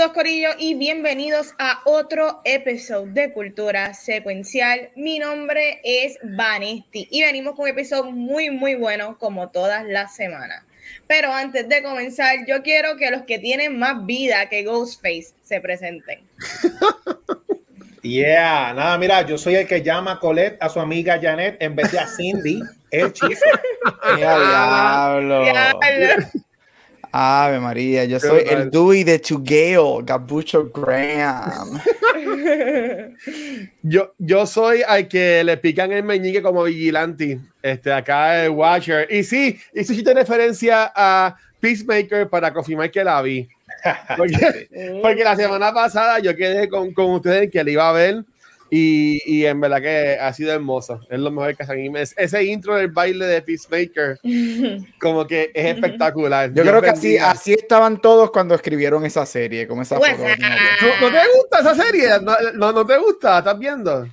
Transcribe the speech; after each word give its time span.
Saludos 0.00 0.16
Corillo 0.16 0.48
y 0.58 0.76
bienvenidos 0.76 1.52
a 1.58 1.82
otro 1.84 2.40
episodio 2.46 3.12
de 3.12 3.34
Cultura 3.34 3.92
Secuencial. 3.92 4.88
Mi 4.96 5.18
nombre 5.18 5.78
es 5.84 6.18
Vanesti 6.22 7.06
y 7.10 7.20
venimos 7.20 7.54
con 7.54 7.64
un 7.64 7.68
episodio 7.68 8.10
muy 8.10 8.48
muy 8.48 8.76
bueno 8.76 9.18
como 9.18 9.50
todas 9.50 9.84
las 9.84 10.16
semanas. 10.16 10.64
Pero 11.06 11.30
antes 11.30 11.68
de 11.68 11.82
comenzar, 11.82 12.46
yo 12.48 12.62
quiero 12.62 12.96
que 12.96 13.10
los 13.10 13.24
que 13.24 13.38
tienen 13.38 13.78
más 13.78 14.06
vida 14.06 14.48
que 14.48 14.64
Ghostface 14.64 15.34
se 15.42 15.60
presenten. 15.60 16.20
Yeah, 18.02 18.72
nada, 18.72 18.96
mira, 18.96 19.20
yo 19.26 19.36
soy 19.36 19.56
el 19.56 19.66
que 19.66 19.82
llama 19.82 20.12
a 20.12 20.18
Colette 20.18 20.56
a 20.62 20.70
su 20.70 20.80
amiga 20.80 21.18
Janet 21.20 21.58
en 21.60 21.76
vez 21.76 21.92
de 21.92 21.98
a 21.98 22.06
Cindy, 22.06 22.62
el 22.90 23.12
chiste. 23.12 23.44
diablo. 24.16 25.42
Diablo. 25.44 26.26
Ave 27.12 27.58
María, 27.58 28.04
yo 28.04 28.20
soy 28.20 28.44
el 28.48 28.70
Dewey 28.70 29.02
de 29.04 29.20
Chugueo, 29.20 30.00
Gabucho 30.04 30.70
Graham. 30.72 31.80
Yo, 33.82 34.14
yo 34.18 34.46
soy 34.46 34.82
al 34.86 35.08
que 35.08 35.42
le 35.44 35.56
pican 35.56 35.92
el 35.92 36.02
meñique 36.02 36.42
como 36.42 36.64
vigilante. 36.64 37.40
Este, 37.62 37.92
acá 37.92 38.44
el 38.44 38.50
Watcher. 38.50 39.06
Y 39.10 39.24
sí, 39.24 39.58
hice 39.74 39.94
sí 39.94 40.02
referencia 40.02 40.92
a 40.94 41.36
Peacemaker 41.60 42.28
para 42.28 42.52
confirmar 42.52 42.90
que 42.90 43.04
la 43.04 43.20
vi. 43.22 43.48
Porque, 44.16 44.68
porque 45.00 45.24
la 45.24 45.36
semana 45.36 45.72
pasada 45.72 46.18
yo 46.18 46.36
quedé 46.36 46.68
con, 46.68 46.92
con 46.92 47.12
ustedes 47.12 47.50
que 47.50 47.64
la 47.64 47.70
iba 47.70 47.88
a 47.88 47.92
ver. 47.92 48.24
Y, 48.70 49.20
y, 49.26 49.46
en 49.46 49.60
verdad 49.60 49.80
que 49.82 50.16
ha 50.20 50.32
sido 50.32 50.52
hermoso. 50.52 51.00
Es 51.10 51.18
lo 51.18 51.30
mejor 51.30 51.56
que 51.56 51.64
se 51.66 51.72
anime. 51.72 52.02
Ese 52.02 52.44
intro 52.44 52.76
del 52.76 52.88
baile 52.88 53.26
de 53.26 53.42
Peacemaker, 53.42 54.18
como 55.00 55.26
que 55.26 55.50
es 55.54 55.66
espectacular. 55.74 56.52
Yo, 56.54 56.62
creo 56.62 56.80
que 56.80 56.90
así, 56.90 57.18
así 57.18 57.52
estaban 57.52 58.00
todos 58.00 58.30
cuando 58.30 58.54
escribieron 58.54 59.04
esa 59.04 59.26
serie. 59.26 59.66
Como 59.66 59.82
esa 59.82 59.98
Pues, 59.98 60.16
foto. 60.16 60.28
¿No, 60.28 61.08
no 61.10 61.12
te 61.20 61.26
gusta 61.36 61.58
esa 61.60 61.74
serie? 61.74 62.08
¿No, 62.22 62.36
no, 62.54 62.72
no 62.72 62.86
te 62.86 62.96
gusta? 62.98 63.38
¿Estás 63.38 63.58
viendo? 63.58 64.06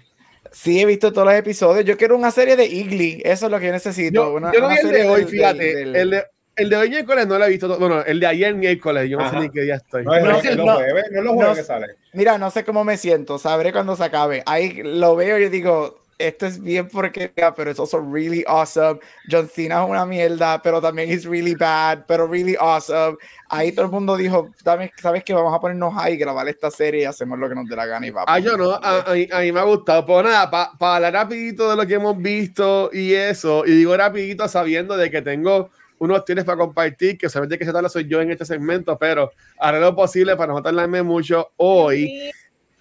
Sí, 0.52 0.80
he 0.82 0.86
visto 0.86 1.12
todos 1.14 1.28
los 1.28 1.36
episodios. 1.36 1.86
Yo 1.86 1.98
quiero 1.98 2.16
una 2.16 2.32
serie 2.32 2.56
de 2.56 2.66
Igly. 2.66 3.22
Eso 3.24 3.46
es 3.46 3.52
lo 3.52 3.60
que 3.60 3.68
yo 3.68 3.72
necesito. 3.74 4.14
Yo, 4.24 4.34
una, 4.34 4.52
yo 4.52 4.60
no 4.62 4.66
una 4.68 4.76
vi 4.76 4.80
el 4.82 4.88
serie 4.88 5.04
de 5.04 5.10
hoy, 5.10 5.22
del- 5.22 5.30
fíjate. 5.30 5.76
del- 5.76 5.96
El, 5.96 6.10
de, 6.10 6.24
el 6.58 6.70
de 6.70 6.76
hoy 6.76 6.90
miércoles 6.90 7.28
no 7.28 7.38
lo 7.38 7.46
he 7.46 7.50
visto. 7.50 7.68
todo- 7.68 7.80
Bueno, 7.80 8.02
el 8.06 8.20
de 8.20 8.28
ayer 8.28 8.54
miércoles, 8.56 9.10
yo 9.10 9.18
no 9.18 9.26
Ajá. 9.26 9.38
sé 9.40 9.40
ni 9.46 9.50
qué 9.52 9.62
día 9.62 9.76
estoy. 9.76 10.04
No 10.04 10.14
es 10.16 10.24
No, 10.24 10.38
es 10.38 10.46
los 10.58 10.66
no, 10.66 10.74
jueves, 10.76 11.06
no 11.12 11.20
es 11.20 11.24
los 11.26 11.34
jueves 11.34 11.50
no, 11.52 11.56
que 11.56 11.64
sale. 11.64 11.88
Mira, 12.14 12.38
no 12.38 12.52
sé 12.52 12.64
cómo 12.66 12.84
me 12.84 12.98
siento. 12.98 13.38
Sabré 13.40 13.72
cuando 13.72 13.96
se 13.96 14.04
acabe. 14.04 14.44
Ahí 14.46 14.82
lo 14.84 15.16
veo 15.16 15.38
y 15.40 15.50
digo, 15.50 16.00
esto 16.20 16.48
es 16.48 16.60
bien 16.64 16.88
porque, 16.90 17.32
pero 17.56 17.70
es 17.70 17.80
also 17.80 18.00
really 18.12 18.44
awesome. 18.48 19.00
John 19.30 19.48
Cena 19.48 19.84
es 19.84 19.90
una 19.90 20.04
mierda, 20.04 20.60
pero 20.64 20.82
también 20.82 21.12
es 21.12 21.26
really 21.26 21.54
bad, 21.54 22.06
pero 22.08 22.26
really 22.28 22.56
awesome. 22.60 23.18
Ahí 23.50 23.72
todo 23.72 23.86
el 23.86 23.92
mundo 23.92 24.18
dijo, 24.18 24.50
"Dame- 24.64 24.92
¿sabes 25.00 25.24
qué? 25.24 25.34
Vamos 25.36 25.54
a 25.54 25.60
ponernos 25.60 25.94
ahí 25.96 26.18
grabar 26.18 26.48
esta 26.50 26.72
serie 26.72 27.02
y 27.02 27.06
hacemos 27.06 27.38
lo 27.38 27.48
que 27.48 27.54
nos 27.54 27.68
dé 27.70 27.76
la 27.76 27.86
gana 27.86 28.08
y 28.08 28.10
va. 28.10 28.24
Ah, 28.26 28.40
yo 28.40 28.58
no, 28.58 28.72
a, 28.72 29.02
a 29.02 29.14
mí, 29.14 29.28
a 29.32 29.40
mí 29.42 29.52
me 29.52 29.60
ha 29.60 29.64
gustado. 29.64 30.08
Pero 30.08 30.24
nada, 30.24 30.50
para 30.50 30.96
hablar 30.96 31.14
rapidito 31.14 31.70
de 31.70 31.76
lo 31.76 31.86
que 31.86 31.94
hemos 31.94 32.18
visto 32.18 32.90
y 32.92 33.14
eso, 33.14 33.64
y 33.68 33.72
digo 33.76 33.96
rapidito 33.96 34.48
sabiendo 34.48 34.98
de 34.98 35.12
que 35.12 35.22
tengo 35.22 35.70
unos 36.00 36.26
tienes 36.26 36.46
para 36.46 36.58
compartir, 36.58 37.18
que 37.18 37.30
solamente 37.30 37.58
que 37.58 37.66
se 37.66 37.74
tal 37.74 37.90
soy 37.90 38.08
yo 38.08 38.22
en 38.22 38.32
este 38.32 38.46
segmento, 38.46 38.98
pero 38.98 39.32
haré 39.60 39.80
lo 39.80 39.96
posible 39.96 40.36
para 40.36 40.54
no 40.54 40.62
tardarme 40.62 41.04
mucho 41.04 41.52
hoy. 41.58 42.32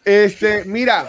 Este, 0.05 0.65
mira, 0.65 1.07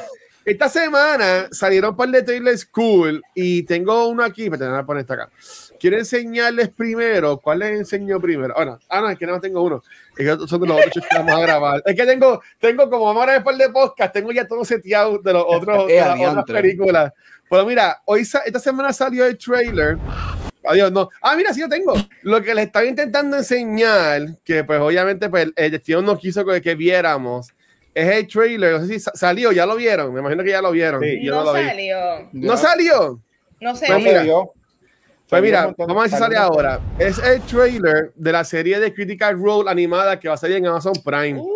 esta 0.47 0.69
semana 0.69 1.50
salieron 1.51 1.91
un 1.91 1.97
par 1.97 2.07
de 2.07 2.23
trailers 2.23 2.66
cool 2.68 3.22
y 3.35 3.63
tengo 3.63 4.07
uno 4.07 4.23
aquí, 4.23 4.50
me 4.50 4.57
tengo 4.57 4.78
que 4.78 4.84
poner 4.85 5.01
esto 5.01 5.13
acá. 5.13 5.29
Quiero 5.78 5.97
enseñarles 5.97 6.69
primero, 6.69 7.38
¿cuál 7.38 7.59
les 7.59 7.79
enseño 7.79 8.19
primero? 8.22 8.57
Ahora, 8.57 8.79
ah, 8.88 9.01
no, 9.01 9.09
es 9.09 9.19
que 9.19 9.28
no 9.28 9.41
tengo 9.41 9.62
uno. 9.62 9.84
Es 10.18 10.25
que 10.25 10.47
son 10.47 10.62
de 10.62 10.68
los 10.68 10.78
otros 10.78 11.06
que 11.06 11.18
vamos 11.18 11.35
a 11.35 11.39
grabar. 11.41 11.84
Es 11.85 11.95
que 11.95 12.06
tengo, 12.06 12.41
tengo 12.59 12.89
como 12.89 13.06
vamos 13.06 13.24
a 13.24 13.25
grabar 13.25 13.44
par 13.44 13.57
de 13.57 13.69
podcast, 13.69 14.13
tengo 14.13 14.31
ya 14.31 14.47
todo 14.47 14.63
seteado 14.63 15.19
de 15.19 15.34
los 15.34 15.44
otros, 15.45 15.88
de 15.88 15.97
Eh, 15.97 16.00
las 16.00 16.19
otras 16.38 16.45
películas. 16.45 17.13
Pero 17.50 17.66
mira, 17.66 18.01
hoy 18.06 18.22
esta 18.22 18.59
semana 18.59 18.94
salió 18.94 19.25
el 19.25 19.38
trailer. 19.38 19.97
Adiós, 20.67 20.91
no. 20.91 21.09
Ah, 21.22 21.35
mira, 21.35 21.53
sí 21.53 21.61
lo 21.61 21.69
tengo. 21.69 21.94
Lo 22.23 22.41
que 22.44 22.53
les 22.53 22.66
estaba 22.67 22.85
intentando 22.85 23.38
enseñar, 23.38 24.22
que 24.44 24.63
pues 24.63 24.79
obviamente 24.79 25.29
pues, 25.29 25.47
el 25.55 25.72
destino 25.72 26.01
no 26.01 26.17
quiso 26.17 26.45
que, 26.45 26.61
que 26.61 26.75
viéramos, 26.75 27.50
es 27.94 28.07
el 28.16 28.28
trailer. 28.28 28.73
No 28.73 28.79
sé 28.85 28.88
si 28.94 29.00
sa- 29.00 29.11
salió, 29.16 29.51
ya 29.51 29.66
lo 29.66 29.75
vieron. 29.75 30.13
Me 30.13 30.19
imagino 30.19 30.44
que 30.44 30.50
ya 30.51 30.61
lo 30.61 30.72
vieron. 30.72 31.01
Sí. 31.01 31.23
Yo 31.23 31.33
No, 31.35 31.44
no, 31.45 31.53
lo 31.53 31.59
vi. 31.59 31.66
salió. 31.67 31.97
¿No 32.33 32.57
salió? 32.57 33.19
No 33.59 33.75
sé. 33.75 33.85
Pues 33.88 34.00
No 34.00 34.06
mira. 34.06 34.25
Pues 35.29 35.41
mira, 35.41 35.73
vamos 35.77 35.97
a 35.97 36.01
ver 36.01 36.09
si 36.09 36.16
salió 36.17 36.25
sale 36.25 36.38
ahora. 36.38 36.79
Es 37.00 37.17
el 37.19 37.41
trailer 37.41 38.13
de 38.16 38.31
la 38.31 38.44
serie 38.45 38.79
de 38.79 38.94
Critical 38.94 39.38
Role 39.38 39.69
animada 39.69 40.17
que 40.19 40.29
va 40.29 40.35
a 40.35 40.38
salir 40.38 40.56
en 40.57 40.67
Amazon 40.67 40.94
Prime. 41.03 41.38
Uh, 41.39 41.50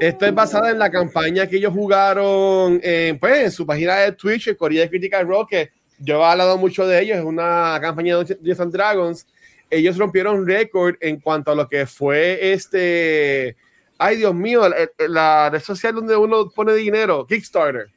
Esto 0.00 0.26
es 0.26 0.34
basada 0.34 0.70
en 0.70 0.78
la 0.78 0.90
campaña 0.90 1.46
que 1.46 1.56
ellos 1.56 1.72
jugaron 1.72 2.78
en, 2.82 3.18
pues, 3.18 3.38
en 3.44 3.50
su 3.50 3.64
página 3.64 3.96
de 3.96 4.12
Twitch, 4.12 4.48
el 4.48 4.56
Corea 4.58 4.82
de 4.82 4.90
Critical 4.90 5.26
Role, 5.26 5.46
que 5.48 5.70
yo 5.98 6.20
he 6.20 6.24
hablado 6.24 6.56
mucho 6.58 6.86
de 6.86 7.00
ellos, 7.00 7.18
es 7.18 7.24
una 7.24 7.78
campaña 7.80 8.18
de 8.18 8.34
Dungeons 8.34 8.60
and 8.60 8.72
Dragons. 8.72 9.26
Ellos 9.70 9.98
rompieron 9.98 10.46
récord 10.46 10.96
en 11.00 11.20
cuanto 11.20 11.50
a 11.50 11.54
lo 11.54 11.68
que 11.68 11.86
fue 11.86 12.52
este. 12.52 13.56
Ay, 13.98 14.16
Dios 14.16 14.34
mío, 14.34 14.68
la, 14.68 14.76
la 15.08 15.50
red 15.50 15.60
social 15.60 15.94
donde 15.94 16.16
uno 16.16 16.48
pone 16.50 16.74
dinero, 16.74 17.26
Kickstarter. 17.26 17.88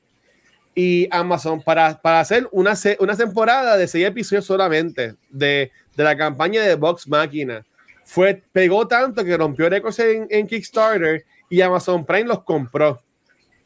Y 0.73 1.07
Amazon 1.11 1.61
para, 1.61 2.01
para 2.01 2.21
hacer 2.21 2.47
una, 2.51 2.73
una 2.99 3.15
temporada 3.15 3.77
de 3.77 3.87
seis 3.87 4.05
episodios 4.05 4.45
solamente 4.45 5.15
de, 5.29 5.71
de 5.95 6.03
la 6.03 6.17
campaña 6.17 6.61
de 6.61 6.75
Box 6.75 7.07
Máquina. 7.07 7.65
Fue, 8.03 8.41
pegó 8.51 8.87
tanto 8.87 9.23
que 9.23 9.37
rompió 9.37 9.69
récords 9.69 9.99
en, 9.99 10.27
en 10.29 10.47
Kickstarter 10.47 11.23
y 11.49 11.61
Amazon 11.61 12.05
Prime 12.05 12.27
los 12.27 12.43
compró. 12.43 13.01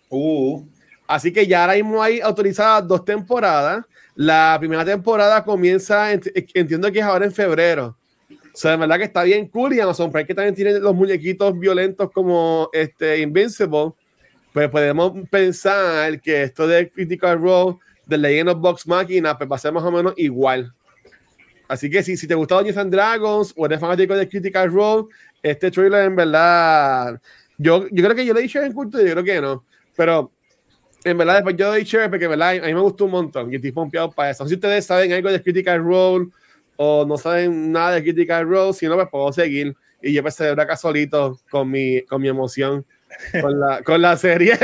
Uh, 0.10 0.66
Así 1.08 1.32
que 1.32 1.46
ya 1.46 1.62
ahora 1.62 1.74
mismo 1.76 2.02
hay 2.02 2.20
autorizadas 2.20 2.88
dos 2.88 3.06
temporadas. 3.06 3.86
La 4.16 4.56
primera 4.60 4.86
temporada 4.86 5.44
comienza, 5.44 6.14
ent- 6.14 6.32
entiendo 6.54 6.92
que 6.92 7.00
es 7.00 7.06
ahora 7.06 7.26
en 7.26 7.32
febrero. 7.34 7.98
O 8.32 8.58
sea, 8.58 8.72
de 8.72 8.78
verdad 8.78 8.98
que 8.98 9.04
está 9.04 9.24
bien 9.24 9.48
cool 9.50 9.74
y 9.74 9.82
Amazon 9.82 10.12
Prime 10.12 10.26
que 10.26 10.34
también 10.34 10.56
tiene 10.56 10.80
los 10.80 10.96
muñequitos 10.96 11.58
violentos 11.60 12.10
como 12.12 12.70
este 12.72 13.20
Invincible. 13.20 13.92
Pues 14.54 14.70
podemos 14.70 15.12
pensar 15.30 16.22
que 16.22 16.44
esto 16.44 16.66
de 16.66 16.90
Critical 16.90 17.42
Role, 17.42 17.78
de 18.06 18.18
Legend 18.18 18.50
of 18.50 18.60
Box 18.60 18.88
Machina, 18.88 19.38
pues 19.38 19.52
va 19.52 19.58
a 19.58 19.60
ser 19.60 19.74
más 19.74 19.84
o 19.84 19.92
menos 19.92 20.14
igual. 20.16 20.72
Así 21.68 21.90
que 21.90 22.02
si, 22.04 22.16
si 22.16 22.26
te 22.28 22.36
gusta 22.36 22.56
Dungeons 22.56 22.78
and 22.78 22.94
Dragons 22.94 23.54
o 23.58 23.66
eres 23.66 23.80
fanático 23.82 24.16
de 24.16 24.30
Critical 24.30 24.72
Role, 24.72 25.08
este 25.44 25.70
trailer 25.72 26.06
en 26.06 26.16
verdad, 26.16 27.20
yo, 27.58 27.88
yo 27.90 28.04
creo 28.04 28.16
que 28.16 28.26
yo 28.26 28.34
lo 28.34 28.40
he 28.40 28.44
dicho 28.44 28.62
en 28.62 28.72
culto 28.72 29.02
yo 29.02 29.12
creo 29.12 29.24
que 29.26 29.42
no. 29.42 29.66
Pero 29.98 30.32
en 31.06 31.18
verdad, 31.20 31.36
después 31.36 31.56
yo 31.56 31.68
doy 31.68 31.84
share 31.84 32.10
porque 32.10 32.26
a 32.26 32.28
mí 32.68 32.74
me 32.74 32.80
gustó 32.80 33.06
un 33.06 33.12
montón 33.12 33.54
y 33.54 33.58
estoy 33.58 33.72
pompeado 33.72 34.12
para 34.12 34.32
eso. 34.32 34.48
Si 34.48 34.56
ustedes 34.56 34.86
saben 34.86 35.14
algo 35.14 35.32
de 35.32 35.42
Critical 35.42 35.84
Role 35.84 36.30
o 36.78 37.06
no 37.06 37.16
saben 37.18 37.72
nada 37.72 37.92
de 37.92 38.04
Critical 38.04 38.48
Role, 38.48 38.74
si 38.74 38.88
no, 38.88 38.96
pues 38.96 39.08
puedo 39.12 39.32
seguir 39.32 39.76
y 40.02 40.14
yo 40.14 40.24
pues 40.24 40.34
celebrar 40.34 40.66
acá 40.66 40.76
solito 40.76 41.40
con 41.52 41.70
mi, 41.70 42.02
con 42.02 42.22
mi 42.22 42.28
emoción 42.28 42.84
con 43.40 43.60
la, 43.60 43.82
con 43.84 44.02
la 44.02 44.18
serie. 44.18 44.58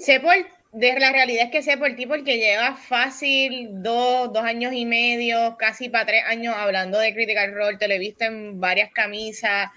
sé 0.00 0.20
por, 0.20 0.34
de 0.78 1.00
la 1.00 1.10
realidad 1.10 1.46
es 1.46 1.50
que 1.50 1.62
sé 1.62 1.78
por 1.78 1.94
ti 1.96 2.04
porque 2.04 2.36
llevas 2.36 2.78
fácil 2.80 3.68
dos, 3.82 4.30
dos 4.30 4.44
años 4.44 4.74
y 4.74 4.84
medio, 4.84 5.56
casi 5.58 5.88
para 5.88 6.04
tres 6.04 6.22
años 6.26 6.54
hablando 6.54 6.98
de 6.98 7.14
Critical 7.14 7.54
Role, 7.54 7.78
te 7.78 7.88
lo 7.88 7.94
he 7.94 7.98
visto 7.98 8.26
en 8.26 8.60
varias 8.60 8.92
camisas. 8.92 9.70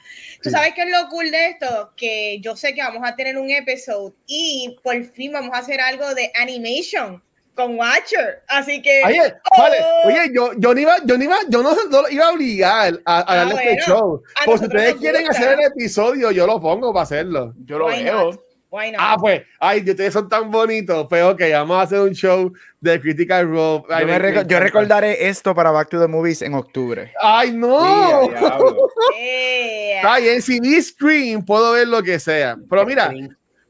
¿Tú 0.43 0.49
sabes 0.49 0.73
qué 0.75 0.81
es 0.81 0.89
lo 0.89 1.07
cool 1.07 1.31
de 1.31 1.47
esto? 1.51 1.93
Que 1.95 2.39
yo 2.41 2.57
sé 2.57 2.73
que 2.73 2.81
vamos 2.81 3.07
a 3.07 3.15
tener 3.15 3.37
un 3.37 3.49
episodio 3.49 4.13
y 4.27 4.77
por 4.83 5.01
fin 5.05 5.31
vamos 5.31 5.51
a 5.55 5.59
hacer 5.59 5.79
algo 5.79 6.13
de 6.15 6.33
animation 6.35 7.23
con 7.55 7.77
Watcher. 7.79 8.43
Así 8.49 8.81
que... 8.81 9.01
Oye, 9.05 9.35
¡Oh! 9.51 9.61
vale, 9.61 9.77
oye, 10.03 10.31
yo, 10.35 10.51
yo 10.57 10.73
no 10.73 10.79
iba, 10.81 10.95
yo 11.05 11.17
no 11.17 11.23
iba, 11.23 11.37
yo 11.47 11.63
no, 11.63 11.75
no 11.89 12.01
lo 12.01 12.09
iba 12.09 12.25
a 12.25 12.31
obligar 12.31 12.99
a, 13.05 13.19
a 13.19 13.23
Ah, 13.25 13.35
darle 13.37 13.53
este 13.55 13.85
show. 13.85 14.21
Por 14.43 14.59
si 14.59 14.65
ustedes 14.65 14.95
quieren 14.95 15.29
hacer 15.29 15.57
el 15.59 15.65
episodio, 15.65 16.31
yo 16.31 16.45
lo 16.45 16.59
pongo 16.59 16.91
para 16.91 17.03
hacerlo. 17.03 17.53
Yo 17.63 17.77
lo 17.79 17.85
Why 17.87 18.03
veo. 18.03 18.31
not? 18.31 18.48
Why 18.71 18.91
not? 18.91 18.99
Ah, 19.01 19.17
pues, 19.19 19.41
ay, 19.59 19.79
ustedes 19.79 20.13
son 20.13 20.29
tan 20.29 20.51
bonitos. 20.51 21.07
Pues, 21.09 21.23
ok, 21.23 21.41
vamos 21.51 21.77
a 21.77 21.81
hacer 21.81 21.99
un 22.01 22.11
show 22.13 22.53
de 22.79 23.01
Critical 23.01 23.47
Role. 23.49 23.83
Ay, 23.89 24.01
Yo, 24.01 24.07
me 24.07 24.19
reco- 24.19 24.47
yo 24.47 24.59
recordaré 24.59 25.27
esto 25.27 25.55
para 25.55 25.71
Back 25.71 25.89
to 25.89 25.99
the 25.99 26.07
Movies 26.07 26.41
en 26.43 26.53
octubre. 26.53 27.11
Ay, 27.21 27.51
no. 27.51 28.27
diablo. 28.29 28.89
Eh, 29.17 29.99
Ay, 30.03 30.29
en 30.29 30.41
CD 30.41 30.81
Screen 30.81 31.43
puedo 31.43 31.71
ver 31.73 31.87
lo 31.87 32.01
que 32.03 32.19
sea. 32.19 32.57
Pero 32.69 32.85
mira, 32.85 33.11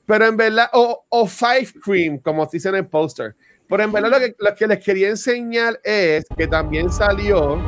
pero 0.06 0.26
en 0.28 0.36
verdad, 0.38 0.70
o, 0.74 1.06
o 1.10 1.26
Five 1.28 1.70
Cream, 1.84 2.18
como 2.20 2.46
se 2.46 2.58
dice 2.58 2.70
en 2.70 2.76
el 2.76 2.88
póster. 2.88 3.36
Pero 3.68 3.84
en 3.84 3.92
verdad 3.92 4.10
lo 4.10 4.20
que, 4.20 4.36
lo 4.38 4.56
que 4.56 4.68
les 4.68 4.84
quería 4.84 5.10
enseñar 5.10 5.80
es 5.84 6.26
que 6.38 6.48
también 6.48 6.92
salió 6.92 7.60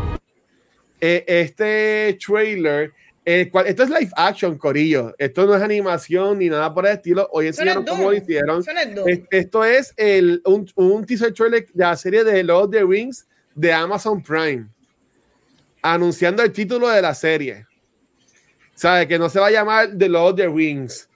eh, 1.00 1.24
este 1.28 2.18
trailer, 2.26 2.92
cual, 3.52 3.68
esto 3.68 3.84
es 3.84 3.90
live 3.90 4.12
action, 4.16 4.58
Corillo. 4.58 5.14
Esto 5.18 5.46
no 5.46 5.56
es 5.56 5.62
animación 5.62 6.40
ni 6.40 6.50
nada 6.50 6.74
por 6.74 6.86
el 6.88 6.94
estilo. 6.94 7.28
Hoy 7.32 7.48
enseñaron 7.48 7.86
cómo 7.86 8.10
lo 8.10 8.18
hicieron. 8.18 8.64
esto 9.30 9.64
es 9.64 9.94
el, 9.98 10.42
un, 10.46 10.70
un, 10.76 11.06
teaser 11.06 11.34
trailer 11.34 11.66
de 11.68 11.84
la 11.84 11.96
serie 11.96 12.24
de 12.24 12.44
Lord 12.44 12.66
of 12.66 12.72
the 12.72 12.84
Rings 12.84 13.28
de 13.54 13.72
Amazon 13.72 14.22
Prime, 14.24 14.68
anunciando 15.82 16.42
el 16.42 16.52
título 16.52 16.90
de 16.90 17.02
la 17.02 17.14
serie. 17.14 17.68
¿Sabe? 18.74 19.08
Que 19.08 19.20
no 19.20 19.30
se 19.30 19.40
va 19.40 19.48
a 19.48 19.52
llamar 19.52 19.90
The 19.98 20.10
Lord 20.10 20.32
of 20.32 20.36
the 20.38 20.48
Rings. 20.48 21.08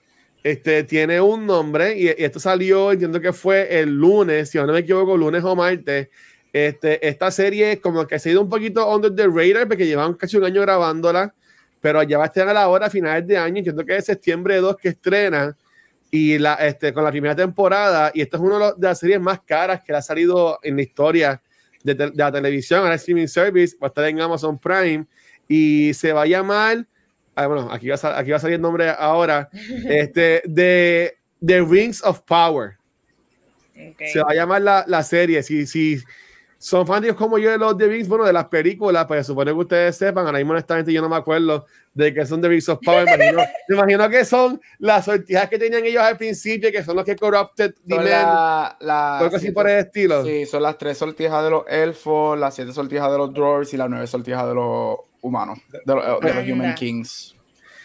Este, 0.46 0.84
tiene 0.84 1.20
un 1.20 1.44
nombre 1.44 1.98
y, 1.98 2.06
esto 2.06 2.38
salió, 2.38 2.92
entiendo 2.92 3.20
que 3.20 3.32
fue 3.32 3.80
el 3.80 3.90
lunes, 3.90 4.50
si 4.50 4.58
no 4.58 4.66
me 4.68 4.78
equivoco, 4.78 5.16
lunes 5.16 5.42
o 5.42 5.56
martes. 5.56 6.08
Este, 6.52 7.06
esta 7.06 7.32
serie 7.32 7.80
como 7.80 8.06
que 8.06 8.20
se 8.20 8.28
ha 8.28 8.32
ido 8.32 8.42
un 8.42 8.48
poquito 8.48 8.88
under 8.94 9.12
the 9.12 9.26
radar 9.26 9.66
porque 9.66 9.86
llevan 9.86 10.14
casi 10.14 10.36
un 10.36 10.44
año 10.44 10.60
grabándola, 10.60 11.34
pero 11.86 12.02
ya 12.02 12.18
va 12.18 12.24
a 12.24 12.26
estar 12.26 12.48
a 12.48 12.52
la 12.52 12.66
hora 12.66 12.86
a 12.86 12.90
finales 12.90 13.24
de 13.28 13.38
año, 13.38 13.58
entiendo 13.58 13.84
que 13.84 13.96
es 13.96 14.04
septiembre 14.04 14.56
2 14.56 14.76
que 14.76 14.88
estrena 14.88 15.56
y 16.10 16.36
la, 16.36 16.54
este, 16.54 16.92
con 16.92 17.04
la 17.04 17.12
primera 17.12 17.36
temporada 17.36 18.10
y 18.12 18.22
esta 18.22 18.38
es 18.38 18.42
una 18.42 18.72
de 18.72 18.88
las 18.88 18.98
series 18.98 19.20
más 19.20 19.42
caras 19.42 19.82
que 19.82 19.92
ha 19.92 20.02
salido 20.02 20.58
en 20.64 20.74
la 20.74 20.82
historia 20.82 21.40
de, 21.84 21.94
de 21.94 22.10
la 22.12 22.32
televisión, 22.32 22.84
a 22.88 22.94
streaming 22.94 23.28
service, 23.28 23.76
va 23.80 23.86
a 23.86 23.90
estar 23.90 24.04
en 24.04 24.20
Amazon 24.20 24.58
Prime 24.58 25.06
y 25.46 25.94
se 25.94 26.12
va 26.12 26.22
a 26.22 26.26
llamar 26.26 26.84
Ah, 27.36 27.46
bueno, 27.46 27.70
aquí 27.70 27.86
va, 27.86 27.94
a, 28.02 28.18
aquí 28.18 28.30
va 28.30 28.38
a 28.38 28.40
salir 28.40 28.56
el 28.56 28.62
nombre 28.62 28.88
ahora, 28.88 29.48
este, 29.88 30.42
de 30.44 31.18
The 31.44 31.60
Rings 31.60 32.02
of 32.02 32.22
Power. 32.22 32.78
Se 34.12 34.20
va 34.20 34.30
a 34.30 34.34
llamar 34.34 34.62
la, 34.62 34.84
la 34.88 35.04
serie. 35.04 35.40
Si, 35.44 35.66
si 35.66 36.02
son 36.58 36.86
fans 36.86 37.12
como 37.14 37.38
yo 37.38 37.50
de 37.50 37.58
los 37.58 37.76
The 37.76 37.86
Rings, 37.86 38.08
bueno, 38.08 38.24
de 38.24 38.32
las 38.32 38.46
películas, 38.46 39.04
pues 39.06 39.26
supone 39.26 39.52
que 39.52 39.58
ustedes 39.58 39.96
sepan, 39.96 40.26
ahora 40.26 40.38
mismo 40.38 40.52
honestamente 40.52 40.92
yo 40.92 41.02
no 41.02 41.08
me 41.08 41.16
acuerdo 41.16 41.66
de 41.92 42.12
que 42.12 42.24
son 42.24 42.40
The 42.40 42.48
Rings 42.48 42.68
of 42.68 42.78
Power. 42.84 43.06
me, 43.06 43.74
imagino, 43.74 44.08
que 44.08 44.24
son 44.24 44.60
las 44.78 45.04
sortijas 45.04 45.48
que 45.48 45.58
tenían 45.58 45.84
ellos 45.84 46.02
al 46.02 46.16
principio, 46.16 46.72
que 46.72 46.82
son 46.82 46.96
los 46.96 47.04
que 47.04 47.16
Corrupted 47.16 47.74
Dimen, 47.84 48.06
la, 48.06 49.18
algo 49.18 49.36
así 49.36 49.50
por 49.50 49.68
el 49.68 49.80
estilo. 49.80 50.24
Sí, 50.24 50.46
son 50.46 50.62
las 50.62 50.78
tres 50.78 50.98
sortijas 50.98 51.44
de 51.44 51.50
los 51.50 51.64
elfos, 51.68 52.38
las 52.38 52.54
siete 52.54 52.72
sortijas 52.72 53.10
de 53.12 53.18
los 53.18 53.32
dwarves 53.32 53.72
y 53.74 53.76
las 53.76 53.90
nueve 53.90 54.06
sortijas 54.06 54.46
de 54.46 54.54
los 54.54 54.98
humanos, 55.20 55.58
de, 55.84 55.94
los, 55.94 56.48
Human 56.48 56.74
Kings. 56.74 57.34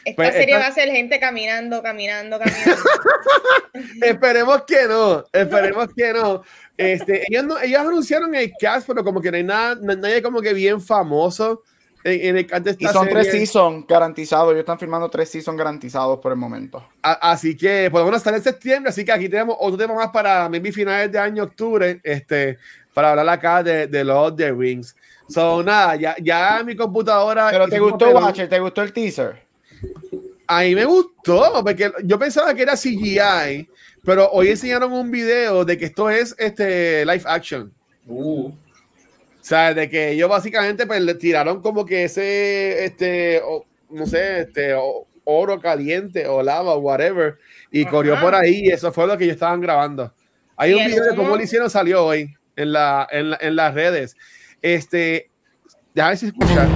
Esta 0.04 0.16
pues, 0.16 0.34
serie 0.34 0.58
va 0.58 0.68
a 0.68 0.72
ser 0.72 0.90
gente 0.90 1.20
caminando, 1.20 1.82
caminando, 1.84 2.40
caminando. 2.40 2.76
esperemos 4.02 4.64
que 4.64 4.88
no, 4.88 5.24
esperemos 5.32 5.88
que 5.96 6.14
no. 6.14 6.44
Este, 6.76 7.24
ellos, 7.30 7.44
no, 7.44 7.60
ellos 7.60 7.80
anunciaron 7.80 8.34
el 8.34 8.52
cast, 8.60 8.88
pero 8.88 9.04
como 9.04 9.22
que 9.22 9.30
no 9.30 9.38
hay 9.38 9.44
nada, 9.44 9.78
nadie 9.82 10.22
como 10.22 10.42
que 10.42 10.54
bien 10.54 10.82
famoso 10.82 11.62
en, 12.04 12.38
el 12.38 12.48
cast 12.48 12.64
de 12.64 12.72
esta 12.72 12.84
Y 12.84 12.88
son 12.88 13.08
tres 13.10 13.30
seasons 13.30 13.86
garantizados, 13.88 14.50
ellos 14.50 14.62
están 14.62 14.80
firmando 14.80 15.08
tres 15.10 15.30
seasons 15.30 15.58
garantizados 15.58 16.20
por 16.20 16.32
el 16.32 16.38
momento. 16.38 16.84
así 17.04 17.56
que 17.56 17.90
podemos 17.92 18.16
estar 18.16 18.34
en 18.34 18.42
septiembre, 18.42 18.90
así 18.90 19.06
que 19.06 19.12
aquí 19.12 19.30
tenemos 19.30 19.56
otro 19.60 19.78
tema 19.78 19.94
más 19.94 20.10
para 20.10 20.50
maybe 20.50 20.72
finales 20.72 21.12
de 21.12 21.20
año, 21.20 21.44
octubre, 21.44 22.00
este, 22.04 22.58
para 22.94 23.12
hablar 23.12 23.30
acá 23.30 23.62
de, 23.62 23.86
de 23.86 24.04
Lord 24.04 24.34
of 24.34 24.38
the 24.38 24.52
Rings. 24.52 24.96
So, 25.30 25.64
nada, 25.64 25.96
ya, 25.96 26.16
ya 26.22 26.62
mi 26.66 26.76
computadora. 26.76 27.50
Pero 27.52 27.68
te 27.68 27.80
gustó, 27.80 28.10
Watcher, 28.10 28.50
¿te 28.50 28.60
gustó 28.60 28.82
el 28.82 28.92
teaser? 28.92 29.51
A 30.48 30.62
mí 30.62 30.76
me 30.76 30.86
gustó, 30.86 31.62
porque 31.64 31.92
yo 32.04 32.20
pensaba 32.20 32.54
que 32.54 32.64
era 32.64 32.76
CGI, 32.76 33.70
pero 34.04 34.30
hoy 34.32 34.50
enseñaron 34.50 34.92
un 34.92 35.10
video 35.10 35.64
de 35.64 35.78
que 35.78 35.86
esto 35.86 36.10
es 36.10 36.36
este 36.38 37.06
live 37.06 37.24
action. 37.26 37.72
Uh. 38.06 38.48
O 38.48 39.44
sea, 39.44 39.74
de 39.74 39.90
que 39.90 40.12
ellos 40.12 40.30
básicamente 40.30 40.86
pues, 40.86 41.02
le 41.02 41.16
tiraron 41.16 41.62
como 41.62 41.86
que 41.86 42.04
ese, 42.04 42.86
este, 42.86 43.42
no 43.90 44.06
sé, 44.06 44.42
este, 44.42 44.76
oro 45.24 45.60
caliente 45.60 46.28
o 46.28 46.44
lava 46.44 46.76
o 46.76 46.80
whatever, 46.80 47.38
y 47.72 47.86
corrió 47.86 48.20
por 48.20 48.36
ahí, 48.36 48.66
y 48.66 48.70
eso 48.70 48.92
fue 48.92 49.08
lo 49.08 49.18
que 49.18 49.24
ellos 49.24 49.36
estaban 49.36 49.62
grabando. 49.62 50.14
Hay 50.58 50.74
un 50.74 50.86
video 50.86 51.06
de 51.06 51.16
cómo 51.16 51.36
lo 51.36 51.42
hicieron, 51.42 51.70
salió 51.70 52.06
hoy 52.06 52.36
en, 52.56 52.72
la, 52.72 53.08
en, 53.12 53.34
en 53.40 53.56
las 53.56 53.74
redes. 53.74 54.16
Este, 54.62 55.32
déjame 55.96 56.12
ver 56.12 56.18
si 56.18 56.26
escuchan. 56.28 56.70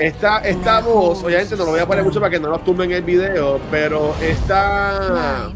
Esta, 0.00 0.38
esta 0.38 0.80
voz, 0.80 1.22
obviamente 1.22 1.54
no 1.56 1.64
lo 1.66 1.70
voy 1.72 1.80
a 1.80 1.86
poner 1.86 2.02
mucho 2.02 2.20
para 2.20 2.30
que 2.30 2.40
no 2.40 2.48
nos 2.48 2.64
tumben 2.64 2.90
el 2.90 3.02
video, 3.02 3.60
pero 3.70 4.14
esta, 4.22 5.50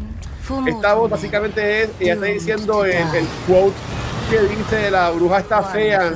esta 0.67 0.93
voz 0.93 1.09
básicamente 1.09 1.81
es, 1.81 1.89
ella 1.99 2.13
está 2.13 2.25
diciendo 2.27 2.85
el, 2.85 2.93
el 2.93 3.25
quote 3.47 3.73
que 4.29 4.39
dice 4.41 4.91
la 4.91 5.09
bruja 5.09 5.39
está 5.39 5.63
fea 5.63 6.11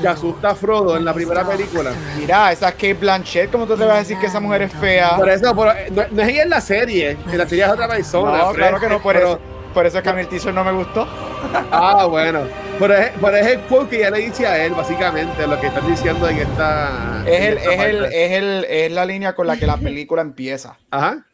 que 0.00 0.08
asusta 0.08 0.50
a 0.50 0.54
Frodo 0.54 0.96
en 0.96 1.04
la 1.04 1.12
primera 1.12 1.44
película. 1.44 1.90
Mira, 2.16 2.52
esa 2.52 2.68
es 2.68 2.74
Kate 2.74 2.94
Blanchett, 2.94 3.50
¿cómo 3.50 3.66
tú 3.66 3.76
te 3.76 3.84
vas 3.84 3.96
a 3.96 3.98
decir 3.98 4.18
que 4.18 4.26
esa 4.26 4.38
mujer 4.38 4.62
es 4.62 4.72
fea? 4.72 5.16
Por 5.16 5.28
eso, 5.28 5.52
no, 5.54 6.22
es 6.22 6.28
ella 6.28 6.42
en 6.44 6.50
la 6.50 6.60
serie, 6.60 7.16
en 7.26 7.38
la 7.38 7.48
serie 7.48 7.64
es 7.64 7.70
otra 7.70 7.88
persona. 7.88 8.38
No, 8.38 8.52
claro 8.52 8.78
que 8.78 8.88
no, 8.88 9.02
por 9.02 9.16
eso 9.16 9.40
por 9.76 9.84
eso 9.84 9.98
es 9.98 10.02
que 10.02 10.08
a 10.08 10.14
mí 10.14 10.22
el 10.22 10.28
teaser 10.28 10.54
no 10.54 10.64
me 10.64 10.72
gustó. 10.72 11.06
Ah, 11.70 12.06
bueno. 12.06 12.44
Pero 12.78 12.94
es, 12.94 13.10
pero 13.20 13.36
es 13.36 13.46
el 13.46 13.60
quote 13.64 13.90
que 13.90 13.98
ya 14.00 14.10
le 14.10 14.20
dice 14.20 14.46
a 14.46 14.64
él, 14.64 14.72
básicamente, 14.72 15.46
lo 15.46 15.60
que 15.60 15.66
están 15.66 15.86
diciendo 15.86 16.26
en 16.28 16.38
esta. 16.38 17.22
Es, 17.26 17.40
el, 17.40 17.58
es, 17.58 17.80
el, 17.80 18.04
es, 18.06 18.32
el, 18.32 18.64
es 18.64 18.92
la 18.92 19.04
línea 19.04 19.34
con 19.34 19.46
la 19.46 19.58
que 19.58 19.66
la 19.66 19.76
película 19.76 20.22
empieza. 20.22 20.78
Ajá. 20.90 21.26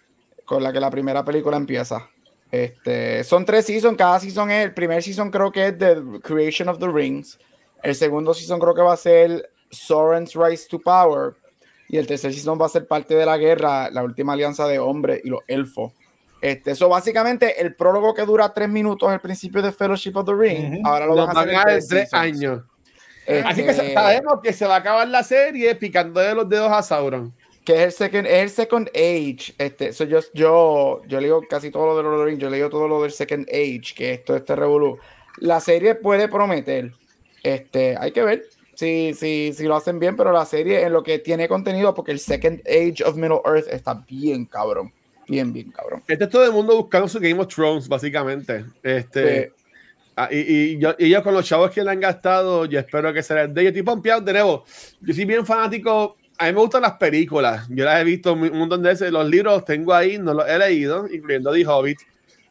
Con 0.44 0.64
la 0.64 0.72
que 0.72 0.80
la 0.80 0.90
primera 0.90 1.24
película 1.24 1.56
empieza. 1.56 2.10
Este, 2.50 3.22
son 3.22 3.44
tres 3.44 3.64
seasons, 3.64 3.96
cada 3.96 4.18
season 4.18 4.50
es, 4.50 4.64
el 4.64 4.74
primer 4.74 5.04
season 5.04 5.30
creo 5.30 5.52
que 5.52 5.68
es 5.68 5.78
The 5.78 6.02
Creation 6.20 6.68
of 6.68 6.80
the 6.80 6.88
Rings, 6.88 7.38
el 7.80 7.94
segundo 7.94 8.34
season 8.34 8.58
creo 8.58 8.74
que 8.74 8.82
va 8.82 8.94
a 8.94 8.96
ser 8.96 9.50
Soren's 9.70 10.34
Rise 10.34 10.66
to 10.68 10.80
Power, 10.80 11.34
y 11.88 11.96
el 11.96 12.08
tercer 12.08 12.32
season 12.32 12.60
va 12.60 12.66
a 12.66 12.70
ser 12.70 12.88
parte 12.88 13.14
de 13.14 13.24
la 13.24 13.38
guerra, 13.38 13.88
la 13.90 14.02
última 14.02 14.32
alianza 14.32 14.66
de 14.66 14.80
hombres 14.80 15.20
y 15.22 15.28
los 15.28 15.42
elfos. 15.46 15.92
Este, 16.42 16.72
eso 16.72 16.88
básicamente 16.88 17.62
el 17.62 17.76
prólogo 17.76 18.12
que 18.12 18.22
dura 18.22 18.52
tres 18.52 18.68
minutos 18.68 19.08
al 19.08 19.20
principio 19.20 19.62
de 19.62 19.70
Fellowship 19.70 20.16
of 20.16 20.26
the 20.26 20.34
Ring, 20.34 20.80
ahora 20.84 21.06
lo 21.06 21.14
van 21.14 21.28
a 21.36 21.40
hacer 21.40 21.78
en 21.78 21.88
tres, 21.88 22.12
años. 22.12 22.62
Así 23.44 23.62
que 23.62 23.70
este, 23.70 23.94
sabemos 23.94 24.40
que 24.42 24.52
se 24.52 24.66
va 24.66 24.74
a 24.74 24.78
acabar 24.78 25.06
la 25.06 25.22
serie 25.22 25.72
picando 25.76 26.18
de 26.18 26.34
los 26.34 26.48
dedos 26.48 26.72
a 26.72 26.82
Sauron. 26.82 27.32
Que 27.64 27.74
es 27.74 27.80
el 27.82 27.92
second, 27.92 28.26
es 28.26 28.42
el 28.42 28.50
second 28.50 28.88
age. 28.88 29.54
Este, 29.56 29.92
yo, 29.92 30.18
yo, 30.34 31.02
yo 31.06 31.20
leo 31.20 31.42
casi 31.48 31.70
todo 31.70 31.86
lo 31.86 31.96
de 31.96 32.02
Lord 32.02 32.14
of 32.14 32.20
the 32.22 32.26
Rings, 32.26 32.42
yo 32.42 32.50
leo 32.50 32.68
todo 32.68 32.88
lo 32.88 33.02
del 33.02 33.12
second 33.12 33.48
age, 33.48 33.94
que 33.94 34.14
esto 34.14 34.34
este 34.34 34.56
revolú. 34.56 34.98
La 35.38 35.60
serie 35.60 35.94
puede 35.94 36.26
prometer. 36.26 36.90
Este, 37.44 37.96
hay 37.96 38.10
que 38.10 38.22
ver 38.24 38.42
si, 38.74 39.14
si, 39.14 39.52
si 39.52 39.62
lo 39.62 39.76
hacen 39.76 40.00
bien, 40.00 40.16
pero 40.16 40.32
la 40.32 40.44
serie 40.44 40.82
en 40.82 40.92
lo 40.92 41.04
que 41.04 41.20
tiene 41.20 41.46
contenido, 41.46 41.94
porque 41.94 42.10
el 42.10 42.18
second 42.18 42.60
age 42.66 43.04
of 43.04 43.14
Middle 43.14 43.42
Earth 43.44 43.68
está 43.70 43.94
bien 44.08 44.44
cabrón. 44.44 44.92
Bien, 45.32 45.50
bien, 45.50 45.70
cabrón. 45.70 46.02
Este 46.06 46.24
es 46.24 46.28
todo 46.30 46.44
el 46.44 46.52
mundo 46.52 46.76
buscando 46.76 47.08
su 47.08 47.18
Game 47.18 47.40
of 47.40 47.48
Thrones, 47.48 47.88
básicamente. 47.88 48.66
Este. 48.82 49.50
Ah, 50.14 50.28
y, 50.30 50.40
y, 50.40 50.78
yo, 50.78 50.94
y, 50.98 51.08
yo, 51.08 51.22
con 51.22 51.32
los 51.32 51.46
chavos 51.46 51.70
que 51.70 51.82
le 51.82 51.90
han 51.90 52.00
gastado, 52.00 52.66
yo 52.66 52.78
espero 52.78 53.14
que 53.14 53.22
se 53.22 53.34
les 53.34 53.54
dé. 53.54 53.62
Yo 53.62 53.68
estoy 53.68 53.82
pompeado 53.82 54.20
de 54.20 54.30
nuevo. 54.34 54.66
Yo 55.00 55.14
soy 55.14 55.24
bien 55.24 55.46
fanático. 55.46 56.18
A 56.36 56.44
mí 56.44 56.52
me 56.52 56.58
gustan 56.60 56.82
las 56.82 56.98
películas. 56.98 57.66
Yo 57.70 57.86
las 57.86 57.98
he 57.98 58.04
visto 58.04 58.34
un 58.34 58.58
montón 58.58 58.82
de 58.82 58.90
veces. 58.90 59.10
Los 59.10 59.26
libros 59.26 59.64
tengo 59.64 59.94
ahí, 59.94 60.18
no 60.18 60.34
los 60.34 60.46
he 60.46 60.58
leído, 60.58 61.08
incluyendo 61.10 61.50
The 61.50 61.66
Hobbit. 61.66 62.00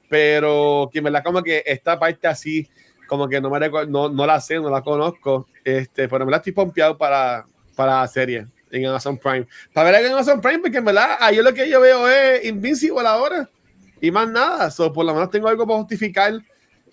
Pero 0.10 0.90
que 0.92 1.04
me 1.04 1.12
la 1.12 1.22
como 1.22 1.44
que 1.44 1.62
esta 1.64 2.00
parte 2.00 2.28
así, 2.28 2.68
como 3.06 3.30
que 3.30 3.40
no, 3.40 3.52
me 3.52 3.60
no, 3.88 4.10
no 4.10 4.26
la 4.26 4.42
sé, 4.42 4.56
no 4.56 4.72
la 4.72 4.82
conozco. 4.82 5.48
Este, 5.64 6.10
pero 6.10 6.26
me 6.26 6.32
la 6.32 6.38
estoy 6.38 6.54
pompeado 6.54 6.98
para, 6.98 7.46
para 7.76 8.02
la 8.02 8.08
serie 8.08 8.48
en 8.72 8.86
Amazon 8.86 9.18
Prime. 9.18 9.48
Para 9.74 9.92
ver 9.92 10.06
en 10.06 10.14
Amazon 10.14 10.42
Prime, 10.42 10.60
porque 10.60 10.78
en 10.78 10.86
verdad, 10.86 11.18
ahí 11.20 11.38
lo 11.38 11.54
que 11.54 11.70
yo 11.70 11.82
veo 11.82 12.08
es 12.08 12.46
Invincible 12.46 13.08
ahora 13.08 13.50
y 14.00 14.12
más 14.12 14.30
nada. 14.30 14.72
So, 14.72 14.92
por 14.92 15.06
lo 15.06 15.14
menos 15.14 15.30
tengo 15.30 15.48
algo 15.48 15.66
para 15.66 15.80
justificar 15.80 16.34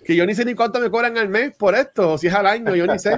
que 0.05 0.17
yo 0.17 0.25
ni 0.25 0.35
sé 0.35 0.45
ni 0.45 0.55
cuánto 0.55 0.81
me 0.81 0.91
cobran 0.91 1.19
al 1.19 1.29
mes 1.29 1.55
por 1.55 1.75
esto, 1.75 2.13
o 2.13 2.19
si 2.19 2.29
es 2.29 2.35
al 2.35 2.47
año, 2.47 2.75
yo 2.75 2.87
ni 2.87 2.99
sé. 2.99 3.15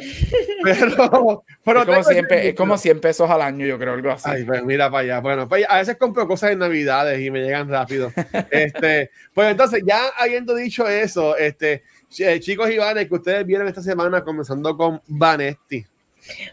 Pero, 0.64 1.44
pero 1.64 1.80
es, 1.82 1.86
como 1.86 2.02
100, 2.02 2.26
es 2.30 2.54
como 2.54 2.78
100 2.78 3.00
pesos 3.00 3.30
al 3.30 3.42
año, 3.42 3.64
yo 3.64 3.78
creo, 3.78 3.92
algo 3.92 4.10
así. 4.10 4.28
Ay, 4.28 4.44
pues 4.44 4.64
mira 4.64 4.90
para 4.90 5.02
allá. 5.02 5.20
Bueno, 5.20 5.48
pues 5.48 5.64
a 5.68 5.78
veces 5.78 5.96
compro 5.96 6.26
cosas 6.26 6.50
en 6.50 6.58
Navidades 6.58 7.20
y 7.20 7.30
me 7.30 7.42
llegan 7.42 7.68
rápido. 7.68 8.12
este, 8.50 9.10
pues 9.32 9.50
entonces, 9.50 9.84
ya 9.86 10.00
habiendo 10.18 10.54
dicho 10.54 10.88
eso, 10.88 11.36
este, 11.36 11.84
eh, 12.18 12.40
chicos 12.40 12.68
y 12.70 12.78
Vanes, 12.78 13.06
que 13.06 13.14
ustedes 13.14 13.46
vieron 13.46 13.68
esta 13.68 13.82
semana 13.82 14.24
comenzando 14.24 14.76
con 14.76 15.00
Vanetti. 15.06 15.86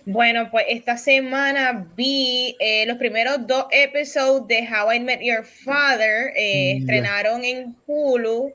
Bueno, 0.05 0.49
pues 0.51 0.65
esta 0.69 0.97
semana 0.97 1.87
vi 1.95 2.55
eh, 2.59 2.85
los 2.85 2.97
primeros 2.97 3.45
dos 3.45 3.65
episodios 3.71 4.47
de 4.47 4.67
How 4.67 4.93
I 4.93 4.99
Met 4.99 5.21
Your 5.21 5.45
Father, 5.45 6.33
eh, 6.35 6.77
estrenaron 6.79 7.43
en 7.43 7.75
Hulu. 7.85 8.53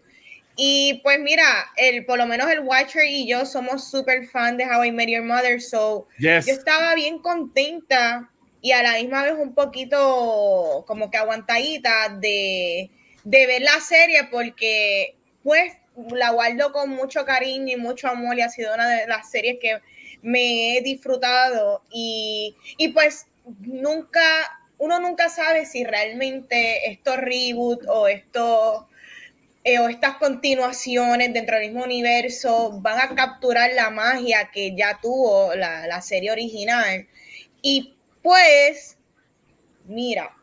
Y 0.57 1.01
pues 1.03 1.19
mira, 1.19 1.45
el, 1.77 2.05
por 2.05 2.19
lo 2.19 2.27
menos 2.27 2.51
el 2.51 2.61
Watcher 2.61 3.05
y 3.07 3.27
yo 3.27 3.47
somos 3.47 3.91
súper 3.91 4.27
fan 4.27 4.57
de 4.57 4.65
How 4.65 4.85
I 4.85 4.93
Met 4.93 5.09
Your 5.09 5.23
Mother, 5.23 5.61
so 5.61 6.07
yo 6.19 6.31
estaba 6.31 6.95
bien 6.95 7.19
contenta 7.19 8.31
y 8.61 8.73
a 8.73 8.83
la 8.83 8.95
misma 8.95 9.25
vez 9.25 9.35
un 9.39 9.55
poquito 9.55 10.85
como 10.87 11.11
que 11.11 11.19
aguantadita 11.19 12.11
de, 12.21 12.91
de 13.25 13.47
ver 13.47 13.63
la 13.63 13.81
serie 13.81 14.25
porque 14.31 15.17
pues 15.43 15.73
la 16.11 16.31
guardo 16.31 16.73
con 16.73 16.91
mucho 16.91 17.25
cariño 17.25 17.75
y 17.75 17.77
mucho 17.77 18.09
amor 18.09 18.39
y 18.39 18.43
ha 18.43 18.49
sido 18.49 18.75
una 18.75 18.89
de 18.89 19.07
las 19.07 19.31
series 19.31 19.59
que 19.61 19.81
me 20.23 20.77
he 20.77 20.83
disfrutado 20.83 21.83
y, 21.91 22.57
y 22.79 22.89
pues 22.89 23.27
nunca, 23.61 24.23
uno 24.79 25.01
nunca 25.01 25.29
sabe 25.29 25.67
si 25.67 25.85
realmente 25.85 26.91
estos 26.91 27.17
reboot 27.19 27.85
o 27.89 28.09
estos 28.09 28.85
eh, 29.65 29.79
o 29.79 29.89
estas 29.89 30.17
continuaciones 30.17 31.33
dentro 31.33 31.57
del 31.57 31.69
mismo 31.69 31.85
universo 31.85 32.81
van 32.81 32.99
a 32.99 33.15
capturar 33.15 33.71
la 33.75 33.91
magia 33.91 34.51
que 34.53 34.75
ya 34.75 34.99
tuvo 35.01 35.55
la, 35.55 35.87
la 35.87 36.01
serie 36.01 36.33
original. 36.33 37.07
Y 37.61 37.95
pues, 38.23 38.99
mira. 39.85 40.35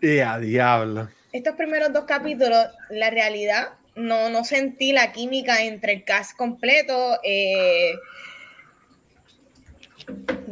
Y 0.00 0.20
a 0.20 0.38
diablo. 0.38 1.08
Estos 1.32 1.56
primeros 1.56 1.92
dos 1.92 2.04
capítulos, 2.04 2.68
la 2.90 3.10
realidad, 3.10 3.70
no, 3.96 4.28
no 4.28 4.44
sentí 4.44 4.92
la 4.92 5.12
química 5.12 5.64
entre 5.64 5.94
el 5.94 6.04
cast 6.04 6.36
completo. 6.36 7.18
Eh, 7.24 7.94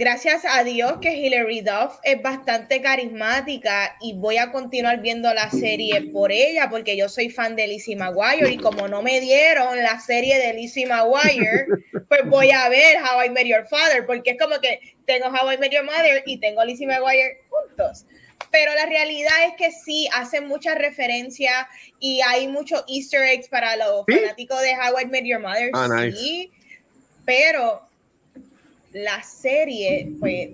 gracias 0.00 0.44
a 0.48 0.64
Dios 0.64 0.94
que 1.02 1.14
Hilary 1.14 1.60
Duff 1.60 1.98
es 2.04 2.22
bastante 2.22 2.80
carismática 2.80 3.96
y 4.00 4.14
voy 4.14 4.38
a 4.38 4.50
continuar 4.50 5.02
viendo 5.02 5.32
la 5.34 5.50
serie 5.50 6.10
por 6.10 6.32
ella 6.32 6.68
porque 6.70 6.96
yo 6.96 7.08
soy 7.08 7.28
fan 7.28 7.54
de 7.54 7.66
Lizzie 7.66 7.96
McGuire 7.96 8.50
y 8.50 8.56
como 8.56 8.88
no 8.88 9.02
me 9.02 9.20
dieron 9.20 9.76
la 9.82 10.00
serie 10.00 10.38
de 10.38 10.54
Lizzie 10.54 10.86
McGuire, 10.86 11.66
pues 12.08 12.22
voy 12.24 12.50
a 12.50 12.68
ver 12.70 12.96
How 13.02 13.24
I 13.24 13.28
Met 13.28 13.46
Your 13.46 13.66
Father 13.68 14.06
porque 14.06 14.30
es 14.30 14.38
como 14.38 14.58
que 14.60 14.80
tengo 15.04 15.26
How 15.26 15.52
I 15.52 15.58
Met 15.58 15.70
Your 15.70 15.84
Mother 15.84 16.22
y 16.24 16.38
tengo 16.38 16.64
Lizzie 16.64 16.86
McGuire 16.86 17.42
juntos. 17.50 18.06
Pero 18.50 18.74
la 18.74 18.86
realidad 18.86 19.44
es 19.48 19.54
que 19.58 19.70
sí, 19.70 20.08
hacen 20.14 20.48
mucha 20.48 20.74
referencia 20.74 21.68
y 21.98 22.22
hay 22.26 22.48
muchos 22.48 22.84
easter 22.88 23.22
eggs 23.22 23.48
para 23.48 23.76
los 23.76 24.06
fanáticos 24.06 24.62
de 24.62 24.72
How 24.72 24.98
I 24.98 25.06
Met 25.06 25.24
Your 25.24 25.40
Mother, 25.40 25.70
ah, 25.74 25.88
sí, 26.10 26.50
pero 27.26 27.89
la 28.92 29.22
serie, 29.22 30.12
pues, 30.18 30.50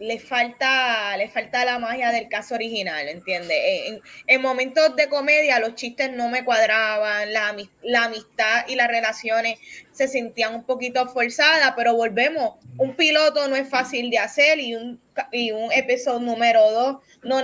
le 0.00 0.18
falta, 0.18 1.14
le 1.18 1.28
falta 1.28 1.64
la 1.66 1.78
magia 1.78 2.10
del 2.10 2.28
caso 2.28 2.54
original, 2.54 3.06
¿entiendes? 3.06 3.56
En, 3.86 4.00
en, 4.26 4.40
momentos 4.40 4.96
de 4.96 5.10
comedia 5.10 5.60
los 5.60 5.74
chistes 5.74 6.10
no 6.10 6.30
me 6.30 6.42
cuadraban, 6.42 7.30
la, 7.34 7.54
la, 7.82 8.04
amistad 8.04 8.66
y 8.66 8.76
las 8.76 8.88
relaciones 8.88 9.58
se 9.92 10.08
sentían 10.08 10.54
un 10.54 10.64
poquito 10.64 11.06
forzadas, 11.06 11.74
pero 11.76 11.94
volvemos, 11.94 12.54
un 12.78 12.96
piloto 12.96 13.46
no 13.48 13.56
es 13.56 13.68
fácil 13.68 14.08
de 14.08 14.18
hacer 14.18 14.58
y 14.58 14.74
un, 14.74 14.98
y 15.32 15.52
un 15.52 15.70
episodio 15.70 16.20
número 16.20 16.70
dos 16.70 16.96
no, 17.22 17.42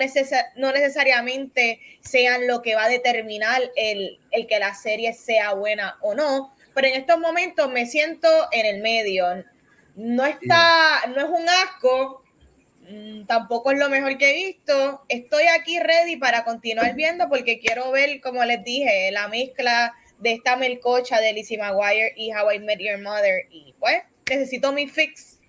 no 0.56 0.72
necesariamente 0.72 1.80
sean 2.00 2.46
lo 2.46 2.62
que 2.62 2.74
va 2.74 2.84
a 2.84 2.88
determinar 2.88 3.60
el, 3.76 4.18
el 4.30 4.46
que 4.46 4.58
la 4.58 4.74
serie 4.74 5.12
sea 5.12 5.52
buena 5.52 5.98
o 6.00 6.14
no, 6.14 6.55
pero 6.76 6.88
en 6.88 7.00
estos 7.00 7.18
momentos 7.18 7.72
me 7.72 7.86
siento 7.86 8.28
en 8.52 8.66
el 8.66 8.82
medio. 8.82 9.24
No 9.94 10.26
está, 10.26 11.06
no 11.08 11.22
es 11.22 11.30
un 11.30 11.48
asco, 11.48 12.22
mm, 12.82 13.24
tampoco 13.24 13.70
es 13.70 13.78
lo 13.78 13.88
mejor 13.88 14.18
que 14.18 14.30
he 14.30 14.34
visto. 14.34 15.02
Estoy 15.08 15.44
aquí 15.58 15.80
ready 15.80 16.16
para 16.16 16.44
continuar 16.44 16.94
viendo 16.94 17.30
porque 17.30 17.60
quiero 17.60 17.90
ver, 17.92 18.20
como 18.20 18.44
les 18.44 18.62
dije, 18.62 19.10
la 19.10 19.26
mezcla 19.28 19.94
de 20.18 20.34
esta 20.34 20.56
melcocha 20.56 21.18
de 21.18 21.32
Lizzie 21.32 21.56
McGuire 21.56 22.12
y 22.14 22.30
How 22.34 22.52
I 22.52 22.58
Met 22.58 22.80
Your 22.80 23.00
Mother. 23.00 23.46
Y 23.50 23.74
pues, 23.80 24.02
necesito 24.28 24.70
mi 24.70 24.86
fix. 24.86 25.40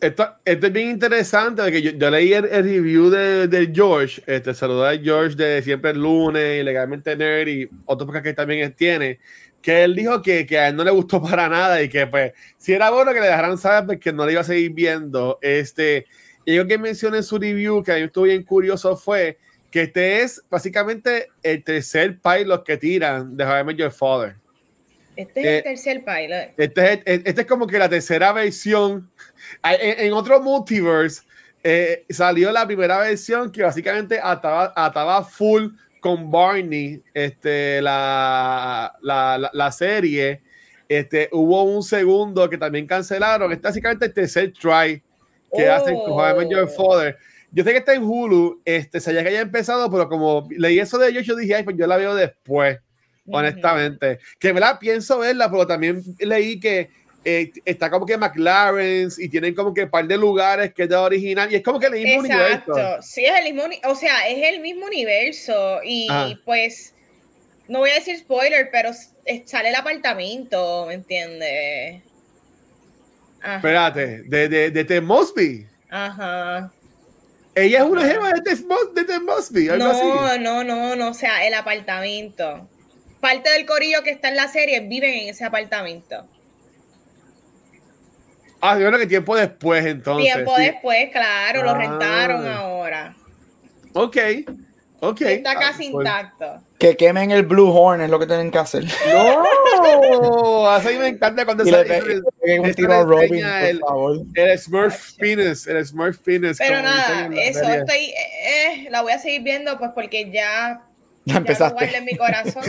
Esto, 0.00 0.36
esto, 0.44 0.66
es 0.68 0.72
bien 0.72 0.90
interesante 0.90 1.60
porque 1.60 1.82
yo, 1.82 2.10
leí 2.10 2.32
el, 2.32 2.44
review 2.48 3.10
de, 3.10 3.48
de, 3.48 3.70
George, 3.74 4.22
este, 4.26 4.54
saludar 4.54 4.94
a 4.94 4.98
George 4.98 5.34
de 5.34 5.60
Siempre 5.60 5.90
el 5.90 5.98
lunes, 5.98 6.64
Legalmente 6.64 7.16
Nerd 7.16 7.48
y 7.48 7.68
otro 7.84 8.06
podcast 8.06 8.24
que 8.24 8.32
también 8.32 8.72
tiene 8.74 9.18
que 9.62 9.84
él 9.84 9.94
dijo 9.94 10.22
que, 10.22 10.46
que, 10.46 10.58
a 10.58 10.68
él 10.68 10.76
no 10.76 10.84
le 10.84 10.90
gustó 10.90 11.22
para 11.22 11.48
nada 11.48 11.82
y 11.82 11.88
que 11.88 12.06
pues 12.06 12.32
si 12.56 12.72
era 12.72 12.90
bueno 12.90 13.12
que 13.12 13.20
le 13.20 13.26
dejaran 13.26 13.58
saber 13.58 13.86
pues, 13.86 14.00
que 14.00 14.12
no 14.12 14.26
le 14.26 14.32
iba 14.32 14.40
a 14.40 14.44
seguir 14.44 14.72
viendo. 14.72 15.38
Este, 15.42 16.06
y 16.44 16.54
yo 16.54 16.66
que 16.66 16.78
mencioné 16.78 17.18
en 17.18 17.24
su 17.24 17.38
review, 17.38 17.82
que 17.82 17.92
a 17.92 17.96
mí 17.96 18.02
estuvo 18.02 18.24
bien 18.24 18.42
curioso, 18.42 18.96
fue 18.96 19.38
que 19.70 19.82
este 19.82 20.22
es 20.22 20.42
básicamente 20.48 21.28
el 21.42 21.62
tercer 21.62 22.18
pilot 22.20 22.64
que 22.64 22.76
tiran 22.78 23.36
de 23.36 23.44
How 23.44 23.70
I 23.70 23.74
Your 23.74 23.90
Father. 23.90 24.36
Este 25.14 25.40
es 25.40 25.46
el 25.46 25.54
eh, 25.54 25.62
tercer 25.62 26.04
pilot. 26.04 26.54
Este 26.56 26.92
es, 26.92 27.22
este 27.24 27.40
es 27.42 27.46
como 27.46 27.66
que 27.66 27.78
la 27.78 27.88
tercera 27.88 28.32
versión. 28.32 29.10
En, 29.62 30.06
en 30.06 30.12
otro 30.12 30.40
multiverse 30.40 31.22
eh, 31.64 32.06
salió 32.08 32.52
la 32.52 32.66
primera 32.66 32.98
versión 32.98 33.50
que 33.50 33.62
básicamente 33.62 34.20
ataba, 34.22 34.72
ataba 34.76 35.24
full 35.24 35.70
con 36.00 36.30
Barney, 36.30 37.02
este, 37.14 37.80
la, 37.82 38.96
la, 39.02 39.50
la, 39.52 39.72
serie, 39.72 40.42
este, 40.88 41.28
hubo 41.32 41.64
un 41.64 41.82
segundo 41.82 42.48
que 42.48 42.58
también 42.58 42.86
cancelaron. 42.86 43.52
Este 43.52 43.68
básicamente 43.68 44.06
el 44.06 44.12
tercer 44.12 44.52
try 44.52 45.02
que 45.54 45.68
hacen 45.68 45.96
con 45.96 46.48
Your 46.50 46.68
Father. 46.68 47.16
Yo 47.50 47.64
sé 47.64 47.72
que 47.72 47.78
está 47.78 47.94
en 47.94 48.02
Hulu, 48.02 48.60
este, 48.64 49.00
sabía 49.00 49.22
que 49.22 49.30
haya 49.30 49.40
empezado, 49.40 49.90
pero 49.90 50.08
como 50.08 50.46
leí 50.50 50.78
eso 50.78 50.98
de 50.98 51.08
ellos, 51.08 51.24
yo 51.24 51.34
dije, 51.34 51.54
ay, 51.54 51.64
pues 51.64 51.76
yo 51.76 51.86
la 51.86 51.96
veo 51.96 52.14
después, 52.14 52.78
honestamente. 53.26 54.18
Que 54.38 54.52
me 54.52 54.60
la 54.60 54.78
pienso 54.78 55.18
verla, 55.18 55.50
pero 55.50 55.66
también 55.66 56.02
leí 56.18 56.60
que 56.60 56.90
eh, 57.30 57.52
está 57.66 57.90
como 57.90 58.06
que 58.06 58.16
McLaren 58.16 59.10
y 59.18 59.28
tienen 59.28 59.54
como 59.54 59.74
que 59.74 59.82
un 59.82 59.90
par 59.90 60.06
de 60.06 60.16
lugares 60.16 60.72
que 60.72 60.84
es 60.84 60.88
de 60.88 60.96
original 60.96 61.52
y 61.52 61.56
es 61.56 61.62
como 61.62 61.78
que 61.78 61.88
el 61.88 61.92
mismo 61.92 62.24
Exacto. 62.24 62.72
universo. 62.72 63.02
Sí, 63.02 63.22
es 63.26 63.38
el 63.38 63.52
mismo, 63.52 63.68
o 63.84 63.94
sea, 63.94 64.26
es 64.28 64.54
el 64.54 64.60
mismo 64.60 64.86
universo 64.86 65.80
y 65.84 66.08
pues 66.46 66.94
no 67.68 67.80
voy 67.80 67.90
a 67.90 67.96
decir 67.96 68.18
spoiler, 68.18 68.70
pero 68.72 68.92
sale 69.44 69.68
el 69.68 69.74
apartamento, 69.74 70.86
¿me 70.86 70.94
entiendes? 70.94 72.02
Espérate, 73.44 74.22
de, 74.22 74.48
de, 74.48 74.70
de 74.70 74.84
Ted 74.84 75.02
Mosby. 75.02 75.66
Ajá. 75.90 76.72
Ella 77.54 77.80
es 77.80 77.84
una 77.84 78.06
jeva 78.06 78.32
de 78.32 78.40
Ted, 78.40 78.58
de 79.06 79.20
Mosby. 79.20 79.66
no, 79.66 80.38
no, 80.38 80.64
no, 80.64 80.96
no, 80.96 81.10
o 81.10 81.14
sea, 81.14 81.46
el 81.46 81.52
apartamento. 81.52 82.66
Parte 83.20 83.50
del 83.50 83.66
corillo 83.66 84.02
que 84.02 84.12
está 84.12 84.30
en 84.30 84.36
la 84.36 84.48
serie 84.48 84.80
viven 84.80 85.12
en 85.12 85.28
ese 85.28 85.44
apartamento. 85.44 86.26
Ah, 88.60 88.78
yo 88.78 88.86
creo 88.88 88.98
que 88.98 89.06
tiempo 89.06 89.36
después 89.36 89.84
entonces. 89.86 90.32
Tiempo 90.32 90.56
después, 90.56 91.10
claro, 91.10 91.62
lo 91.62 91.74
rentaron 91.74 92.46
ah. 92.46 92.56
ahora. 92.56 93.14
Ok, 93.92 94.16
ok. 95.00 95.20
Está 95.20 95.52
ah, 95.52 95.58
casi 95.58 95.90
pues. 95.90 96.06
intacto. 96.06 96.62
Que 96.78 96.96
quemen 96.96 97.30
el 97.30 97.44
Blue 97.44 97.70
Horn 97.70 98.00
es 98.00 98.10
lo 98.10 98.18
que 98.18 98.26
tienen 98.26 98.50
que 98.50 98.58
hacer. 98.58 98.84
No, 99.12 100.68
así 100.70 100.96
me 100.96 101.08
encanta 101.08 101.44
cuando 101.44 101.64
se 101.64 102.20
un 102.60 102.74
tiro 102.74 102.92
a 102.92 103.02
Robin, 103.02 103.44
el, 103.44 103.80
por 103.80 103.88
favor. 103.88 104.16
El 104.34 104.58
Smurf 104.58 105.12
Penis, 105.14 105.66
el 105.66 105.84
Smurf 105.84 106.18
Penis. 106.18 106.58
Pero 106.58 106.82
nada, 106.82 107.28
eso 107.34 107.62
estoy, 107.62 108.06
eh, 108.06 108.84
eh, 108.84 108.88
la 108.90 109.02
voy 109.02 109.12
a 109.12 109.18
seguir 109.18 109.42
viendo 109.42 109.78
pues 109.78 109.90
porque 109.94 110.30
ya 110.30 110.82
ya 111.28 111.36
empezaste. 111.36 111.90
Ya 111.90 111.98
en 111.98 112.04
mi 112.04 112.16
corazón. 112.16 112.62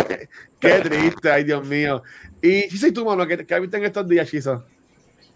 Qué 0.60 0.68
triste, 0.80 1.30
ay 1.30 1.44
Dios 1.44 1.64
mío. 1.66 2.02
Y 2.42 2.68
Chiso, 2.68 2.86
¿y 2.86 2.92
tú, 2.92 3.04
mano? 3.04 3.26
¿Qué, 3.26 3.46
qué 3.46 3.60
viste 3.60 3.78
en 3.78 3.84
estos 3.84 4.06
días, 4.06 4.28
Chiso? 4.28 4.64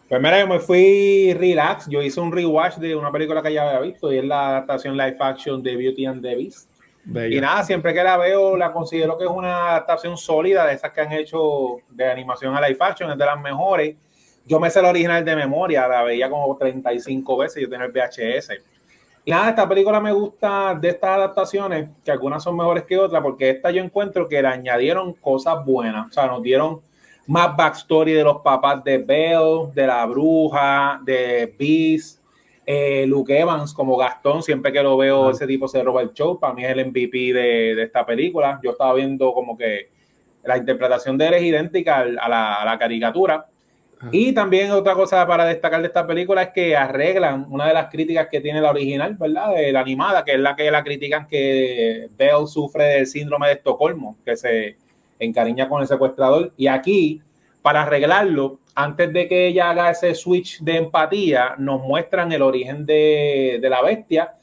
Pues 0.08 0.22
mira, 0.22 0.40
yo 0.40 0.46
me 0.46 0.58
fui 0.58 1.34
relax. 1.34 1.86
Yo 1.88 2.00
hice 2.00 2.18
un 2.18 2.32
rewatch 2.32 2.76
de 2.76 2.96
una 2.96 3.12
película 3.12 3.42
que 3.42 3.52
ya 3.52 3.68
había 3.68 3.80
visto 3.80 4.10
y 4.10 4.18
es 4.18 4.24
la 4.24 4.48
adaptación 4.48 4.96
live 4.96 5.16
action 5.20 5.62
de 5.62 5.76
Beauty 5.76 6.06
and 6.06 6.22
the 6.22 6.34
Beast. 6.34 6.70
Y 7.30 7.40
nada, 7.40 7.62
siempre 7.62 7.92
que 7.94 8.02
la 8.02 8.16
veo, 8.16 8.56
la 8.56 8.72
considero 8.72 9.16
que 9.16 9.24
es 9.24 9.30
una 9.30 9.70
adaptación 9.70 10.16
sólida 10.16 10.66
de 10.66 10.74
esas 10.74 10.92
que 10.92 11.00
han 11.00 11.12
hecho 11.12 11.76
de 11.90 12.06
animación 12.10 12.54
a 12.54 12.60
live 12.66 12.78
action, 12.80 13.10
es 13.10 13.18
de 13.18 13.24
las 13.24 13.40
mejores. 13.40 13.96
Yo 14.46 14.58
me 14.58 14.70
sé 14.70 14.80
la 14.80 14.90
original 14.90 15.24
de 15.24 15.36
memoria, 15.36 15.86
la 15.88 16.02
veía 16.02 16.28
como 16.28 16.56
35 16.56 17.36
veces, 17.36 17.62
yo 17.62 17.68
tenía 17.68 17.86
el 17.86 17.92
VHS. 17.92 18.50
Y 19.24 19.30
nada, 19.30 19.50
esta 19.50 19.68
película 19.68 20.00
me 20.00 20.12
gusta 20.12 20.74
de 20.74 20.88
estas 20.88 21.10
adaptaciones, 21.10 21.88
que 22.02 22.10
algunas 22.10 22.42
son 22.42 22.56
mejores 22.56 22.84
que 22.84 22.96
otras, 22.96 23.22
porque 23.22 23.50
esta 23.50 23.70
yo 23.70 23.82
encuentro 23.82 24.26
que 24.26 24.40
le 24.40 24.48
añadieron 24.48 25.12
cosas 25.14 25.64
buenas, 25.64 26.08
o 26.08 26.12
sea, 26.12 26.26
nos 26.26 26.42
dieron 26.42 26.80
más 27.28 27.54
backstory 27.54 28.14
de 28.14 28.24
los 28.24 28.38
papás 28.38 28.82
de 28.82 28.98
Belle, 28.98 29.70
de 29.74 29.86
la 29.86 30.04
bruja, 30.06 30.98
de 31.04 31.54
Beast, 31.58 32.20
eh, 32.64 33.04
Luke 33.06 33.38
Evans 33.38 33.74
como 33.74 33.98
Gastón, 33.98 34.42
siempre 34.42 34.72
que 34.72 34.82
lo 34.82 34.96
veo 34.96 35.30
ese 35.30 35.46
tipo 35.46 35.68
se 35.68 35.82
roba 35.82 36.00
el 36.00 36.14
show, 36.14 36.40
para 36.40 36.54
mí 36.54 36.64
es 36.64 36.70
el 36.70 36.86
MVP 36.86 37.34
de, 37.34 37.82
esta 37.82 38.06
película, 38.06 38.58
yo 38.62 38.70
estaba 38.70 38.94
viendo 38.94 39.34
como 39.34 39.58
que 39.58 39.90
la 40.42 40.56
interpretación 40.56 41.18
de 41.18 41.28
él 41.28 41.34
es 41.34 41.42
idéntica 41.42 41.98
a 41.98 42.64
la, 42.64 42.76
caricatura. 42.78 43.46
Y 44.12 44.32
también 44.32 44.70
otra 44.70 44.94
cosa 44.94 45.26
para 45.26 45.44
destacar 45.44 45.80
de 45.80 45.88
esta 45.88 46.06
película 46.06 46.44
es 46.44 46.48
que 46.50 46.76
arreglan 46.76 47.46
una 47.50 47.66
de 47.66 47.74
las 47.74 47.90
críticas 47.90 48.28
que 48.30 48.40
tiene 48.40 48.60
la 48.60 48.70
original, 48.70 49.16
¿verdad? 49.16 49.54
De 49.54 49.72
la 49.72 49.80
animada, 49.80 50.24
que 50.24 50.34
es 50.34 50.38
la 50.38 50.54
que 50.54 50.70
la 50.70 50.84
critican 50.84 51.26
que 51.26 52.06
Belle 52.16 52.46
sufre 52.46 52.84
del 52.84 53.06
síndrome 53.06 53.48
de 53.48 53.54
Estocolmo, 53.54 54.16
que 54.24 54.36
se 54.36 54.76
encariña 55.18 55.68
con 55.68 55.82
el 55.82 55.88
secuestrador. 55.88 56.52
Y 56.56 56.66
aquí, 56.66 57.22
para 57.62 57.82
arreglarlo, 57.82 58.60
antes 58.74 59.12
de 59.12 59.26
que 59.26 59.48
ella 59.48 59.70
haga 59.70 59.90
ese 59.90 60.14
switch 60.14 60.60
de 60.60 60.76
empatía, 60.76 61.54
nos 61.58 61.82
muestran 61.82 62.30
el 62.32 62.42
origen 62.42 62.86
de, 62.86 63.58
la 63.62 63.82
bestia 63.82 64.34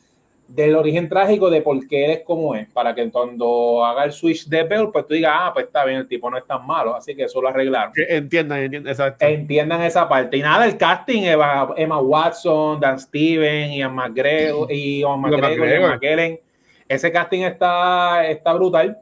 del 0.47 0.75
origen 0.75 1.09
trágico 1.09 1.49
de 1.49 1.61
por 1.61 1.87
qué 1.87 2.03
eres 2.05 2.21
como 2.23 2.53
es, 2.53 2.67
para 2.69 2.93
que 2.93 3.09
cuando 3.09 3.83
haga 3.83 4.03
el 4.03 4.11
switch 4.11 4.47
de 4.47 4.63
Bell, 4.63 4.89
pues 4.91 5.07
tú 5.07 5.15
digas, 5.15 5.33
ah, 5.33 5.51
pues 5.53 5.65
está 5.65 5.85
bien, 5.85 5.99
el 5.99 6.07
tipo 6.07 6.29
no 6.29 6.37
es 6.37 6.45
tan 6.45 6.67
malo, 6.67 6.95
así 6.95 7.15
que 7.15 7.23
eso 7.23 7.41
lo 7.41 7.47
arreglaron. 7.47 7.93
Entiendan, 7.95 8.59
entiendan, 8.59 8.91
exacto. 8.91 9.25
Entiendan 9.25 9.81
esa 9.81 10.07
parte. 10.07 10.37
Y 10.37 10.41
nada, 10.41 10.65
el 10.65 10.77
casting, 10.77 11.23
Emma 11.23 11.99
Watson, 11.99 12.79
Dan 12.79 12.99
Steven, 12.99 13.71
Ian 13.71 13.95
McGregor, 13.95 14.71
y 14.71 14.99
Ian 14.99 15.19
McGregor, 15.19 15.67
Ian 15.67 15.91
McKellen, 15.93 16.39
ese 16.87 17.11
casting 17.11 17.41
está, 17.41 18.27
está 18.27 18.53
brutal. 18.53 18.99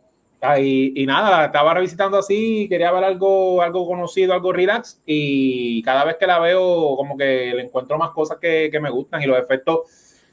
Y, 0.60 1.02
y, 1.02 1.06
nada, 1.06 1.46
estaba 1.46 1.74
revisitando 1.74 2.18
así, 2.18 2.68
quería 2.68 2.92
ver 2.92 3.06
algo, 3.06 3.62
algo 3.62 3.88
conocido, 3.88 4.34
algo 4.34 4.52
relax, 4.52 5.02
y 5.06 5.82
cada 5.84 6.04
vez 6.04 6.18
que 6.20 6.28
la 6.28 6.38
veo, 6.40 6.98
como 6.98 7.16
que 7.16 7.54
le 7.56 7.62
encuentro 7.62 7.98
más 7.98 8.12
cosas 8.12 8.40
que, 8.42 8.70
que 8.70 8.80
me 8.82 8.90
gustan 8.90 9.22
y 9.22 9.26
los 9.26 9.40
efectos 9.40 9.80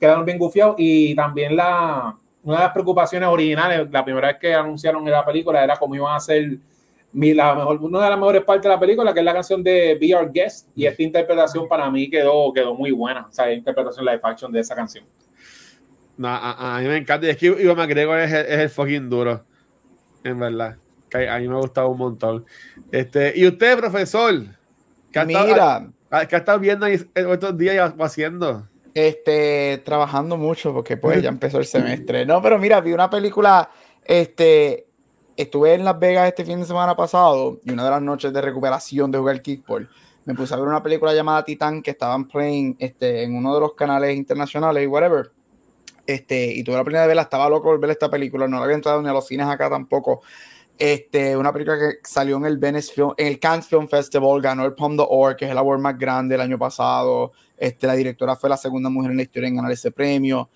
quedaron 0.00 0.24
bien 0.24 0.38
gufiados. 0.38 0.74
Y 0.78 1.14
también 1.14 1.54
la, 1.54 2.16
una 2.42 2.56
de 2.56 2.62
las 2.64 2.72
preocupaciones 2.72 3.28
originales, 3.28 3.88
la 3.88 4.04
primera 4.04 4.28
vez 4.28 4.38
que 4.40 4.52
anunciaron 4.52 5.06
en 5.06 5.12
la 5.12 5.24
película, 5.24 5.62
era 5.62 5.76
cómo 5.76 5.94
iban 5.94 6.12
a 6.12 6.16
hacer 6.16 6.58
mi, 7.12 7.32
la 7.32 7.54
mejor, 7.54 7.80
una 7.80 8.02
de 8.02 8.10
las 8.10 8.18
mejores 8.18 8.42
partes 8.42 8.64
de 8.64 8.68
la 8.70 8.80
película, 8.80 9.14
que 9.14 9.20
es 9.20 9.24
la 9.24 9.32
canción 9.32 9.62
de 9.62 9.96
Be 10.00 10.12
Our 10.16 10.32
Guest, 10.32 10.70
y 10.74 10.86
esta 10.86 11.04
interpretación 11.04 11.68
para 11.68 11.88
mí 11.88 12.10
quedó, 12.10 12.52
quedó 12.52 12.74
muy 12.74 12.90
buena, 12.90 13.26
o 13.28 13.32
sea, 13.32 13.46
la 13.46 13.54
interpretación 13.54 14.04
live 14.04 14.20
action 14.24 14.50
de 14.50 14.58
esa 14.58 14.74
canción. 14.74 15.04
No, 16.16 16.28
a, 16.28 16.78
mí 16.82 16.88
me 16.88 16.96
encanta, 16.96 17.28
y 17.28 17.30
es 17.30 17.36
que 17.36 17.46
Ivan 17.46 17.76
McGregor 17.76 18.18
es 18.18 18.32
es 18.32 18.58
el 18.58 18.68
fucking 18.68 19.08
duro 19.08 19.44
en 20.24 20.38
verdad. 20.38 20.76
a 21.12 21.38
mí 21.38 21.48
me 21.48 21.54
ha 21.54 21.60
gustado 21.60 21.88
un 21.88 21.98
montón. 21.98 22.44
Este, 22.90 23.32
y 23.36 23.46
usted, 23.46 23.78
profesor, 23.78 24.44
¿qué 25.12 25.24
Mira, 25.24 25.90
ha 26.10 26.22
estado, 26.22 26.58
viendo 26.58 26.86
estos 26.86 27.56
días 27.56 27.94
haciendo? 27.98 28.66
Este, 28.94 29.80
trabajando 29.84 30.36
mucho 30.36 30.72
porque 30.72 30.96
pues 30.96 31.22
ya 31.22 31.28
empezó 31.28 31.58
el 31.58 31.66
semestre. 31.66 32.26
No, 32.26 32.42
pero 32.42 32.58
mira, 32.58 32.80
vi 32.80 32.92
una 32.92 33.08
película, 33.08 33.70
este, 34.04 34.86
estuve 35.36 35.74
en 35.74 35.84
Las 35.84 35.98
Vegas 35.98 36.28
este 36.28 36.44
fin 36.44 36.60
de 36.60 36.66
semana 36.66 36.96
pasado 36.96 37.60
y 37.64 37.72
una 37.72 37.84
de 37.84 37.90
las 37.90 38.02
noches 38.02 38.32
de 38.32 38.40
recuperación 38.40 39.10
de 39.10 39.18
jugar 39.18 39.40
kickball, 39.42 39.88
me 40.24 40.34
puse 40.34 40.54
a 40.54 40.58
ver 40.58 40.68
una 40.68 40.82
película 40.82 41.14
llamada 41.14 41.44
Titan 41.44 41.82
que 41.82 41.92
estaban 41.92 42.28
playing 42.28 42.76
este, 42.78 43.22
en 43.22 43.34
uno 43.34 43.54
de 43.54 43.60
los 43.60 43.74
canales 43.74 44.16
internacionales 44.16 44.84
y 44.84 44.86
whatever. 44.86 45.32
Este, 46.06 46.52
y 46.52 46.64
tuve 46.64 46.74
la 46.74 46.80
oportunidad 46.82 47.02
de 47.02 47.08
verla, 47.08 47.22
estaba 47.22 47.48
loco 47.48 47.78
ver 47.78 47.90
esta 47.90 48.10
película, 48.10 48.48
no 48.48 48.58
la 48.58 48.64
había 48.64 48.76
entrado 48.76 49.00
ni 49.02 49.08
a 49.08 49.12
los 49.12 49.26
cines 49.26 49.46
acá 49.46 49.70
tampoco. 49.70 50.22
Este, 50.78 51.36
una 51.36 51.52
película 51.52 51.78
que 51.78 51.98
salió 52.02 52.38
en 52.38 52.46
el 52.46 52.56
Venice 52.56 52.92
Film, 52.92 53.12
en 53.18 53.26
el 53.26 53.38
Cannes 53.38 53.66
Film 53.66 53.86
Festival, 53.86 54.40
ganó 54.40 54.64
el 54.64 54.72
Palme 54.72 54.96
d'Or, 54.96 55.36
que 55.36 55.44
es 55.44 55.50
el 55.50 55.58
award 55.58 55.78
más 55.78 55.98
grande 55.98 56.36
el 56.36 56.40
año 56.40 56.58
pasado. 56.58 57.32
Este, 57.56 57.86
la 57.86 57.92
directora 57.92 58.34
fue 58.34 58.48
la 58.48 58.56
segunda 58.56 58.88
mujer 58.88 59.10
en 59.10 59.18
la 59.18 59.22
historia 59.24 59.48
en 59.48 59.56
ganar 59.56 59.72
ese 59.72 59.90
premio. 59.90 60.48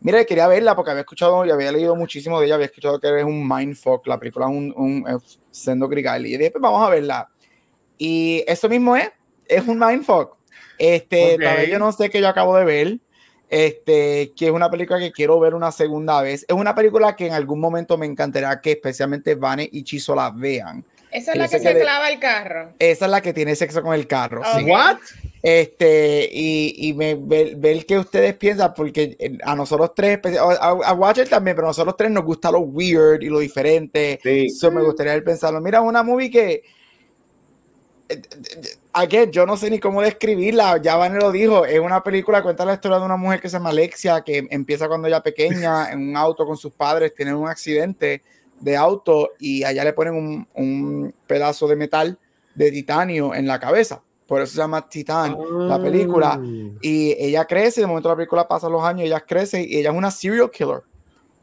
Mira, 0.00 0.22
quería 0.24 0.46
verla 0.46 0.76
porque 0.76 0.90
había 0.90 1.00
escuchado 1.00 1.46
y 1.46 1.50
había 1.50 1.72
leído 1.72 1.96
muchísimo 1.96 2.38
de 2.38 2.46
ella, 2.46 2.56
había 2.56 2.66
escuchado 2.66 3.00
que 3.00 3.18
es 3.18 3.24
un 3.24 3.48
mindfuck, 3.48 4.06
la 4.06 4.18
película 4.18 4.46
es 4.46 4.52
un, 4.52 4.74
un 4.76 5.22
sendo 5.50 5.88
grigal. 5.88 6.26
Y 6.26 6.32
después 6.32 6.60
pues 6.60 6.62
vamos 6.62 6.86
a 6.86 6.90
verla. 6.90 7.30
Y 7.96 8.44
eso 8.46 8.68
mismo 8.68 8.94
es, 8.94 9.10
es 9.46 9.66
un 9.66 9.78
mindfuck. 9.78 10.36
Este, 10.76 11.36
okay. 11.36 11.70
yo 11.70 11.78
no 11.78 11.92
sé 11.92 12.10
qué 12.10 12.20
yo 12.20 12.28
acabo 12.28 12.56
de 12.56 12.64
ver 12.64 12.98
este, 13.52 14.32
que 14.34 14.46
es 14.46 14.50
una 14.50 14.70
película 14.70 14.98
que 14.98 15.12
quiero 15.12 15.38
ver 15.38 15.54
una 15.54 15.70
segunda 15.70 16.22
vez. 16.22 16.46
Es 16.48 16.56
una 16.56 16.74
película 16.74 17.14
que 17.14 17.26
en 17.26 17.34
algún 17.34 17.60
momento 17.60 17.98
me 17.98 18.06
encantaría 18.06 18.58
que 18.62 18.72
especialmente 18.72 19.34
Vane 19.34 19.68
y 19.70 19.84
Chiso 19.84 20.14
la 20.14 20.30
vean. 20.30 20.82
Esa 21.10 21.32
es 21.32 21.38
la 21.38 21.46
que 21.46 21.58
se 21.58 21.78
clava 21.78 22.08
el 22.08 22.18
carro. 22.18 22.72
Esa 22.78 23.04
es 23.04 23.10
la 23.10 23.20
que 23.20 23.34
tiene 23.34 23.54
sexo 23.54 23.82
con 23.82 23.92
el 23.92 24.06
carro. 24.06 24.40
¿What? 24.66 24.96
Este, 25.42 26.30
y, 26.32 26.88
y 26.88 26.94
me, 26.94 27.14
ver, 27.14 27.84
que 27.84 27.98
ustedes 27.98 28.34
piensan, 28.36 28.72
porque 28.72 29.18
a 29.44 29.54
nosotros 29.54 29.92
tres, 29.94 30.20
a, 30.38 30.68
a, 30.68 30.94
Watcher 30.94 31.28
también, 31.28 31.54
pero 31.54 31.66
a 31.66 31.70
nosotros 31.70 31.94
tres 31.98 32.10
nos 32.10 32.24
gusta 32.24 32.50
lo 32.50 32.60
weird 32.60 33.20
y 33.20 33.26
lo 33.26 33.40
diferente. 33.40 34.18
Sí. 34.22 34.46
Eso 34.46 34.72
me 34.72 34.82
gustaría 34.82 35.22
pensarlo. 35.22 35.60
Mira, 35.60 35.82
una 35.82 36.02
movie 36.02 36.30
que 36.30 36.62
again, 38.92 39.30
yo 39.30 39.46
no 39.46 39.56
sé 39.56 39.70
ni 39.70 39.78
cómo 39.78 40.02
describirla, 40.02 40.80
ya 40.80 40.96
Van 40.96 41.18
lo 41.18 41.32
dijo, 41.32 41.64
es 41.64 41.80
una 41.80 42.02
película, 42.02 42.42
cuenta 42.42 42.64
la 42.64 42.74
historia 42.74 42.98
de 42.98 43.04
una 43.04 43.16
mujer 43.16 43.40
que 43.40 43.48
se 43.48 43.56
llama 43.56 43.70
Alexia, 43.70 44.22
que 44.22 44.46
empieza 44.50 44.88
cuando 44.88 45.08
ella 45.08 45.22
pequeña, 45.22 45.90
en 45.92 46.10
un 46.10 46.16
auto 46.16 46.46
con 46.46 46.56
sus 46.56 46.72
padres, 46.72 47.14
tienen 47.14 47.34
un 47.34 47.48
accidente 47.48 48.22
de 48.60 48.76
auto 48.76 49.30
y 49.38 49.64
allá 49.64 49.84
le 49.84 49.92
ponen 49.92 50.14
un, 50.14 50.48
un 50.54 51.14
pedazo 51.26 51.66
de 51.66 51.76
metal 51.76 52.18
de 52.54 52.70
titanio 52.70 53.34
en 53.34 53.46
la 53.46 53.58
cabeza. 53.58 54.02
Por 54.26 54.40
eso 54.40 54.52
se 54.52 54.58
llama 54.58 54.88
Titán, 54.88 55.36
la 55.68 55.82
película. 55.82 56.40
Ah. 56.40 56.78
Y 56.80 57.14
ella 57.18 57.44
crece, 57.44 57.82
de 57.82 57.86
momento 57.86 58.08
la 58.08 58.16
película 58.16 58.48
pasa 58.48 58.68
los 58.68 58.82
años, 58.82 59.04
ella 59.04 59.20
crece 59.20 59.62
y 59.62 59.78
ella 59.78 59.90
es 59.90 59.96
una 59.96 60.10
serial 60.10 60.50
killer. 60.50 60.82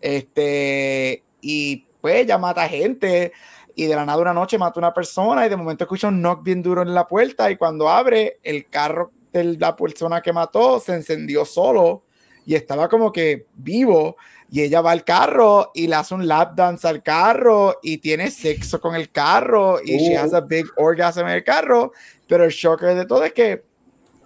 Este, 0.02 1.24
y 1.42 1.86
pues 2.02 2.16
ella 2.16 2.38
mata 2.38 2.68
gente 2.68 3.34
y 3.80 3.88
de 3.88 3.96
la 3.96 4.06
nada 4.06 4.22
una 4.22 4.34
noche 4.34 4.58
mata 4.58 4.78
a 4.78 4.82
una 4.82 4.94
persona 4.94 5.46
y 5.46 5.50
de 5.50 5.56
momento 5.56 5.86
escucha 5.86 6.10
un 6.10 6.22
knock 6.22 6.44
bien 6.44 6.62
duro 6.62 6.82
en 6.82 6.94
la 6.94 7.08
puerta 7.08 7.50
y 7.50 7.56
cuando 7.56 7.88
abre 7.88 8.38
el 8.44 8.68
carro 8.68 9.14
de 9.32 9.56
la 9.58 9.74
persona 9.74 10.22
que 10.22 10.34
mató 10.34 10.82
se 10.82 10.96
encendió 10.96 11.46
solo 11.46 12.04
y 12.46 12.56
estaba 12.56 12.90
como 12.90 13.10
que 13.10 13.46
vivo 13.56 14.18
y 14.52 14.64
ella 14.64 14.82
va 14.82 14.92
al 14.92 15.06
carro 15.06 15.72
y 15.74 15.88
le 15.88 15.96
hace 15.96 16.14
un 16.14 16.28
lap 16.28 16.56
dance 16.56 16.86
al 16.86 17.02
carro 17.02 17.80
y 17.82 18.00
tiene 18.00 18.32
sexo 18.32 18.82
con 18.82 18.96
el 18.96 19.12
carro 19.12 19.80
y 19.82 19.98
she 19.98 20.18
has 20.18 20.34
a 20.34 20.42
big 20.42 20.66
orgasm 20.76 21.22
en 21.22 21.30
el 21.30 21.44
carro 21.46 21.94
pero 22.28 22.44
el 22.44 22.52
shocker 22.52 22.96
de 22.96 23.06
todo 23.06 23.24
es 23.24 23.32
que 23.32 23.64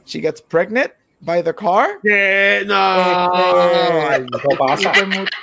she 0.03 0.19
gets 0.19 0.41
pregnant 0.41 0.91
by 1.21 1.43
the 1.43 1.53
car. 1.53 1.99
¿Qué? 2.03 2.63
No, 2.65 4.11
este, 4.11 4.25
no 4.25 4.57
pasa. 4.57 4.91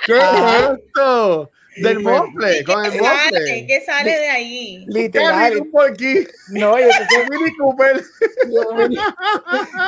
¿Qué 0.05 0.17
es 0.17 0.79
esto? 0.79 1.49
Del 1.81 1.99
mofle, 1.99 2.63
con 2.63 2.85
el 2.85 2.99
mofle. 2.99 3.65
¿Qué 3.67 3.83
sale 3.85 4.11
de 4.11 4.29
ahí? 4.29 4.85
Literal. 4.87 5.53
No, 6.49 6.79
y 6.79 6.83
Mini 7.29 7.55
Cooper. 7.57 8.03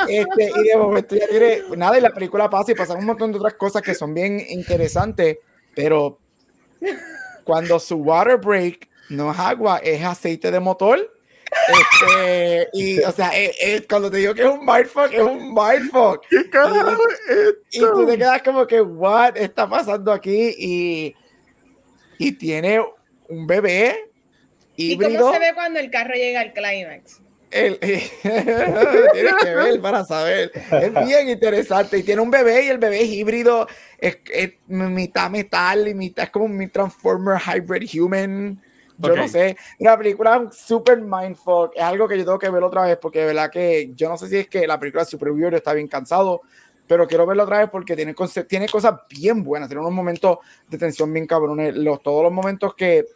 este, 0.08 0.52
y 0.56 0.62
de 0.68 0.76
momento 0.76 1.16
ya 1.16 1.26
tiene 1.28 1.62
nada, 1.76 1.98
y 1.98 2.00
la 2.00 2.10
película 2.10 2.48
pasa 2.50 2.72
y 2.72 2.74
pasan 2.74 2.98
un 2.98 3.06
montón 3.06 3.32
de 3.32 3.38
otras 3.38 3.54
cosas 3.54 3.82
que 3.82 3.94
son 3.94 4.14
bien 4.14 4.40
interesantes, 4.48 5.38
pero 5.74 6.18
cuando 7.44 7.78
su 7.78 7.96
water 7.96 8.38
break 8.38 8.88
no 9.10 9.32
es 9.32 9.38
agua, 9.38 9.78
es 9.78 10.02
aceite 10.04 10.50
de 10.50 10.60
motor. 10.60 11.10
Este, 11.68 12.68
y, 12.72 12.98
o 13.00 13.12
sea, 13.12 13.28
es, 13.28 13.56
es, 13.60 13.86
cuando 13.86 14.10
te 14.10 14.18
digo 14.18 14.34
que 14.34 14.42
es 14.42 14.48
un 14.48 14.64
mindfuck, 14.64 15.12
es 15.12 15.22
un 15.22 15.54
mindfuck. 15.54 16.26
¿Qué 16.28 16.50
carajo 16.50 17.02
y, 17.70 17.78
y 17.78 17.80
tú 17.80 18.06
te 18.06 18.18
quedas 18.18 18.42
como 18.42 18.66
que, 18.66 18.80
what 18.80 19.36
está 19.36 19.68
pasando 19.68 20.12
aquí? 20.12 20.54
Y 20.58 21.14
y 22.24 22.32
tiene 22.32 22.80
un 23.28 23.46
bebé 23.46 24.10
híbrido. 24.76 25.12
¿Y 25.12 25.16
cómo 25.16 25.32
se 25.34 25.38
ve 25.40 25.52
cuando 25.54 25.78
el 25.78 25.90
carro 25.90 26.14
llega 26.14 26.40
al 26.40 26.54
clímax? 26.54 27.20
tienes 27.54 28.10
que 29.42 29.54
ver 29.54 29.80
para 29.80 30.04
saber. 30.04 30.50
Es 30.54 31.06
bien 31.06 31.28
interesante. 31.28 31.98
Y 31.98 32.02
tiene 32.02 32.22
un 32.22 32.30
bebé 32.30 32.64
y 32.64 32.68
el 32.68 32.78
bebé 32.78 33.02
es 33.02 33.10
híbrido. 33.10 33.68
Es, 33.98 34.18
mitad 34.66 35.30
metal 35.30 35.86
y 35.86 35.94
mitad 35.94 36.24
es 36.24 36.30
como 36.30 36.48
mi 36.48 36.66
Transformer 36.66 37.38
Hybrid 37.38 38.00
Human. 38.00 38.60
Yo 38.96 39.14
no 39.14 39.28
sé. 39.28 39.56
Una 39.78 39.98
película 39.98 40.48
super 40.50 41.00
mindfuck. 41.00 41.76
Es 41.76 41.82
algo 41.82 42.08
que 42.08 42.16
yo 42.16 42.24
tengo 42.24 42.38
que 42.38 42.48
ver 42.48 42.62
otra 42.62 42.86
vez 42.86 42.96
porque 42.96 43.20
de 43.20 43.26
verdad 43.26 43.50
que 43.50 43.92
yo 43.94 44.08
no 44.08 44.16
sé 44.16 44.28
si 44.28 44.38
es 44.38 44.48
que 44.48 44.66
la 44.66 44.80
película 44.80 45.04
Super 45.04 45.30
Viewer 45.30 45.54
está 45.54 45.74
bien 45.74 45.88
cansado 45.88 46.40
pero 46.86 47.06
quiero 47.06 47.26
verlo 47.26 47.44
otra 47.44 47.58
vez 47.58 47.70
porque 47.70 47.96
tiene, 47.96 48.14
tiene 48.48 48.68
cosas 48.68 48.94
bien 49.08 49.42
buenas, 49.42 49.68
tiene 49.68 49.80
unos 49.80 49.92
momentos 49.94 50.38
de 50.68 50.78
tensión 50.78 51.12
bien 51.12 51.26
cabrones, 51.26 51.74
los, 51.76 52.02
todos 52.02 52.22
los 52.22 52.32
momentos 52.32 52.74
que 52.74 53.06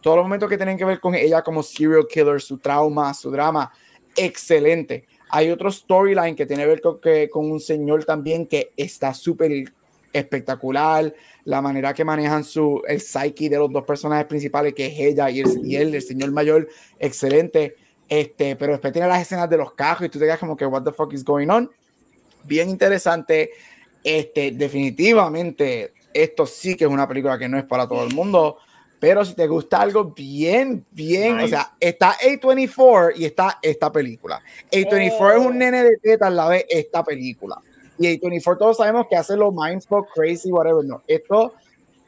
todos 0.00 0.16
los 0.16 0.24
momentos 0.24 0.48
que 0.48 0.56
tienen 0.56 0.78
que 0.78 0.84
ver 0.84 1.00
con 1.00 1.14
ella 1.14 1.42
como 1.42 1.62
serial 1.62 2.06
killer, 2.06 2.40
su 2.40 2.58
trauma, 2.58 3.12
su 3.14 3.30
drama, 3.30 3.72
excelente. 4.16 5.06
Hay 5.30 5.50
otro 5.50 5.70
storyline 5.70 6.36
que 6.36 6.46
tiene 6.46 6.62
que 6.62 6.68
ver 6.68 6.80
con, 6.80 7.00
que, 7.00 7.28
con 7.28 7.50
un 7.50 7.60
señor 7.60 8.04
también 8.04 8.46
que 8.46 8.72
está 8.76 9.12
súper 9.12 9.72
espectacular, 10.12 11.12
la 11.44 11.60
manera 11.60 11.92
que 11.92 12.04
manejan 12.04 12.44
su, 12.44 12.82
el 12.86 13.00
psyche 13.00 13.48
de 13.48 13.58
los 13.58 13.72
dos 13.72 13.84
personajes 13.84 14.26
principales, 14.26 14.72
que 14.74 14.86
es 14.86 14.98
ella 14.98 15.28
y, 15.30 15.40
el, 15.40 15.66
y 15.66 15.76
él, 15.76 15.94
el 15.94 16.02
señor 16.02 16.30
mayor, 16.30 16.68
excelente. 16.98 17.76
Este, 18.08 18.56
pero 18.56 18.72
después 18.72 18.92
tiene 18.92 19.08
las 19.08 19.20
escenas 19.20 19.50
de 19.50 19.58
los 19.58 19.74
cajos 19.74 20.06
y 20.06 20.08
tú 20.08 20.18
te 20.18 20.24
quedas 20.24 20.38
como 20.38 20.56
que, 20.56 20.64
what 20.64 20.82
the 20.82 20.92
fuck 20.92 21.12
is 21.12 21.24
going 21.24 21.48
on? 21.48 21.70
Bien 22.44 22.68
interesante. 22.68 23.50
Este, 24.02 24.52
definitivamente, 24.52 25.92
esto 26.14 26.46
sí 26.46 26.76
que 26.76 26.84
es 26.84 26.90
una 26.90 27.08
película 27.08 27.38
que 27.38 27.48
no 27.48 27.58
es 27.58 27.64
para 27.64 27.86
todo 27.88 28.04
el 28.04 28.14
mundo, 28.14 28.58
pero 28.98 29.24
si 29.24 29.34
te 29.34 29.46
gusta 29.46 29.80
algo 29.80 30.06
bien, 30.06 30.84
bien, 30.90 31.38
o 31.38 31.46
sea, 31.46 31.72
está 31.78 32.14
A24 32.14 33.12
y 33.16 33.26
está 33.26 33.58
esta 33.62 33.92
película. 33.92 34.40
A24 34.72 35.40
es 35.40 35.46
un 35.46 35.58
nene 35.58 35.84
de 35.84 35.96
teta 35.98 36.26
al 36.26 36.36
lado 36.36 36.50
de 36.50 36.66
esta 36.68 37.04
película. 37.04 37.60
Y 37.98 38.18
A24 38.18 38.58
todos 38.58 38.76
sabemos 38.76 39.06
que 39.08 39.16
hace 39.16 39.36
lo 39.36 39.52
mindfuck, 39.52 40.08
crazy, 40.14 40.50
whatever. 40.50 40.84
No, 40.84 41.02
esto 41.06 41.54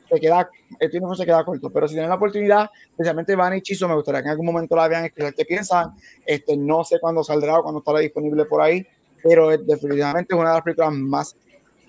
se 0.09 0.19
queda, 0.19 0.49
A24 0.81 1.17
se 1.17 1.27
queda 1.27 1.45
corto, 1.45 1.71
pero 1.71 1.87
si 1.87 1.95
tienen 1.95 2.11
la 2.11 2.17
oportunidad, 2.17 2.71
especialmente 2.91 3.37
Van 3.37 3.57
y 3.57 3.63
Chiso, 3.63 3.87
me 3.87 3.95
gustaría 3.95 4.23
que 4.23 4.27
en 4.27 4.33
algún 4.33 4.47
momento 4.47 4.75
la 4.75 4.89
vean, 4.89 5.05
escribir 5.05 5.35
qué 5.35 5.45
piensan. 5.45 5.95
Este, 6.27 6.57
no 6.57 6.83
sé 6.83 6.99
cuándo 6.99 7.23
saldrá 7.23 7.59
o 7.59 7.63
cuándo 7.63 7.79
estará 7.81 8.01
disponible 8.01 8.45
por 8.47 8.63
ahí 8.63 8.85
pero 9.23 9.57
definitivamente 9.57 10.35
es 10.35 10.41
una 10.41 10.51
de 10.51 10.55
las 10.55 10.63
películas 10.63 10.93
más 10.93 11.37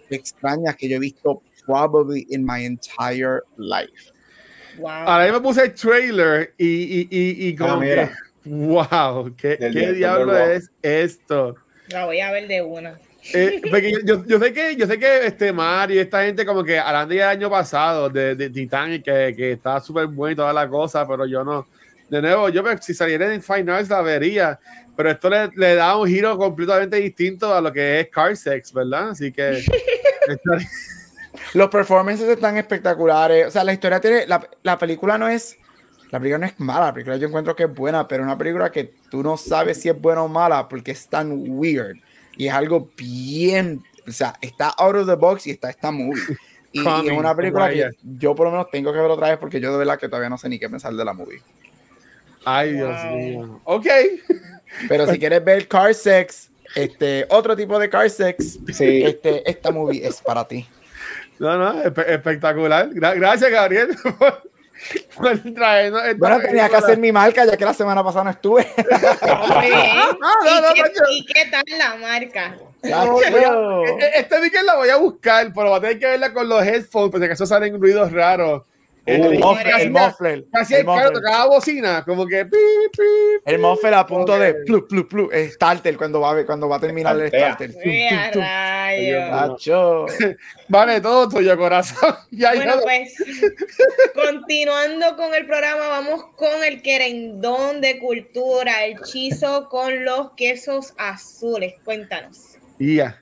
extrañas 0.09 0.75
que 0.75 0.89
yo 0.89 0.97
he 0.97 0.99
visto 0.99 1.41
probably 1.65 2.25
in 2.29 2.45
my 2.45 2.65
entire 2.65 3.41
life. 3.57 4.11
Wow. 4.77 4.89
Ahora 4.89 5.31
me 5.31 5.39
puse 5.41 5.63
el 5.63 5.73
trailer 5.73 6.53
y, 6.57 6.65
y, 6.65 7.07
y, 7.09 7.47
y 7.47 7.55
como 7.55 7.81
ah, 7.81 8.09
wow, 8.45 9.35
¿qué, 9.35 9.57
¿qué 9.57 9.93
diablo 9.93 10.37
es 10.37 10.71
esto? 10.81 11.55
La 11.89 12.05
voy 12.05 12.19
a 12.21 12.31
ver 12.31 12.47
de 12.47 12.61
una. 12.61 12.97
Eh, 13.33 13.61
yo, 14.03 14.25
yo, 14.25 14.39
sé 14.39 14.51
que 14.51 14.75
yo 14.75 14.87
sé 14.87 14.97
que 14.97 15.27
este 15.27 15.53
Mario 15.53 15.97
y 15.97 15.99
esta 15.99 16.23
gente 16.23 16.43
como 16.43 16.63
que 16.63 16.79
harán 16.79 17.07
de 17.07 17.23
año 17.23 17.51
pasado 17.51 18.09
de, 18.09 18.35
de 18.35 18.49
Titanic 18.49 19.03
que, 19.03 19.35
que 19.35 19.51
está 19.51 19.79
súper 19.79 20.07
bueno 20.07 20.31
y 20.31 20.35
toda 20.35 20.51
la 20.51 20.67
cosa, 20.67 21.07
pero 21.07 21.25
yo 21.25 21.43
no. 21.43 21.67
De 22.09 22.21
nuevo, 22.21 22.49
yo 22.49 22.63
si 22.81 22.93
saliera 22.93 23.33
en 23.33 23.41
Final 23.41 23.85
la 23.87 24.01
vería, 24.01 24.59
pero 25.01 25.09
esto 25.09 25.31
le, 25.31 25.49
le, 25.55 25.73
da 25.73 25.97
un 25.97 26.07
giro 26.07 26.37
completamente 26.37 26.97
distinto 26.97 27.51
a 27.55 27.59
lo 27.59 27.73
que 27.73 28.01
es 28.01 28.09
Car 28.09 28.37
Sex, 28.37 28.71
¿verdad? 28.71 29.09
Así 29.09 29.31
que 29.31 29.63
los 31.55 31.69
performances 31.69 32.29
están 32.29 32.55
espectaculares. 32.57 33.47
O 33.47 33.49
sea, 33.49 33.63
la 33.63 33.73
historia 33.73 33.99
tiene. 33.99 34.27
La, 34.27 34.47
la, 34.61 34.77
película 34.77 35.17
no 35.17 35.27
es. 35.27 35.57
La 36.11 36.19
película 36.19 36.37
no 36.37 36.45
es 36.45 36.59
mala. 36.59 36.85
La 36.85 36.93
película 36.93 37.17
yo 37.17 37.27
encuentro 37.27 37.55
que 37.55 37.63
es 37.63 37.73
buena, 37.73 38.07
pero 38.07 38.21
una 38.21 38.37
película 38.37 38.71
que 38.71 38.93
tú 39.09 39.23
no 39.23 39.37
sabes 39.37 39.81
si 39.81 39.89
es 39.89 39.99
buena 39.99 40.21
o 40.21 40.27
mala 40.27 40.69
porque 40.69 40.91
es 40.91 41.07
tan 41.07 41.31
weird. 41.47 41.97
Y 42.37 42.45
es 42.45 42.53
algo 42.53 42.91
bien. 42.95 43.81
O 44.07 44.11
sea, 44.11 44.35
está 44.39 44.69
out 44.77 44.97
of 44.97 45.07
the 45.07 45.15
box 45.15 45.47
y 45.47 45.49
está 45.49 45.71
esta 45.71 45.89
movie. 45.89 46.21
Y, 46.73 46.79
es 46.79 47.17
una 47.17 47.35
película 47.35 47.71
que 47.71 47.89
yo 48.03 48.35
por 48.35 48.45
lo 48.45 48.51
menos 48.51 48.69
tengo 48.69 48.93
que 48.93 48.99
ver 48.99 49.09
otra 49.09 49.29
vez 49.29 49.39
porque 49.39 49.59
yo 49.59 49.71
de 49.71 49.79
verdad 49.79 49.97
que 49.97 50.07
todavía 50.07 50.29
no 50.29 50.37
sé 50.37 50.47
ni 50.47 50.59
qué 50.59 50.69
pensar 50.69 50.93
de 50.93 51.03
la 51.03 51.13
movie. 51.13 51.41
Ay, 52.45 52.73
Dios 52.73 53.05
mío. 53.13 53.61
Ok. 53.63 53.87
Pero 54.87 55.07
si 55.07 55.19
quieres 55.19 55.43
ver 55.43 55.67
Car 55.67 55.93
Sex, 55.93 56.49
este, 56.75 57.25
otro 57.29 57.55
tipo 57.55 57.77
de 57.79 57.89
Car 57.89 58.09
Sex, 58.09 58.59
sí. 58.73 59.03
este, 59.03 59.49
esta 59.49 59.71
movie 59.71 60.05
es 60.05 60.21
para 60.21 60.47
ti. 60.47 60.67
No, 61.39 61.57
no, 61.57 61.81
espectacular. 61.81 62.89
gracias, 62.93 63.49
Gabriel. 63.49 63.89
bueno, 66.17 66.39
tenía 66.39 66.69
que 66.69 66.75
hacer 66.75 66.97
mi 66.97 67.11
marca 67.11 67.45
ya 67.45 67.57
que 67.57 67.65
la 67.65 67.73
semana 67.73 68.03
pasada 68.03 68.25
no 68.25 68.29
estuve. 68.31 68.61
¿Y, 71.09 71.25
qué, 71.25 71.45
tal 71.49 71.63
la 71.77 71.95
marca? 71.95 72.57
este 72.81 74.39
weekend 74.39 74.65
la 74.65 74.75
voy 74.75 74.89
a 74.89 74.97
buscar, 74.97 75.51
pero 75.53 75.71
va 75.71 75.77
a 75.77 75.81
tener 75.81 75.99
que 75.99 76.07
verla 76.07 76.33
con 76.33 76.49
los 76.49 76.63
headphones, 76.63 77.11
porque 77.11 77.25
acaso 77.25 77.45
salen 77.45 77.79
ruidos 77.79 78.11
raros. 78.11 78.63
El, 79.05 79.39
muffler, 79.39 79.81
el 79.81 79.91
muffler. 79.91 80.45
Casi 80.51 80.75
el, 80.75 80.85
carro 80.85 81.11
tocaba 81.11 81.47
bocina, 81.47 82.03
como 82.05 82.27
que 82.27 82.47
El 83.45 83.59
muffler 83.59 83.95
a 83.95 84.05
punto 84.05 84.37
de 84.37 84.53
plu, 84.65 84.87
plu, 84.87 85.07
plu, 85.07 85.27
starter 85.49 85.97
cuando 85.97 86.21
va, 86.21 86.45
cuando 86.45 86.69
va 86.69 86.75
a 86.75 86.79
terminar 86.79 87.19
el 87.19 87.29
starter. 87.29 87.71
vale, 90.67 91.01
todo 91.01 91.29
tuyo, 91.29 91.57
corazón. 91.57 92.15
bueno, 92.31 92.73
pues, 92.83 93.15
continuando 94.13 95.15
con 95.15 95.33
el 95.33 95.47
programa, 95.47 95.87
vamos 95.87 96.23
con 96.35 96.63
el 96.63 96.83
querendón 96.83 97.81
de 97.81 97.97
cultura, 97.97 98.85
el 98.85 99.01
chizo 99.01 99.67
con 99.69 100.05
los 100.05 100.33
quesos 100.33 100.93
azules. 100.97 101.73
Cuéntanos. 101.83 102.59
Ya. 102.77 102.85
Yeah, 102.85 103.21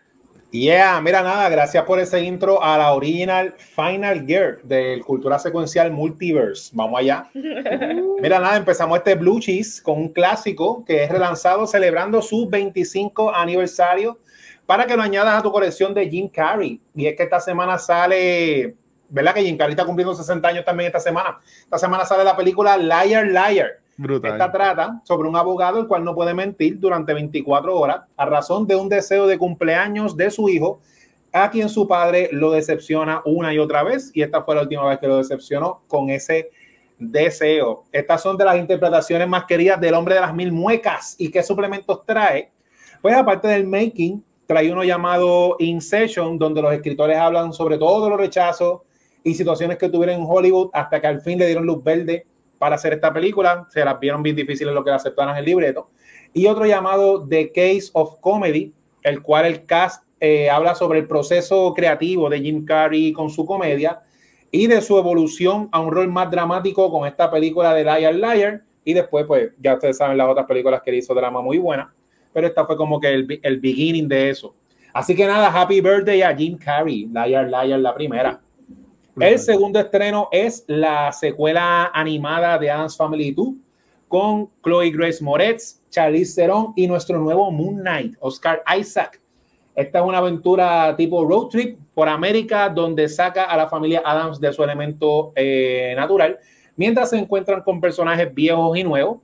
mira 0.51 1.21
nada, 1.21 1.47
gracias 1.47 1.83
por 1.83 1.99
ese 1.99 2.23
intro 2.23 2.63
a 2.63 2.75
la 2.75 2.93
original 2.93 3.53
Final 3.57 4.25
Gear 4.25 4.59
del 4.63 5.05
Cultura 5.05 5.37
Secuencial 5.37 5.91
Multiverse. 5.91 6.71
Vamos 6.73 6.99
allá. 6.99 7.29
Mira 8.19 8.39
nada, 8.39 8.57
empezamos 8.57 8.97
este 8.97 9.13
Blue 9.13 9.39
Cheese 9.39 9.79
con 9.79 9.99
un 9.99 10.09
clásico 10.09 10.83
que 10.85 11.03
es 11.03 11.11
relanzado 11.11 11.67
celebrando 11.67 12.19
su 12.23 12.49
25 12.49 13.33
aniversario 13.33 14.17
para 14.65 14.87
que 14.87 14.95
lo 14.95 15.03
añadas 15.03 15.39
a 15.39 15.43
tu 15.43 15.51
colección 15.51 15.93
de 15.93 16.09
Jim 16.09 16.27
Carrey. 16.27 16.81
Y 16.95 17.05
es 17.05 17.15
que 17.15 17.23
esta 17.23 17.39
semana 17.39 17.77
sale, 17.77 18.75
¿verdad? 19.07 19.35
Que 19.35 19.43
Jim 19.43 19.55
Carrey 19.55 19.73
está 19.73 19.85
cumpliendo 19.85 20.15
60 20.15 20.47
años 20.47 20.65
también 20.65 20.87
esta 20.87 20.99
semana. 20.99 21.39
Esta 21.61 21.77
semana 21.77 22.05
sale 22.05 22.23
la 22.23 22.35
película 22.35 22.75
Liar 22.75 23.27
Liar 23.27 23.79
esta 24.23 24.51
trata 24.51 25.01
sobre 25.03 25.27
un 25.27 25.35
abogado 25.35 25.79
el 25.79 25.87
cual 25.87 26.03
no 26.03 26.15
puede 26.15 26.33
mentir 26.33 26.79
durante 26.79 27.13
24 27.13 27.77
horas 27.77 28.01
a 28.15 28.25
razón 28.25 28.65
de 28.65 28.75
un 28.75 28.87
deseo 28.87 29.27
de 29.27 29.37
cumpleaños 29.37 30.15
de 30.15 30.31
su 30.31 30.47
hijo, 30.47 30.79
a 31.33 31.51
quien 31.51 31.67
su 31.67 31.87
padre 31.87 32.29
lo 32.31 32.51
decepciona 32.51 33.21
una 33.25 33.53
y 33.53 33.59
otra 33.59 33.83
vez. 33.83 34.11
Y 34.13 34.21
esta 34.21 34.41
fue 34.41 34.55
la 34.55 34.61
última 34.61 34.87
vez 34.87 34.99
que 34.99 35.07
lo 35.07 35.17
decepcionó 35.17 35.81
con 35.87 36.09
ese 36.09 36.49
deseo. 36.97 37.83
Estas 37.91 38.21
son 38.21 38.37
de 38.37 38.45
las 38.45 38.57
interpretaciones 38.57 39.27
más 39.27 39.45
queridas 39.45 39.79
del 39.81 39.93
hombre 39.93 40.15
de 40.15 40.21
las 40.21 40.33
mil 40.33 40.51
muecas. 40.51 41.15
¿Y 41.17 41.29
qué 41.29 41.43
suplementos 41.43 42.05
trae? 42.05 42.51
Pues 43.01 43.15
aparte 43.15 43.47
del 43.49 43.67
making, 43.67 44.23
trae 44.45 44.71
uno 44.71 44.83
llamado 44.83 45.57
In 45.59 45.81
Session, 45.81 46.37
donde 46.37 46.61
los 46.61 46.73
escritores 46.73 47.17
hablan 47.17 47.51
sobre 47.53 47.77
todos 47.77 48.09
los 48.09 48.17
rechazos 48.17 48.81
y 49.23 49.33
situaciones 49.35 49.77
que 49.77 49.89
tuvieron 49.89 50.21
en 50.21 50.25
Hollywood 50.27 50.69
hasta 50.73 51.01
que 51.01 51.07
al 51.07 51.21
fin 51.21 51.37
le 51.37 51.45
dieron 51.45 51.65
luz 51.65 51.83
verde 51.83 52.25
para 52.59 52.75
hacer 52.75 52.93
esta 52.93 53.11
película. 53.11 53.65
Se 53.69 53.83
las 53.83 53.99
vieron 53.99 54.21
bien 54.21 54.35
difíciles 54.35 54.73
lo 54.73 54.83
que 54.83 54.91
aceptaron 54.91 55.35
el 55.35 55.45
libreto. 55.45 55.89
Y 56.33 56.45
otro 56.45 56.65
llamado 56.65 57.27
The 57.27 57.51
Case 57.51 57.89
of 57.93 58.19
Comedy, 58.19 58.73
el 59.01 59.23
cual 59.23 59.45
el 59.45 59.65
cast 59.65 60.03
eh, 60.19 60.49
habla 60.49 60.75
sobre 60.75 60.99
el 60.99 61.07
proceso 61.07 61.73
creativo 61.73 62.29
de 62.29 62.41
Jim 62.41 62.65
Carrey 62.65 63.13
con 63.13 63.29
su 63.29 63.45
comedia 63.45 64.01
y 64.51 64.67
de 64.67 64.81
su 64.81 64.97
evolución 64.97 65.69
a 65.71 65.79
un 65.79 65.91
rol 65.91 66.09
más 66.09 66.29
dramático 66.29 66.91
con 66.91 67.07
esta 67.07 67.31
película 67.31 67.73
de 67.73 67.83
Liar 67.83 68.15
Liar. 68.15 68.63
Y 68.83 68.93
después, 68.93 69.25
pues 69.25 69.51
ya 69.59 69.75
ustedes 69.75 69.97
saben 69.97 70.17
las 70.17 70.27
otras 70.27 70.45
películas 70.45 70.81
que 70.83 70.95
hizo 70.95 71.13
drama 71.13 71.41
muy 71.41 71.57
buena, 71.57 71.93
pero 72.33 72.47
esta 72.47 72.65
fue 72.65 72.75
como 72.75 72.99
que 72.99 73.07
el, 73.07 73.39
el 73.41 73.59
beginning 73.59 74.07
de 74.07 74.29
eso. 74.29 74.55
Así 74.93 75.15
que 75.15 75.25
nada, 75.25 75.47
happy 75.47 75.81
birthday 75.81 76.21
a 76.23 76.35
Jim 76.35 76.57
Carrey, 76.57 77.07
Liar 77.13 77.47
Liar, 77.47 77.79
la 77.79 77.93
primera. 77.93 78.41
El 79.19 79.37
segundo 79.39 79.79
estreno 79.79 80.29
es 80.31 80.63
la 80.67 81.11
secuela 81.11 81.91
animada 81.93 82.57
de 82.57 82.71
Adam's 82.71 82.95
Family 82.95 83.31
2 83.31 83.47
con 84.07 84.49
Chloe 84.63 84.91
Grace 84.91 85.21
Moretz, 85.21 85.81
Charlize 85.89 86.35
Theron 86.35 86.73
y 86.75 86.87
nuestro 86.87 87.19
nuevo 87.19 87.51
Moon 87.51 87.79
Knight, 87.79 88.15
Oscar 88.19 88.63
Isaac. 88.77 89.19
Esta 89.75 89.99
es 89.99 90.05
una 90.05 90.19
aventura 90.19 90.95
tipo 90.95 91.25
road 91.25 91.47
trip 91.47 91.79
por 91.93 92.07
América 92.07 92.69
donde 92.69 93.09
saca 93.09 93.43
a 93.43 93.57
la 93.57 93.67
familia 93.67 94.01
Adams 94.05 94.39
de 94.39 94.53
su 94.53 94.63
elemento 94.63 95.33
eh, 95.35 95.93
natural 95.97 96.39
mientras 96.75 97.09
se 97.09 97.17
encuentran 97.17 97.61
con 97.61 97.81
personajes 97.81 98.33
viejos 98.33 98.77
y 98.77 98.83
nuevos 98.83 99.17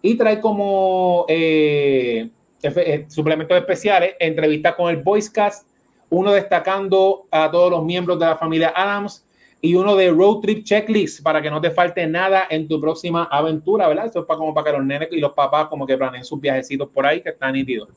y 0.00 0.14
trae 0.16 0.40
como 0.40 1.26
eh, 1.28 2.30
eh, 2.62 3.04
suplementos 3.08 3.56
especiales 3.58 4.14
entrevistas 4.18 4.74
con 4.74 4.90
el 4.90 5.02
Voice 5.02 5.30
Cast, 5.30 5.68
uno 6.08 6.32
destacando 6.32 7.26
a 7.30 7.50
todos 7.50 7.70
los 7.70 7.84
miembros 7.84 8.18
de 8.18 8.26
la 8.26 8.36
familia 8.36 8.72
Adams 8.74 9.23
y 9.64 9.76
uno 9.76 9.96
de 9.96 10.10
Road 10.10 10.40
Trip 10.40 10.62
Checklist 10.62 11.22
para 11.22 11.40
que 11.40 11.50
no 11.50 11.58
te 11.58 11.70
falte 11.70 12.06
nada 12.06 12.44
en 12.50 12.68
tu 12.68 12.78
próxima 12.78 13.24
aventura, 13.24 13.88
¿verdad? 13.88 14.04
Esto 14.04 14.20
es 14.20 14.26
para, 14.26 14.36
como 14.36 14.52
para 14.52 14.66
que 14.70 14.76
los 14.76 14.86
nenes 14.86 15.08
y 15.10 15.20
los 15.20 15.32
papás 15.32 15.68
como 15.68 15.86
que 15.86 15.96
planeen 15.96 16.22
sus 16.22 16.38
viajecitos 16.38 16.90
por 16.90 17.06
ahí 17.06 17.22
que 17.22 17.30
están 17.30 17.54
nítidos. 17.54 17.88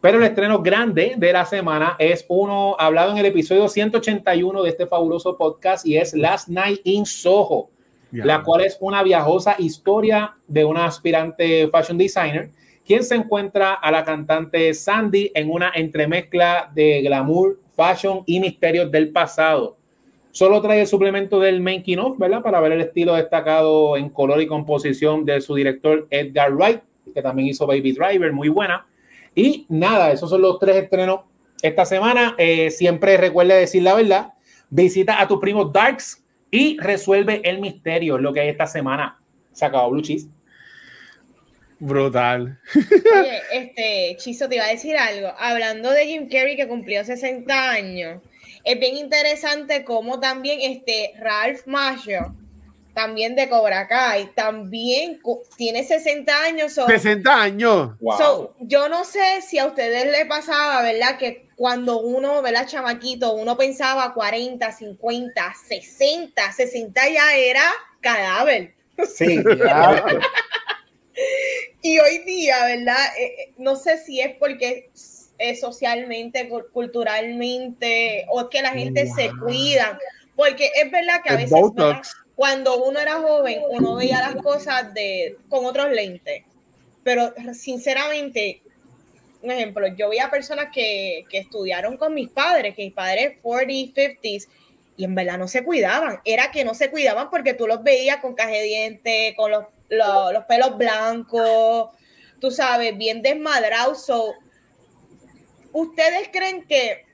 Pero 0.00 0.18
el 0.18 0.24
estreno 0.24 0.60
grande 0.60 1.14
de 1.16 1.32
la 1.32 1.44
semana 1.44 1.94
es 1.96 2.26
uno 2.28 2.74
hablado 2.76 3.12
en 3.12 3.18
el 3.18 3.26
episodio 3.26 3.68
181 3.68 4.64
de 4.64 4.68
este 4.68 4.88
fabuloso 4.88 5.38
podcast 5.38 5.86
y 5.86 5.96
es 5.96 6.12
Last 6.12 6.48
Night 6.48 6.80
in 6.82 7.06
Soho, 7.06 7.70
la 8.10 8.42
cual 8.42 8.62
es 8.62 8.76
una 8.80 9.04
viajosa 9.04 9.54
historia 9.58 10.34
de 10.48 10.64
una 10.64 10.86
aspirante 10.86 11.68
fashion 11.68 11.98
designer 11.98 12.50
quien 12.84 13.04
se 13.04 13.14
encuentra 13.14 13.74
a 13.74 13.92
la 13.92 14.04
cantante 14.04 14.74
Sandy 14.74 15.30
en 15.36 15.52
una 15.52 15.70
entremezcla 15.72 16.68
de 16.74 17.00
glamour, 17.02 17.60
fashion 17.76 18.24
y 18.26 18.40
misterios 18.40 18.90
del 18.90 19.12
pasado. 19.12 19.76
Solo 20.32 20.60
trae 20.62 20.80
el 20.80 20.86
suplemento 20.86 21.40
del 21.40 21.60
making 21.60 21.98
of, 21.98 22.18
¿verdad? 22.18 22.42
Para 22.42 22.60
ver 22.60 22.72
el 22.72 22.80
estilo 22.80 23.14
destacado 23.14 23.96
en 23.96 24.10
color 24.10 24.40
y 24.40 24.46
composición 24.46 25.24
de 25.24 25.40
su 25.40 25.54
director 25.54 26.06
Edgar 26.10 26.52
Wright, 26.54 26.80
que 27.12 27.22
también 27.22 27.48
hizo 27.48 27.66
Baby 27.66 27.92
Driver, 27.92 28.32
muy 28.32 28.48
buena. 28.48 28.86
Y 29.34 29.66
nada, 29.68 30.12
esos 30.12 30.30
son 30.30 30.42
los 30.42 30.58
tres 30.58 30.76
estrenos 30.76 31.20
esta 31.62 31.84
semana. 31.84 32.34
Eh, 32.38 32.70
siempre 32.70 33.16
recuerde 33.16 33.54
decir 33.54 33.82
la 33.82 33.94
verdad. 33.94 34.34
Visita 34.70 35.20
a 35.20 35.26
tu 35.26 35.40
primo 35.40 35.64
Darks 35.64 36.24
y 36.50 36.78
resuelve 36.78 37.40
el 37.44 37.60
misterio, 37.60 38.18
lo 38.18 38.32
que 38.32 38.40
hay 38.40 38.48
esta 38.48 38.66
semana. 38.66 39.20
Se 39.52 39.64
acabó 39.64 39.90
Blue 39.90 40.02
Cheese. 40.02 40.28
Brutal. 41.80 42.58
Oye, 42.74 43.40
este, 43.52 44.16
Chizo, 44.18 44.48
te 44.48 44.56
iba 44.56 44.64
a 44.64 44.70
decir 44.70 44.96
algo. 44.96 45.32
Hablando 45.38 45.90
de 45.90 46.06
Jim 46.06 46.28
Carrey 46.28 46.54
que 46.54 46.68
cumplió 46.68 47.04
60 47.04 47.70
años, 47.70 48.20
es 48.64 48.78
bien 48.78 48.96
interesante 48.96 49.84
cómo 49.84 50.20
también 50.20 50.60
este 50.60 51.12
Ralph 51.18 51.66
Macchio, 51.66 52.34
también 52.94 53.34
de 53.34 53.48
Cobra 53.48 53.88
Kai, 53.88 54.32
también 54.34 55.20
tiene 55.56 55.84
60 55.84 56.42
años. 56.42 56.72
60 56.72 57.42
años. 57.42 57.98
Wow. 58.00 58.54
yo 58.60 58.88
no 58.88 59.04
sé 59.04 59.42
si 59.42 59.58
a 59.58 59.66
ustedes 59.66 60.10
les 60.10 60.26
pasaba, 60.26 60.82
¿verdad? 60.82 61.16
Que 61.18 61.48
cuando 61.56 62.00
uno, 62.00 62.42
¿verdad? 62.42 62.66
Chamaquito, 62.66 63.34
uno 63.34 63.56
pensaba 63.56 64.14
40, 64.14 64.72
50, 64.72 65.54
60, 65.68 66.52
60 66.52 67.08
ya 67.08 67.36
era 67.36 67.62
cadáver. 68.00 68.74
Sí, 69.06 69.42
claro. 69.44 70.20
y 71.82 71.98
hoy 71.98 72.18
día, 72.18 72.64
¿verdad? 72.64 73.16
Eh, 73.18 73.24
eh, 73.24 73.52
no 73.58 73.76
sé 73.76 73.98
si 73.98 74.20
es 74.20 74.36
porque 74.38 74.90
eh, 75.40 75.56
socialmente, 75.56 76.50
culturalmente, 76.72 78.26
o 78.28 78.48
que 78.50 78.60
la 78.60 78.70
gente 78.70 79.06
se 79.06 79.30
cuida. 79.42 79.98
Porque 80.36 80.70
es 80.76 80.90
verdad 80.90 81.22
que 81.24 81.30
a 81.30 81.36
veces 81.36 81.58
cuando 82.34 82.84
uno 82.84 83.00
era 83.00 83.20
joven, 83.20 83.62
uno 83.70 83.96
veía 83.96 84.20
las 84.20 84.42
cosas 84.42 84.92
de, 84.92 85.38
con 85.48 85.64
otros 85.64 85.90
lentes. 85.90 86.44
Pero 87.02 87.32
sinceramente, 87.54 88.62
un 89.42 89.50
ejemplo, 89.50 89.86
yo 89.88 90.10
veía 90.10 90.30
personas 90.30 90.66
que, 90.72 91.24
que 91.30 91.38
estudiaron 91.38 91.96
con 91.96 92.12
mis 92.14 92.28
padres, 92.28 92.74
que 92.74 92.84
mis 92.84 92.94
padres 92.94 93.38
40, 93.40 94.00
50s, 94.00 94.46
y 94.98 95.04
en 95.04 95.14
verdad 95.14 95.38
no 95.38 95.48
se 95.48 95.64
cuidaban. 95.64 96.20
Era 96.26 96.50
que 96.50 96.64
no 96.64 96.74
se 96.74 96.90
cuidaban 96.90 97.30
porque 97.30 97.54
tú 97.54 97.66
los 97.66 97.82
veías 97.82 98.18
con 98.18 98.34
caje 98.34 98.58
de 98.58 98.64
dientes, 98.64 99.34
con 99.36 99.50
los, 99.50 99.64
los, 99.88 100.44
pelos 100.44 100.76
blancos, 100.76 101.88
tú 102.40 102.50
sabes, 102.50 102.96
bien 102.98 103.22
desmadrados. 103.22 104.04
¿Ustedes 105.72 106.28
creen 106.32 106.66
que 106.66 107.04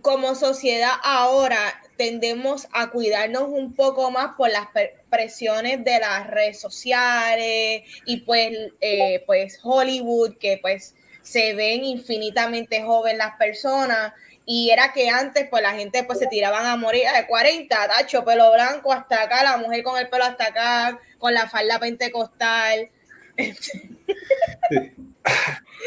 como 0.00 0.34
sociedad 0.34 0.92
ahora 1.02 1.58
tendemos 1.96 2.66
a 2.72 2.90
cuidarnos 2.90 3.44
un 3.48 3.74
poco 3.74 4.10
más 4.10 4.34
por 4.36 4.50
las 4.50 4.68
presiones 5.10 5.84
de 5.84 5.98
las 5.98 6.26
redes 6.28 6.58
sociales 6.58 7.82
y 8.06 8.16
pues, 8.22 8.56
eh, 8.80 9.22
pues 9.26 9.60
Hollywood, 9.62 10.38
que 10.38 10.58
pues 10.62 10.94
se 11.22 11.54
ven 11.54 11.84
infinitamente 11.84 12.82
jóvenes 12.82 13.18
las 13.18 13.36
personas 13.36 14.14
y 14.46 14.70
era 14.70 14.92
que 14.92 15.10
antes 15.10 15.46
pues 15.50 15.62
la 15.62 15.72
gente 15.74 16.02
pues 16.04 16.18
se 16.18 16.26
tiraban 16.26 16.64
a 16.66 16.76
morir 16.76 17.04
de 17.14 17.26
40, 17.26 17.76
tacho, 17.88 18.24
pelo 18.24 18.52
blanco 18.52 18.92
hasta 18.92 19.22
acá, 19.22 19.44
la 19.44 19.58
mujer 19.58 19.82
con 19.82 19.98
el 19.98 20.08
pelo 20.08 20.24
hasta 20.24 20.46
acá, 20.46 20.98
con 21.18 21.34
la 21.34 21.48
falda 21.48 21.78
pentecostal. 21.78 22.88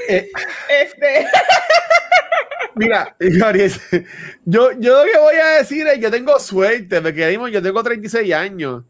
Eh, 0.09 0.29
este. 0.69 1.27
Mira, 2.75 3.15
yo, 3.19 4.71
yo 4.79 5.05
lo 5.05 5.11
que 5.11 5.17
voy 5.19 5.35
a 5.35 5.57
decir 5.59 5.85
es, 5.87 5.99
yo 5.99 6.09
tengo 6.09 6.39
suerte, 6.39 7.01
porque 7.01 7.39
yo 7.51 7.61
tengo 7.61 7.83
36 7.83 8.33
años. 8.33 8.83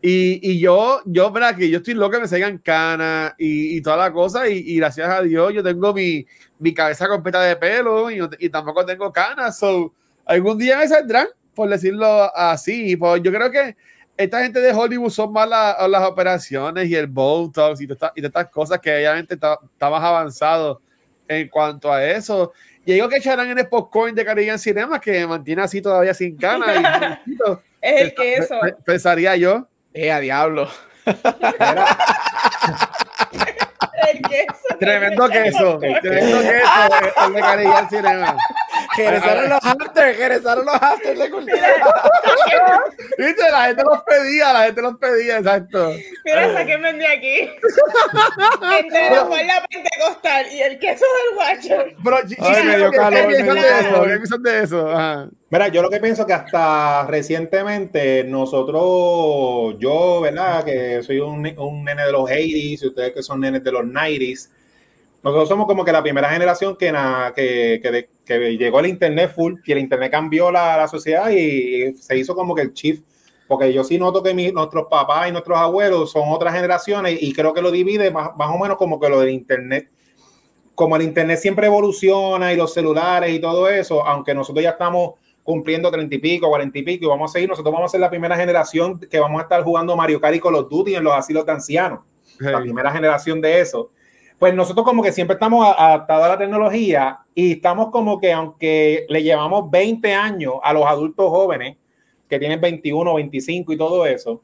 Y, 0.00 0.52
y, 0.52 0.60
yo, 0.60 1.02
yo, 1.06 1.30
verdad 1.32 1.56
que 1.56 1.68
yo 1.68 1.78
estoy 1.78 1.94
loco 1.94 2.12
que 2.12 2.20
me 2.20 2.28
salgan 2.28 2.58
canas 2.58 3.34
y, 3.36 3.76
y, 3.76 3.82
toda 3.82 3.96
la 3.96 4.12
cosa, 4.12 4.48
y, 4.48 4.58
y, 4.58 4.76
gracias 4.76 5.08
a 5.08 5.22
Dios 5.22 5.52
yo 5.52 5.62
tengo 5.62 5.92
mi, 5.92 6.24
mi 6.60 6.72
cabeza 6.72 7.08
completa 7.08 7.42
de 7.42 7.56
pelo 7.56 8.08
y, 8.08 8.20
y, 8.38 8.48
tampoco 8.48 8.86
tengo 8.86 9.12
canas. 9.12 9.58
So, 9.58 9.92
algún 10.24 10.56
día 10.56 10.78
me 10.78 10.88
saldrán, 10.88 11.26
por 11.54 11.68
decirlo 11.68 12.34
así. 12.34 12.96
Pues 12.96 13.22
yo 13.22 13.32
creo 13.32 13.50
que 13.50 13.76
esta 14.18 14.42
gente 14.42 14.60
de 14.60 14.72
Hollywood 14.72 15.10
son 15.10 15.32
más 15.32 15.48
las 15.48 16.02
operaciones 16.02 16.88
y 16.88 16.96
el 16.96 17.06
Botox 17.06 17.80
y, 17.80 17.86
todas, 17.86 18.12
estas 18.16 18.48
cosas 18.48 18.80
que 18.80 18.94
obviamente 18.94 19.34
está, 19.34 19.58
está, 19.62 19.88
más 19.88 20.02
avanzado 20.02 20.82
en 21.28 21.48
cuanto 21.48 21.92
a 21.92 22.04
eso. 22.04 22.52
Y 22.84 22.94
digo 22.94 23.08
que 23.08 23.18
echarán 23.18 23.48
en 23.48 23.58
el 23.58 23.68
popcorn 23.68 24.16
de 24.16 24.24
Caribbean 24.24 24.58
Cinema 24.58 25.00
que 25.00 25.24
mantiene 25.24 25.62
así 25.62 25.80
todavía 25.80 26.12
sin 26.14 26.36
canas. 26.36 27.20
es 27.80 28.00
el 28.02 28.12
queso. 28.14 28.58
Pensaría 28.84 29.36
yo. 29.36 29.68
Eh, 29.94 30.10
a 30.10 30.18
diablo. 30.18 30.68
el 31.06 31.14
queso. 34.22 34.78
Tremendo 34.80 35.28
queso. 35.28 35.78
Tremendo 36.02 36.40
queso. 36.40 37.26
El 37.26 37.32
de 37.34 37.40
Caribbean 37.40 37.88
Cinema. 37.88 38.36
Regresaron 38.96 39.48
los 39.50 39.64
afters, 39.64 40.18
regresaron 40.18 40.66
los 40.66 40.74
afters 40.74 41.18
de 41.18 41.30
cultura. 41.30 41.68
Viste, 43.18 43.50
la 43.50 43.66
gente 43.66 43.84
los 43.84 44.02
pedía, 44.02 44.52
la 44.52 44.64
gente 44.64 44.82
los 44.82 44.96
pedía, 44.96 45.38
exacto. 45.38 45.92
Mira, 46.24 46.52
sáquenme 46.52 46.92
de 46.94 47.06
aquí. 47.06 47.38
Entero 48.78 49.26
fue 49.26 49.44
la 49.44 49.64
pentecostal 49.68 50.46
y 50.52 50.62
el 50.62 50.78
queso 50.78 51.04
del 51.04 51.34
guacho. 51.36 51.96
Pero, 52.02 52.16
Ay, 52.40 52.64
me 52.64 52.76
dio 52.76 52.90
calor. 52.90 53.28
¿Qué 53.28 54.16
piensan 54.16 54.42
de 54.42 54.62
eso? 54.62 54.88
Ajá. 54.88 55.28
Mira, 55.50 55.68
yo 55.68 55.80
lo 55.80 55.88
que 55.88 55.98
pienso 55.98 56.26
que 56.26 56.34
hasta 56.34 57.06
recientemente 57.06 58.22
nosotros, 58.24 59.76
yo, 59.78 60.20
¿verdad? 60.20 60.62
Que 60.62 61.02
soy 61.02 61.20
un, 61.20 61.46
un 61.58 61.84
nene 61.84 62.04
de 62.04 62.12
los 62.12 62.28
80s 62.28 62.82
y 62.82 62.86
ustedes 62.86 63.12
que 63.14 63.22
son 63.22 63.40
nenes 63.40 63.64
de 63.64 63.72
los 63.72 63.82
90s, 63.82 64.50
nosotros 65.22 65.48
somos 65.48 65.66
como 65.66 65.84
que 65.84 65.92
la 65.92 66.02
primera 66.02 66.30
generación 66.30 66.76
que, 66.76 66.92
que, 67.34 68.08
que, 68.24 68.56
llegó 68.56 68.78
al 68.78 68.86
Internet 68.86 69.32
full 69.34 69.54
y 69.64 69.72
el 69.72 69.78
Internet 69.78 70.12
cambió 70.12 70.52
la, 70.52 70.76
la, 70.76 70.86
sociedad 70.86 71.30
y 71.30 71.92
se 71.94 72.16
hizo 72.16 72.34
como 72.36 72.54
que 72.54 72.62
el 72.62 72.72
shift. 72.72 73.02
Porque 73.48 73.72
yo 73.72 73.82
sí 73.82 73.98
noto 73.98 74.22
que 74.22 74.34
nuestros 74.52 74.86
papás 74.88 75.28
y 75.28 75.32
nuestros 75.32 75.58
abuelos 75.58 76.12
son 76.12 76.24
otras 76.26 76.54
generaciones 76.54 77.18
y 77.20 77.32
creo 77.32 77.54
que 77.54 77.62
lo 77.62 77.70
divide 77.70 78.10
más, 78.10 78.36
más 78.36 78.50
o 78.54 78.58
menos 78.58 78.76
como 78.76 79.00
que 79.00 79.08
lo 79.08 79.20
del 79.20 79.30
Internet. 79.30 79.90
Como 80.74 80.94
el 80.94 81.02
Internet 81.02 81.38
siempre 81.38 81.66
evoluciona 81.66 82.52
y 82.52 82.56
los 82.56 82.72
celulares 82.72 83.34
y 83.34 83.40
todo 83.40 83.68
eso, 83.68 84.06
aunque 84.06 84.34
nosotros 84.34 84.62
ya 84.62 84.70
estamos 84.70 85.14
cumpliendo 85.42 85.90
treinta 85.90 86.14
y 86.14 86.18
pico, 86.18 86.48
cuarenta 86.48 86.78
y 86.78 86.82
pico 86.82 87.06
y 87.06 87.08
vamos 87.08 87.30
a 87.30 87.32
seguir, 87.32 87.48
nosotros 87.48 87.72
vamos 87.72 87.90
a 87.90 87.92
ser 87.92 88.00
la 88.00 88.10
primera 88.10 88.36
generación 88.36 89.00
que 89.00 89.18
vamos 89.18 89.40
a 89.40 89.44
estar 89.44 89.64
jugando 89.64 89.96
Mario 89.96 90.20
Kart 90.20 90.36
y 90.36 90.40
Call 90.40 90.54
of 90.54 90.68
Duty 90.68 90.94
en 90.94 91.04
los 91.04 91.14
asilos 91.14 91.46
de 91.46 91.52
ancianos. 91.52 92.00
La 92.38 92.60
primera 92.60 92.92
generación 92.92 93.40
de 93.40 93.60
eso 93.60 93.90
pues 94.38 94.54
nosotros 94.54 94.84
como 94.84 95.02
que 95.02 95.12
siempre 95.12 95.34
estamos 95.34 95.66
adaptados 95.76 96.24
a 96.26 96.28
la 96.28 96.38
tecnología 96.38 97.18
y 97.34 97.52
estamos 97.52 97.90
como 97.90 98.20
que 98.20 98.32
aunque 98.32 99.04
le 99.08 99.22
llevamos 99.22 99.70
20 99.70 100.14
años 100.14 100.54
a 100.62 100.72
los 100.72 100.86
adultos 100.86 101.28
jóvenes 101.28 101.76
que 102.28 102.38
tienen 102.38 102.60
21, 102.60 103.14
25 103.14 103.72
y 103.72 103.76
todo 103.76 104.06
eso, 104.06 104.42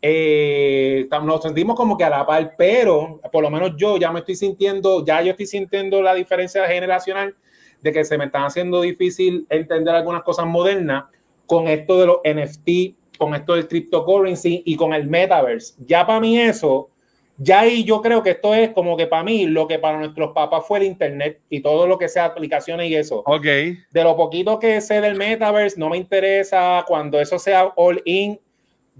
eh, 0.00 1.08
nos 1.22 1.42
sentimos 1.42 1.76
como 1.76 1.96
que 1.96 2.04
a 2.04 2.10
la 2.10 2.26
par, 2.26 2.54
pero 2.56 3.20
por 3.32 3.42
lo 3.42 3.50
menos 3.50 3.72
yo 3.76 3.96
ya 3.96 4.10
me 4.10 4.20
estoy 4.20 4.34
sintiendo, 4.34 5.04
ya 5.04 5.22
yo 5.22 5.32
estoy 5.32 5.46
sintiendo 5.46 6.02
la 6.02 6.14
diferencia 6.14 6.66
generacional 6.66 7.36
de 7.80 7.92
que 7.92 8.04
se 8.04 8.18
me 8.18 8.24
están 8.24 8.44
haciendo 8.44 8.80
difícil 8.80 9.46
entender 9.50 9.94
algunas 9.94 10.22
cosas 10.22 10.46
modernas 10.46 11.04
con 11.46 11.68
esto 11.68 11.98
de 11.98 12.06
los 12.06 12.18
NFT, 12.24 13.18
con 13.18 13.34
esto 13.34 13.54
del 13.54 13.68
cryptocurrency 13.68 14.62
y 14.64 14.76
con 14.76 14.94
el 14.94 15.06
metaverse. 15.06 15.74
Ya 15.86 16.06
para 16.06 16.20
mí 16.20 16.38
eso 16.40 16.90
ya 17.40 17.60
ahí 17.60 17.84
yo 17.84 18.02
creo 18.02 18.22
que 18.24 18.30
esto 18.30 18.52
es 18.52 18.70
como 18.70 18.96
que 18.96 19.06
para 19.06 19.22
mí 19.22 19.46
lo 19.46 19.68
que 19.68 19.78
para 19.78 19.98
nuestros 19.98 20.32
papás 20.32 20.64
fue 20.66 20.80
el 20.80 20.84
internet 20.86 21.40
y 21.48 21.60
todo 21.60 21.86
lo 21.86 21.96
que 21.96 22.08
sea 22.08 22.24
aplicaciones 22.24 22.90
y 22.90 22.96
eso. 22.96 23.22
Ok. 23.26 23.44
De 23.44 24.02
lo 24.02 24.16
poquito 24.16 24.58
que 24.58 24.80
sé 24.80 25.00
del 25.00 25.14
metaverse, 25.14 25.78
no 25.78 25.88
me 25.88 25.96
interesa 25.96 26.84
cuando 26.86 27.20
eso 27.20 27.38
sea 27.38 27.72
all 27.76 28.02
in. 28.04 28.40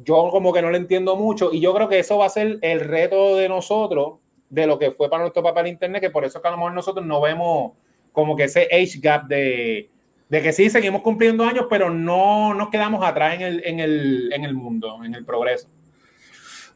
Yo 0.05 0.29
como 0.31 0.53
que 0.53 0.63
no 0.63 0.71
lo 0.71 0.77
entiendo 0.77 1.17
mucho 1.17 1.51
y 1.53 1.59
yo 1.59 1.75
creo 1.75 1.89
que 1.89 1.99
eso 1.99 2.19
va 2.19 2.27
a 2.27 2.31
ser 2.31 2.59
el 2.63 2.79
reto 2.79 3.37
de 3.37 3.49
nosotros 3.49 4.21
de 4.49 4.69
lo 4.69 4.79
que 4.79 4.93
fue 4.93 5.11
para 5.11 5.25
nuestro 5.25 5.43
papá 5.43 5.61
el 5.63 5.67
internet, 5.67 6.01
que 6.01 6.11
por 6.11 6.25
eso 6.25 6.41
que 6.41 6.47
a 6.47 6.53
lo 6.53 6.59
mejor 6.59 6.73
nosotros 6.75 7.05
no 7.05 7.21
vemos 7.21 7.73
como 8.13 8.37
que 8.37 8.45
ese 8.45 8.69
age 8.71 9.01
gap 9.01 9.27
de, 9.27 9.91
de 10.29 10.43
que 10.43 10.53
sí 10.53 10.71
seguimos 10.71 11.03
cumpliendo 11.03 11.45
años, 11.45 11.67
pero 11.69 11.91
no 11.91 12.55
nos 12.55 12.69
quedamos 12.69 13.05
atrás 13.05 13.35
en 13.35 13.43
el, 13.43 13.63
en 13.65 13.81
el, 13.81 14.33
en 14.33 14.45
el 14.45 14.55
mundo, 14.55 15.03
en 15.05 15.15
el 15.17 15.25
progreso. 15.25 15.69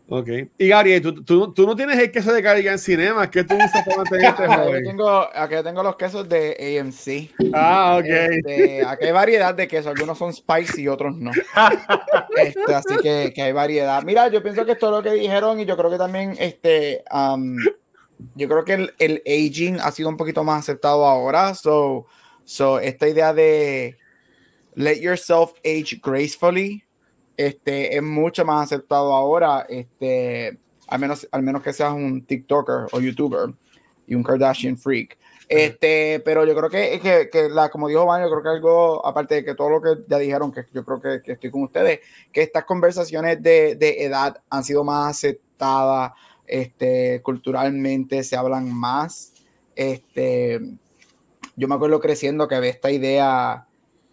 Ok. 0.08 0.28
Y 0.58 0.68
Gary, 0.68 1.00
¿tú, 1.00 1.24
tú, 1.24 1.54
tú 1.54 1.66
no 1.66 1.74
tienes 1.74 1.98
el 1.98 2.10
queso 2.10 2.32
de 2.32 2.42
Cardigan 2.42 2.78
Cinema, 2.78 3.30
¿qué 3.30 3.44
tú 3.44 3.54
usas 3.54 3.84
para 3.84 3.96
mantenerte 3.98 4.46
joven? 4.46 4.74
Aquí 4.74 4.84
tengo, 4.84 5.28
aquí 5.34 5.54
tengo 5.62 5.82
los 5.82 5.96
quesos 5.96 6.28
de 6.28 6.78
AMC. 6.80 7.50
Ah, 7.54 7.96
ok. 7.98 8.06
Este, 8.06 8.84
aquí 8.84 9.06
hay 9.06 9.12
variedad 9.12 9.54
de 9.54 9.68
quesos, 9.68 9.86
algunos 9.86 10.18
son 10.18 10.32
spicy 10.32 10.82
y 10.82 10.88
otros 10.88 11.16
no. 11.16 11.30
Este, 12.36 12.74
así 12.74 12.96
que, 13.02 13.32
que, 13.34 13.42
hay 13.42 13.52
variedad. 13.52 14.02
Mira, 14.02 14.28
yo 14.28 14.42
pienso 14.42 14.66
que 14.66 14.72
esto 14.72 14.86
es 14.86 14.92
lo 14.92 15.02
que 15.02 15.18
dijeron 15.18 15.60
y 15.60 15.64
yo 15.64 15.76
creo 15.76 15.90
que 15.90 15.98
también, 15.98 16.34
este, 16.38 17.04
um, 17.12 17.56
yo 18.34 18.48
creo 18.48 18.64
que 18.64 18.74
el, 18.74 18.94
el, 18.98 19.22
aging 19.26 19.78
ha 19.80 19.92
sido 19.92 20.08
un 20.08 20.16
poquito 20.16 20.44
más 20.44 20.60
aceptado 20.60 21.06
ahora. 21.06 21.54
So, 21.54 22.06
so 22.44 22.80
esta 22.80 23.08
idea 23.08 23.32
de 23.32 23.96
let 24.74 25.00
yourself 25.00 25.52
age 25.64 26.00
gracefully 26.02 26.84
este, 27.36 27.96
es 27.96 28.02
mucho 28.02 28.44
más 28.44 28.64
aceptado 28.64 29.14
ahora, 29.14 29.66
este, 29.68 30.58
al, 30.86 31.00
menos, 31.00 31.28
al 31.30 31.42
menos 31.42 31.62
que 31.62 31.72
seas 31.72 31.92
un 31.92 32.24
TikToker 32.24 32.86
o 32.92 33.00
YouTuber 33.00 33.54
y 34.06 34.14
un 34.14 34.22
Kardashian 34.22 34.76
freak. 34.76 35.18
Este, 35.48 36.22
pero 36.24 36.46
yo 36.46 36.54
creo 36.54 36.70
que, 36.70 36.98
que, 37.00 37.28
que 37.30 37.48
la, 37.50 37.68
como 37.68 37.88
dijo 37.88 38.06
Van, 38.06 38.22
yo 38.22 38.30
creo 38.30 38.42
que 38.42 38.48
algo, 38.48 39.04
aparte 39.04 39.36
de 39.36 39.44
que 39.44 39.54
todo 39.54 39.68
lo 39.68 39.82
que 39.82 40.02
ya 40.08 40.18
dijeron, 40.18 40.50
que 40.50 40.64
yo 40.72 40.84
creo 40.84 41.00
que, 41.00 41.22
que 41.22 41.32
estoy 41.32 41.50
con 41.50 41.64
ustedes, 41.64 42.00
que 42.32 42.42
estas 42.42 42.64
conversaciones 42.64 43.42
de, 43.42 43.74
de, 43.74 44.04
edad 44.04 44.40
han 44.48 44.64
sido 44.64 44.82
más 44.82 45.10
aceptadas, 45.10 46.12
este, 46.46 47.20
culturalmente 47.22 48.24
se 48.24 48.36
hablan 48.36 48.72
más. 48.72 49.34
Este, 49.76 50.60
yo 51.56 51.68
me 51.68 51.74
acuerdo 51.74 52.00
creciendo 52.00 52.48
que 52.48 52.54
había 52.54 52.70
esta 52.70 52.90
idea 52.90 53.66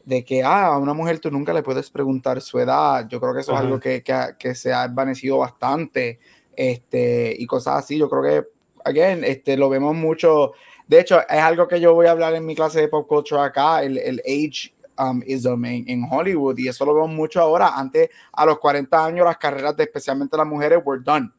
de 0.10 0.26
que 0.26 0.44
ah, 0.44 0.66
a 0.66 0.78
una 0.80 0.96
mujer 0.96 1.20
tú 1.20 1.30
nunca 1.30 1.54
le 1.54 1.62
puedes 1.62 1.92
preguntar 1.92 2.42
su 2.42 2.58
edad. 2.58 3.08
Yo 3.08 3.22
creo 3.22 3.32
que 3.32 3.42
eso 3.42 3.54
es 3.54 3.60
algo 3.60 3.80
que, 3.80 4.02
que, 4.02 4.30
que, 4.40 4.56
se 4.56 4.74
ha 4.74 4.88
desvanecido 4.88 5.38
bastante 5.38 6.20
este, 6.56 7.36
y 7.38 7.46
cosas 7.46 7.84
así. 7.84 7.96
Yo 7.96 8.10
creo 8.10 8.24
que, 8.24 8.48
again, 8.86 9.24
este, 9.24 9.56
lo 9.56 9.70
vemos 9.70 9.96
mucho. 9.96 10.54
De 10.88 11.00
hecho, 11.00 11.20
es 11.22 11.40
algo 11.40 11.68
que 11.68 11.80
yo 11.80 11.94
voy 11.94 12.08
a 12.08 12.12
hablar 12.12 12.34
en 12.34 12.44
mi 12.44 12.56
clase 12.56 12.82
de 12.82 12.88
pop 12.88 13.08
culture 13.08 13.40
acá, 13.40 13.84
el, 13.84 14.00
el 14.00 14.20
age 14.22 14.74
um, 14.98 15.22
ism 15.28 15.64
en, 15.66 15.88
en, 15.88 16.08
Hollywood, 16.10 16.58
y 16.58 16.70
eso 16.70 16.86
lo 16.86 16.96
vemos 16.96 17.12
mucho 17.12 17.40
ahora. 17.40 17.78
Antes, 17.78 18.10
a 18.34 18.48
los 18.48 18.58
40 18.58 19.06
años, 19.06 19.26
las 19.28 19.38
carreras 19.38 19.78
de 19.78 19.84
especialmente 19.84 20.36
las 20.36 20.48
mujeres 20.48 20.80
were 20.84 21.04
done. 21.04 21.30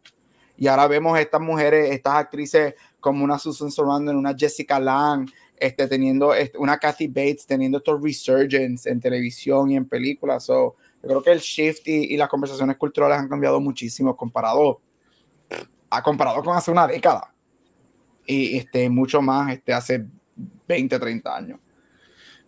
Y 0.57 0.69
ahora 0.69 0.87
vemos 0.87 1.19
estas 1.19 1.41
mujeres, 1.41 1.91
estas 1.91 2.15
actrices 2.15 2.75
como 3.01 3.25
una 3.25 3.37
Susan 3.37 3.73
Sarandon, 3.73 4.15
una 4.15 4.33
Jessica 4.33 4.79
Lange, 4.79 5.33
este, 5.61 5.87
teniendo 5.87 6.35
este, 6.35 6.57
una 6.57 6.79
Kathy 6.79 7.07
Bates, 7.07 7.47
teniendo 7.47 7.79
estos 7.79 8.03
resurgence 8.03 8.89
en 8.89 8.99
televisión 8.99 9.71
y 9.71 9.77
en 9.77 9.87
películas. 9.87 10.45
So, 10.45 10.77
yo 11.03 11.09
creo 11.09 11.23
que 11.23 11.33
el 11.33 11.41
shift 11.41 11.87
y, 11.87 12.17
las 12.17 12.31
conversaciones 12.31 12.79
culturales 12.79 13.19
han 13.19 13.29
cambiado 13.29 13.61
muchísimo 13.61 14.17
comparado, 14.17 14.81
ha 15.91 16.03
comparado 16.03 16.43
con 16.43 16.57
hace 16.57 16.71
una 16.71 16.87
década. 16.87 17.35
Y 18.25 18.57
este, 18.57 18.89
mucho 18.89 19.21
más 19.21 19.53
este, 19.53 19.75
hace 19.75 20.07
20, 20.67 20.99
30 20.99 21.37
años. 21.37 21.61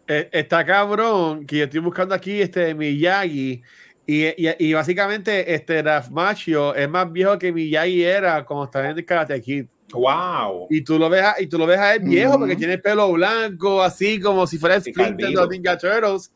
Eh, 0.06 0.28
está 0.32 0.64
cabrón 0.64 1.46
que 1.46 1.58
yo 1.58 1.64
estoy 1.64 1.80
buscando 1.80 2.14
aquí 2.14 2.40
este 2.40 2.74
Miyagi 2.74 3.62
y, 4.06 4.24
y, 4.26 4.34
y 4.58 4.72
básicamente 4.72 5.54
este 5.54 5.80
Raf 5.80 6.10
Machio 6.10 6.74
es 6.74 6.88
más 6.88 7.10
viejo 7.12 7.38
que 7.38 7.52
Miyagi 7.52 8.02
era 8.02 8.44
cuando 8.44 8.64
estaba 8.64 8.88
en 8.88 8.98
el 8.98 9.04
Karate 9.04 9.40
Kid. 9.40 9.66
Wow. 9.92 10.66
Y 10.70 10.82
tú 10.82 10.98
lo 10.98 11.08
ves 11.08 11.22
a, 11.22 11.40
y 11.40 11.46
tú 11.46 11.58
lo 11.58 11.66
ves 11.66 11.78
a 11.78 11.94
él 11.94 12.02
viejo 12.02 12.38
porque 12.38 12.56
tiene 12.56 12.74
el 12.74 12.82
pelo 12.82 13.12
blanco, 13.12 13.82
así 13.82 14.20
como 14.20 14.46
si 14.46 14.58
fuera 14.58 14.80
Splinter 14.80 15.28
de 15.28 15.30
los 15.30 15.48
Ninja 15.48 15.76
Turtles. 15.76 16.32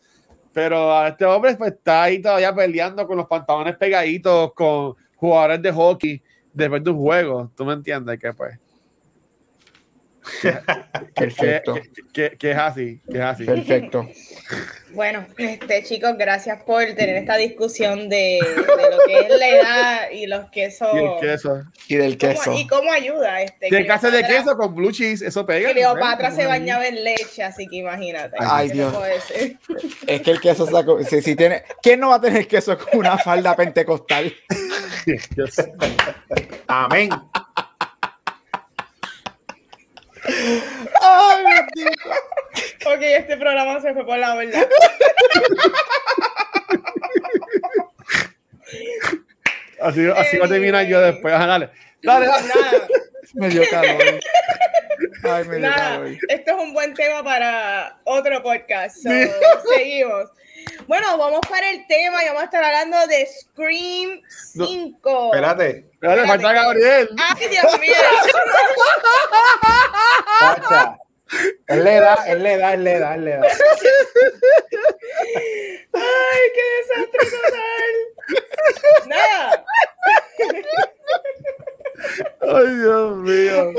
Pero 0.53 1.07
este 1.07 1.25
hombre 1.25 1.55
pues, 1.57 1.73
está 1.73 2.05
ahí 2.05 2.21
todavía 2.21 2.55
peleando 2.55 3.07
con 3.07 3.19
los 3.19 3.27
pantalones 3.27 3.77
pegaditos 3.77 4.53
con 4.55 4.95
jugadores 5.17 5.61
de 5.63 5.73
hockey 5.73 6.23
después 6.53 6.83
de 6.83 6.91
un 6.91 6.99
juego. 6.99 7.51
¿Tú 7.55 7.65
me 7.65 7.75
entiendes? 7.75 8.19
Que 8.19 8.33
pues. 8.33 8.59
Perfecto. 11.15 11.75
Que, 12.13 12.37
es 12.41 12.57
así, 12.57 13.01
que 13.11 13.19
es 13.19 13.25
así. 13.25 13.45
Perfecto. 13.45 14.09
Bueno, 14.97 15.27
este, 15.37 15.83
chicos, 15.83 16.17
gracias 16.17 16.63
por 16.63 16.83
tener 16.95 17.17
esta 17.17 17.37
discusión 17.37 18.09
de, 18.09 18.39
lo 18.41 18.99
que 19.07 19.19
es 19.19 19.29
la 19.29 19.49
edad 19.49 20.11
y 20.11 20.27
los 20.27 20.49
quesos. 20.51 20.89
Y 20.95 20.99
el 20.99 21.21
queso. 21.21 21.65
Y 21.87 21.97
del 21.97 22.17
queso. 22.17 22.55
y 22.57 22.67
cómo 22.67 22.91
ayuda. 22.91 23.43
Este, 23.43 23.69
de 23.69 23.87
casa 23.87 24.11
de 24.11 24.23
queso 24.23 24.57
con 24.57 24.75
blue 24.75 24.93
cheese, 24.93 25.21
eso 25.21 25.45
pega. 25.45 25.71
Cleopatra 25.71 26.31
se 26.31 26.47
bañaba 26.47 26.87
en 26.87 27.05
leche, 27.05 27.43
así 27.43 27.67
que 27.67 27.77
imagínate. 27.77 28.39
Ay, 28.41 28.71
Dios. 28.71 28.95
Es 30.07 30.23
que 30.23 30.31
el 30.31 30.41
queso 30.41 30.67
sacó. 30.67 31.03
Si, 31.05 31.21
si 31.21 31.37
tiene, 31.37 31.63
¿Quién 31.83 32.01
no 32.01 32.09
va 32.09 32.15
a 32.15 32.21
tener 32.23 32.49
queso 32.49 32.79
con 32.79 33.01
una 33.01 33.19
falda 33.19 33.55
pentecostal? 33.55 34.35
Amén. 36.69 37.11
Ay. 41.03 41.45
Ok, 42.87 43.03
este 43.03 43.37
programa 43.37 43.81
se 43.81 43.93
fue 43.95 44.07
por 44.07 44.19
la 44.19 44.35
verdad. 44.35 44.67
Así, 49.81 50.07
así 50.09 50.39
va 50.39 50.47
a 50.47 50.49
terminar 50.49 50.87
yo 50.87 51.01
después. 51.01 51.33
dale. 51.35 51.71
Dale, 52.03 52.27
dale. 52.27 52.49
Nada. 52.49 52.87
Me 53.35 53.49
dio 53.49 53.63
calor. 53.71 54.03
Ay, 55.25 55.45
me 55.45 55.57
dio 55.57 55.69
Nada. 55.69 55.77
calor. 55.77 56.09
Esto 56.29 56.57
es 56.57 56.63
un 56.63 56.73
buen 56.73 56.95
tema 56.95 57.23
para 57.23 57.99
otro 58.05 58.43
podcast. 58.43 58.97
So, 59.03 59.11
seguimos. 59.77 60.31
Bueno, 60.87 61.19
vamos 61.19 61.41
para 61.49 61.69
el 61.71 61.87
tema 61.87 62.23
y 62.23 62.27
vamos 62.29 62.43
a 62.43 62.45
estar 62.45 62.63
hablando 62.63 63.07
de 63.09 63.27
Scream 63.27 64.23
5. 64.29 65.35
Espérate. 65.35 65.85
Espérate, 65.93 66.27
falta 66.27 66.53
Gabriel. 66.53 67.09
Ay, 67.19 67.49
Dios 67.49 67.81
mío. 67.81 67.95
Pacha. 70.41 70.97
Él 71.67 71.83
le 71.83 72.01
da, 72.01 72.15
él 72.29 72.43
le 72.43 72.57
da, 72.57 72.75
él 72.75 72.85
le 72.85 72.99
da, 73.01 73.15
él 73.17 73.25
le 73.25 73.37
da. 73.37 73.43
Ay, 75.93 76.41
qué 76.55 76.63
desastre 76.79 77.31
total. 77.31 77.95
Nada. 79.09 79.65
Ay, 82.43 82.75
Dios 82.77 83.17
mío. 83.17 83.73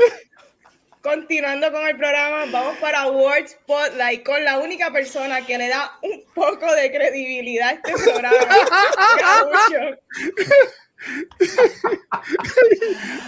Continuando 1.02 1.70
con 1.70 1.86
el 1.86 1.96
programa, 1.96 2.44
vamos 2.50 2.76
para 2.78 3.02
Award 3.02 3.46
Spotlight 3.48 4.24
con 4.26 4.42
la 4.44 4.58
única 4.58 4.90
persona 4.90 5.44
que 5.46 5.56
le 5.56 5.68
da 5.68 5.92
un 6.02 6.24
poco 6.34 6.72
de 6.74 6.90
credibilidad 6.90 7.68
a 7.68 7.72
este 7.72 7.92
programa. 7.92 8.36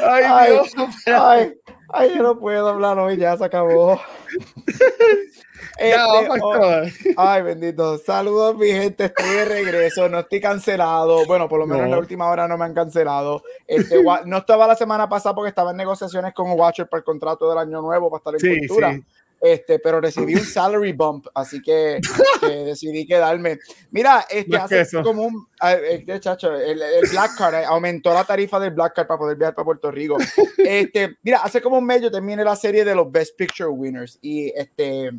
Ay, 0.04 0.24
Ay, 0.26 0.52
Dios. 0.52 0.72
ay, 1.06 1.54
ay, 1.90 2.12
yo 2.16 2.22
no 2.22 2.38
puedo 2.38 2.68
hablar 2.68 2.98
hoy, 2.98 3.16
ya 3.16 3.36
se 3.36 3.44
acabó. 3.44 4.00
Este, 5.78 5.90
Ya, 5.90 6.06
vamos 6.06 6.38
oh, 6.42 6.82
ay, 7.16 7.42
bendito. 7.42 7.98
Saludos, 7.98 8.56
mi 8.56 8.68
gente. 8.68 9.06
Estoy 9.06 9.28
de 9.28 9.44
regreso. 9.44 10.08
No 10.08 10.20
estoy 10.20 10.40
cancelado. 10.40 11.24
Bueno, 11.26 11.48
por 11.48 11.58
lo 11.58 11.66
menos 11.66 11.84
en 11.84 11.90
la 11.90 11.96
No. 11.96 12.00
última 12.02 12.28
hora 12.30 12.46
no 12.48 12.56
me 12.58 12.64
han 12.64 12.74
cancelado. 12.74 13.42
Este, 13.66 14.02
no 14.26 14.36
estaba 14.38 14.66
la 14.66 14.76
semana 14.76 15.08
pasada 15.08 15.34
porque 15.34 15.48
estaba 15.50 15.70
en 15.72 15.76
negociaciones 15.76 16.32
con 16.34 16.50
Watcher 16.52 16.88
para 16.88 16.98
el 16.98 17.04
contrato 17.04 17.48
del 17.48 17.58
año 17.58 17.80
nuevo 17.80 18.10
para 18.10 18.18
estar 18.18 18.34
en 18.34 18.40
Sí, 18.40 18.66
cultura. 18.68 18.92
sí. 18.94 19.04
Este, 19.42 19.78
pero 19.78 20.02
recibí 20.02 20.34
un 20.34 20.44
salary 20.44 20.92
bump, 20.92 21.26
así 21.34 21.62
que, 21.62 21.98
que 22.40 22.46
decidí 22.46 23.06
quedarme. 23.06 23.58
Mira, 23.90 24.26
este, 24.28 24.50
No 24.50 24.66
es 24.66 24.72
hace 24.72 25.02
como 25.02 25.22
un, 25.22 25.46
ah, 25.62 25.72
este, 25.72 26.20
chacho, 26.20 26.54
el, 26.54 26.82
el 26.82 27.08
Black 27.10 27.38
Card 27.38 27.54
eh, 27.54 27.64
aumentó 27.64 28.12
la 28.12 28.24
tarifa 28.24 28.60
del 28.60 28.72
Black 28.72 28.94
Card 28.94 29.06
para 29.06 29.16
poder 29.18 29.38
viajar 29.38 29.54
para 29.54 29.64
Puerto 29.64 29.90
Rico. 29.90 30.18
Este, 30.58 31.16
mira, 31.22 31.38
hace 31.42 31.62
como 31.62 31.78
un 31.78 31.86
mes 31.86 32.02
yo 32.02 32.10
terminé 32.10 32.44
la 32.44 32.54
serie 32.54 32.84
de 32.84 32.94
los 32.94 33.10
Best 33.10 33.34
Picture 33.34 33.70
Winners 33.70 34.18
y 34.20 34.52
este, 34.54 35.10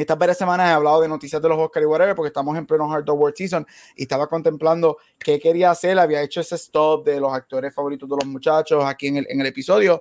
estas 0.00 0.18
varias 0.18 0.38
semanas 0.38 0.70
he 0.70 0.72
hablado 0.72 1.02
de 1.02 1.08
noticias 1.08 1.40
de 1.42 1.48
los 1.48 1.58
Oscar 1.58 1.82
y 1.82 1.86
whatever 1.86 2.14
porque 2.14 2.28
estamos 2.28 2.56
en 2.56 2.66
pleno 2.66 2.90
Hard 2.90 3.08
Award 3.08 3.34
Season 3.36 3.66
y 3.94 4.02
estaba 4.02 4.26
contemplando 4.26 4.96
qué 5.18 5.38
quería 5.38 5.70
hacer. 5.70 5.98
Había 5.98 6.22
hecho 6.22 6.40
ese 6.40 6.56
stop 6.56 7.04
de 7.04 7.20
los 7.20 7.32
actores 7.32 7.74
favoritos 7.74 8.08
de 8.08 8.16
los 8.16 8.26
muchachos 8.26 8.84
aquí 8.84 9.08
en 9.08 9.18
el, 9.18 9.26
en 9.28 9.40
el 9.40 9.46
episodio. 9.46 10.00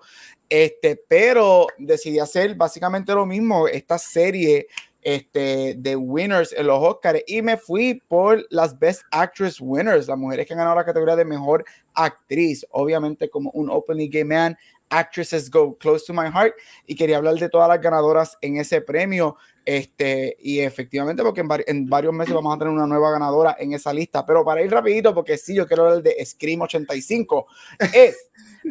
Este, 0.50 1.02
pero 1.08 1.68
decidí 1.78 2.20
hacer 2.20 2.56
básicamente 2.56 3.14
lo 3.14 3.26
mismo, 3.26 3.68
esta 3.68 3.98
serie 3.98 4.68
este, 5.02 5.76
de 5.78 5.96
winners 5.96 6.54
en 6.54 6.68
los 6.68 6.80
Oscars 6.80 7.22
y 7.26 7.42
me 7.42 7.58
fui 7.58 8.02
por 8.08 8.46
las 8.50 8.78
Best 8.78 9.04
Actress 9.12 9.60
Winners, 9.60 10.08
las 10.08 10.18
mujeres 10.18 10.46
que 10.46 10.54
han 10.54 10.60
ganado 10.60 10.76
la 10.76 10.86
categoría 10.86 11.16
de 11.16 11.26
mejor 11.26 11.66
actriz. 11.94 12.66
Obviamente, 12.72 13.30
como 13.30 13.50
un 13.52 13.70
openly 13.70 14.08
gay 14.08 14.24
man, 14.24 14.58
actresses 14.90 15.50
go 15.50 15.76
close 15.78 16.06
to 16.06 16.14
my 16.14 16.30
heart 16.30 16.54
y 16.86 16.96
quería 16.96 17.18
hablar 17.18 17.36
de 17.36 17.50
todas 17.50 17.68
las 17.68 17.82
ganadoras 17.82 18.38
en 18.42 18.58
ese 18.58 18.82
premio. 18.82 19.38
Este, 19.64 20.36
y 20.40 20.60
efectivamente, 20.62 21.22
porque 21.22 21.42
en, 21.42 21.48
vari- 21.50 21.64
en 21.68 21.88
varios 21.88 22.14
meses 22.14 22.34
vamos 22.34 22.56
a 22.56 22.58
tener 22.58 22.74
una 22.74 22.88
nueva 22.88 23.12
ganadora 23.12 23.56
en 23.60 23.74
esa 23.74 23.94
lista. 23.94 24.26
Pero 24.26 24.44
para 24.44 24.62
ir 24.64 24.72
rapidito, 24.72 25.14
porque 25.14 25.38
sí, 25.38 25.54
yo 25.54 25.68
quiero 25.68 25.84
hablar 25.86 26.02
de 26.02 26.26
Scream 26.26 26.62
85, 26.62 27.46
es, 27.94 28.18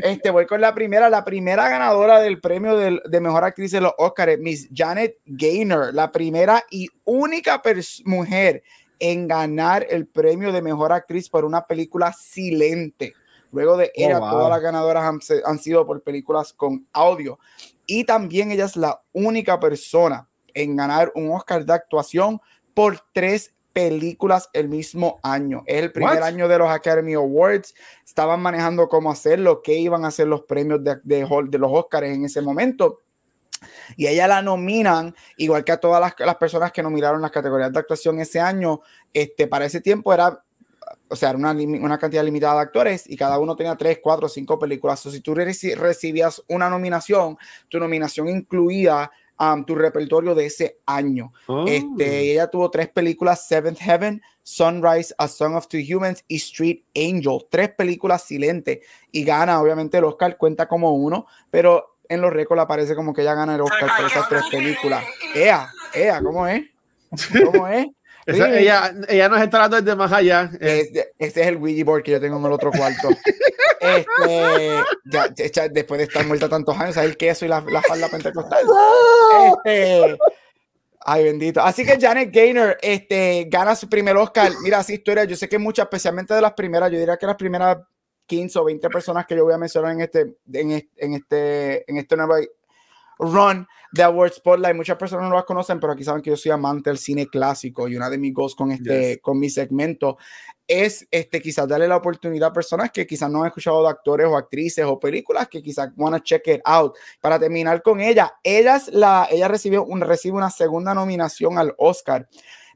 este, 0.02 0.30
voy 0.30 0.46
con 0.46 0.60
la 0.60 0.74
primera, 0.74 1.08
la 1.08 1.24
primera 1.24 1.68
ganadora 1.68 2.20
del 2.20 2.40
premio 2.40 2.76
del- 2.76 3.00
de 3.08 3.20
mejor 3.20 3.44
actriz 3.44 3.70
de 3.70 3.80
los 3.80 3.92
Oscars, 3.98 4.38
Miss 4.38 4.68
Janet 4.74 5.18
Gaynor, 5.26 5.94
la 5.94 6.10
primera 6.10 6.64
y 6.70 6.88
única 7.04 7.62
mujer 8.04 8.62
en 8.98 9.28
ganar 9.28 9.86
el 9.88 10.06
premio 10.06 10.52
de 10.52 10.60
mejor 10.60 10.92
actriz 10.92 11.28
por 11.28 11.44
una 11.44 11.66
película 11.66 12.12
silente. 12.12 13.14
Luego 13.52 13.76
de 13.76 13.90
ella, 13.94 14.18
wow. 14.18 14.30
todas 14.30 14.50
las 14.50 14.60
ganadoras 14.60 15.04
han 15.44 15.58
sido 15.58 15.86
por 15.86 16.02
películas 16.02 16.52
con 16.52 16.86
audio. 16.92 17.38
Y 17.86 18.04
también 18.04 18.52
ella 18.52 18.66
es 18.66 18.76
la 18.76 19.02
única 19.12 19.58
persona 19.58 20.28
en 20.54 20.76
ganar 20.76 21.12
un 21.14 21.30
Oscar 21.32 21.64
de 21.64 21.72
actuación 21.72 22.40
por 22.74 23.00
tres 23.12 23.54
películas 23.72 24.48
el 24.52 24.68
mismo 24.68 25.20
año. 25.22 25.62
Es 25.66 25.82
el 25.82 25.92
primer 25.92 26.22
año 26.22 26.48
de 26.48 26.58
los 26.58 26.68
Academy 26.68 27.14
Awards. 27.14 27.74
Estaban 28.04 28.40
manejando 28.40 28.88
cómo 28.88 29.10
hacerlo, 29.10 29.62
qué 29.62 29.74
iban 29.78 30.04
a 30.04 30.08
hacer 30.08 30.26
los 30.26 30.42
premios 30.42 30.82
de, 30.82 30.98
de, 31.02 31.24
Hol- 31.24 31.50
de 31.50 31.58
los 31.58 31.70
Oscars 31.72 32.08
en 32.08 32.24
ese 32.24 32.40
momento. 32.42 33.00
Y 33.96 34.06
ella 34.06 34.26
la 34.26 34.42
nominan, 34.42 35.14
igual 35.36 35.64
que 35.64 35.72
a 35.72 35.76
todas 35.76 36.00
las, 36.00 36.14
las 36.18 36.36
personas 36.36 36.72
que 36.72 36.82
nominaron 36.82 37.20
las 37.20 37.30
categorías 37.30 37.72
de 37.72 37.78
actuación 37.78 38.18
ese 38.18 38.40
año. 38.40 38.80
Este, 39.12 39.46
para 39.46 39.66
ese 39.66 39.80
tiempo 39.80 40.12
era 40.12 40.42
o 41.08 41.16
sea, 41.16 41.30
era 41.30 41.38
una, 41.38 41.52
una 41.52 41.98
cantidad 41.98 42.24
limitada 42.24 42.54
de 42.54 42.60
actores 42.62 43.08
y 43.08 43.16
cada 43.16 43.38
uno 43.38 43.54
tenía 43.54 43.76
tres, 43.76 43.98
cuatro, 44.02 44.28
cinco 44.28 44.58
películas. 44.58 45.04
O 45.06 45.10
si 45.10 45.20
tú 45.20 45.34
reci- 45.34 45.74
recibías 45.76 46.42
una 46.48 46.70
nominación, 46.70 47.36
tu 47.68 47.78
nominación 47.78 48.28
incluía 48.28 49.10
um, 49.40 49.64
tu 49.64 49.74
repertorio 49.74 50.34
de 50.36 50.46
ese 50.46 50.78
año. 50.86 51.32
Oh. 51.48 51.64
Este, 51.66 52.32
ella 52.32 52.46
tuvo 52.48 52.70
tres 52.70 52.88
películas: 52.88 53.46
Seventh 53.48 53.78
Heaven, 53.80 54.22
Sunrise, 54.42 55.12
A 55.18 55.26
Song 55.26 55.54
of 55.56 55.66
Two 55.66 55.80
Humans 55.80 56.22
y 56.28 56.36
Street 56.36 56.82
Angel. 56.94 57.44
Tres 57.50 57.70
películas 57.70 58.22
silentes 58.24 58.78
y 59.10 59.24
gana, 59.24 59.60
obviamente, 59.60 59.98
el 59.98 60.04
Oscar 60.04 60.36
cuenta 60.36 60.68
como 60.68 60.94
uno, 60.94 61.26
pero 61.50 61.96
en 62.08 62.20
los 62.20 62.32
récords 62.32 62.62
aparece 62.62 62.94
como 62.94 63.12
que 63.14 63.22
ella 63.22 63.34
gana 63.34 63.54
el 63.54 63.60
Oscar 63.62 63.90
por 63.96 64.06
esas 64.06 64.28
tres 64.28 64.42
películas. 64.50 65.04
Ea, 65.34 65.68
ea, 65.94 66.20
¿cómo 66.22 66.46
es? 66.46 66.62
¿Cómo 67.44 67.66
es? 67.66 67.86
Esa- 68.26 68.46
Sí. 68.46 68.58
ella, 68.58 68.94
ella 69.08 69.28
nos 69.30 69.40
está 69.40 69.56
hablando 69.64 69.80
desde 69.80 69.96
más 69.96 70.12
allá. 70.12 70.50
Eh, 70.60 70.90
Es- 70.92 71.08
ese 71.18 71.40
es 71.40 71.46
el 71.46 71.56
Ouija 71.56 71.84
board 71.84 72.02
que 72.02 72.10
yo 72.12 72.20
tengo 72.20 72.36
en 72.38 72.44
el 72.44 72.52
otro 72.52 72.70
cuarto. 72.70 73.08
Este, 73.80 74.80
ya, 75.06 75.34
ya- 75.34 75.68
después 75.68 75.98
de 75.98 76.04
estar 76.04 76.26
muerta 76.26 76.48
tantos 76.48 76.76
años, 76.78 76.96
el 76.98 77.16
queso 77.16 77.44
y 77.44 77.48
la, 77.48 77.60
la 77.68 77.82
falda 77.82 78.08
pentecostal. 78.08 78.64
Este, 79.64 80.18
ay, 81.00 81.24
bendito. 81.24 81.60
Así 81.60 81.84
que 81.84 81.98
Janet 81.98 82.30
Gaynor 82.32 82.76
este, 82.82 83.46
gana 83.50 83.74
su 83.74 83.88
primer 83.88 84.16
Oscar. 84.16 84.52
Mira, 84.62 84.78
así 84.78 84.94
historia. 84.94 85.24
Yo 85.24 85.36
sé 85.36 85.48
que 85.48 85.58
muchas, 85.58 85.84
especialmente 85.84 86.34
de 86.34 86.40
las 86.42 86.52
primeras, 86.52 86.90
yo 86.90 86.98
diría 86.98 87.16
que 87.16 87.26
las 87.26 87.36
primeras 87.36 87.78
15 88.26 88.58
o 88.58 88.64
20 88.64 88.88
personas 88.90 89.26
que 89.26 89.34
yo 89.36 89.44
voy 89.44 89.54
a 89.54 89.58
mencionar 89.58 89.92
en 89.92 90.00
este, 90.02 90.36
en 90.52 90.70
este, 90.72 91.04
en 91.04 91.14
este, 91.14 91.90
en 91.90 91.96
este 91.96 92.16
nuevo 92.16 92.34
run 93.18 93.66
de 93.92 94.02
Award 94.02 94.32
Spotlight. 94.32 94.76
Muchas 94.76 94.96
personas 94.96 95.28
no 95.28 95.34
las 95.34 95.44
conocen, 95.44 95.80
pero 95.80 95.92
aquí 95.92 96.04
saben 96.04 96.22
que 96.22 96.30
yo 96.30 96.36
soy 96.36 96.52
amante 96.52 96.90
del 96.90 96.98
cine 96.98 97.26
clásico 97.26 97.88
y 97.88 97.96
una 97.96 98.08
de 98.08 98.18
mis 98.18 98.32
goals 98.32 98.54
con 98.54 98.70
este, 98.70 99.20
con 99.20 99.38
mi 99.38 99.50
segmento 99.50 100.16
es 100.70 101.04
este, 101.10 101.40
quizás 101.40 101.66
darle 101.66 101.88
la 101.88 101.96
oportunidad 101.96 102.50
a 102.50 102.52
personas 102.52 102.92
que 102.92 103.04
quizás 103.04 103.28
no 103.28 103.40
han 103.40 103.48
escuchado 103.48 103.82
de 103.82 103.88
actores 103.88 104.28
o 104.28 104.36
actrices 104.36 104.84
o 104.84 105.00
películas 105.00 105.48
que 105.48 105.60
quizás 105.60 105.90
van 105.96 106.14
a 106.14 106.22
check 106.22 106.46
it 106.46 106.60
out. 106.64 106.94
Para 107.20 107.40
terminar 107.40 107.82
con 107.82 108.00
ella, 108.00 108.32
ella, 108.44 108.76
es 108.76 108.86
la, 108.88 109.26
ella 109.28 109.48
recibió 109.48 109.84
un, 109.84 110.00
recibe 110.00 110.36
una 110.36 110.48
segunda 110.48 110.94
nominación 110.94 111.58
al 111.58 111.74
Oscar 111.76 112.28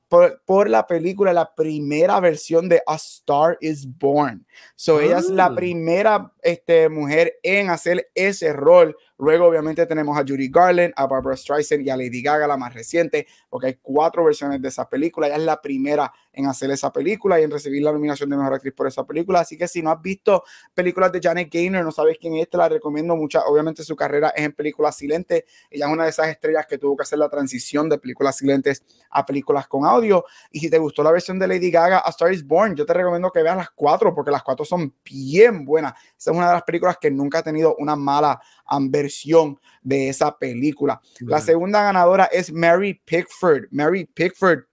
por, 0.09 0.43
por, 0.45 0.69
la 0.69 0.89
película, 0.89 1.33
la 1.33 1.55
primera 1.55 2.19
versión 2.19 2.69
de 2.69 2.83
A 2.85 2.97
Star 2.97 3.59
is 3.61 3.87
Born. 3.87 4.45
So, 4.75 5.01
ella 5.01 5.19
es 5.19 5.29
la 5.29 5.47
ah. 5.47 5.55
primera 5.55 6.33
este, 6.43 6.89
mujer 6.89 7.39
en 7.45 7.71
hacer 7.71 8.11
ese 8.15 8.53
rol 8.53 8.97
Luego, 9.19 9.47
obviamente, 9.47 9.87
tenemos 9.87 10.19
a 10.19 10.23
Judy 10.23 10.49
Garland, 10.49 10.93
a 10.97 11.07
Barbara 11.07 11.37
Streisand 11.37 11.87
y 11.87 11.91
a 11.91 11.97
Lady 11.97 12.21
Gaga, 12.21 12.47
la 12.47 12.57
más 12.57 12.75
reciente, 12.75 13.27
porque 13.49 13.69
hay 13.69 13.79
cuatro 13.81 14.25
versiones 14.25 14.61
de 14.61 14.69
esa 14.69 14.89
película. 14.89 15.29
Ella 15.29 15.37
es 15.37 15.43
la 15.43 15.61
primera 15.63 16.13
en 16.33 16.47
hacer 16.47 16.71
esa 16.71 16.93
película 16.93 17.41
y 17.41 17.45
en 17.45 17.51
recibir 17.51 17.83
la 17.83 17.93
nominación 17.93 18.29
de 18.29 18.37
mejor 18.37 18.55
actriz 18.55 18.75
por 18.75 18.89
esa 18.89 19.05
película. 19.05 19.41
Así 19.41 19.57
que 19.57 19.69
si 19.69 19.83
no 19.83 19.91
has 19.91 20.03
visto 20.03 20.43
películas 20.75 21.13
de 21.13 21.21
Janet 21.23 21.49
Gaynor, 21.53 21.85
no 21.85 21.93
sabes 21.93 22.19
quién 22.21 22.35
es, 22.35 22.51
te 22.51 22.57
la 22.57 22.69
recomiendo 22.69 23.15
mucho. 23.15 23.41
Obviamente, 23.47 23.85
su 23.85 23.95
carrera 23.95 24.31
es 24.31 24.45
en 24.45 24.53
películas 24.53 24.97
silentes. 24.97 25.45
Ella 25.71 25.87
es 25.87 25.93
una 25.93 26.05
de 26.05 26.11
esas 26.11 26.29
estrellas 26.29 26.67
que 26.67 26.79
tuvo 26.79 26.97
que 26.97 27.03
hacer 27.03 27.19
la 27.19 27.29
transición 27.29 27.89
de 27.89 27.99
películas 27.99 28.37
silentes 28.37 28.83
a 29.11 29.25
películas 29.25 29.69
con 29.69 29.85
audio. 29.85 30.25
Y 30.51 30.59
si 30.59 30.69
te 30.69 30.79
gustó 30.79 31.03
la 31.05 31.13
versión 31.13 31.39
de 31.39 31.47
Lady 31.47 31.71
Gaga, 31.71 32.03
A 32.05 32.11
Star 32.11 32.33
is 32.33 32.45
Born, 32.45 32.75
yo 32.75 32.85
te 32.85 32.93
recomiendo 32.93 33.31
que 33.31 33.43
veas 33.43 33.57
las 33.57 33.71
cuatro, 33.71 34.13
porque 34.13 34.31
las 34.31 34.43
cuatro 34.43 34.65
son 34.65 34.93
bien 35.05 35.65
buenas. 35.65 35.93
Esa 36.19 36.33
es 36.33 36.37
una 36.37 36.49
de 36.49 36.55
las 36.55 36.63
películas 36.65 36.99
que 37.01 37.11
nunca 37.11 37.39
ha 37.39 37.43
tenido 37.43 37.77
una 37.79 37.95
mala 37.95 38.41
versión 38.81 39.59
de 39.83 40.09
esa 40.09 40.37
película. 40.37 41.01
La 41.21 41.41
segunda 41.41 41.83
ganadora 41.83 42.25
es 42.25 42.53
Mary 42.53 43.01
Pickford. 43.05 43.67
Mary 43.71 44.05
Pickford 44.05 44.65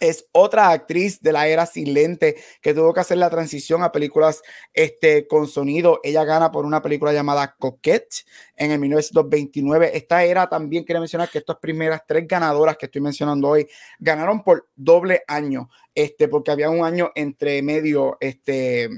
es 0.00 0.26
otra 0.32 0.70
actriz 0.70 1.20
de 1.20 1.32
la 1.32 1.46
era 1.46 1.66
silente 1.66 2.36
que 2.62 2.72
tuvo 2.72 2.94
que 2.94 3.00
hacer 3.00 3.18
la 3.18 3.28
transición 3.28 3.82
a 3.82 3.92
películas 3.92 4.42
este, 4.72 5.26
con 5.28 5.46
sonido. 5.46 6.00
Ella 6.02 6.24
gana 6.24 6.50
por 6.50 6.64
una 6.64 6.80
película 6.80 7.12
llamada 7.12 7.54
Coquette 7.58 8.24
en 8.56 8.72
el 8.72 8.78
1929. 8.80 9.90
Esta 9.94 10.24
era 10.24 10.48
también, 10.48 10.84
quería 10.84 11.00
mencionar 11.00 11.28
que 11.28 11.38
estas 11.38 11.58
primeras 11.58 12.02
tres 12.08 12.26
ganadoras 12.26 12.78
que 12.78 12.86
estoy 12.86 13.02
mencionando 13.02 13.48
hoy 13.48 13.68
ganaron 13.98 14.42
por 14.42 14.68
doble 14.74 15.22
año, 15.28 15.68
este, 15.94 16.28
porque 16.28 16.50
había 16.50 16.70
un 16.70 16.84
año 16.84 17.12
entre 17.14 17.62
medio, 17.62 18.16
este, 18.20 18.88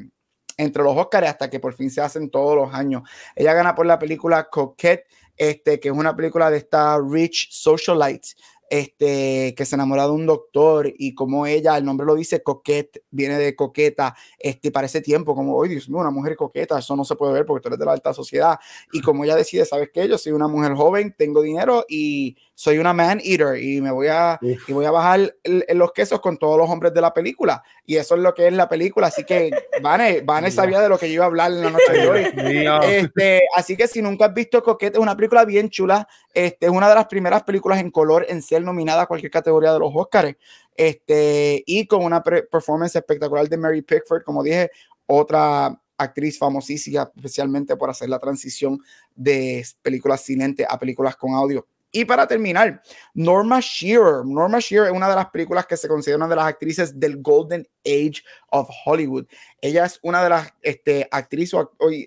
entre 0.63 0.83
los 0.83 0.97
Oscars 0.97 1.29
hasta 1.29 1.51
que 1.51 1.61
por 1.61 1.75
fin 1.75 1.91
se 1.91 2.01
hacen 2.01 2.31
todos 2.31 2.57
los 2.57 2.75
años. 2.75 3.03
Ella 3.37 3.55
gana 3.55 3.75
por 3.75 3.87
la 3.87 3.99
película 3.99 4.49
Coquette, 4.49 5.07
este, 5.37 5.81
que 5.81 5.89
es 5.89 5.95
una 5.95 6.15
película 6.15 6.51
de 6.51 6.59
esta 6.59 6.99
Rich 6.99 7.51
Socialite, 7.51 8.29
este, 8.73 9.55
que 9.55 9.67
se 9.67 9.75
enamora 9.75 10.05
de 10.05 10.13
un 10.13 10.25
doctor 10.25 10.91
y 10.97 11.15
como 11.15 11.47
ella, 11.47 11.77
el 11.77 11.85
nombre 11.85 12.07
lo 12.07 12.15
dice, 12.15 12.43
coquette, 12.43 13.05
viene 13.11 13.37
de 13.37 13.55
coqueta, 13.55 14.17
este, 14.39 14.71
para 14.71 14.87
ese 14.87 15.03
tiempo, 15.03 15.35
como, 15.35 15.55
hoy 15.55 15.69
Dios 15.69 15.89
una 15.89 16.11
mujer 16.11 16.37
coqueta, 16.37 16.79
eso 16.79 16.97
no 16.97 17.05
se 17.05 17.15
puede 17.15 17.35
ver 17.35 17.45
porque 17.45 17.61
tú 17.61 17.69
eres 17.69 17.79
de 17.79 17.85
la 17.85 17.93
alta 17.93 18.15
sociedad. 18.15 18.59
Y 18.91 19.03
como 19.03 19.25
ella 19.25 19.37
decide, 19.37 19.67
¿sabes 19.67 19.91
qué? 19.93 20.09
Yo 20.09 20.17
soy 20.17 20.33
una 20.33 20.49
mujer 20.49 20.73
joven, 20.73 21.15
tengo 21.19 21.43
dinero 21.43 21.85
y 21.87 22.35
soy 22.55 22.79
una 22.79 22.93
man 22.93 23.21
eater 23.25 23.61
y 23.63 23.81
me 23.81 23.91
voy 23.91 24.09
a, 24.09 24.39
y 24.41 24.73
voy 24.73 24.85
a 24.85 24.91
bajar 24.91 25.35
los 25.45 25.93
quesos 25.93 26.21
con 26.21 26.37
todos 26.37 26.59
los 26.59 26.69
hombres 26.69 26.93
de 26.93 27.01
la 27.01 27.13
película. 27.13 27.63
Y 27.85 27.97
eso 27.97 28.15
es 28.15 28.21
lo 28.21 28.35
que 28.35 28.47
es 28.47 28.53
la 28.53 28.69
película. 28.69 29.09
Así 29.09 29.25
que 29.25 29.51
Vane, 29.83 30.21
Vane 30.21 30.51
sabía 30.51 30.81
de 30.81 30.89
lo 30.89 30.99
que 30.99 31.09
yo 31.09 31.15
iba 31.15 31.25
a 31.25 31.29
hablar 31.29 31.51
en 31.51 31.63
la 31.63 31.71
noche 31.71 31.93
de 31.93 32.09
hoy. 32.09 32.27
Este, 32.85 33.43
así 33.57 33.77
que 33.77 33.89
si 33.89 34.03
nunca 34.03 34.27
has 34.27 34.35
visto 34.35 34.63
Coquete, 34.63 34.99
es 34.99 35.03
una 35.03 35.17
película 35.17 35.45
bien 35.45 35.71
chula. 35.71 36.07
Este, 36.35 36.67
es 36.67 36.73
una 36.73 36.89
de 36.89 36.95
las 36.95 37.07
primeras 37.07 37.43
películas 37.43 37.81
en 37.81 37.91
color 37.91 38.27
en 38.29 38.43
ser 38.43 38.63
nominada 38.63 39.03
a 39.03 39.07
cualquier 39.07 39.33
categoría 39.33 39.73
de 39.73 39.79
los 39.79 39.91
Oscars. 39.95 40.37
Este, 40.77 41.63
y 41.67 41.87
con 41.87 42.05
una 42.05 42.23
performance 42.23 42.97
espectacular 42.97 43.49
de 43.49 43.57
Mary 43.57 43.83
Pickford, 43.83 44.23
como 44.23 44.43
dije, 44.43 44.71
otra 45.07 45.79
actriz 45.99 46.39
famosísima, 46.39 47.11
especialmente 47.15 47.77
por 47.77 47.91
hacer 47.91 48.09
la 48.09 48.19
transición 48.19 48.81
de 49.15 49.65
películas 49.83 50.23
silentes 50.23 50.67
a 50.69 50.79
películas 50.79 51.17
con 51.17 51.35
audio. 51.35 51.67
Y 51.95 52.07
para 52.07 52.27
terminar, 52.27 52.83
Norma 53.13 53.61
Shearer. 53.61 54.25
Norma 54.25 54.59
Shearer 54.61 54.89
es 54.89 54.97
una 54.97 55.11
de 55.11 55.15
las 55.15 55.29
películas 55.29 55.67
que 55.67 55.77
se 55.77 55.89
considera 55.89 56.17
una 56.17 56.29
de 56.29 56.37
las 56.37 56.47
actrices 56.47 56.99
del 56.99 57.21
Golden 57.21 57.69
Age 57.85 58.23
of 58.51 58.71
Hollywood. 58.87 59.27
Ella 59.61 59.85
es 59.85 60.01
una 60.03 60.23
de 60.23 60.31
las 60.31 60.55
este, 60.63 61.07
actrices, 61.11 61.61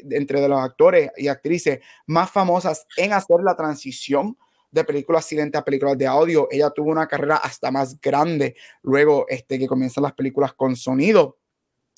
entre 0.10 0.42
de 0.42 0.50
los 0.50 0.60
actores 0.60 1.12
y 1.18 1.28
actrices 1.28 1.82
más 2.08 2.32
famosas 2.32 2.88
en 2.98 3.14
hacer 3.14 3.38
la 3.44 3.56
transición 3.56 4.36
de 4.72 4.84
películas 4.84 5.26
silentes 5.26 5.62
a 5.62 5.64
películas 5.64 6.00
de 6.00 6.08
audio. 6.08 6.48
Ella 6.50 6.72
tuvo 6.72 6.90
una 6.90 7.08
carrera 7.08 7.36
hasta 7.38 7.70
más 7.70 8.02
grande 8.02 8.56
luego 8.82 9.28
este, 9.30 9.60
que 9.60 9.68
comienzan 9.68 10.04
las 10.04 10.14
películas 10.14 10.54
con 10.54 10.76
sonido. 10.76 11.38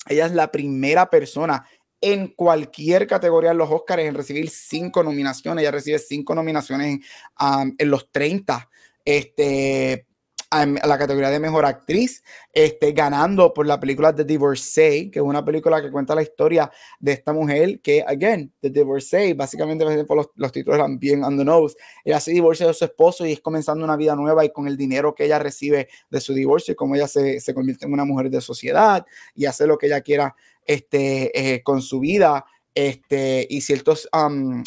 Ella 0.06 0.26
es 0.26 0.32
la 0.32 0.50
primera 0.50 1.08
persona 1.08 1.66
en 2.00 2.28
cualquier 2.28 3.06
categoría 3.06 3.50
en 3.50 3.58
los 3.58 3.70
Oscars 3.70 4.02
en 4.02 4.14
recibir 4.14 4.50
cinco 4.50 5.02
nominaciones. 5.02 5.62
Ella 5.62 5.72
recibe 5.72 5.98
cinco 5.98 6.34
nominaciones 6.34 6.98
um, 7.40 7.74
en 7.76 7.90
los 7.90 8.10
30. 8.12 8.68
Este, 9.04 10.06
a 10.50 10.64
la 10.64 10.98
categoría 10.98 11.28
de 11.28 11.40
mejor 11.40 11.66
actriz, 11.66 12.22
este, 12.52 12.92
ganando 12.92 13.52
por 13.52 13.66
la 13.66 13.78
película 13.78 14.14
The 14.14 14.24
Divorcee, 14.24 15.10
que 15.10 15.18
es 15.18 15.24
una 15.24 15.44
película 15.44 15.82
que 15.82 15.90
cuenta 15.90 16.14
la 16.14 16.22
historia 16.22 16.70
de 16.98 17.12
esta 17.12 17.34
mujer 17.34 17.80
que, 17.80 18.02
again, 18.06 18.50
The 18.60 18.70
Divorcee, 18.70 19.34
básicamente 19.34 19.84
los, 19.84 20.30
los 20.34 20.52
títulos 20.52 20.78
eran 20.78 20.98
bien 20.98 21.22
on 21.22 21.36
the 21.36 21.44
nose. 21.44 21.76
Ella 22.02 22.18
se 22.18 22.30
divorcia 22.30 22.66
de 22.66 22.72
su 22.72 22.84
esposo 22.84 23.26
y 23.26 23.32
es 23.32 23.40
comenzando 23.40 23.84
una 23.84 23.96
vida 23.96 24.16
nueva 24.16 24.44
y 24.44 24.50
con 24.50 24.66
el 24.66 24.76
dinero 24.76 25.14
que 25.14 25.26
ella 25.26 25.38
recibe 25.38 25.88
de 26.08 26.20
su 26.20 26.32
divorcio 26.32 26.72
y 26.72 26.76
como 26.76 26.94
ella 26.94 27.08
se, 27.08 27.40
se 27.40 27.52
convierte 27.52 27.84
en 27.84 27.92
una 27.92 28.06
mujer 28.06 28.30
de 28.30 28.40
sociedad 28.40 29.04
y 29.34 29.44
hace 29.44 29.66
lo 29.66 29.76
que 29.76 29.86
ella 29.86 30.00
quiera 30.00 30.34
este, 30.68 31.54
eh, 31.54 31.62
con 31.62 31.82
su 31.82 31.98
vida 31.98 32.44
este, 32.74 33.44
y 33.50 33.62
ciertas 33.62 34.08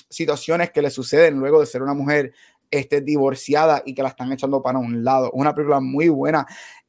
situaciones 0.10 0.72
que 0.72 0.82
le 0.82 0.90
suceden 0.90 1.40
luego 1.40 1.62
de 1.62 1.68
ser 1.68 1.82
una 1.82 1.94
mujer 1.94 2.34
este, 2.70 3.02
divorciada 3.02 3.84
y 3.86 3.94
que 3.94 4.04
la 4.04 4.10
están 4.10 4.32
echando 4.34 4.62
para 4.62 4.80
un 4.80 5.06
lado. 5.06 5.32
Una 5.32 5.54
película 5.56 5.80
muy 5.80 6.10
buena. 6.10 6.46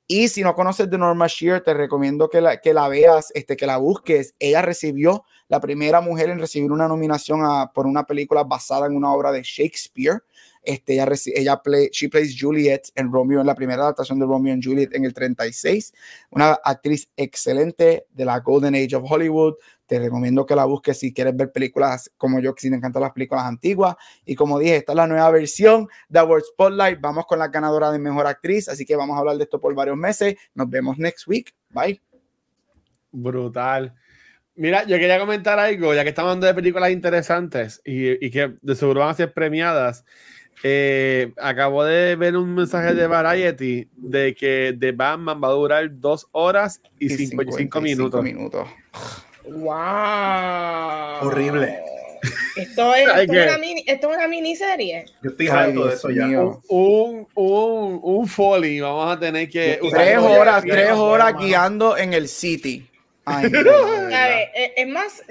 Y 0.08 0.28
si 0.28 0.42
no 0.42 0.54
conoces 0.54 0.90
de 0.90 0.98
Norma 0.98 1.26
Shear, 1.28 1.60
te 1.62 1.74
recomiendo 1.74 2.28
que 2.28 2.40
la, 2.40 2.60
que 2.60 2.74
la 2.74 2.88
veas, 2.88 3.30
este, 3.34 3.56
que 3.56 3.66
la 3.66 3.76
busques. 3.76 4.34
Ella 4.38 4.62
recibió 4.62 5.24
la 5.48 5.60
primera 5.60 6.00
mujer 6.00 6.30
en 6.30 6.38
recibir 6.38 6.72
una 6.72 6.88
nominación 6.88 7.40
por 7.74 7.86
una 7.86 8.04
película 8.04 8.44
basada 8.44 8.86
en 8.86 8.96
una 8.96 9.12
obra 9.12 9.30
de 9.30 9.42
Shakespeare. 9.42 10.22
Este, 10.62 10.94
ella, 10.94 11.08
ella 11.34 11.56
play, 11.62 11.88
she 11.90 12.08
plays 12.08 12.36
Juliet 12.38 12.82
en 12.94 13.12
Romeo, 13.12 13.40
en 13.40 13.46
la 13.46 13.54
primera 13.54 13.82
adaptación 13.82 14.18
de 14.20 14.26
Romeo 14.26 14.54
and 14.54 14.64
Juliet 14.64 14.94
en 14.94 15.04
el 15.04 15.12
36. 15.12 15.92
Una 16.30 16.52
actriz 16.52 17.10
excelente 17.16 18.06
de 18.10 18.24
la 18.24 18.38
Golden 18.40 18.74
Age 18.74 18.94
of 18.94 19.10
Hollywood. 19.10 19.54
Te 19.86 19.98
recomiendo 19.98 20.46
que 20.46 20.54
la 20.54 20.64
busques 20.64 20.98
si 20.98 21.12
quieres 21.12 21.36
ver 21.36 21.50
películas 21.50 22.10
como 22.16 22.38
yo, 22.40 22.54
que 22.54 22.62
si 22.62 22.70
te 22.70 22.76
encantan 22.76 23.02
las 23.02 23.12
películas 23.12 23.44
antiguas. 23.44 23.96
Y 24.24 24.34
como 24.34 24.58
dije, 24.58 24.76
esta 24.76 24.92
es 24.92 24.96
la 24.96 25.06
nueva 25.06 25.30
versión 25.30 25.88
de 26.08 26.18
Award 26.20 26.44
Spotlight. 26.44 27.00
Vamos 27.00 27.26
con 27.26 27.38
la 27.38 27.48
ganadora 27.48 27.90
de 27.90 27.98
Mejor 27.98 28.26
Actriz, 28.26 28.68
así 28.68 28.86
que 28.86 28.96
vamos 28.96 29.16
a 29.16 29.18
hablar 29.18 29.36
de 29.36 29.44
esto 29.44 29.60
por 29.60 29.74
varios 29.74 29.96
meses. 29.96 30.36
Nos 30.54 30.70
vemos 30.70 30.96
next 30.96 31.26
week. 31.26 31.52
Bye. 31.70 32.00
Brutal. 33.10 33.94
Mira, 34.54 34.84
yo 34.84 34.96
quería 34.98 35.18
comentar 35.18 35.58
algo, 35.58 35.94
ya 35.94 36.02
que 36.02 36.10
estamos 36.10 36.30
hablando 36.30 36.46
de 36.46 36.54
películas 36.54 36.90
interesantes 36.90 37.80
y, 37.84 38.24
y 38.24 38.30
que 38.30 38.54
de 38.60 38.74
seguro 38.76 39.00
van 39.00 39.10
a 39.10 39.14
ser 39.14 39.32
premiadas. 39.32 40.04
Eh, 40.62 41.32
acabo 41.38 41.84
de 41.84 42.14
ver 42.16 42.36
un 42.36 42.54
mensaje 42.54 42.94
de 42.94 43.06
Variety 43.06 43.88
de 43.96 44.34
que 44.34 44.76
The 44.78 44.92
Batman 44.92 45.40
va 45.42 45.48
a 45.48 45.52
durar 45.52 45.90
dos 46.00 46.28
horas 46.32 46.80
y, 46.98 47.08
55 47.08 47.80
minutos. 47.80 48.22
minutos. 48.22 48.68
¡Wow! 49.44 51.26
Horrible. 51.26 51.80
Esto 52.56 52.94
es, 52.94 53.08
esto, 53.08 53.32
es 53.32 53.46
una 53.46 53.58
mini, 53.58 53.84
esto 53.86 54.10
es 54.10 54.16
una 54.16 54.28
miniserie. 54.28 55.06
Yo 55.22 55.30
estoy 55.30 55.48
harto 55.48 55.86
de 55.86 55.94
eso 55.94 56.10
ya. 56.10 56.26
Un, 56.68 57.26
un, 57.34 58.00
un, 58.02 58.28
folly, 58.28 58.80
vamos 58.80 59.16
a 59.16 59.18
tener 59.18 59.48
que. 59.48 59.80
Tres 59.90 60.18
horas, 60.18 60.62
tres 60.62 60.92
horas 60.92 61.34
guiando 61.36 61.96
en 61.96 62.12
el 62.12 62.28
City. 62.28 62.86
Ay, 63.24 63.48
ver, 63.50 64.50
es 64.76 64.88
más, 64.88 65.22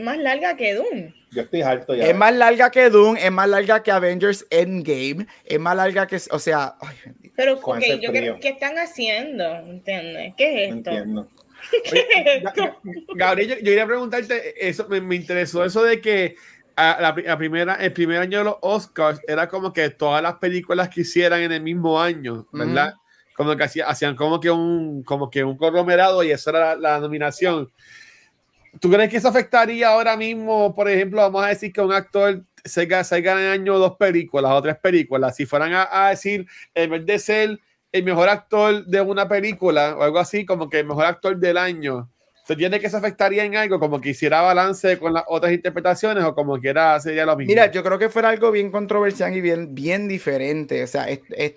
más 0.00 0.18
larga 0.18 0.56
que 0.56 0.74
Doom. 0.74 1.12
Yo 1.36 1.42
estoy 1.42 1.60
harto 1.60 1.94
ya. 1.94 2.06
Es 2.06 2.16
más 2.16 2.34
larga 2.34 2.70
que 2.70 2.88
Doom, 2.88 3.16
es 3.18 3.30
más 3.30 3.48
larga 3.48 3.82
que 3.82 3.90
Avengers 3.90 4.46
Endgame, 4.48 5.26
es 5.44 5.60
más 5.60 5.76
larga 5.76 6.06
que, 6.06 6.18
o 6.30 6.38
sea, 6.38 6.76
ay, 6.80 6.96
pero 7.36 7.60
okay, 7.62 8.00
yo 8.00 8.10
creo, 8.10 8.40
¿qué 8.40 8.48
están 8.48 8.78
haciendo? 8.78 9.44
¿Entiendes? 9.44 10.32
¿Qué 10.38 10.64
es 10.64 10.74
esto? 10.74 10.90
entiendo. 10.90 11.28
Gabriel, 13.14 13.50
yo, 13.50 13.56
quería 13.56 13.86
preguntarte, 13.86 14.66
eso 14.66 14.88
me, 14.88 15.02
me 15.02 15.16
interesó 15.16 15.62
eso 15.62 15.82
de 15.82 16.00
que 16.00 16.36
a 16.76 16.98
la, 17.00 17.36
primera, 17.36 17.74
el 17.74 17.92
primer 17.92 18.20
año 18.20 18.38
de 18.38 18.44
los 18.44 18.56
Oscars 18.62 19.20
era 19.26 19.48
como 19.48 19.72
que 19.72 19.90
todas 19.90 20.22
las 20.22 20.36
películas 20.36 20.88
que 20.88 21.02
hicieran 21.02 21.40
en 21.42 21.52
el 21.52 21.62
mismo 21.62 22.00
año, 22.00 22.46
¿verdad? 22.52 22.94
Como 23.34 23.54
que 23.56 23.64
hacían, 23.64 24.16
como 24.16 24.40
que 24.40 24.50
un 24.50 25.02
como 25.02 25.30
que 25.30 25.44
un 25.44 25.58
conglomerado 25.58 26.22
y 26.22 26.30
eso 26.30 26.50
era 26.50 26.74
la, 26.74 26.76
la 26.76 27.00
nominación. 27.00 27.70
¿Tú 28.80 28.90
crees 28.90 29.10
que 29.10 29.16
eso 29.16 29.28
afectaría 29.28 29.88
ahora 29.88 30.16
mismo, 30.16 30.74
por 30.74 30.88
ejemplo, 30.88 31.20
vamos 31.20 31.44
a 31.44 31.48
decir 31.48 31.72
que 31.72 31.80
un 31.80 31.92
actor 31.92 32.42
se, 32.64 33.04
se 33.04 33.16
en 33.18 33.28
año 33.28 33.78
dos 33.78 33.96
películas 33.96 34.52
o 34.52 34.62
tres 34.62 34.76
películas, 34.76 35.36
si 35.36 35.46
fueran 35.46 35.72
a, 35.74 36.10
decir, 36.10 36.46
en 36.74 36.90
vez 36.90 37.06
de 37.06 37.18
ser 37.18 37.60
el 37.92 38.04
mejor 38.04 38.28
actor 38.28 38.84
de 38.84 39.00
una 39.00 39.28
película 39.28 39.96
o 39.96 40.02
algo 40.02 40.18
así, 40.18 40.44
como 40.44 40.68
que 40.68 40.80
el 40.80 40.86
mejor 40.86 41.06
actor 41.06 41.36
del 41.36 41.56
año, 41.56 42.10
¿se 42.44 42.52
entiende 42.52 42.80
que 42.80 42.90
se 42.90 42.96
afectaría 42.96 43.44
en 43.44 43.56
algo? 43.56 43.78
Como 43.78 44.00
que 44.00 44.10
hiciera 44.10 44.42
balance 44.42 44.98
con 44.98 45.14
las 45.14 45.24
otras 45.28 45.52
interpretaciones 45.52 46.24
o 46.24 46.34
como 46.34 46.58
quiera 46.58 46.98
sería 47.00 47.24
lo 47.24 47.36
mismo. 47.36 47.50
Mira, 47.50 47.70
yo 47.70 47.82
creo 47.82 47.98
que 47.98 48.08
fuera 48.08 48.28
algo 48.28 48.50
bien 48.50 48.70
controversial 48.70 49.34
y 49.34 49.40
bien, 49.40 49.74
bien 49.74 50.08
diferente. 50.08 50.82
O 50.82 50.86
sea, 50.86 51.06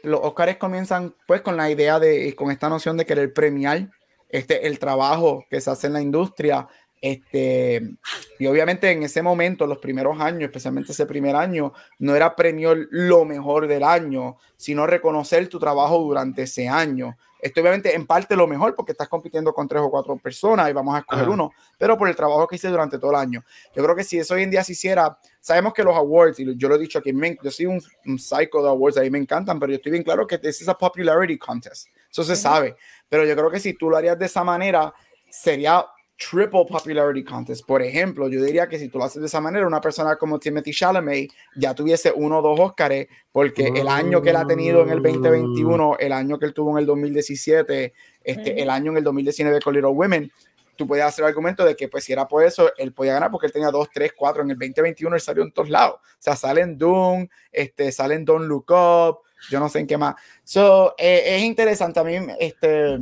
los 0.03 0.19
Oscars 0.23 0.57
comienzan 0.57 1.13
pues 1.27 1.41
con 1.41 1.57
la 1.57 1.69
idea 1.69 1.99
de, 1.99 2.33
con 2.35 2.51
esta 2.51 2.69
noción 2.69 2.95
de 2.97 3.05
querer 3.05 3.33
premiar 3.33 3.89
este, 4.29 4.67
el 4.67 4.79
trabajo 4.79 5.45
que 5.49 5.59
se 5.59 5.71
hace 5.71 5.87
en 5.87 5.93
la 5.93 6.01
industria 6.01 6.67
este, 7.01 7.95
y 8.39 8.47
obviamente 8.47 8.91
en 8.91 9.03
ese 9.03 9.21
momento, 9.21 9.65
los 9.65 9.77
primeros 9.77 10.19
años, 10.19 10.43
especialmente 10.43 10.91
ese 10.91 11.05
primer 11.05 11.35
año, 11.35 11.73
no 11.99 12.15
era 12.15 12.35
premio 12.35 12.75
lo 12.75 13.25
mejor 13.25 13.67
del 13.67 13.83
año, 13.83 14.37
sino 14.57 14.85
reconocer 14.85 15.47
tu 15.47 15.59
trabajo 15.59 15.97
durante 15.99 16.43
ese 16.43 16.67
año. 16.67 17.17
Esto 17.41 17.61
obviamente 17.61 17.95
en 17.95 18.05
parte 18.05 18.35
lo 18.35 18.47
mejor 18.47 18.75
porque 18.75 18.91
estás 18.91 19.07
compitiendo 19.07 19.53
con 19.53 19.65
tres 19.65 19.81
o 19.81 19.89
cuatro 19.89 20.17
personas 20.17 20.69
y 20.69 20.73
vamos 20.73 20.93
a 20.93 20.99
escoger 20.99 21.29
uno, 21.29 21.51
pero 21.77 21.97
por 21.97 22.09
el 22.09 22.15
trabajo 22.15 22.45
que 22.45 22.57
hice 22.57 22.67
durante 22.67 22.99
todo 22.99 23.11
el 23.11 23.17
año. 23.17 23.45
Yo 23.73 23.81
creo 23.81 23.95
que 23.95 24.03
si 24.03 24.17
eso 24.17 24.33
hoy 24.33 24.43
en 24.43 24.51
día 24.51 24.61
se 24.61 24.73
hiciera, 24.73 25.17
sabemos 25.39 25.73
que 25.73 25.81
los 25.81 25.95
awards, 25.95 26.37
y 26.41 26.57
yo 26.57 26.67
lo 26.67 26.75
he 26.75 26.79
dicho 26.79 26.99
aquí, 26.99 27.13
yo 27.41 27.49
soy 27.49 27.67
un, 27.67 27.81
un 28.05 28.19
psycho 28.19 28.61
de 28.61 28.67
awards, 28.67 28.97
ahí 28.97 29.09
me 29.09 29.19
encantan, 29.19 29.57
pero 29.57 29.71
yo 29.71 29.77
estoy 29.77 29.93
bien 29.93 30.03
claro 30.03 30.27
que 30.27 30.37
this 30.37 30.59
is 30.61 30.67
a 30.67 30.77
popularity 30.77 31.37
contest, 31.37 31.87
eso 32.11 32.25
se 32.25 32.35
sabe, 32.35 32.75
pero 33.07 33.23
yo 33.25 33.33
creo 33.37 33.49
que 33.49 33.61
si 33.61 33.73
tú 33.73 33.89
lo 33.89 33.95
harías 33.95 34.19
de 34.19 34.25
esa 34.25 34.43
manera, 34.43 34.93
sería 35.29 35.85
triple 36.19 36.67
popularity 36.67 37.23
contest. 37.23 37.65
Por 37.65 37.81
ejemplo, 37.81 38.27
yo 38.27 38.43
diría 38.43 38.67
que 38.67 38.77
si 38.77 38.89
tú 38.89 38.97
lo 38.97 39.05
haces 39.05 39.21
de 39.21 39.27
esa 39.27 39.39
manera, 39.39 39.65
una 39.65 39.79
persona 39.79 40.17
como 40.17 40.37
Timothy 40.37 40.71
Chalamet 40.71 41.31
ya 41.55 41.73
tuviese 41.73 42.11
uno 42.13 42.39
o 42.39 42.41
dos 42.41 42.59
Oscars, 42.59 43.07
porque 43.31 43.67
el 43.67 43.87
año 43.87 44.21
que 44.21 44.31
él 44.31 44.35
ha 44.35 44.45
tenido 44.45 44.81
en 44.83 44.89
el 44.89 45.01
2021, 45.01 45.97
el 45.97 46.11
año 46.11 46.37
que 46.37 46.45
él 46.45 46.53
tuvo 46.53 46.71
en 46.71 46.79
el 46.79 46.85
2017, 46.85 47.93
este, 48.23 48.61
el 48.61 48.69
año 48.69 48.91
en 48.91 48.97
el 48.97 49.03
2019 49.05 49.61
con 49.61 49.73
Little 49.73 49.91
Women, 49.91 50.31
tú 50.75 50.85
puedes 50.85 51.05
hacer 51.05 51.23
el 51.23 51.29
argumento 51.29 51.63
de 51.63 51.75
que 51.75 51.87
pues 51.87 52.03
si 52.03 52.11
era 52.11 52.27
por 52.27 52.43
eso, 52.43 52.69
él 52.77 52.93
podía 52.93 53.13
ganar 53.13 53.31
porque 53.31 53.47
él 53.47 53.53
tenía 53.53 53.71
dos, 53.71 53.89
tres, 53.93 54.11
cuatro. 54.15 54.43
En 54.43 54.51
el 54.51 54.57
2021 54.57 55.15
él 55.15 55.21
salió 55.21 55.43
en 55.43 55.51
todos 55.53 55.69
lados. 55.69 55.99
O 56.01 56.17
sea, 56.19 56.35
salen 56.35 56.77
Doom, 56.77 57.27
este, 57.51 57.91
salen 57.93 58.25
Don't 58.25 58.45
Look 58.45 58.71
Up, 58.71 59.19
yo 59.49 59.59
no 59.59 59.69
sé 59.69 59.79
en 59.79 59.87
qué 59.87 59.97
más. 59.97 60.15
So, 60.43 60.95
eh, 60.97 61.37
es 61.37 61.43
interesante 61.43 61.99
a 61.99 62.03
mí, 62.03 62.17
este 62.39 62.99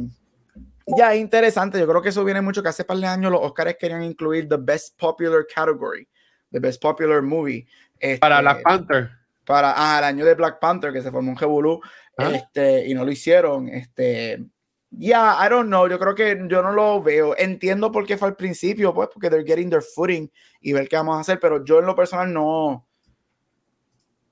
ya 0.95 1.13
es 1.13 1.19
interesante. 1.19 1.79
Yo 1.79 1.87
creo 1.87 2.01
que 2.01 2.09
eso 2.09 2.23
viene 2.23 2.41
mucho 2.41 2.63
que 2.63 2.69
hace 2.69 2.85
par 2.85 2.97
de 2.97 3.07
años 3.07 3.31
los 3.31 3.41
Oscars 3.41 3.75
querían 3.77 4.03
incluir 4.03 4.47
The 4.47 4.57
Best 4.57 4.97
Popular 4.97 5.45
Category, 5.53 6.07
The 6.51 6.59
Best 6.59 6.81
Popular 6.81 7.21
Movie. 7.21 7.67
Este, 7.99 8.19
para 8.19 8.41
Black 8.41 8.63
Panther. 8.63 9.09
Para 9.45 9.73
ah, 9.75 9.99
el 9.99 10.05
año 10.05 10.25
de 10.25 10.35
Black 10.35 10.59
Panther, 10.59 10.93
que 10.93 11.01
se 11.01 11.11
formó 11.11 11.31
un 11.31 11.37
Jebulú, 11.37 11.81
ah. 12.17 12.31
este, 12.33 12.87
y 12.87 12.93
no 12.93 13.03
lo 13.03 13.11
hicieron. 13.11 13.69
Este, 13.69 14.45
ya, 14.91 15.37
I 15.45 15.49
don't 15.49 15.67
know. 15.67 15.87
Yo 15.87 15.99
creo 15.99 16.15
que 16.15 16.45
yo 16.47 16.61
no 16.61 16.71
lo 16.71 17.01
veo. 17.01 17.35
Entiendo 17.37 17.91
por 17.91 18.05
qué 18.05 18.17
fue 18.17 18.29
al 18.29 18.35
principio, 18.35 18.93
pues, 18.93 19.09
porque 19.13 19.29
they're 19.29 19.45
getting 19.45 19.69
their 19.69 19.81
footing 19.81 20.31
y 20.61 20.73
ver 20.73 20.87
qué 20.87 20.95
vamos 20.95 21.17
a 21.17 21.21
hacer, 21.21 21.39
pero 21.39 21.63
yo 21.63 21.79
en 21.79 21.85
lo 21.85 21.95
personal 21.95 22.31
no, 22.31 22.87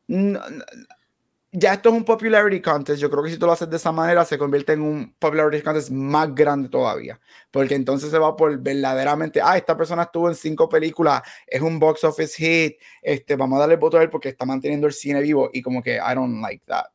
no 0.07 0.39
ya 1.57 1.73
esto 1.73 1.89
es 1.89 1.95
un 1.95 2.03
popularity 2.03 2.61
contest. 2.61 3.01
Yo 3.01 3.09
creo 3.09 3.23
que 3.23 3.29
si 3.29 3.37
tú 3.37 3.45
lo 3.45 3.53
haces 3.53 3.69
de 3.69 3.77
esa 3.77 3.91
manera, 3.91 4.25
se 4.25 4.37
convierte 4.37 4.73
en 4.73 4.81
un 4.81 5.15
popularity 5.17 5.61
contest 5.61 5.89
más 5.89 6.33
grande 6.35 6.69
todavía. 6.69 7.19
Porque 7.51 7.75
entonces 7.75 8.11
se 8.11 8.19
va 8.19 8.35
por 8.35 8.57
verdaderamente, 8.59 9.39
ah, 9.41 9.57
esta 9.57 9.77
persona 9.77 10.03
estuvo 10.03 10.29
en 10.29 10.35
cinco 10.35 10.67
películas, 10.67 11.21
es 11.47 11.61
un 11.61 11.79
box 11.79 12.03
office 12.03 12.35
hit, 12.37 12.77
este, 13.01 13.35
vamos 13.35 13.57
a 13.57 13.61
darle 13.61 13.77
voto 13.77 13.97
a 13.97 14.03
él 14.03 14.09
porque 14.09 14.29
está 14.29 14.45
manteniendo 14.45 14.87
el 14.87 14.93
cine 14.93 15.21
vivo. 15.21 15.49
Y 15.53 15.61
como 15.61 15.81
que, 15.81 15.95
I 15.95 16.15
don't 16.15 16.41
like 16.41 16.63
that. 16.65 16.85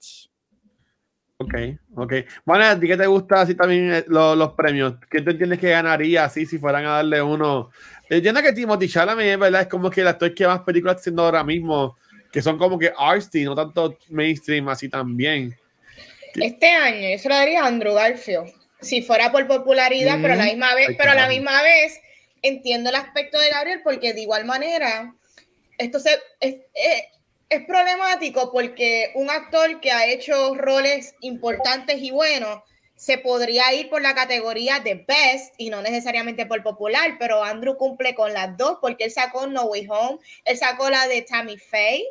Ok, 1.38 1.54
ok. 1.96 2.12
Bueno, 2.44 2.64
¿a 2.66 2.78
ti 2.78 2.86
qué 2.86 2.98
te 2.98 3.06
gusta 3.06 3.40
así 3.40 3.54
también 3.54 3.90
eh, 3.94 4.04
los, 4.08 4.52
premios? 4.52 4.96
¿Qué 5.10 5.22
te 5.22 5.30
entiendes 5.30 5.58
que 5.58 5.70
ganaría 5.70 6.24
así 6.24 6.44
si 6.44 6.58
fueran 6.58 6.84
a 6.84 6.96
darle 6.96 7.22
uno? 7.22 7.70
Entiendo 8.10 8.42
que 8.42 8.52
Timothy 8.52 8.88
Chalamet, 8.88 9.38
¿verdad? 9.38 9.62
Es 9.62 9.68
como 9.68 9.88
que 9.88 10.02
el 10.02 10.08
actor 10.08 10.34
que 10.34 10.46
más 10.46 10.60
películas 10.60 10.96
haciendo 10.96 11.24
ahora 11.24 11.42
mismo 11.42 11.96
que 12.32 12.42
son 12.42 12.58
como 12.58 12.78
que 12.78 12.92
artsy, 12.96 13.44
no 13.44 13.54
tanto 13.54 13.96
mainstream 14.08 14.68
así 14.68 14.88
también. 14.88 15.56
Este 16.34 16.68
año 16.68 17.08
yo 17.10 17.18
se 17.18 17.28
lo 17.28 17.34
daría 17.34 17.62
a 17.62 17.66
Andrew 17.66 17.94
Garfield, 17.94 18.52
si 18.80 19.02
fuera 19.02 19.32
por 19.32 19.46
popularidad, 19.46 20.18
pero 20.22 20.34
a 20.34 20.36
la 20.36 20.44
misma 20.44 20.74
vez, 20.74 20.90
pero 20.96 21.10
a 21.10 21.14
la 21.14 21.28
misma 21.28 21.62
vez 21.62 22.00
entiendo 22.42 22.90
el 22.90 22.96
aspecto 22.96 23.38
de 23.38 23.50
Gabriel 23.50 23.80
porque 23.82 24.14
de 24.14 24.22
igual 24.22 24.44
manera 24.44 25.14
esto 25.78 25.98
se, 25.98 26.18
es, 26.40 26.56
es, 26.74 27.66
problemático 27.66 28.52
porque 28.52 29.10
un 29.14 29.28
actor 29.28 29.80
que 29.80 29.90
ha 29.90 30.06
hecho 30.06 30.54
roles 30.54 31.14
importantes 31.20 31.98
y 32.00 32.10
buenos 32.10 32.60
se 32.94 33.18
podría 33.18 33.72
ir 33.72 33.88
por 33.88 34.02
la 34.02 34.14
categoría 34.14 34.78
de 34.78 34.94
best 34.94 35.54
y 35.58 35.70
no 35.70 35.82
necesariamente 35.82 36.46
por 36.46 36.62
popular, 36.62 37.16
pero 37.18 37.42
Andrew 37.42 37.76
cumple 37.76 38.14
con 38.14 38.32
las 38.32 38.56
dos 38.56 38.78
porque 38.80 39.04
él 39.04 39.10
sacó 39.10 39.46
No 39.46 39.64
Way 39.64 39.86
Home, 39.88 40.18
él 40.44 40.56
sacó 40.56 40.90
la 40.90 41.08
de 41.08 41.22
Tammy 41.22 41.56
Faye 41.58 42.06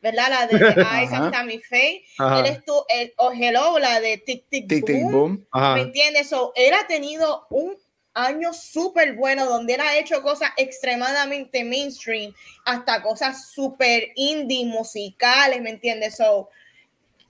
¿verdad? 0.00 0.30
La 0.30 0.46
de 0.46 0.56
Eyes 0.56 1.12
of 1.12 1.30
Tammy 1.30 1.58
Faye. 1.58 2.04
Él 2.18 2.46
estuvo, 2.46 2.86
el, 2.88 3.12
o 3.16 3.32
Hello, 3.32 3.78
la 3.78 4.00
de 4.00 4.18
Tic 4.18 4.48
Tic, 4.48 5.02
Boom. 5.10 5.46
¿Me 5.52 5.82
entiendes? 5.82 6.28
So, 6.28 6.52
él 6.54 6.72
ha 6.74 6.86
tenido 6.86 7.46
un 7.50 7.76
año 8.14 8.52
súper 8.52 9.14
bueno 9.14 9.46
donde 9.46 9.74
él 9.74 9.80
ha 9.80 9.96
hecho 9.96 10.22
cosas 10.22 10.50
extremadamente 10.56 11.64
mainstream, 11.64 12.32
hasta 12.64 13.02
cosas 13.02 13.50
súper 13.50 14.08
indie, 14.16 14.66
musicales, 14.66 15.60
¿me 15.60 15.70
entiendes? 15.70 16.16
So, 16.16 16.48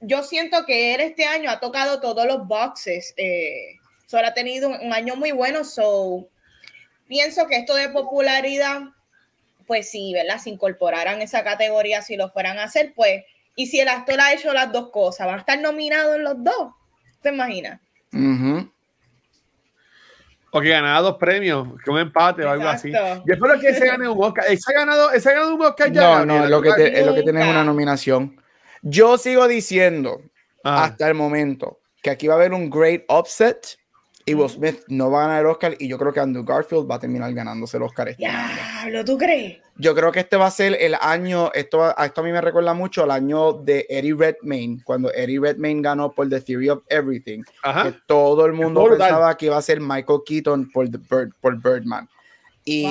yo 0.00 0.22
siento 0.22 0.64
que 0.64 0.94
él 0.94 1.00
este 1.00 1.24
año 1.24 1.50
ha 1.50 1.60
tocado 1.60 2.00
todos 2.00 2.24
los 2.26 2.46
boxes. 2.46 3.12
Eh, 3.16 3.76
solo 4.06 4.26
ha 4.26 4.34
tenido 4.34 4.68
un, 4.68 4.80
un 4.80 4.92
año 4.92 5.16
muy 5.16 5.32
bueno, 5.32 5.64
so 5.64 6.28
pienso 7.06 7.46
que 7.46 7.56
esto 7.56 7.74
de 7.74 7.88
popularidad 7.88 8.82
pues 9.70 9.88
sí, 9.88 10.12
¿verdad? 10.12 10.38
Se 10.38 10.50
incorporaran 10.50 11.22
esa 11.22 11.44
categoría 11.44 12.02
si 12.02 12.16
lo 12.16 12.28
fueran 12.28 12.58
a 12.58 12.64
hacer, 12.64 12.92
pues, 12.92 13.22
y 13.54 13.68
si 13.68 13.78
el 13.78 13.86
actor 13.86 14.20
ha 14.20 14.32
hecho 14.32 14.52
las 14.52 14.72
dos 14.72 14.90
cosas, 14.90 15.28
¿van 15.28 15.36
a 15.36 15.38
estar 15.38 15.60
nominados 15.60 16.16
en 16.16 16.24
los 16.24 16.42
dos? 16.42 16.74
¿Te 17.22 17.28
imaginas? 17.28 17.80
O 20.50 20.60
que 20.60 20.70
ganara 20.70 21.00
dos 21.02 21.18
premios, 21.18 21.68
que 21.84 21.88
un 21.88 22.00
empate 22.00 22.44
o 22.44 22.50
algo 22.50 22.66
así. 22.66 22.90
Yo 22.90 23.22
espero 23.32 23.60
que 23.60 23.72
se 23.72 23.86
gane 23.86 24.08
un 24.08 24.20
Oscar. 24.20 24.46
¿Ese 24.48 24.72
ha 24.72 24.80
ganado, 24.80 25.12
ese 25.12 25.28
ha 25.28 25.34
ganado 25.34 25.54
un 25.54 25.62
Oscar 25.62 25.92
ya? 25.92 26.24
No, 26.24 26.26
no, 26.26 26.46
lo 26.46 26.60
que 26.60 26.70
es 26.70 27.06
lo 27.06 27.14
que 27.14 27.22
tiene 27.22 27.48
una 27.48 27.62
nominación. 27.62 28.42
Yo 28.82 29.18
sigo 29.18 29.46
diciendo 29.46 30.20
ah. 30.64 30.82
hasta 30.82 31.06
el 31.06 31.14
momento 31.14 31.78
que 32.02 32.10
aquí 32.10 32.26
va 32.26 32.34
a 32.34 32.38
haber 32.38 32.52
un 32.54 32.68
great 32.68 33.04
upset 33.08 33.78
y 34.30 34.34
Will 34.34 34.48
Smith 34.48 34.82
no 34.86 35.10
va 35.10 35.24
a 35.24 35.26
ganar 35.26 35.40
el 35.40 35.46
Oscar 35.46 35.74
y 35.78 35.88
yo 35.88 35.98
creo 35.98 36.12
que 36.12 36.20
Andrew 36.20 36.44
Garfield 36.44 36.88
va 36.88 36.94
a 36.94 36.98
terminar 37.00 37.32
ganándose 37.34 37.76
el 37.76 37.82
Oscar. 37.82 38.10
Este 38.10 38.22
Diablo, 38.22 39.04
¿tú 39.04 39.18
crees? 39.18 39.58
Yo 39.76 39.92
creo 39.94 40.12
que 40.12 40.20
este 40.20 40.36
va 40.36 40.46
a 40.46 40.50
ser 40.52 40.76
el 40.80 40.94
año, 41.00 41.50
esto, 41.52 41.96
esto 41.98 42.20
a 42.20 42.24
mí 42.24 42.30
me 42.30 42.40
recuerda 42.40 42.72
mucho 42.72 43.02
al 43.02 43.10
año 43.10 43.54
de 43.54 43.86
Eddie 43.88 44.14
Redmayne, 44.14 44.82
cuando 44.84 45.12
Eddie 45.12 45.40
Redmayne 45.40 45.82
ganó 45.82 46.12
por 46.12 46.28
The 46.28 46.40
Theory 46.40 46.68
of 46.68 46.82
Everything. 46.88 47.42
Que 47.82 47.94
todo 48.06 48.46
el 48.46 48.52
mundo 48.52 48.86
pensaba 48.88 49.36
que 49.36 49.46
iba 49.46 49.56
a 49.56 49.62
ser 49.62 49.80
Michael 49.80 50.20
Keaton 50.24 50.70
por, 50.70 50.88
The 50.88 50.98
Bird, 50.98 51.32
por 51.40 51.60
Birdman. 51.60 52.08
Y, 52.64 52.86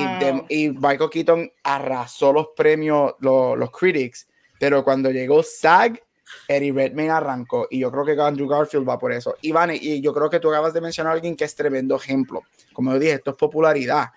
y 0.49 0.71
Michael 0.71 1.09
Keaton 1.09 1.49
arrasó 1.63 2.33
los 2.33 2.47
premios, 2.53 3.13
los, 3.19 3.57
los 3.57 3.71
critics, 3.71 4.27
pero 4.59 4.83
cuando 4.83 5.09
llegó 5.09 5.41
SAG, 5.41 6.01
Eddie 6.47 6.71
Redmayne 6.71 7.11
arrancó 7.11 7.67
y 7.69 7.79
yo 7.79 7.91
creo 7.91 8.05
que 8.05 8.19
Andrew 8.21 8.47
Garfield 8.47 8.87
va 8.87 8.97
por 8.97 9.11
eso. 9.11 9.35
Iván, 9.41 9.71
y 9.73 10.01
yo 10.01 10.13
creo 10.13 10.29
que 10.29 10.39
tú 10.39 10.49
acabas 10.49 10.73
de 10.73 10.81
mencionar 10.81 11.11
a 11.11 11.13
alguien 11.15 11.35
que 11.35 11.45
es 11.45 11.55
tremendo 11.55 11.95
ejemplo. 11.95 12.43
Como 12.73 12.93
yo 12.93 12.99
dije, 12.99 13.13
esto 13.13 13.31
es 13.31 13.37
popularidad. 13.37 14.09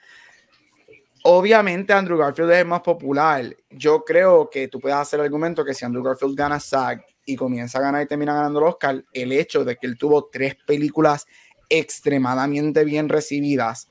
Obviamente 1.25 1.93
Andrew 1.93 2.19
Garfield 2.19 2.51
es 2.51 2.67
más 2.67 2.81
popular. 2.81 3.57
Yo 3.71 4.05
creo 4.05 4.51
que 4.51 4.67
tú 4.69 4.81
puedes 4.81 4.97
hacer 4.97 5.21
el 5.21 5.27
argumento 5.27 5.65
que 5.65 5.75
si 5.75 5.85
Andrew 5.85 6.03
Garfield 6.03 6.37
gana 6.37 6.59
SAG 6.59 7.05
y 7.25 7.37
comienza 7.37 7.79
a 7.79 7.83
ganar 7.83 8.03
y 8.03 8.07
termina 8.07 8.35
ganando 8.35 8.59
el 8.59 8.67
Oscar, 8.67 9.05
el 9.13 9.33
hecho 9.33 9.65
de 9.65 9.77
que 9.77 9.87
él 9.87 9.97
tuvo 9.97 10.25
tres 10.25 10.57
películas 10.67 11.27
extremadamente 11.69 12.85
bien 12.85 13.09
recibidas, 13.09 13.89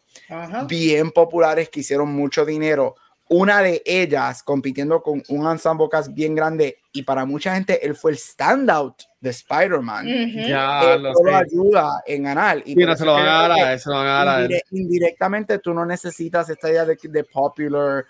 bien 0.67 1.11
populares, 1.11 1.69
que 1.69 1.79
hicieron 1.79 2.11
mucho 2.11 2.45
dinero, 2.45 2.95
una 3.29 3.61
de 3.61 3.81
ellas 3.85 4.43
compitiendo 4.43 5.01
con 5.01 5.23
un 5.29 5.49
ensemble 5.49 5.87
cast 5.89 6.13
bien 6.13 6.35
grande 6.35 6.79
y 6.93 7.03
para 7.03 7.25
mucha 7.25 7.53
gente 7.55 7.85
él 7.85 7.95
fue 7.95 8.11
el 8.11 8.17
standout 8.17 9.03
de 9.19 9.29
Spider-Man. 9.29 10.07
Ya 10.47 10.97
lo 10.97 11.35
ayuda 11.35 12.03
en 12.05 12.23
ganar. 12.23 12.61
Y 12.65 12.75
no 12.75 12.95
se 12.95 13.05
lo 13.05 13.13
van 13.13 13.27
a 13.27 13.47
dar, 13.47 13.73
eso 13.73 13.91
van 13.91 14.07
a 14.07 14.25
dar. 14.25 14.49
indirectamente 14.71 15.59
tú 15.59 15.73
no 15.73 15.85
necesitas 15.85 16.49
esta 16.49 16.69
idea 16.69 16.85
de, 16.85 16.97
de 17.01 17.23
popular 17.23 18.05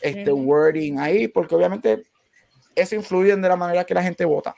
este 0.00 0.32
wording 0.32 0.98
ahí, 0.98 1.28
porque 1.28 1.54
obviamente 1.54 2.02
eso 2.74 2.94
influye 2.94 3.34
de 3.34 3.48
la 3.48 3.56
manera 3.56 3.84
que 3.84 3.94
la 3.94 4.02
gente 4.02 4.24
vota. 4.24 4.54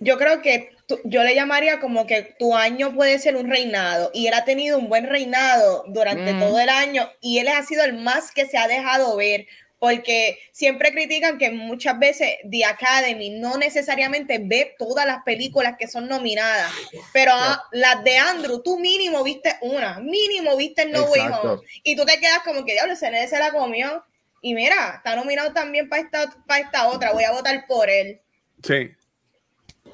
Yo 0.00 0.18
creo 0.18 0.42
que 0.42 0.70
yo 1.04 1.22
le 1.22 1.34
llamaría 1.34 1.78
como 1.78 2.06
que 2.06 2.34
tu 2.38 2.56
año 2.56 2.92
puede 2.94 3.20
ser 3.20 3.36
un 3.36 3.48
reinado 3.48 4.10
y 4.12 4.26
él 4.26 4.34
ha 4.34 4.44
tenido 4.44 4.78
un 4.78 4.88
buen 4.88 5.06
reinado 5.06 5.84
durante 5.86 6.32
mm. 6.32 6.40
todo 6.40 6.58
el 6.58 6.68
año 6.68 7.08
y 7.20 7.38
él 7.38 7.46
ha 7.48 7.62
sido 7.62 7.84
el 7.84 7.94
más 7.94 8.32
que 8.32 8.46
se 8.46 8.58
ha 8.58 8.66
dejado 8.66 9.16
ver 9.16 9.46
porque 9.78 10.38
siempre 10.52 10.90
critican 10.90 11.38
que 11.38 11.50
muchas 11.50 11.98
veces 11.98 12.36
The 12.50 12.64
Academy 12.64 13.30
no 13.30 13.56
necesariamente 13.56 14.38
ve 14.42 14.74
todas 14.78 15.06
las 15.06 15.22
películas 15.22 15.76
que 15.78 15.86
son 15.86 16.08
nominadas, 16.08 16.72
pero 17.12 17.32
las 17.72 18.02
de 18.02 18.18
Andrew, 18.18 18.60
tú 18.62 18.78
mínimo 18.78 19.22
viste 19.22 19.56
una, 19.60 20.00
mínimo 20.00 20.56
viste 20.56 20.86
No 20.86 21.04
Way 21.04 21.20
Home, 21.20 21.62
y 21.84 21.94
tú 21.94 22.04
te 22.04 22.18
quedas 22.18 22.40
como 22.44 22.64
que, 22.64 22.72
diablo, 22.72 22.94
ese 22.94 23.28
se 23.28 23.38
la 23.38 23.52
comió, 23.52 24.04
y 24.42 24.54
mira, 24.54 24.94
está 24.96 25.14
nominado 25.14 25.52
también 25.52 25.88
para 25.88 26.02
esta, 26.02 26.44
para 26.46 26.64
esta 26.64 26.88
otra, 26.88 27.12
voy 27.12 27.24
a 27.24 27.32
votar 27.32 27.64
por 27.66 27.88
él. 27.88 28.20
Sí. 28.62 28.90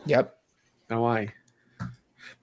Yep. 0.07 0.29
No 0.89 1.11
hay. 1.11 1.31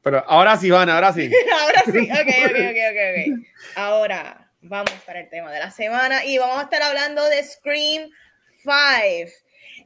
Pero 0.01 0.23
ahora 0.27 0.57
sí, 0.57 0.69
van, 0.69 0.89
ahora 0.89 1.13
sí. 1.13 1.31
ahora 1.61 1.83
sí, 1.85 1.99
ok, 2.11 2.49
ok, 2.49 2.55
ok, 2.55 2.77
ok. 2.91 3.39
ok. 3.39 3.47
Ahora 3.75 4.40
vamos 4.61 4.93
para 5.05 5.21
el 5.21 5.29
tema 5.29 5.51
de 5.51 5.59
la 5.59 5.71
semana 5.71 6.23
y 6.23 6.37
vamos 6.37 6.59
a 6.59 6.63
estar 6.63 6.81
hablando 6.81 7.27
de 7.27 7.43
Scream 7.43 8.09
5. 8.57 9.31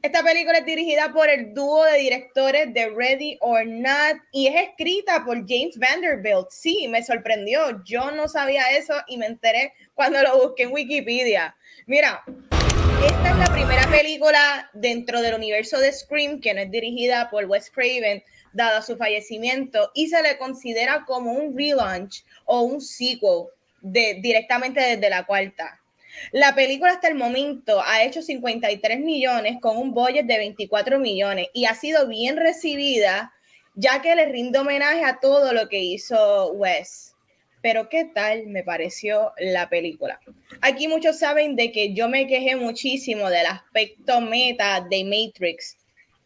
Esta 0.01 0.21
película 0.21 0.59
es 0.59 0.65
dirigida 0.65 1.11
por 1.13 1.29
el 1.29 1.53
dúo 1.53 1.83
de 1.85 1.97
directores 1.97 2.73
de 2.73 2.89
Ready 2.89 3.37
or 3.41 3.65
Not 3.65 4.21
y 4.31 4.47
es 4.47 4.55
escrita 4.69 5.23
por 5.23 5.37
James 5.47 5.77
Vanderbilt. 5.77 6.49
Sí, 6.49 6.87
me 6.89 7.03
sorprendió. 7.03 7.83
Yo 7.85 8.11
no 8.11 8.27
sabía 8.27 8.71
eso 8.77 8.93
y 9.07 9.17
me 9.17 9.25
enteré 9.25 9.73
cuando 9.93 10.21
lo 10.21 10.47
busqué 10.47 10.63
en 10.63 10.73
Wikipedia. 10.73 11.55
Mira, 11.87 12.23
esta 13.03 13.31
es 13.31 13.37
la 13.37 13.53
primera 13.53 13.87
película 13.89 14.69
dentro 14.73 15.21
del 15.21 15.35
universo 15.35 15.79
de 15.79 15.91
Scream 15.91 16.41
que 16.41 16.53
no 16.53 16.61
es 16.61 16.69
dirigida 16.69 17.29
por 17.29 17.45
Wes 17.45 17.71
Craven, 17.71 18.23
dado 18.53 18.81
su 18.81 18.97
fallecimiento, 18.97 19.91
y 19.93 20.07
se 20.07 20.21
le 20.21 20.37
considera 20.37 21.03
como 21.05 21.31
un 21.31 21.57
relaunch 21.57 22.23
o 22.45 22.61
un 22.61 22.81
sequel 22.81 23.47
directamente 23.91 24.81
desde 24.81 25.09
la 25.09 25.25
cuarta. 25.25 25.79
La 26.31 26.55
película 26.55 26.91
hasta 26.91 27.07
el 27.07 27.15
momento 27.15 27.81
ha 27.81 28.03
hecho 28.03 28.21
53 28.21 28.99
millones 28.99 29.57
con 29.61 29.77
un 29.77 29.93
budget 29.93 30.25
de 30.25 30.37
24 30.37 30.99
millones 30.99 31.47
y 31.53 31.65
ha 31.65 31.75
sido 31.75 32.07
bien 32.07 32.37
recibida 32.37 33.33
ya 33.75 34.01
que 34.01 34.15
le 34.15 34.25
rinde 34.27 34.59
homenaje 34.59 35.03
a 35.03 35.19
todo 35.19 35.53
lo 35.53 35.67
que 35.67 35.79
hizo 35.79 36.51
Wes. 36.53 37.13
Pero 37.61 37.89
¿qué 37.89 38.05
tal 38.05 38.47
me 38.47 38.63
pareció 38.63 39.33
la 39.37 39.69
película? 39.69 40.19
Aquí 40.61 40.87
muchos 40.87 41.19
saben 41.19 41.55
de 41.55 41.71
que 41.71 41.93
yo 41.93 42.07
me 42.07 42.27
quejé 42.27 42.55
muchísimo 42.55 43.29
del 43.29 43.47
aspecto 43.47 44.21
meta 44.21 44.85
de 44.89 45.03
Matrix, 45.03 45.77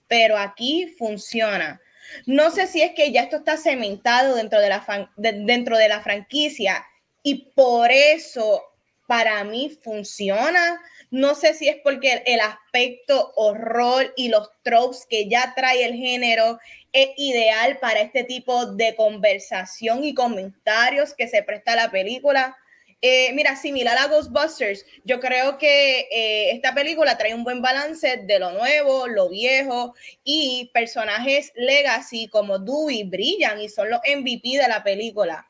pero 0.07 0.37
aquí 0.37 0.93
funciona. 0.97 1.81
No 2.25 2.51
sé 2.51 2.67
si 2.67 2.81
es 2.81 2.91
que 2.91 3.11
ya 3.11 3.21
esto 3.21 3.37
está 3.37 3.57
cementado 3.57 4.35
dentro 4.35 4.59
de 4.59 4.69
la, 4.69 5.11
dentro 5.15 5.77
de 5.77 5.87
la 5.87 6.01
franquicia 6.01 6.85
y 7.23 7.51
por 7.53 7.91
eso 7.91 8.63
para 9.07 9.43
mí 9.43 9.75
funciona. 9.81 10.79
No 11.09 11.33
sé 11.33 11.55
si 11.55 11.67
es 11.67 11.77
porque 11.83 12.21
el 12.27 12.39
aspecto 12.39 13.31
horror 13.35 14.13
y 14.15 14.29
los 14.29 14.51
tropes 14.61 15.07
que 15.09 15.27
ya 15.27 15.53
trae 15.55 15.83
el 15.83 15.95
género 15.95 16.59
es 16.93 17.09
ideal 17.17 17.79
para 17.79 18.01
este 18.01 18.23
tipo 18.23 18.67
de 18.67 18.95
conversación 18.95 20.03
y 20.03 20.13
comentarios 20.13 21.15
que 21.15 21.27
se 21.27 21.41
presta 21.41 21.73
a 21.73 21.77
la 21.77 21.91
película. 21.91 22.55
Eh, 23.01 23.31
mira, 23.33 23.55
similar 23.55 23.97
a 23.97 24.07
Ghostbusters, 24.07 24.85
yo 25.05 25.19
creo 25.19 25.57
que 25.57 26.01
eh, 26.11 26.51
esta 26.51 26.75
película 26.75 27.17
trae 27.17 27.33
un 27.33 27.45
buen 27.45 27.61
balance 27.61 28.17
de 28.17 28.39
lo 28.39 28.51
nuevo, 28.51 29.07
lo 29.07 29.29
viejo 29.29 29.95
y 30.23 30.69
personajes 30.73 31.51
legacy 31.55 32.27
como 32.27 32.59
Dewey 32.59 33.03
brillan 33.05 33.61
y 33.61 33.69
son 33.69 33.89
los 33.89 34.01
MVP 34.05 34.57
de 34.57 34.67
la 34.67 34.83
película. 34.83 35.48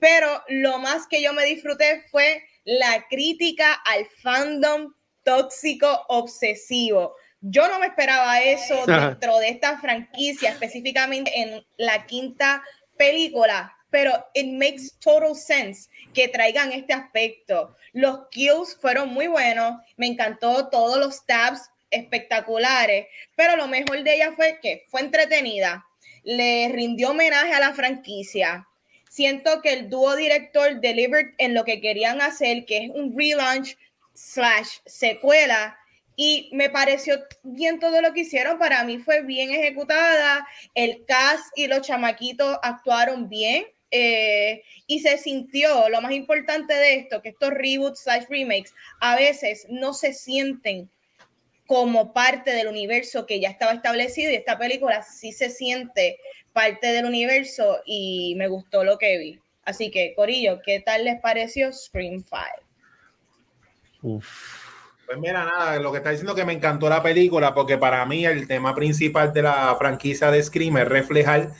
Pero 0.00 0.42
lo 0.48 0.78
más 0.78 1.06
que 1.06 1.22
yo 1.22 1.32
me 1.32 1.44
disfruté 1.44 2.04
fue 2.10 2.42
la 2.64 3.06
crítica 3.08 3.72
al 3.72 4.06
fandom 4.22 4.92
tóxico 5.22 6.04
obsesivo. 6.08 7.14
Yo 7.40 7.68
no 7.68 7.78
me 7.78 7.86
esperaba 7.86 8.40
eso 8.40 8.74
dentro 8.86 9.38
de 9.38 9.48
esta 9.48 9.78
franquicia, 9.78 10.50
específicamente 10.50 11.30
en 11.34 11.64
la 11.76 12.06
quinta 12.06 12.62
película, 12.96 13.72
pero 13.90 14.12
it 14.34 14.46
makes 14.52 14.90
total 15.00 15.34
sense 15.34 15.88
que 16.12 16.28
traigan 16.28 16.72
este 16.72 16.92
aspecto. 16.92 17.76
Los 17.92 18.28
kills 18.30 18.76
fueron 18.80 19.10
muy 19.10 19.26
buenos, 19.26 19.76
me 19.96 20.06
encantó 20.06 20.68
todos 20.68 20.98
los 20.98 21.24
tabs 21.26 21.70
espectaculares, 21.90 23.06
pero 23.36 23.56
lo 23.56 23.68
mejor 23.68 24.02
de 24.02 24.14
ella 24.14 24.32
fue 24.34 24.58
que 24.60 24.84
fue 24.88 25.00
entretenida, 25.00 25.84
le 26.24 26.68
rindió 26.68 27.10
homenaje 27.10 27.54
a 27.54 27.60
la 27.60 27.72
franquicia, 27.74 28.66
siento 29.08 29.62
que 29.62 29.72
el 29.72 29.90
dúo 29.90 30.16
director 30.16 30.80
delivered 30.80 31.34
en 31.38 31.54
lo 31.54 31.64
que 31.64 31.80
querían 31.80 32.20
hacer, 32.20 32.64
que 32.64 32.84
es 32.84 32.90
un 32.90 33.16
relaunch 33.16 33.76
slash 34.14 34.78
secuela, 34.86 35.76
y 36.16 36.48
me 36.52 36.70
pareció 36.70 37.22
bien 37.42 37.78
todo 37.78 38.00
lo 38.00 38.12
que 38.14 38.20
hicieron. 38.20 38.58
Para 38.58 38.82
mí 38.84 38.98
fue 38.98 39.22
bien 39.22 39.50
ejecutada. 39.50 40.46
El 40.74 41.04
cast 41.06 41.46
y 41.56 41.66
los 41.66 41.82
chamaquitos 41.82 42.58
actuaron 42.62 43.28
bien. 43.28 43.66
Eh, 43.90 44.62
y 44.86 45.00
se 45.00 45.16
sintió, 45.16 45.88
lo 45.88 46.00
más 46.00 46.12
importante 46.12 46.74
de 46.74 46.96
esto, 46.96 47.22
que 47.22 47.28
estos 47.28 47.50
reboots 47.50 48.00
slash 48.00 48.24
remakes 48.28 48.74
a 49.00 49.14
veces 49.14 49.66
no 49.68 49.94
se 49.94 50.12
sienten 50.12 50.90
como 51.66 52.12
parte 52.12 52.52
del 52.52 52.68
universo 52.68 53.26
que 53.26 53.40
ya 53.40 53.48
estaba 53.48 53.72
establecido 53.72 54.30
y 54.30 54.36
esta 54.36 54.58
película 54.58 55.02
sí 55.02 55.32
se 55.32 55.50
siente 55.50 56.18
parte 56.52 56.88
del 56.88 57.04
universo 57.04 57.80
y 57.84 58.34
me 58.36 58.48
gustó 58.48 58.84
lo 58.84 58.98
que 58.98 59.18
vi. 59.18 59.40
Así 59.64 59.90
que, 59.90 60.14
Corillo, 60.14 60.60
¿qué 60.64 60.80
tal 60.80 61.04
les 61.04 61.20
pareció 61.20 61.72
Scream 61.72 62.22
5? 62.22 64.20
Pues 65.06 65.18
mira, 65.18 65.44
nada, 65.44 65.78
lo 65.78 65.92
que 65.92 65.98
está 65.98 66.10
diciendo 66.10 66.34
que 66.34 66.44
me 66.44 66.52
encantó 66.52 66.88
la 66.88 67.02
película 67.02 67.54
porque 67.54 67.78
para 67.78 68.04
mí 68.06 68.24
el 68.24 68.46
tema 68.48 68.74
principal 68.74 69.32
de 69.32 69.42
la 69.42 69.74
franquicia 69.78 70.30
de 70.30 70.42
Scream 70.42 70.78
es 70.78 70.88
reflejar 70.88 71.50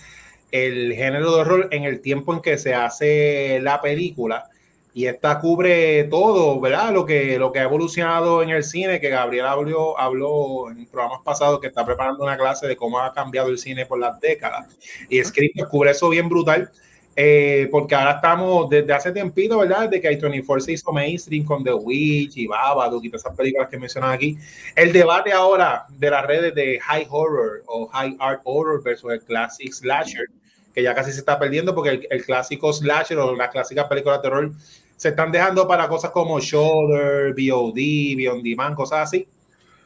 el 0.51 0.95
género 0.95 1.33
de 1.33 1.41
horror 1.41 1.69
en 1.73 1.85
el 1.85 2.01
tiempo 2.01 2.33
en 2.33 2.41
que 2.41 2.59
se 2.59 2.75
hace 2.75 3.61
la 3.61 3.81
película 3.81 4.49
y 4.97 5.07
esta 5.07 5.39
cubre 5.41 6.05
todo, 6.05 6.59
¿verdad? 6.59 6.91
Lo 6.91 7.05
que, 7.05 7.39
lo 7.39 7.53
que 7.53 7.59
ha 7.59 7.65
evolucionado 7.65 8.43
en 8.43 8.49
el 8.49 8.65
cine, 8.65 8.99
que 8.99 9.11
Gabriel 9.11 9.45
habló, 9.45 10.01
habló 10.01 10.71
en 10.71 10.87
programas 10.87 11.21
pasados 11.23 11.61
que 11.61 11.67
está 11.67 11.85
preparando 11.85 12.25
una 12.25 12.39
clase 12.39 12.67
de 12.67 12.77
cómo 12.77 12.99
ha 12.99 13.13
cambiado 13.13 13.51
el 13.51 13.59
cine 13.59 13.85
por 13.85 13.99
las 13.99 14.19
décadas. 14.19 14.75
Y 15.11 15.19
escrito 15.19 15.69
cubre 15.69 15.91
eso 15.91 16.09
bien 16.09 16.31
brutal, 16.31 16.71
eh, 17.15 17.69
porque 17.71 17.95
ahora 17.95 18.13
estamos 18.13 18.71
desde 18.71 18.91
hace 18.91 19.13
tiempito, 19.13 19.59
¿verdad? 19.59 19.91
De 19.91 20.01
que 20.01 20.09
hay 20.09 20.17
24 20.17 20.65
se 20.65 20.73
hizo 20.73 20.91
mainstream 20.91 21.45
con 21.45 21.63
The 21.63 21.75
Witch 21.75 22.39
y 22.39 22.47
Babadook 22.47 23.05
y 23.05 23.11
todas 23.11 23.27
esas 23.27 23.37
películas 23.37 23.69
que 23.69 23.77
mencionan 23.77 24.13
aquí. 24.13 24.39
El 24.75 24.95
debate 24.95 25.31
ahora 25.31 25.85
de 25.91 26.09
las 26.09 26.27
redes 26.27 26.55
de 26.55 26.81
high 26.81 27.07
horror 27.11 27.63
o 27.67 27.87
high 27.89 28.17
art 28.19 28.41
horror 28.45 28.83
versus 28.83 29.13
el 29.13 29.21
classic 29.21 29.75
slasher, 29.75 30.25
que 30.73 30.83
ya 30.83 30.95
casi 30.95 31.13
se 31.13 31.19
está 31.19 31.39
perdiendo 31.39 31.75
porque 31.75 31.91
el, 31.91 32.07
el 32.09 32.25
clásico 32.25 32.73
slasher 32.73 33.19
o 33.19 33.37
las 33.37 33.51
clásicas 33.51 33.87
películas 33.89 34.23
de 34.23 34.23
terror 34.23 34.53
se 34.97 35.11
están 35.11 35.31
dejando 35.31 35.69
para 35.69 35.89
cosas 35.89 36.11
como 36.11 36.41
Shoulder, 36.41 37.33
VOD, 37.33 38.17
Beyond 38.17 38.43
Demand, 38.43 38.75
cosas 38.75 39.01
así. 39.01 39.29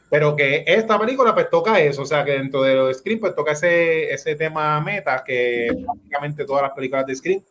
Pero 0.09 0.35
que 0.35 0.63
esta 0.67 0.99
película 0.99 1.33
pues 1.33 1.49
toca 1.49 1.79
eso, 1.79 2.01
o 2.01 2.05
sea 2.05 2.25
que 2.25 2.31
dentro 2.31 2.63
de 2.63 2.75
los 2.75 2.97
Scream 2.97 3.19
pues 3.19 3.33
toca 3.33 3.53
ese, 3.53 4.11
ese 4.11 4.35
tema 4.35 4.81
meta 4.81 5.23
que 5.25 5.69
prácticamente 5.85 6.43
todas 6.43 6.63
las 6.63 6.71
películas 6.71 7.05
de 7.05 7.15
Scream. 7.15 7.41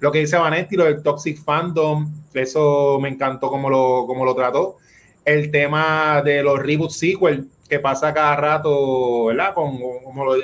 Lo 0.00 0.10
que 0.10 0.20
dice 0.20 0.38
Vanetti, 0.38 0.76
lo 0.76 0.84
del 0.84 1.02
Toxic 1.02 1.38
Fandom, 1.42 2.10
eso 2.32 2.98
me 3.00 3.08
encantó 3.08 3.48
como 3.50 3.68
lo, 3.68 4.04
como 4.06 4.24
lo 4.24 4.34
trató. 4.34 4.76
El 5.24 5.50
tema 5.50 6.22
de 6.22 6.42
los 6.42 6.58
reboot 6.58 6.90
sequel 6.90 7.48
que 7.68 7.80
pasa 7.80 8.14
cada 8.14 8.36
rato, 8.36 9.26
¿verdad? 9.26 9.52
Con, 9.54 9.78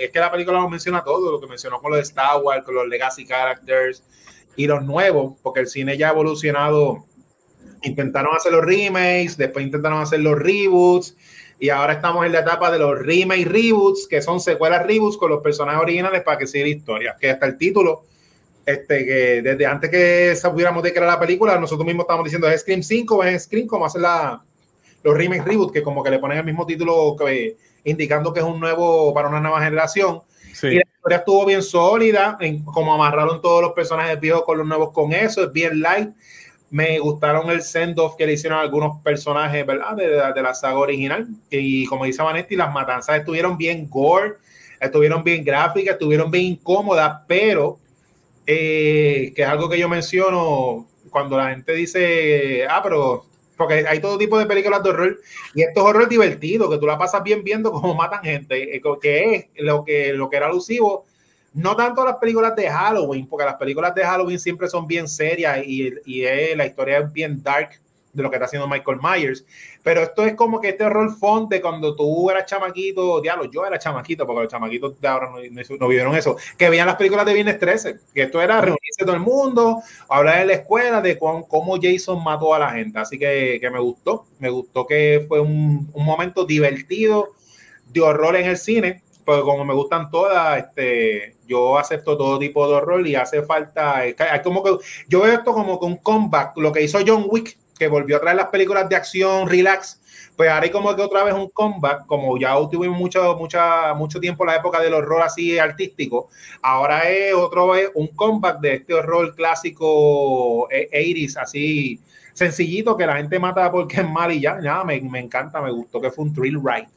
es 0.01 0.11
que 0.11 0.19
la 0.19 0.31
película 0.31 0.61
lo 0.61 0.69
menciona 0.69 1.05
todo, 1.05 1.31
lo 1.31 1.41
que 1.41 1.47
mencionó 1.47 1.81
con 1.81 1.93
los 1.93 2.01
Star 2.01 2.41
Wars, 2.43 2.65
con 2.65 2.75
los 2.75 2.87
legacy 2.89 3.25
characters, 3.25 4.03
y 4.57 4.67
los 4.67 4.85
nuevos, 4.85 5.35
porque 5.43 5.61
el 5.61 5.67
cine 5.67 5.97
ya 5.97 6.09
ha 6.09 6.13
evolucionado. 6.13 7.05
Intentaron 7.83 8.37
hacer 8.37 8.53
los 8.53 8.65
remakes, 8.65 9.37
después 9.37 9.65
intentaron 9.65 10.01
hacer 10.01 10.21
los 10.21 10.39
reboots, 10.39 11.17
y 11.59 11.71
ahora 11.71 11.95
estamos 11.95 12.27
en 12.27 12.33
la 12.33 12.41
etapa 12.41 12.71
de 12.71 12.79
los 12.79 12.99
remake 12.99 13.45
reboots, 13.45 14.07
que 14.09 14.21
son 14.21 14.41
secuelas 14.41 14.87
reboots 14.87 15.17
con 15.17 15.31
los 15.31 15.43
personajes 15.43 15.81
originales 15.81 16.23
para 16.23 16.39
que 16.39 16.47
siga 16.47 16.67
historia, 16.67 17.17
que 17.21 17.31
hasta 17.31 17.47
el 17.47 17.57
título, 17.57 18.03
este, 18.67 19.05
que 19.05 19.43
desde 19.43 19.67
antes 19.67 19.91
que 19.91 20.37
supiéramos 20.37 20.83
de 20.83 20.93
que 20.93 20.99
era 20.99 21.07
la 21.07 21.21
película, 21.21 21.59
nosotros 21.59 21.87
mismos 21.87 22.05
estamos 22.05 22.25
diciendo 22.25 22.49
es 22.49 22.61
Scream 22.63 22.83
5 22.83 23.15
o 23.15 23.25
es 23.25 23.45
Scream, 23.45 23.67
como 23.67 23.87
hacen 23.87 24.03
la, 24.03 24.43
los 25.03 25.17
remake 25.17 25.45
reboots, 25.45 25.73
que 25.73 25.83
como 25.83 26.03
que 26.03 26.11
le 26.11 26.19
ponen 26.19 26.39
el 26.39 26.45
mismo 26.45 26.67
título 26.67 27.17
que, 27.17 27.57
indicando 27.85 28.33
que 28.33 28.41
es 28.41 28.47
un 28.47 28.61
nuevo 28.61 29.13
para 29.15 29.29
una 29.29 29.41
nueva 29.41 29.63
generación. 29.63 30.23
Y 30.63 30.75
la 30.75 30.83
historia 30.83 31.19
estuvo 31.19 31.47
bien 31.47 31.63
sólida, 31.63 32.37
en 32.41 32.65
como 32.65 32.95
amarraron 32.95 33.41
todos 33.41 33.63
los 33.63 33.73
personajes 33.73 34.21
viejos 34.21 34.45
con 34.45 34.59
los 34.59 34.67
nuevos 34.67 34.93
con 34.93 35.13
eso, 35.13 35.45
es 35.45 35.53
bien 35.53 35.81
light. 35.81 36.11
Me 36.71 36.99
gustaron 36.99 37.51
el 37.51 37.63
send-off 37.63 38.17
que 38.17 38.27
le 38.27 38.33
hicieron 38.33 38.59
algunos 38.59 39.03
personajes, 39.03 39.67
¿verdad? 39.67 39.95
De, 39.95 40.09
de, 40.09 40.43
la 40.43 40.55
saga 40.55 40.79
original. 40.79 41.27
Y 41.51 41.85
como 41.87 42.05
dice 42.05 42.23
Vanetti, 42.23 42.57
las 42.57 42.73
matanzas 42.73 43.19
estuvieron 43.19 43.59
bien 43.59 43.89
gore, 43.91 44.35
estuvieron 44.81 45.23
bien 45.23 45.45
gráficas, 45.45 45.95
estuvieron 45.95 46.31
bien 46.31 46.45
incómodas, 46.45 47.21
pero 47.27 47.79
eh, 48.47 49.33
que 49.37 49.43
es 49.43 49.49
algo 49.49 49.69
que 49.69 49.79
yo 49.79 49.89
menciono 49.89 50.87
cuando 51.11 51.37
la 51.37 51.51
gente 51.51 51.73
dice, 51.75 52.67
ah, 52.69 52.81
pero 52.83 53.27
porque 53.63 53.87
hay 53.87 54.01
todo 54.01 54.19
tipo 54.19 54.39
de 54.39 54.47
películas 54.47 54.83
de 54.83 54.91
horror 54.91 55.21
y 55.55 55.63
esto 55.63 55.81
es 55.81 55.87
horror 55.87 56.09
divertido, 56.09 56.69
que 56.69 56.79
tú 56.79 56.87
la 56.87 56.99
pasas 56.99 57.23
bien 57.23 57.45
viendo 57.45 57.71
cómo 57.71 57.95
matan 57.97 58.23
gente, 58.23 58.77
eh, 58.77 58.83
que 59.01 59.51
es 59.55 59.65
lo 59.65 59.85
que, 59.85 60.13
lo 60.13 60.29
que 60.29 60.37
era 60.37 60.47
alusivo. 60.47 61.07
No 61.55 61.77
tanto 61.77 62.05
las 62.05 62.17
películas 62.17 62.57
de 62.57 62.69
Halloween, 62.69 63.27
porque 63.29 63.45
las 63.45 63.57
películas 63.57 63.95
de 63.95 64.03
Halloween 64.03 64.41
siempre 64.41 64.69
son 64.69 64.87
bien 64.87 65.07
serias 65.07 65.59
y, 65.65 65.93
y 66.07 66.25
la 66.57 66.67
historia 66.67 66.99
es 66.99 67.13
bien 67.13 67.43
dark 67.43 67.79
de 68.13 68.23
lo 68.23 68.31
que 68.31 68.37
está 68.37 68.47
haciendo 68.47 68.69
Michael 68.69 68.99
Myers. 69.03 69.45
Pero 69.83 70.03
esto 70.03 70.25
es 70.25 70.35
como 70.35 70.61
que 70.61 70.71
este 70.71 70.85
horror 70.85 71.15
font 71.17 71.51
de 71.51 71.61
cuando 71.61 71.95
tú 71.97 72.31
eras 72.31 72.47
chamaquito, 72.47 73.21
diablo, 73.21 73.51
yo 73.51 73.65
era 73.65 73.79
chamaquito, 73.79 74.27
porque 74.27 74.43
los 74.43 74.51
chamaquitos 74.51 75.01
de 75.01 75.09
ahora 75.09 75.31
no, 75.31 75.89
vieron 75.89 76.15
eso, 76.15 76.37
que 76.57 76.69
veían 76.69 76.87
las 76.87 76.97
películas 76.97 77.27
de 77.27 77.35
Viernes 77.35 77.59
13, 77.59 77.97
que 78.15 78.23
esto 78.23 78.41
era 78.41 78.61
reunirse 78.61 79.05
todo 79.05 79.15
el 79.15 79.21
mundo, 79.21 79.83
hablar 80.09 80.43
en 80.43 80.49
la 80.49 80.55
escuela 80.55 81.01
de 81.01 81.19
cómo 81.19 81.79
Jason 81.81 82.23
mató 82.23 82.55
a 82.55 82.59
la 82.59 82.71
gente. 82.71 82.99
Así 82.99 83.19
que, 83.19 83.59
que 83.61 83.71
me 83.71 83.81
gustó, 83.81 84.27
me 84.39 84.51
gustó 84.51 84.87
que 84.87 85.25
fue 85.27 85.41
un, 85.41 85.91
un, 85.93 86.05
momento 86.05 86.45
divertido 86.45 87.31
de 87.87 88.01
horror 88.01 88.37
en 88.37 88.47
el 88.47 88.57
cine, 88.57 89.03
porque 89.25 89.43
como 89.43 89.65
me 89.65 89.75
gustan 89.75 90.11
todas, 90.11 90.59
este, 90.59 91.37
yo 91.47 91.79
acepto 91.79 92.17
todo 92.17 92.39
tipo 92.39 92.67
de 92.67 92.75
horror 92.75 93.07
y 93.07 93.15
hace 93.15 93.43
falta, 93.43 93.97
hay 93.99 94.15
como 94.43 94.63
que, 94.63 94.77
yo 95.09 95.21
veo 95.21 95.35
esto 95.35 95.53
como 95.53 95.79
que 95.79 95.87
un 95.87 95.97
comeback, 95.97 96.57
lo 96.57 96.73
que 96.73 96.83
hizo 96.83 96.99
John 97.07 97.27
Wick 97.29 97.57
que 97.79 97.89
volvió 97.89 98.17
a 98.17 98.21
traer 98.21 98.37
las 98.37 98.49
películas 98.49 98.89
de 98.89 98.97
acción, 98.97 99.49
relax, 99.49 100.01
pues 100.37 100.51
ahora 100.51 100.65
hay 100.65 100.71
como 100.71 100.95
que 100.95 101.03
otra 101.03 101.25
vez 101.25 101.35
un 101.35 101.51
comeback, 101.51 102.07
como 102.07 102.39
ya 102.39 102.55
tuvimos 102.71 102.99
mucho, 102.99 103.37
mucha, 103.37 103.95
mucho 103.95 104.21
tiempo 104.21 104.45
la 104.45 104.57
época 104.57 104.81
del 104.81 104.95
horror 104.95 105.23
así 105.23 105.59
artístico, 105.59 106.29
ahora 106.63 107.09
es 107.09 107.35
otro 107.35 107.69
vez 107.69 107.91
un 107.95 108.09
comeback 108.09 108.61
de 108.61 108.75
este 108.75 108.95
horror 108.95 109.35
clásico 109.35 110.69
80s, 110.69 111.37
así 111.37 112.01
sencillito, 112.33 112.97
que 112.97 113.07
la 113.07 113.17
gente 113.17 113.39
mata 113.39 113.71
porque 113.71 114.01
es 114.01 114.09
mal 114.09 114.33
y 114.33 114.41
ya, 114.41 114.59
ya 114.63 114.85
me, 114.85 115.01
me 115.01 115.21
encanta, 115.21 115.61
me 115.61 115.71
gustó 115.71 116.01
que 116.01 116.11
fue 116.11 116.25
un 116.25 116.33
thrill 116.33 116.61
ride. 116.63 116.89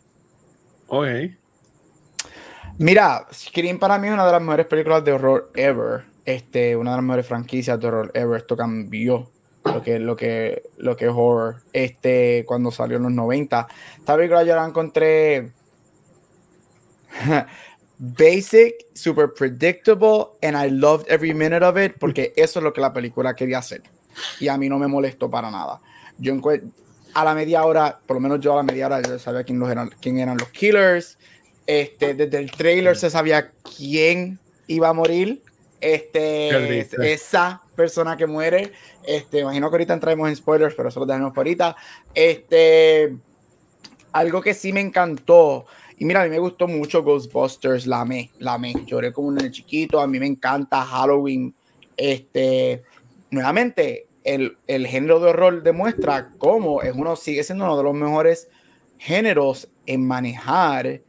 Ok. 0.88 1.08
Mira, 2.78 3.26
Scream 3.34 3.80
para 3.80 3.98
mí 3.98 4.08
es 4.08 4.14
una 4.14 4.26
de 4.26 4.32
las 4.34 4.42
mejores 4.42 4.66
películas 4.66 5.04
de 5.04 5.14
horror 5.14 5.52
ever. 5.56 6.06
Este, 6.26 6.76
una 6.76 6.92
de 6.92 6.98
las 6.98 7.06
mejores 7.06 7.28
franquicias 7.28 7.80
de 7.80 7.88
horror 7.88 8.12
ever. 8.14 8.38
Esto 8.38 8.58
cambió 8.58 9.30
lo 9.66 9.82
que, 9.82 10.00
lo 10.00 10.16
que, 10.16 10.64
lo 10.78 10.96
que 10.96 11.06
es 11.06 11.12
horror, 11.12 11.64
este, 11.74 12.44
cuando 12.48 12.72
salió 12.72 12.98
en 12.98 13.04
los 13.04 13.12
90. 13.12 13.68
Esta 13.98 14.16
película 14.16 14.44
yo 14.44 14.56
la 14.56 14.66
encontré 14.66 15.52
basic, 17.98 18.86
super 18.94 19.34
predictable, 19.34 20.38
and 20.42 20.56
I 20.56 20.70
loved 20.70 21.06
every 21.10 21.34
minute 21.34 21.64
of 21.64 21.78
it, 21.78 21.94
porque 22.00 22.34
eso 22.36 22.60
es 22.60 22.64
lo 22.64 22.74
que 22.74 22.82
la 22.82 22.94
película 22.94 23.36
quería 23.36 23.60
hacer. 23.60 23.82
Y 24.40 24.48
a 24.48 24.58
mí 24.58 24.70
no 24.70 24.80
me 24.80 24.88
molestó 24.88 25.30
para 25.30 25.50
nada. 25.50 25.82
Yo 26.18 26.34
a 27.14 27.24
la 27.24 27.34
media 27.34 27.64
hora, 27.66 28.00
por 28.06 28.18
lo 28.18 28.22
menos 28.22 28.40
yo 28.40 28.54
a 28.54 28.58
la 28.58 28.64
media 28.64 28.86
hora, 28.86 29.02
yo 29.02 29.20
sabía 29.20 29.44
quién, 29.44 29.60
los 29.60 29.70
eran, 29.70 29.90
quién 30.02 30.20
eran 30.20 30.38
los 30.38 30.50
killers. 30.50 31.18
Este, 31.66 32.14
desde 32.14 32.38
el 32.38 32.52
trailer 32.52 32.96
se 32.96 33.10
sabía 33.10 33.52
quién 33.78 34.40
iba 34.68 34.90
a 34.90 34.94
morir. 34.94 35.42
Este, 35.82 36.88
esa 37.14 37.62
persona 37.76 38.18
que 38.18 38.26
muere. 38.26 38.72
Este, 39.04 39.40
imagino 39.40 39.70
que 39.70 39.76
ahorita 39.76 39.94
entraremos 39.94 40.30
en 40.30 40.36
spoilers, 40.36 40.76
pero 40.76 40.90
eso 40.90 41.00
lo 41.00 41.08
tenemos 41.08 41.32
por 41.32 41.40
ahorita. 41.40 41.76
Este, 42.14 43.16
algo 44.12 44.42
que 44.42 44.54
sí 44.54 44.74
me 44.74 44.82
encantó. 44.82 45.66
Y 45.98 46.06
mira, 46.06 46.22
a 46.22 46.24
mí 46.26 46.30
me 46.30 46.40
gustó 46.40 46.68
mucho 46.68 47.04
Ghostbusters, 47.04 47.88
la 47.88 48.04
me, 48.06 48.32
la. 48.40 48.60
Lloré 48.86 49.14
como 49.14 49.30
un 49.30 49.52
chiquito. 49.52 50.00
A 50.00 50.08
mí 50.08 50.20
me 50.20 50.28
encanta 50.28 50.84
Halloween. 50.84 51.54
Este, 51.96 52.84
nuevamente, 53.30 54.08
el, 54.24 54.58
el 54.68 54.88
género 54.88 55.20
de 55.20 55.30
horror 55.30 55.64
demuestra 55.64 56.32
cómo 56.38 56.82
es 56.82 56.94
uno, 56.96 57.16
sigue 57.16 57.44
siendo 57.44 57.66
uno 57.66 57.78
de 57.78 57.84
los 57.84 57.94
mejores 57.94 58.50
géneros 58.98 59.70
en 59.86 60.06
manejar 60.06 61.02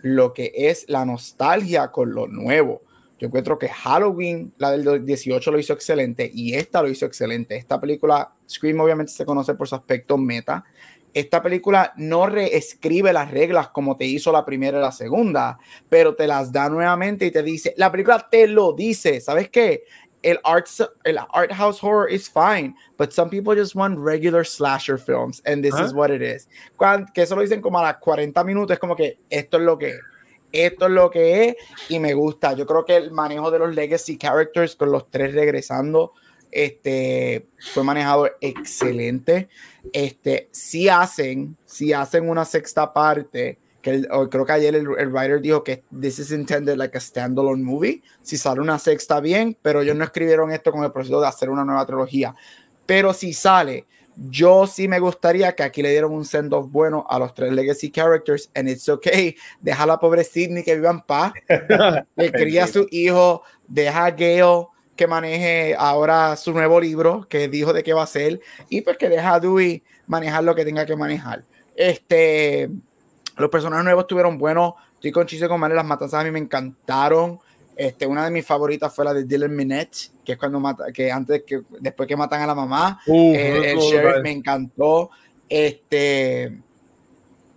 lo 0.00 0.32
que 0.32 0.52
es 0.54 0.84
la 0.88 1.04
nostalgia 1.04 1.90
con 1.90 2.14
lo 2.14 2.26
nuevo. 2.26 2.82
Yo 3.18 3.28
encuentro 3.28 3.58
que 3.58 3.68
Halloween, 3.68 4.52
la 4.58 4.72
del 4.72 5.04
18, 5.04 5.50
lo 5.50 5.58
hizo 5.58 5.72
excelente 5.72 6.30
y 6.32 6.54
esta 6.54 6.82
lo 6.82 6.88
hizo 6.88 7.06
excelente. 7.06 7.56
Esta 7.56 7.80
película, 7.80 8.32
Scream 8.48 8.80
obviamente 8.80 9.12
se 9.12 9.24
conoce 9.24 9.54
por 9.54 9.68
su 9.68 9.76
aspecto 9.76 10.18
meta. 10.18 10.64
Esta 11.12 11.40
película 11.40 11.92
no 11.96 12.26
reescribe 12.26 13.12
las 13.12 13.30
reglas 13.30 13.68
como 13.68 13.96
te 13.96 14.04
hizo 14.04 14.32
la 14.32 14.44
primera 14.44 14.78
y 14.78 14.82
la 14.82 14.90
segunda, 14.90 15.58
pero 15.88 16.16
te 16.16 16.26
las 16.26 16.50
da 16.50 16.68
nuevamente 16.68 17.26
y 17.26 17.30
te 17.30 17.44
dice, 17.44 17.72
la 17.76 17.92
película 17.92 18.26
te 18.28 18.48
lo 18.48 18.72
dice, 18.72 19.20
¿sabes 19.20 19.48
qué? 19.48 19.84
El 20.22 20.40
art, 20.42 20.66
el 21.04 21.18
art 21.18 21.52
house 21.52 21.84
horror 21.84 22.10
is 22.10 22.28
fine, 22.28 22.74
but 22.98 23.12
some 23.12 23.30
people 23.30 23.54
just 23.54 23.76
want 23.76 23.96
regular 23.96 24.44
slasher 24.44 24.98
films, 24.98 25.40
and 25.46 25.62
this 25.62 25.78
is 25.78 25.92
what 25.92 26.10
it 26.10 26.22
is. 26.22 26.48
que 27.14 27.22
eso 27.22 27.36
lo 27.36 27.42
dicen 27.42 27.60
como 27.60 27.78
a 27.78 27.82
las 27.82 27.98
40 27.98 28.42
minutos, 28.42 28.74
es 28.74 28.80
como 28.80 28.96
que 28.96 29.18
esto 29.30 29.58
es 29.58 29.62
lo 29.62 29.78
que 29.78 29.90
es 29.90 30.00
esto 30.54 30.86
es 30.86 30.92
lo 30.92 31.10
que 31.10 31.48
es 31.48 31.56
y 31.88 31.98
me 31.98 32.14
gusta. 32.14 32.52
Yo 32.52 32.66
creo 32.66 32.84
que 32.84 32.96
el 32.96 33.10
manejo 33.10 33.50
de 33.50 33.58
los 33.58 33.74
legacy 33.74 34.16
characters 34.16 34.76
con 34.76 34.92
los 34.92 35.10
tres 35.10 35.34
regresando 35.34 36.12
este, 36.54 37.48
fue 37.72 37.82
manejado 37.82 38.30
excelente. 38.40 39.48
Este, 39.92 40.48
si 40.52 40.88
hacen, 40.88 41.56
si 41.64 41.92
hacen 41.92 42.28
una 42.30 42.44
sexta 42.44 42.92
parte, 42.92 43.58
que 43.82 44.06
creo 44.30 44.46
que 44.46 44.52
ayer 44.52 44.74
el, 44.76 44.86
el, 44.96 45.08
writer 45.12 45.42
dijo 45.42 45.62
que 45.62 45.82
this 46.00 46.18
is 46.18 46.30
intended 46.30 46.76
like 46.76 46.96
a 46.96 47.00
standalone 47.00 47.62
movie. 47.62 48.02
Si 48.22 48.38
sale 48.38 48.60
una 48.60 48.78
sexta, 48.78 49.20
bien, 49.20 49.58
pero 49.60 49.82
ellos 49.82 49.96
no 49.96 50.04
escribieron 50.04 50.52
esto 50.52 50.72
con 50.72 50.84
el 50.84 50.92
proceso 50.92 51.20
de 51.20 51.26
hacer 51.26 51.50
una 51.50 51.64
nueva 51.64 51.84
trilogía. 51.84 52.34
Pero 52.86 53.12
si 53.12 53.32
sale, 53.34 53.86
yo 54.16 54.66
sí 54.66 54.88
me 54.88 54.98
gustaría 54.98 55.54
que 55.54 55.62
aquí 55.62 55.82
le 55.82 55.90
dieran 55.90 56.10
un 56.10 56.24
send-off 56.24 56.70
bueno 56.70 57.06
a 57.08 57.18
los 57.18 57.34
tres 57.34 57.52
legacy 57.52 57.90
characters, 57.90 58.50
and 58.54 58.68
it's 58.68 58.88
okay. 58.88 59.36
Deja 59.60 59.82
a 59.82 59.86
la 59.86 59.98
pobre 59.98 60.24
Sidney 60.24 60.62
que 60.62 60.74
viva 60.74 60.90
en 60.90 61.00
paz, 61.00 61.32
le 62.16 62.32
cría 62.32 62.64
a 62.64 62.68
su 62.68 62.86
hijo, 62.90 63.42
deja 63.68 64.06
a 64.06 64.10
Gale 64.10 64.66
que 64.96 65.06
maneje 65.06 65.74
ahora 65.76 66.36
su 66.36 66.52
nuevo 66.52 66.80
libro, 66.80 67.26
que 67.28 67.48
dijo 67.48 67.72
de 67.72 67.82
qué 67.82 67.92
va 67.92 68.04
a 68.04 68.06
ser, 68.06 68.40
y 68.68 68.80
pues 68.80 68.96
que 68.96 69.08
deja 69.08 69.34
a 69.34 69.40
Dewey 69.40 69.82
manejar 70.06 70.44
lo 70.44 70.54
que 70.54 70.64
tenga 70.64 70.86
que 70.86 70.96
manejar. 70.96 71.44
Este, 71.74 72.70
los 73.36 73.50
personajes 73.50 73.84
nuevos 73.84 74.04
estuvieron 74.04 74.38
buenos. 74.38 74.74
Estoy 74.94 75.12
con 75.12 75.26
Chise 75.26 75.48
con 75.48 75.60
las 75.60 75.84
matanzas 75.84 76.20
a 76.20 76.24
mí 76.24 76.30
me 76.30 76.38
encantaron. 76.38 77.40
Este, 77.76 78.06
una 78.06 78.24
de 78.24 78.30
mis 78.30 78.46
favoritas 78.46 78.94
fue 78.94 79.04
la 79.04 79.12
de 79.12 79.24
Dylan 79.24 79.54
Minette, 79.54 80.10
que 80.24 80.32
es 80.32 80.38
cuando 80.38 80.60
mata, 80.60 80.92
que 80.92 81.10
antes 81.10 81.42
que 81.42 81.62
después 81.80 82.08
que 82.08 82.16
matan 82.16 82.42
a 82.42 82.46
la 82.46 82.54
mamá, 82.54 83.00
eh, 83.06 83.72
el 83.72 83.78
sheriff 83.78 84.22
me 84.22 84.30
encantó. 84.30 85.10
Este, 85.48 86.58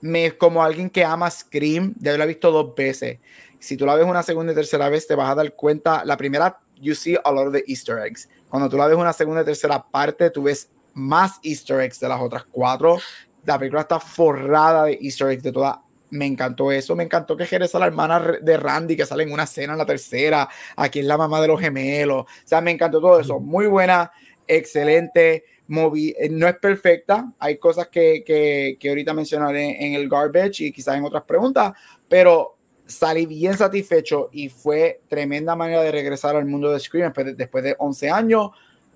me 0.02 0.32
como 0.38 0.64
alguien 0.64 0.90
que 0.90 1.04
ama 1.04 1.30
Scream, 1.30 1.94
ya 2.00 2.18
la 2.18 2.24
he 2.24 2.28
visto 2.28 2.52
dos 2.52 2.74
veces. 2.76 3.20
Si 3.60 3.78
tú 3.78 3.86
la 3.86 3.96
ves 3.96 4.06
una 4.06 4.24
segunda 4.24 4.54
y 4.54 4.56
tercera 4.56 4.90
vez, 4.90 5.08
te 5.08 5.16
vas 5.16 5.30
a 5.30 5.36
dar 5.36 5.54
cuenta. 5.54 6.04
La 6.06 6.18
primera, 6.18 6.60
you 6.80 6.96
see 6.96 7.18
a 7.24 7.32
lot 7.32 7.48
of 7.48 7.54
the 7.54 7.64
Easter 7.68 8.00
eggs. 8.00 8.30
Cuando 8.50 8.70
tú 8.70 8.78
la 8.78 8.88
ves 8.88 8.98
una 8.98 9.14
segunda 9.14 9.42
y 9.42 9.46
tercera 9.46 9.84
parte, 9.84 10.30
tú 10.30 10.44
ves 10.44 10.70
más 10.94 11.40
Easter 11.44 11.82
eggs 11.82 12.00
de 12.00 12.08
las 12.08 12.22
otras 12.22 12.46
cuatro. 12.52 12.98
La 13.46 13.58
película 13.58 13.82
está 13.82 14.00
forrada 14.00 14.86
de 14.86 14.98
Easter 15.02 15.30
eggs 15.30 15.44
de 15.44 15.52
toda 15.52 15.82
me 16.10 16.26
encantó 16.26 16.72
eso, 16.72 16.96
me 16.96 17.04
encantó 17.04 17.36
que 17.36 17.46
Jerez 17.46 17.74
a 17.76 17.80
la 17.80 17.88
hermana 17.88 18.20
de 18.42 18.58
Randy, 18.58 18.96
que 18.96 19.06
sale 19.06 19.24
en 19.24 19.32
una 19.32 19.44
escena 19.44 19.74
en 19.74 19.80
la 19.80 19.86
tercera, 19.86 20.48
aquí 20.76 21.00
es 21.00 21.06
la 21.06 21.18
mamá 21.18 21.42
de 21.42 21.48
los 21.48 21.60
gemelos, 21.60 22.24
o 22.24 22.28
sea, 22.46 22.62
me 22.62 22.72
encantó 22.72 23.00
todo 23.02 23.20
eso, 23.20 23.40
muy 23.40 23.68
buena, 23.68 24.12
excelente, 24.48 25.46
movie, 25.68 26.16
eh, 26.18 26.30
no 26.30 26.48
es 26.48 26.56
perfecta, 26.58 27.32
hay 27.40 27.58
cosas 27.58 27.88
que, 27.88 28.24
que, 28.26 28.78
que 28.80 28.90
ahorita 28.90 29.14
mencionaré 29.14 29.86
en 29.86 29.94
el 29.94 30.08
garbage 30.08 30.62
y 30.62 30.72
quizás 30.72 30.96
en 30.96 31.04
otras 31.04 31.24
preguntas, 31.24 31.74
pero 32.08 32.58
salí 32.86 33.26
bien 33.26 33.58
satisfecho 33.58 34.30
y 34.32 34.50
fue 34.50 35.02
tremenda 35.10 35.56
manera 35.56 35.84
de 35.84 35.92
regresar 35.92 36.36
al 36.36 36.46
mundo 36.46 36.72
de 36.72 36.80
Scream 36.80 37.08
después 37.08 37.26
de, 37.26 37.34
después 37.34 37.64
de 37.64 37.76
11 37.78 38.10
años 38.10 38.52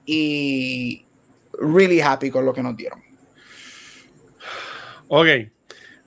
y 0.06 1.06
really 1.60 2.00
happy 2.02 2.32
con 2.32 2.46
lo 2.46 2.54
que 2.54 2.64
nos 2.64 2.76
dieron. 2.76 3.04
Ok, 5.10 5.28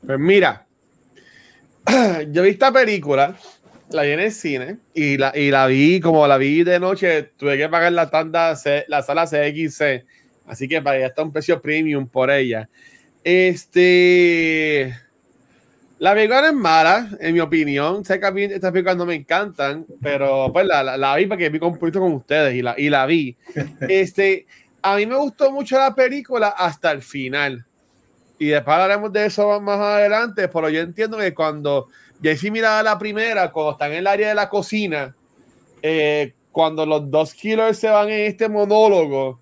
pues 0.07 0.19
mira, 0.19 0.67
yo 2.31 2.43
vi 2.43 2.51
esta 2.51 2.73
película, 2.73 3.37
la 3.91 4.03
vi 4.03 4.11
en 4.11 4.21
el 4.21 4.33
cine 4.33 4.79
y 4.95 5.17
la, 5.17 5.33
y 5.35 5.51
la 5.51 5.67
vi 5.67 6.01
como 6.01 6.27
la 6.27 6.39
vi 6.39 6.65
de 6.65 6.81
noche, 6.81 7.25
tuve 7.37 7.57
que 7.59 7.69
pagar 7.69 7.93
la 7.93 8.09
tanda, 8.09 8.55
la 8.89 9.03
sala 9.03 9.27
CXC, 9.27 10.05
así 10.47 10.69
que 10.69 10.81
pagué 10.81 11.05
hasta 11.05 11.23
un 11.23 11.33
precio 11.33 11.61
premium 11.61 12.09
por 12.09 12.31
ella. 12.31 12.69
Este. 13.23 14.95
La 15.99 16.13
película 16.13 16.49
es 16.49 16.53
mala, 16.53 17.09
en 17.21 17.33
mi 17.33 17.41
opinión. 17.41 18.05
Sé 18.05 18.21
que 18.21 18.27
a 18.27 18.31
mí 18.31 18.43
estas 18.43 18.73
películas 18.73 18.97
no 18.97 19.07
me 19.07 19.15
encantan, 19.15 19.87
pero 20.03 20.53
pues 20.53 20.67
la, 20.67 20.83
la, 20.83 21.17
vi 21.17 21.27
porque 21.27 21.49
vi 21.49 21.59
compromiso 21.59 22.01
con 22.01 22.13
ustedes 22.13 22.55
y 22.55 22.63
la, 22.63 22.75
y 22.77 22.91
la 22.91 23.07
vi. 23.07 23.37
Este, 23.89 24.47
a 24.83 24.97
mí 24.97 25.07
me 25.07 25.17
gustó 25.17 25.51
mucho 25.51 25.79
la 25.79 25.95
película 25.95 26.49
hasta 26.49 26.91
el 26.91 27.01
final 27.01 27.65
y 28.39 28.49
después 28.49 28.75
hablaremos 28.75 29.13
de 29.13 29.27
eso 29.27 29.61
más 29.61 29.79
adelante, 29.79 30.49
pero 30.49 30.69
yo 30.69 30.81
entiendo 30.81 31.19
que 31.19 31.33
cuando 31.33 31.89
Jesse 32.21 32.51
mira 32.51 32.83
la 32.83 32.99
primera, 32.99 33.51
cuando 33.53 33.73
están 33.73 33.93
en 33.93 33.99
el 33.99 34.07
área 34.07 34.29
de 34.29 34.35
la 34.35 34.49
cocina, 34.49 35.15
eh, 35.83 36.35
cuando 36.51 36.85
los 36.85 37.11
dos 37.11 37.33
killers 37.35 37.79
se 37.79 37.89
van 37.89 38.11
en 38.11 38.27
este 38.27 38.49
monólogo, 38.49 39.41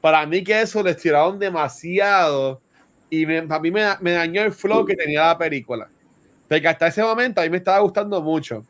para 0.00 0.26
mí 0.26 0.42
que 0.42 0.60
eso 0.60 0.82
le 0.82 0.90
estiraron 0.90 1.38
demasiado 1.38 2.60
y 3.08 3.26
me, 3.26 3.38
a 3.38 3.58
mí 3.60 3.70
me, 3.70 3.84
me, 4.00 4.12
dañó 4.12 4.42
el 4.42 4.52
flow 4.52 4.84
que 4.84 4.96
tenía 4.96 5.26
la 5.26 5.38
película. 5.38 5.88
Porque 6.48 6.66
hasta 6.66 6.88
ese 6.88 7.02
momento 7.02 7.40
a 7.40 7.44
mí 7.44 7.50
me 7.50 7.58
estaba 7.58 7.78
gustando 7.80 8.20
mucho. 8.20 8.64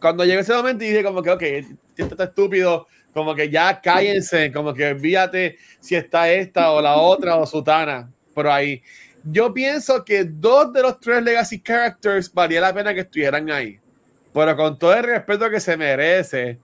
Cuando 0.00 0.24
llegó 0.24 0.40
ese 0.40 0.54
momento 0.54 0.84
y 0.84 0.88
dije 0.88 1.02
como 1.02 1.22
que, 1.22 1.30
ok, 1.30 1.42
esto 1.42 2.14
está 2.14 2.24
estúpido, 2.24 2.86
como 3.12 3.34
que 3.34 3.50
ya 3.50 3.80
cállense, 3.80 4.52
como 4.52 4.72
que 4.72 4.86
olvídate 4.86 5.58
si 5.80 5.94
está 5.94 6.30
esta 6.30 6.70
o 6.70 6.80
la 6.80 6.96
otra 6.96 7.36
o 7.36 7.46
Sutana 7.46 8.10
por 8.36 8.48
ahí. 8.48 8.82
Yo 9.24 9.52
pienso 9.54 10.04
que 10.04 10.24
dos 10.24 10.70
de 10.70 10.82
los 10.82 11.00
tres 11.00 11.24
Legacy 11.24 11.58
Characters 11.58 12.30
valía 12.32 12.60
la 12.60 12.74
pena 12.74 12.92
que 12.92 13.00
estuvieran 13.00 13.50
ahí. 13.50 13.80
Pero 14.34 14.54
con 14.54 14.78
todo 14.78 14.92
el 14.92 15.04
respeto 15.04 15.48
que 15.48 15.58
se 15.58 15.74
merece, 15.74 16.58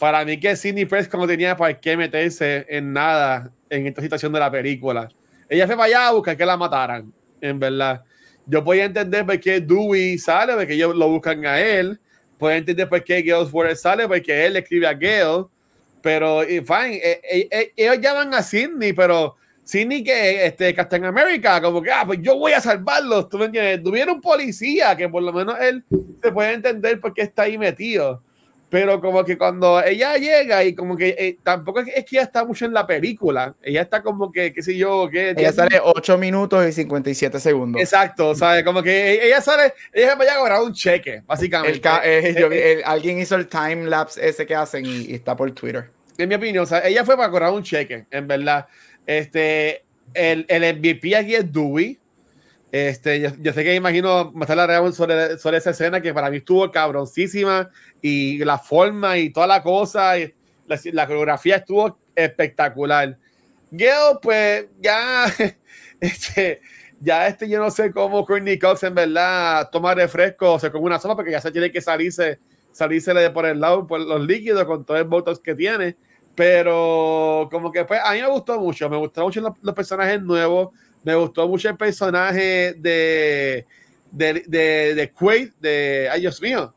para 0.00 0.24
mí 0.24 0.40
que 0.40 0.56
Sidney 0.56 0.86
Prescott 0.86 1.20
no 1.20 1.28
tenía 1.28 1.56
para 1.56 1.78
qué 1.78 1.96
meterse 1.96 2.66
en 2.68 2.92
nada 2.92 3.52
en 3.70 3.86
esta 3.86 4.02
situación 4.02 4.32
de 4.32 4.40
la 4.40 4.50
película. 4.50 5.08
Ella 5.48 5.66
fue 5.68 5.76
para 5.76 5.86
allá 5.86 6.08
a 6.08 6.12
buscar 6.12 6.36
que 6.36 6.44
la 6.44 6.56
mataran, 6.56 7.12
en 7.40 7.60
verdad. 7.60 8.02
Yo 8.44 8.64
podía 8.64 8.86
entender 8.86 9.24
por 9.24 9.38
qué 9.38 9.60
Dewey 9.60 10.18
sale, 10.18 10.54
porque 10.54 10.74
ellos 10.74 10.96
lo 10.96 11.08
buscan 11.08 11.46
a 11.46 11.60
él. 11.60 12.00
Puedo 12.36 12.52
entender 12.56 12.88
por 12.88 13.04
qué 13.04 13.22
Gale 13.22 13.76
sale, 13.76 14.08
porque 14.08 14.46
él 14.46 14.56
escribe 14.56 14.88
a 14.88 14.94
Gale. 14.94 15.44
Pero, 16.02 16.40
fine, 16.40 16.96
eh, 16.96 17.20
eh, 17.22 17.48
eh, 17.48 17.72
ellos 17.76 18.00
llaman 18.00 18.34
a 18.34 18.42
Sidney, 18.42 18.92
pero 18.92 19.36
Sidney 19.64 20.02
que 20.02 20.46
este 20.46 20.74
Captain 20.74 21.04
America, 21.04 21.60
como 21.60 21.80
que, 21.80 21.90
ah, 21.90 22.04
pues 22.06 22.18
yo 22.22 22.36
voy 22.36 22.52
a 22.52 22.60
salvarlos, 22.60 23.28
tú 23.28 23.38
me 23.38 23.46
entiendes, 23.46 23.82
tuviera 23.82 24.12
un 24.12 24.20
policía 24.20 24.96
que 24.96 25.08
por 25.08 25.22
lo 25.22 25.32
menos 25.32 25.56
él 25.60 25.84
se 26.22 26.32
puede 26.32 26.54
entender 26.54 27.00
por 27.00 27.14
qué 27.14 27.22
está 27.22 27.42
ahí 27.42 27.56
metido. 27.56 28.22
Pero 28.70 29.00
como 29.00 29.24
que 29.24 29.36
cuando 29.36 29.82
ella 29.82 30.16
llega 30.16 30.62
y 30.62 30.76
como 30.76 30.96
que 30.96 31.08
eh, 31.18 31.38
tampoco 31.42 31.80
es, 31.80 32.04
que 32.04 32.16
ella 32.16 32.22
está 32.22 32.44
mucho 32.44 32.64
en 32.64 32.72
la 32.72 32.86
película, 32.86 33.56
ella 33.60 33.82
está 33.82 34.00
como 34.00 34.30
que, 34.30 34.52
qué 34.52 34.62
sé 34.62 34.76
yo, 34.76 35.08
que... 35.10 35.30
Ella 35.30 35.52
sale 35.52 35.80
8 35.82 36.16
minutos 36.16 36.64
y 36.64 36.72
57 36.72 37.40
segundos. 37.40 37.82
Exacto, 37.82 38.32
¿sabes? 38.36 38.62
Como 38.62 38.80
que 38.80 39.26
ella 39.26 39.40
sale, 39.40 39.74
ella 39.92 40.14
va 40.14 40.24
a 40.24 40.38
cobrar 40.38 40.62
un 40.62 40.72
cheque, 40.72 41.22
básicamente. 41.26 41.88
Eh, 42.04 42.34
eh, 42.52 42.82
alguien 42.84 43.18
hizo 43.18 43.34
el 43.34 43.48
time 43.48 43.86
lapse 43.86 44.26
ese 44.26 44.46
que 44.46 44.54
hacen 44.54 44.86
y, 44.86 45.14
está 45.14 45.34
por 45.34 45.50
Twitter. 45.50 45.90
En 46.16 46.28
mi 46.28 46.36
opinión, 46.36 46.62
o 46.62 46.66
sea, 46.66 46.86
ella 46.86 47.04
fue 47.04 47.16
para 47.16 47.28
cobrar 47.28 47.50
un 47.50 47.64
cheque, 47.64 48.06
en 48.08 48.28
verdad. 48.28 48.68
Este, 49.10 49.82
el, 50.14 50.46
el 50.48 50.76
MVP 50.76 51.16
aquí 51.16 51.34
es 51.34 51.52
Dewey. 51.52 51.98
Este, 52.70 53.20
yo, 53.20 53.52
sé 53.52 53.64
que 53.64 53.74
imagino 53.74 54.30
más 54.30 54.48
la 54.50 54.92
sobre, 54.92 55.36
sobre 55.36 55.56
esa 55.56 55.70
escena 55.70 56.00
que 56.00 56.14
para 56.14 56.30
mí 56.30 56.36
estuvo 56.36 56.70
cabroncísima 56.70 57.68
y 58.00 58.38
la 58.44 58.56
forma 58.56 59.18
y 59.18 59.30
toda 59.30 59.48
la 59.48 59.64
cosa, 59.64 60.16
y 60.16 60.32
la, 60.92 61.08
coreografía 61.08 61.56
estuvo 61.56 61.98
espectacular. 62.14 63.18
Gail, 63.72 64.18
pues 64.22 64.66
ya, 64.80 65.26
este, 66.00 66.60
ya 67.00 67.26
este, 67.26 67.48
yo 67.48 67.58
no 67.58 67.72
sé 67.72 67.90
cómo 67.90 68.24
Courtney 68.24 68.60
Cox 68.60 68.84
en 68.84 68.94
verdad 68.94 69.70
toma 69.72 69.92
refresco 69.92 70.52
o 70.52 70.60
se 70.60 70.70
come 70.70 70.86
una 70.86 71.00
sopa 71.00 71.16
porque 71.16 71.32
ya 71.32 71.40
se 71.40 71.50
tiene 71.50 71.72
que 71.72 71.80
salirse, 71.80 72.38
salirse 72.70 73.12
de 73.12 73.28
por 73.30 73.44
el 73.44 73.58
lado 73.58 73.88
por 73.88 74.00
los 74.00 74.24
líquidos 74.24 74.66
con 74.66 74.84
todos 74.84 75.00
los 75.00 75.08
votos 75.08 75.40
que 75.40 75.56
tiene. 75.56 75.96
Pero 76.40 77.50
como 77.50 77.70
que 77.70 77.84
pues 77.84 78.00
a 78.02 78.14
mí 78.14 78.22
me 78.22 78.28
gustó 78.30 78.58
mucho, 78.58 78.88
me 78.88 78.96
gustaron 78.96 79.28
mucho 79.28 79.54
los, 79.60 79.74
personajes 79.74 80.22
nuevos, 80.22 80.70
me 81.04 81.14
gustó 81.14 81.46
mucho 81.46 81.68
el 81.68 81.76
personaje 81.76 82.72
de 82.78 83.66
de, 84.10 84.44
de, 84.46 84.94
de 84.94 85.12
Quaid, 85.12 85.50
de, 85.60 86.08
ay 86.10 86.22
Dios 86.22 86.40
mío, 86.40 86.74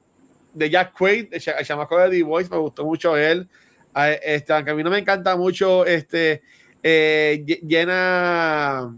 de 0.54 0.70
Jack 0.70 0.92
Quaid, 0.98 1.28
el 1.32 1.66
chamaco 1.66 1.98
de 1.98 2.10
The 2.10 2.24
Voice, 2.24 2.50
me 2.50 2.58
gustó 2.58 2.84
mucho 2.84 3.16
él. 3.16 3.48
Este, 4.22 4.52
aunque 4.52 4.72
a 4.72 4.76
mí 4.76 4.84
no 4.84 4.90
me 4.90 4.98
encanta 4.98 5.38
mucho 5.38 5.86
este, 5.86 6.42
eh, 6.84 7.46
Jenna, 7.66 8.94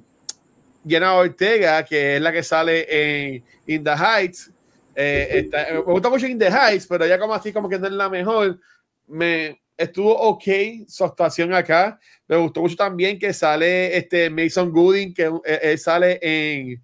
Jenna 0.83 1.13
Ortega, 1.13 1.85
que 1.85 2.15
es 2.15 2.21
la 2.23 2.31
que 2.31 2.41
sale 2.41 2.87
en 2.89 3.43
In 3.67 3.83
the 3.83 3.91
Heights. 3.91 4.51
Eh, 4.95 5.47
me 5.73 5.77
gusta 5.81 6.09
mucho 6.09 6.25
In 6.25 6.39
the 6.39 6.49
Heights, 6.49 6.87
pero 6.87 7.05
ya 7.05 7.19
como 7.19 7.35
así, 7.35 7.53
como 7.53 7.69
que 7.69 7.77
no 7.77 7.85
es 7.85 7.93
la 7.93 8.09
mejor. 8.09 8.59
Me, 9.05 9.59
estuvo 9.77 10.15
ok 10.15 10.43
su 10.87 11.03
actuación 11.03 11.53
acá. 11.53 11.99
Me 12.27 12.37
gustó 12.37 12.61
mucho 12.61 12.75
también 12.75 13.19
que 13.19 13.33
sale 13.33 13.95
este 13.97 14.29
Mason 14.29 14.71
Gooding, 14.71 15.13
que 15.13 15.31
eh, 15.45 15.59
él, 15.61 15.79
sale 15.79 16.19
en, 16.21 16.83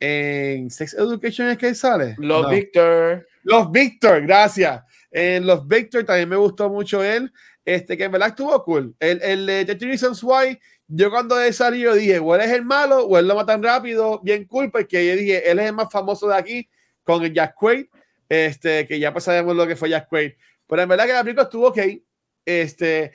en 0.00 0.70
Sex 0.70 0.94
Education, 0.94 1.48
¿es 1.48 1.58
que 1.58 1.68
él 1.68 1.76
sale? 1.76 2.14
Los 2.18 2.48
Victor. 2.50 3.26
Los 3.42 3.70
Victor, 3.70 4.22
gracias. 4.22 4.82
En 5.10 5.46
Los 5.46 5.66
Victor 5.66 6.04
también 6.04 6.28
me 6.28 6.36
gustó 6.36 6.70
mucho 6.70 7.02
él. 7.02 7.32
Este, 7.64 7.96
que 7.96 8.04
en 8.04 8.12
verdad 8.12 8.30
estuvo 8.30 8.64
cool. 8.64 8.94
El, 8.98 9.22
el 9.22 9.46
de 9.46 9.64
The 9.64 9.86
Reasons 9.86 10.22
Why, 10.24 10.58
yo 10.88 11.10
cuando 11.10 11.40
él 11.40 11.54
salió 11.54 11.94
dije, 11.94 12.18
o 12.18 12.34
él 12.34 12.40
es 12.40 12.50
el 12.50 12.64
malo 12.64 13.06
o 13.06 13.18
él 13.18 13.28
lo 13.28 13.36
matan 13.36 13.62
rápido, 13.62 14.20
bien 14.22 14.46
cool, 14.46 14.70
porque 14.70 15.06
yo 15.06 15.14
dije, 15.14 15.48
él 15.48 15.60
es 15.60 15.66
el 15.66 15.72
más 15.72 15.88
famoso 15.90 16.26
de 16.26 16.36
aquí 16.36 16.68
con 17.04 17.22
el 17.22 17.32
Jack 17.32 17.54
Quaid, 17.54 17.86
este, 18.28 18.86
que 18.86 18.98
ya 18.98 19.12
pues 19.12 19.24
sabemos 19.24 19.54
lo 19.54 19.66
que 19.66 19.76
fue 19.76 19.90
Jack 19.90 20.08
Quaid. 20.08 20.32
Pero 20.66 20.82
en 20.82 20.88
verdad 20.88 21.06
que 21.06 21.12
la 21.12 21.22
película 21.22 21.44
estuvo 21.44 21.68
ok. 21.68 21.78
Este, 22.44 23.12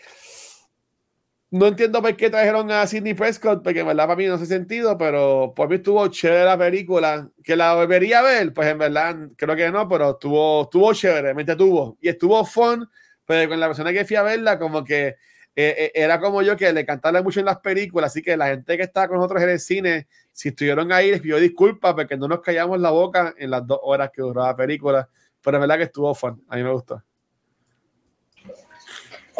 no 1.50 1.68
entiendo 1.68 2.02
por 2.02 2.16
qué 2.18 2.30
trajeron 2.30 2.70
a 2.72 2.86
Sidney 2.88 3.14
Prescott, 3.14 3.64
porque 3.64 3.80
en 3.80 3.88
verdad 3.88 4.06
para 4.06 4.18
mí 4.18 4.26
no 4.26 4.34
hace 4.34 4.46
sentido, 4.46 4.98
pero 4.98 5.54
por 5.56 5.70
mí 5.70 5.76
estuvo 5.76 6.06
chévere 6.08 6.44
la 6.44 6.58
película. 6.58 7.30
Que 7.44 7.56
la 7.56 7.76
volvería 7.76 8.20
a 8.20 8.24
ver, 8.24 8.54
pues 8.54 8.68
en 8.68 8.78
verdad 8.78 9.16
creo 9.38 9.56
que 9.56 9.72
no, 9.72 9.88
pero 9.88 10.12
estuvo, 10.12 10.64
estuvo 10.64 10.94
chévere, 10.94 11.34
me 11.34 11.46
tuvo 11.46 11.98
Y 12.02 12.10
estuvo 12.10 12.44
fun, 12.46 12.90
pero 13.26 13.50
con 13.50 13.60
la 13.60 13.68
persona 13.68 13.94
que 13.94 14.06
fui 14.06 14.18
a 14.18 14.24
verla, 14.24 14.60
como 14.60 14.84
que 14.84 15.08
eh, 15.08 15.16
eh, 15.56 15.92
era 15.96 16.20
como 16.20 16.42
yo 16.42 16.58
que 16.58 16.72
le 16.74 16.86
cantaba 16.86 17.24
mucho 17.24 17.40
en 17.40 17.46
las 17.48 17.60
películas, 17.60 18.12
así 18.12 18.22
que 18.22 18.36
la 18.38 18.48
gente 18.48 18.78
que 18.78 18.84
estaba 18.84 19.08
con 19.08 19.18
nosotros 19.18 19.42
en 19.42 19.50
el 19.50 19.60
cine, 19.60 20.08
si 20.32 20.50
estuvieron 20.50 20.92
ahí, 20.92 21.12
les 21.12 21.22
pido 21.22 21.40
disculpas 21.40 21.94
porque 21.94 22.18
no 22.18 22.28
nos 22.28 22.42
callamos 22.42 22.80
la 22.80 22.92
boca 22.92 23.34
en 23.38 23.52
las 23.52 23.66
dos 23.66 23.80
horas 23.84 24.12
que 24.14 24.22
duró 24.22 24.44
la 24.44 24.56
película, 24.56 25.10
pero 25.42 25.58
en 25.58 25.62
verdad 25.62 25.78
que 25.78 25.84
estuvo 25.86 26.14
fun, 26.14 26.44
a 26.50 26.58
mí 26.58 26.64
me 26.64 26.72
gustó. 26.72 27.02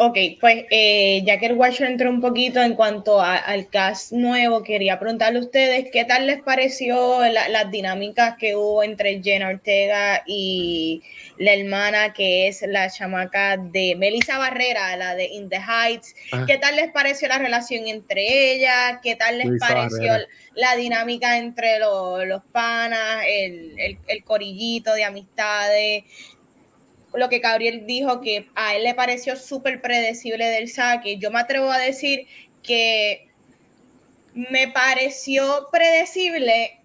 Ok, 0.00 0.16
pues 0.40 0.64
eh, 0.70 1.24
ya 1.26 1.40
que 1.40 1.46
el 1.46 1.54
Watcher 1.54 1.88
entró 1.88 2.08
un 2.08 2.20
poquito 2.20 2.62
en 2.62 2.74
cuanto 2.74 3.20
al 3.20 3.68
cast 3.68 4.12
nuevo, 4.12 4.62
quería 4.62 5.00
preguntarle 5.00 5.40
a 5.40 5.42
ustedes 5.42 5.88
qué 5.90 6.04
tal 6.04 6.28
les 6.28 6.40
pareció 6.40 7.18
las 7.28 7.70
dinámicas 7.72 8.36
que 8.38 8.54
hubo 8.54 8.84
entre 8.84 9.20
Jenna 9.20 9.48
Ortega 9.48 10.22
y 10.24 11.02
la 11.36 11.52
hermana 11.52 12.12
que 12.12 12.46
es 12.46 12.62
la 12.62 12.88
chamaca 12.88 13.56
de 13.56 13.96
Melissa 13.96 14.38
Barrera, 14.38 14.96
la 14.96 15.16
de 15.16 15.26
In 15.26 15.48
the 15.48 15.58
Heights. 15.58 16.14
¿Qué 16.46 16.58
tal 16.58 16.76
les 16.76 16.92
pareció 16.92 17.26
la 17.26 17.38
relación 17.38 17.88
entre 17.88 18.52
ellas? 18.54 19.00
¿Qué 19.02 19.16
tal 19.16 19.38
les 19.38 19.58
pareció 19.58 20.12
la 20.54 20.76
dinámica 20.76 21.38
entre 21.38 21.80
los 21.80 22.42
panas, 22.52 23.24
el, 23.26 23.74
el, 23.80 23.98
el 24.06 24.22
corillito 24.22 24.94
de 24.94 25.02
amistades? 25.02 26.04
Lo 27.14 27.28
que 27.28 27.38
Gabriel 27.38 27.86
dijo, 27.86 28.20
que 28.20 28.48
a 28.54 28.74
él 28.74 28.84
le 28.84 28.94
pareció 28.94 29.36
súper 29.36 29.80
predecible 29.80 30.46
del 30.46 30.68
saque. 30.68 31.18
Yo 31.18 31.30
me 31.30 31.40
atrevo 31.40 31.70
a 31.70 31.78
decir 31.78 32.26
que 32.62 33.28
me 34.34 34.68
pareció 34.68 35.68
predecible, 35.72 36.78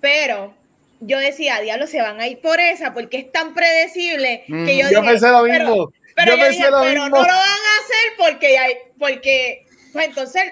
pero 0.00 0.54
yo 1.00 1.18
decía, 1.18 1.60
diablo, 1.60 1.86
se 1.86 2.00
van 2.00 2.20
a 2.20 2.28
ir 2.28 2.40
por 2.40 2.60
esa, 2.60 2.94
porque 2.94 3.18
es 3.18 3.32
tan 3.32 3.54
predecible 3.54 4.44
que 4.46 4.54
mm, 4.54 4.68
yo, 4.68 4.90
yo 4.90 5.02
pensé 5.02 5.28
lo 5.28 5.42
mismo. 5.42 5.92
Pero, 6.16 6.36
yo, 6.36 6.48
dije, 6.48 6.64
pero 6.70 7.08
no 7.08 7.16
lo 7.16 7.22
van 7.22 7.32
a 7.32 7.80
hacer 7.82 8.12
porque, 8.16 8.56
hay, 8.56 8.74
porque 8.98 9.66
pues 9.92 10.06
entonces 10.06 10.44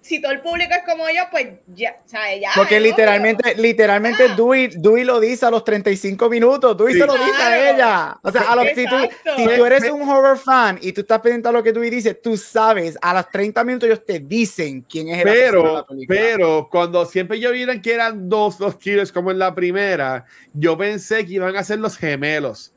si 0.00 0.22
todo 0.22 0.32
el 0.32 0.40
público 0.40 0.72
es 0.74 0.84
como 0.84 1.04
yo, 1.08 1.22
pues 1.30 1.48
ya, 1.74 1.96
¿sabes? 2.06 2.40
Ya, 2.40 2.50
Porque 2.54 2.80
literalmente, 2.80 3.54
literalmente 3.56 4.24
ah. 4.30 4.34
Dewey, 4.36 5.04
lo 5.04 5.20
dice 5.20 5.46
a 5.46 5.50
los 5.50 5.64
35 5.64 6.30
minutos, 6.30 6.76
Dewey 6.76 6.94
se 6.94 7.06
lo 7.06 7.12
dice 7.12 7.42
a 7.42 7.70
ella. 7.70 8.18
O 8.22 8.30
sea, 8.30 8.42
a 8.42 8.74
si, 8.74 8.86
tú, 8.86 8.96
si, 9.36 9.44
tú, 9.44 9.64
eres 9.66 9.90
un 9.90 10.08
horror 10.08 10.38
fan 10.38 10.78
y 10.80 10.92
tú 10.92 11.02
estás 11.02 11.20
pendiente 11.20 11.48
a 11.48 11.52
lo 11.52 11.62
que 11.62 11.72
Dewey 11.72 11.90
dice, 11.90 12.14
tú 12.14 12.36
sabes, 12.36 12.96
a 13.02 13.12
los 13.14 13.28
30 13.28 13.64
minutos 13.64 13.86
ellos 13.88 14.04
te 14.04 14.20
dicen 14.20 14.84
quién 14.88 15.08
es 15.08 15.18
el 15.18 15.24
pero, 15.24 15.86
Pero 16.06 16.68
cuando 16.70 17.04
siempre 17.04 17.38
yo 17.40 17.52
vieron 17.52 17.80
que 17.82 17.92
eran 17.92 18.28
dos 18.28 18.60
los 18.60 18.76
killers 18.76 19.12
como 19.12 19.30
en 19.30 19.38
la 19.38 19.54
primera, 19.54 20.24
yo 20.54 20.78
pensé 20.78 21.26
que 21.26 21.34
iban 21.34 21.56
a 21.56 21.64
ser 21.64 21.80
los 21.80 21.96
gemelos. 21.96 22.72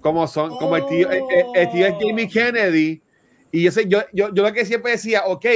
Como 0.00 0.26
son, 0.26 0.56
como 0.56 0.76
el 0.76 0.86
tío, 0.86 1.10
el 1.10 1.70
tío 1.70 1.86
es 1.86 1.94
Jamie 2.00 2.26
Kennedy 2.26 3.02
y 3.52 3.62
yo, 3.62 3.72
sé, 3.72 3.88
yo, 3.88 4.02
yo, 4.12 4.32
yo 4.32 4.42
lo 4.42 4.52
que 4.52 4.64
siempre 4.64 4.92
decía, 4.92 5.24
ok, 5.26 5.46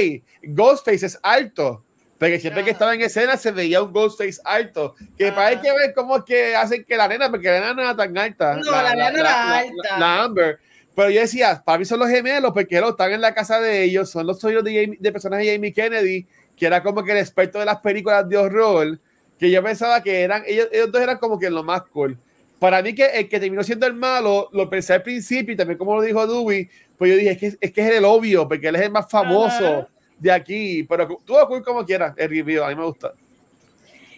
Ghostface 0.43 1.05
es 1.05 1.19
alto, 1.23 1.83
porque 2.17 2.39
siempre 2.39 2.63
que 2.63 2.71
estaba 2.71 2.93
en 2.93 3.01
escena 3.01 3.37
se 3.37 3.51
veía 3.51 3.81
un 3.81 3.91
Ghostface 3.91 4.39
alto. 4.43 4.95
Que 5.17 5.31
para 5.31 5.47
hay 5.47 5.57
que 5.57 5.71
ver 5.71 5.93
cómo 5.93 6.17
es 6.17 6.23
que 6.23 6.55
hacen 6.55 6.85
que 6.85 6.95
la 6.95 7.07
nena, 7.07 7.29
porque 7.29 7.47
la 7.47 7.59
nena 7.59 7.73
no 7.73 7.81
era 7.81 7.95
tan 7.95 8.17
alta. 8.17 8.55
No, 8.55 8.71
la, 8.71 8.95
nena 8.95 9.09
era 9.09 9.57
alta. 9.59 9.99
La, 9.99 10.23
Amber. 10.23 10.59
Pero 10.95 11.09
yo 11.09 11.19
decía, 11.19 11.61
para 11.65 11.77
mí 11.77 11.85
son 11.85 11.99
los 11.99 12.09
gemelos, 12.09 12.53
porque 12.53 12.77
ellos 12.77 12.91
están 12.91 13.11
en 13.11 13.19
la 13.19 13.33
casa 13.33 13.59
de 13.59 13.83
ellos, 13.83 14.09
son 14.09 14.25
los 14.25 14.39
sueños 14.39 14.63
de, 14.63 14.97
de 14.97 15.11
personajes 15.11 15.45
de 15.45 15.53
Jamie 15.53 15.73
Kennedy, 15.73 16.25
que 16.55 16.65
era 16.65 16.81
como 16.81 17.03
que 17.03 17.11
el 17.11 17.17
experto 17.17 17.59
de 17.59 17.65
las 17.65 17.79
películas 17.79 18.27
de 18.29 18.37
horror, 18.37 18.99
que 19.37 19.51
yo 19.51 19.61
pensaba 19.61 20.01
que 20.01 20.21
eran, 20.21 20.43
ellos, 20.47 20.69
ellos 20.71 20.91
dos 20.93 21.01
eran 21.01 21.17
como 21.17 21.37
que 21.37 21.49
lo 21.49 21.63
más 21.63 21.81
cool. 21.91 22.17
Para 22.59 22.81
mí 22.81 22.95
que 22.95 23.05
el 23.07 23.27
que 23.27 23.39
terminó 23.39 23.63
siendo 23.63 23.85
el 23.85 23.93
malo, 23.93 24.49
lo 24.53 24.69
pensé 24.69 24.93
al 24.93 25.03
principio 25.03 25.53
y 25.53 25.57
también 25.57 25.77
como 25.77 25.95
lo 25.95 26.01
dijo 26.01 26.25
Dewey, 26.25 26.69
pues 26.97 27.11
yo 27.11 27.17
dije, 27.17 27.31
es 27.31 27.37
que 27.37 27.45
es, 27.59 27.71
que 27.71 27.81
es 27.81 27.95
el 27.95 28.05
obvio, 28.05 28.47
porque 28.47 28.67
él 28.67 28.75
es 28.75 28.81
el 28.83 28.91
más 28.91 29.09
famoso. 29.09 29.87
de 30.17 30.31
aquí, 30.31 30.83
pero 30.83 31.19
tú 31.25 31.35
cool 31.47 31.63
como 31.63 31.85
quieras, 31.85 32.13
el 32.17 32.29
review, 32.29 32.63
a 32.63 32.69
mí 32.69 32.75
me 32.75 32.85
gusta. 32.85 33.13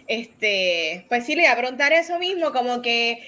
Este, 0.06 1.04
pues 1.08 1.26
sí, 1.26 1.34
le 1.34 1.42
voy 1.42 1.50
a 1.50 1.56
preguntar 1.56 1.92
eso 1.92 2.18
mismo, 2.18 2.52
como 2.52 2.80
que, 2.80 3.18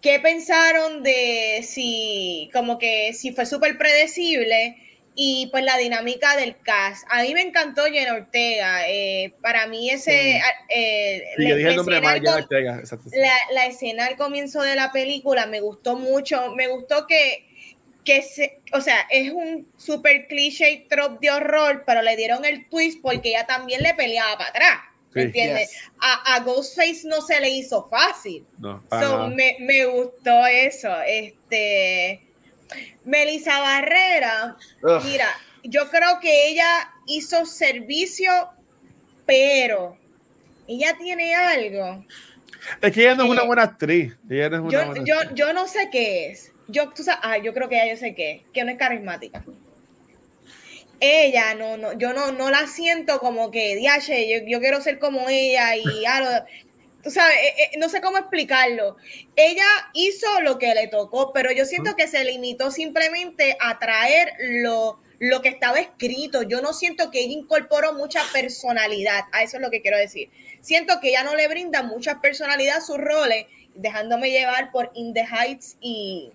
¿qué 0.00 0.20
pensaron 0.20 1.02
de 1.02 1.60
si, 1.62 2.48
como 2.52 2.78
que 2.78 3.12
si 3.12 3.32
fue 3.32 3.46
súper 3.46 3.76
predecible? 3.76 4.76
y 5.14 5.48
pues 5.50 5.64
la 5.64 5.76
dinámica 5.76 6.36
del 6.36 6.56
cast. 6.62 7.04
A 7.10 7.22
mí 7.22 7.34
me 7.34 7.42
encantó 7.42 7.84
Jenna 7.84 8.14
Ortega. 8.14 8.88
Eh, 8.88 9.34
para 9.42 9.66
mí 9.66 9.90
ese... 9.90 10.40
la, 13.52 13.66
escena 13.66 14.06
al 14.06 14.16
comienzo 14.16 14.62
de 14.62 14.76
la 14.76 14.92
película 14.92 15.46
me 15.46 15.60
gustó 15.60 15.96
mucho. 15.96 16.54
Me 16.54 16.68
gustó 16.68 17.06
que, 17.06 17.49
que 18.04 18.22
se, 18.22 18.60
o 18.72 18.80
sea, 18.80 19.06
es 19.10 19.32
un 19.32 19.68
super 19.76 20.26
cliché 20.26 20.86
trop 20.88 21.20
de 21.20 21.30
horror, 21.30 21.84
pero 21.86 22.02
le 22.02 22.16
dieron 22.16 22.44
el 22.44 22.68
twist 22.68 23.00
porque 23.02 23.30
ella 23.30 23.46
también 23.46 23.82
le 23.82 23.94
peleaba 23.94 24.38
para 24.38 24.50
atrás. 24.50 24.80
¿Me 25.12 25.22
entiendes? 25.22 25.76
A, 25.98 26.34
a, 26.34 26.40
Ghostface 26.40 27.02
no 27.04 27.20
se 27.20 27.40
le 27.40 27.50
hizo 27.50 27.88
fácil. 27.88 28.46
No, 28.58 28.80
me, 29.28 29.56
me, 29.58 29.84
gustó 29.86 30.46
eso. 30.46 30.88
Este 31.04 32.22
Melissa 33.04 33.58
Barrera, 33.60 34.56
mira, 35.04 35.26
yo 35.64 35.88
creo 35.90 36.20
que 36.20 36.48
ella 36.48 36.92
hizo 37.06 37.44
servicio, 37.44 38.30
pero 39.26 39.96
ella 40.68 40.96
tiene 40.96 41.34
algo. 41.34 42.04
Es 42.80 42.92
que 42.92 43.02
ella 43.02 43.14
no 43.14 43.24
es 43.24 43.30
una 43.30 43.42
buena 43.42 43.62
actriz. 43.62 44.16
yo, 44.28 45.52
no 45.52 45.66
sé 45.66 45.88
qué 45.90 46.30
es. 46.30 46.52
Yo, 46.70 46.92
ah, 47.22 47.38
yo 47.38 47.52
creo 47.54 47.68
que 47.68 47.76
ella 47.76 47.92
yo 47.92 47.98
sé 47.98 48.14
qué, 48.14 48.44
que 48.52 48.64
no 48.64 48.70
es 48.70 48.78
carismática. 48.78 49.44
Ella, 50.98 51.54
no, 51.54 51.76
no, 51.76 51.94
yo 51.94 52.12
no, 52.12 52.30
no 52.32 52.50
la 52.50 52.66
siento 52.66 53.20
como 53.20 53.50
que, 53.50 53.76
diache, 53.76 54.28
yo, 54.28 54.46
yo 54.46 54.60
quiero 54.60 54.80
ser 54.80 54.98
como 54.98 55.28
ella 55.28 55.76
y 55.76 56.04
algo 56.06 56.30
tú 57.02 57.10
sabes, 57.10 57.36
eh, 57.36 57.54
eh, 57.58 57.78
no 57.78 57.88
sé 57.88 58.00
cómo 58.00 58.18
explicarlo. 58.18 58.96
Ella 59.36 59.64
hizo 59.94 60.26
lo 60.42 60.58
que 60.58 60.74
le 60.74 60.88
tocó, 60.88 61.32
pero 61.32 61.52
yo 61.52 61.64
siento 61.64 61.96
que 61.96 62.06
se 62.06 62.24
limitó 62.24 62.70
simplemente 62.70 63.56
a 63.60 63.78
traer 63.78 64.32
lo, 64.38 65.00
lo 65.18 65.42
que 65.42 65.48
estaba 65.48 65.78
escrito. 65.78 66.42
Yo 66.42 66.60
no 66.60 66.72
siento 66.72 67.10
que 67.10 67.20
ella 67.20 67.32
incorporó 67.32 67.94
mucha 67.94 68.22
personalidad, 68.32 69.24
a 69.32 69.42
eso 69.42 69.56
es 69.56 69.62
lo 69.62 69.70
que 69.70 69.82
quiero 69.82 69.98
decir. 69.98 70.30
Siento 70.60 71.00
que 71.00 71.10
ella 71.10 71.24
no 71.24 71.34
le 71.34 71.48
brinda 71.48 71.82
mucha 71.82 72.20
personalidad 72.20 72.78
a 72.78 72.80
sus 72.82 72.98
roles, 72.98 73.46
dejándome 73.74 74.30
llevar 74.30 74.70
por 74.72 74.90
In 74.94 75.14
the 75.14 75.24
Heights 75.24 75.76
y 75.80 76.32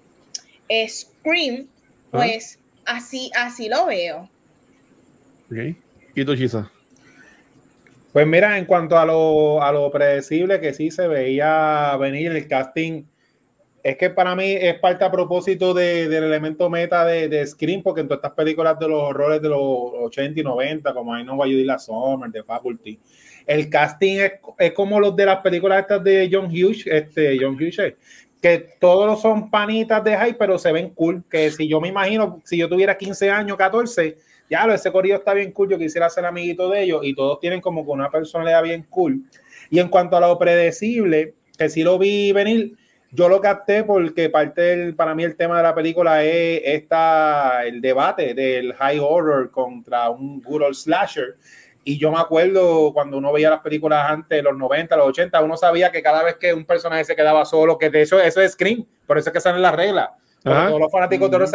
Scream, 0.88 1.68
pues 2.12 2.60
así, 2.86 3.32
así 3.36 3.70
lo 3.70 3.88
veo. 3.88 4.30
¿Y 6.16 6.26
tú, 6.26 6.36
Chisa? 6.36 6.72
Pues 8.14 8.26
mira, 8.26 8.58
en 8.58 8.66
cuanto 8.66 8.98
a 8.98 9.06
lo, 9.06 9.62
a 9.62 9.72
lo 9.72 9.92
predecible 9.92 10.62
que 10.62 10.74
sí 10.74 10.90
se 10.90 11.08
veía 11.08 11.98
venir 11.98 12.32
el 12.32 12.48
casting, 12.48 13.04
es 13.84 13.98
que 13.98 14.10
para 14.10 14.36
mí 14.36 14.52
es 14.52 14.80
parte 14.80 15.04
a 15.04 15.12
propósito 15.12 15.74
del 15.74 16.12
elemento 16.12 16.70
meta 16.70 17.06
de, 17.06 17.30
de, 17.30 17.46
Scream, 17.46 17.84
porque 17.84 18.02
en 18.02 18.08
todas 18.08 18.20
estas 18.20 18.32
películas 18.32 18.80
de 18.80 18.88
los 18.88 19.00
horrores 19.00 19.42
de 19.42 19.50
los 19.50 19.60
80 19.60 20.40
y 20.40 20.44
90, 20.44 20.94
como 20.94 21.16
Know 21.18 21.40
Why 21.40 21.52
You 21.52 21.58
Did 21.58 21.66
Last 21.68 21.86
Summer, 21.86 22.32
The 22.32 22.42
Faculty, 22.44 23.00
el 23.46 23.70
casting 23.70 24.22
es, 24.58 24.72
como 24.74 25.00
los 25.00 25.16
de 25.16 25.26
las 25.26 25.42
películas 25.42 25.82
estas 25.82 26.04
de 26.04 26.28
John 26.32 26.46
Hughes, 26.46 26.88
este, 26.88 27.38
John 27.40 27.56
Hughes, 27.56 27.94
que 28.46 28.60
todos 28.80 29.24
son 29.24 29.50
panitas 29.50 30.04
de 30.04 30.16
hype, 30.16 30.36
pero 30.38 30.60
se 30.60 30.72
ven 30.72 30.92
cool, 30.92 31.24
que 31.28 31.50
si 31.50 31.68
yo 31.68 31.82
me 31.82 31.88
imagino, 31.88 32.44
si 32.46 32.58
yo 32.58 32.70
tuviera 32.70 32.96
15 32.96 33.32
años, 33.32 33.58
14, 33.58 34.18
ya, 34.52 34.72
ese 34.72 34.92
corrido 34.92 35.18
está 35.18 35.34
bien 35.34 35.52
cool, 35.52 35.72
yo 35.72 35.80
quisiera 35.80 36.08
ser 36.12 36.26
amiguito 36.26 36.70
de 36.70 36.84
ellos 36.84 37.02
y 37.02 37.16
todos 37.16 37.40
tienen 37.40 37.60
como 37.60 37.84
que 37.84 37.90
una 37.90 38.12
personalidad 38.12 38.62
bien 38.62 38.86
cool. 38.88 39.24
Y 39.72 39.80
en 39.80 39.88
cuanto 39.88 40.16
a 40.16 40.20
lo 40.20 40.38
predecible, 40.38 41.34
que 41.58 41.70
sí 41.70 41.82
lo 41.82 41.98
vi 41.98 42.34
venir, 42.34 42.78
yo 43.10 43.30
lo 43.30 43.42
capté 43.42 43.84
porque 43.84 44.30
parte 44.30 44.62
del, 44.62 44.96
para 44.96 45.16
mí 45.16 45.24
el 45.24 45.36
tema 45.36 45.58
de 45.58 45.64
la 45.64 45.74
película 45.74 46.24
es 46.24 46.62
esta, 46.66 47.66
el 47.66 47.82
debate 47.82 48.36
del 48.36 48.74
high 48.74 49.00
horror 49.00 49.50
contra 49.50 50.12
un 50.12 50.40
good 50.44 50.62
old 50.62 50.76
slasher. 50.76 51.38
Y 51.88 52.00
yo 52.00 52.12
me 52.12 52.18
acuerdo 52.20 52.92
cuando 52.94 53.20
uno 53.20 53.32
veía 53.32 53.52
las 53.52 53.60
películas 53.60 54.10
antes, 54.10 54.44
los 54.44 54.58
90, 54.58 54.98
los 54.98 55.08
80, 55.10 55.40
uno 55.44 55.56
sabía 55.56 55.92
que 55.92 56.02
cada 56.02 56.24
vez 56.24 56.38
que 56.38 56.52
un 56.52 56.66
personaje 56.66 57.06
se 57.06 57.16
quedaba 57.16 57.46
solo, 57.46 57.78
que 57.78 57.92
de 57.92 58.02
hecho 58.02 58.20
eso 58.20 58.42
es 58.42 58.54
Scream, 58.54 58.88
por 59.06 59.20
eso 59.20 59.30
es 59.30 59.34
que 59.34 59.40
salen 59.40 59.62
las 59.62 59.76
reglas. 59.76 60.10
Todos 60.44 60.80
los 60.80 60.92
fanáticos 60.92 61.30
de 61.30 61.48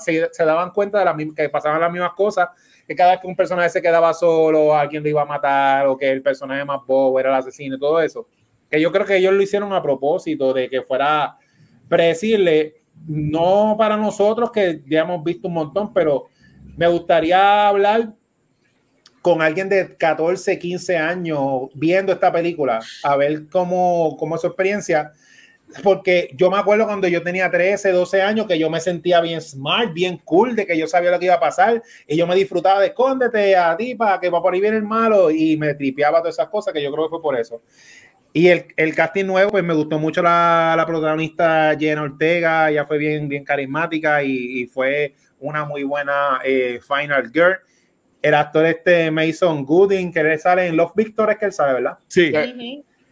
se, 0.00 0.28
se, 0.32 0.44
daban 0.44 0.72
cuenta 0.72 0.98
de 0.98 1.04
la, 1.04 1.16
que 1.34 1.48
pasaban 1.48 1.80
las 1.80 1.92
mismas 1.92 2.12
cosas, 2.14 2.48
que 2.88 2.94
cada 2.96 3.12
vez 3.12 3.20
que 3.20 3.28
un 3.28 3.36
personaje 3.36 3.68
se 3.68 3.80
quedaba 3.80 4.12
solo, 4.14 4.74
alguien 4.74 5.04
lo 5.04 5.08
iba 5.10 5.22
a 5.22 5.26
matar, 5.26 5.86
o 5.86 5.96
que 5.96 6.10
el 6.10 6.22
personaje 6.22 6.64
más 6.64 6.80
bobo 6.84 7.20
era 7.20 7.28
el 7.30 7.36
asesino 7.36 7.76
y 7.76 7.78
todo 7.78 8.00
eso. 8.00 8.26
Que 8.68 8.80
yo 8.80 8.90
creo 8.90 9.06
que 9.06 9.16
ellos 9.16 9.32
lo 9.32 9.40
hicieron 9.40 9.72
a 9.72 9.80
propósito 9.80 10.52
de 10.52 10.68
que 10.68 10.82
fuera 10.82 11.36
predecible, 11.88 12.82
no 13.06 13.76
para 13.78 13.96
nosotros 13.96 14.50
que 14.50 14.82
ya 14.88 15.02
hemos 15.02 15.22
visto 15.22 15.46
un 15.46 15.54
montón, 15.54 15.92
pero 15.92 16.26
me 16.76 16.88
gustaría 16.88 17.68
hablar 17.68 18.12
con 19.28 19.42
alguien 19.42 19.68
de 19.68 19.94
14, 19.96 20.58
15 20.58 20.96
años 20.96 21.68
viendo 21.74 22.12
esta 22.12 22.32
película, 22.32 22.80
a 23.02 23.16
ver 23.16 23.48
cómo, 23.50 24.16
cómo 24.18 24.38
su 24.38 24.46
experiencia 24.46 25.12
porque 25.82 26.30
yo 26.34 26.50
me 26.50 26.56
acuerdo 26.56 26.86
cuando 26.86 27.08
yo 27.08 27.22
tenía 27.22 27.50
13, 27.50 27.92
12 27.92 28.22
años 28.22 28.46
que 28.46 28.58
yo 28.58 28.70
me 28.70 28.80
sentía 28.80 29.20
bien 29.20 29.40
smart, 29.40 29.92
bien 29.92 30.18
cool, 30.24 30.56
de 30.56 30.66
que 30.66 30.78
yo 30.78 30.86
sabía 30.86 31.10
lo 31.10 31.18
que 31.18 31.26
iba 31.26 31.34
a 31.34 31.40
pasar 31.40 31.82
y 32.06 32.16
yo 32.16 32.26
me 32.26 32.34
disfrutaba 32.34 32.80
de 32.80 32.86
escóndete 32.86 33.54
a 33.54 33.76
ti 33.76 33.94
para 33.94 34.18
que 34.18 34.30
va 34.30 34.40
por 34.40 34.54
ahí 34.54 34.60
viene 34.60 34.78
el 34.78 34.84
malo 34.84 35.30
y 35.30 35.56
me 35.58 35.74
tripeaba 35.74 36.20
todas 36.20 36.36
esas 36.36 36.48
cosas 36.48 36.72
que 36.72 36.82
yo 36.82 36.90
creo 36.90 37.04
que 37.04 37.10
fue 37.10 37.22
por 37.22 37.38
eso. 37.38 37.62
Y 38.32 38.48
el, 38.48 38.66
el 38.76 38.94
casting 38.94 39.26
nuevo, 39.26 39.50
pues 39.50 39.64
me 39.64 39.74
gustó 39.74 39.98
mucho 39.98 40.22
la, 40.22 40.74
la 40.76 40.86
protagonista 40.86 41.76
Jenna 41.78 42.02
Ortega, 42.02 42.70
ya 42.70 42.86
fue 42.86 42.96
bien, 42.96 43.28
bien 43.28 43.44
carismática 43.44 44.22
y, 44.22 44.62
y 44.62 44.66
fue 44.66 45.14
una 45.38 45.64
muy 45.64 45.82
buena 45.82 46.40
eh, 46.44 46.80
Final 46.86 47.30
Girl. 47.32 47.58
El 48.20 48.34
actor 48.34 48.66
este 48.66 49.10
Mason 49.10 49.64
Gooding, 49.64 50.12
que 50.12 50.22
le 50.22 50.38
sale 50.38 50.66
en 50.66 50.76
Love 50.76 50.92
Victor, 50.94 51.30
es 51.30 51.38
que 51.38 51.46
él 51.46 51.52
sabe, 51.52 51.74
¿verdad? 51.74 51.98
Sí. 52.08 52.32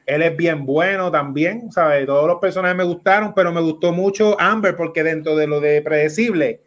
Él 0.07 0.23
es 0.23 0.37
bien 0.37 0.65
bueno 0.65 1.11
también, 1.11 1.71
¿sabes? 1.73 2.07
Todos 2.07 2.29
los 2.29 2.39
personajes 2.39 2.77
me 2.77 2.85
gustaron, 2.85 3.35
pero 3.35 3.53
me 3.53 3.61
gustó 3.61 3.93
mucho 3.93 4.41
Amber 4.41 4.77
porque 4.77 5.03
dentro 5.03 5.35
de 5.37 5.49
lo 5.49 5.61
de 5.61 5.83
predecible, 5.83 6.61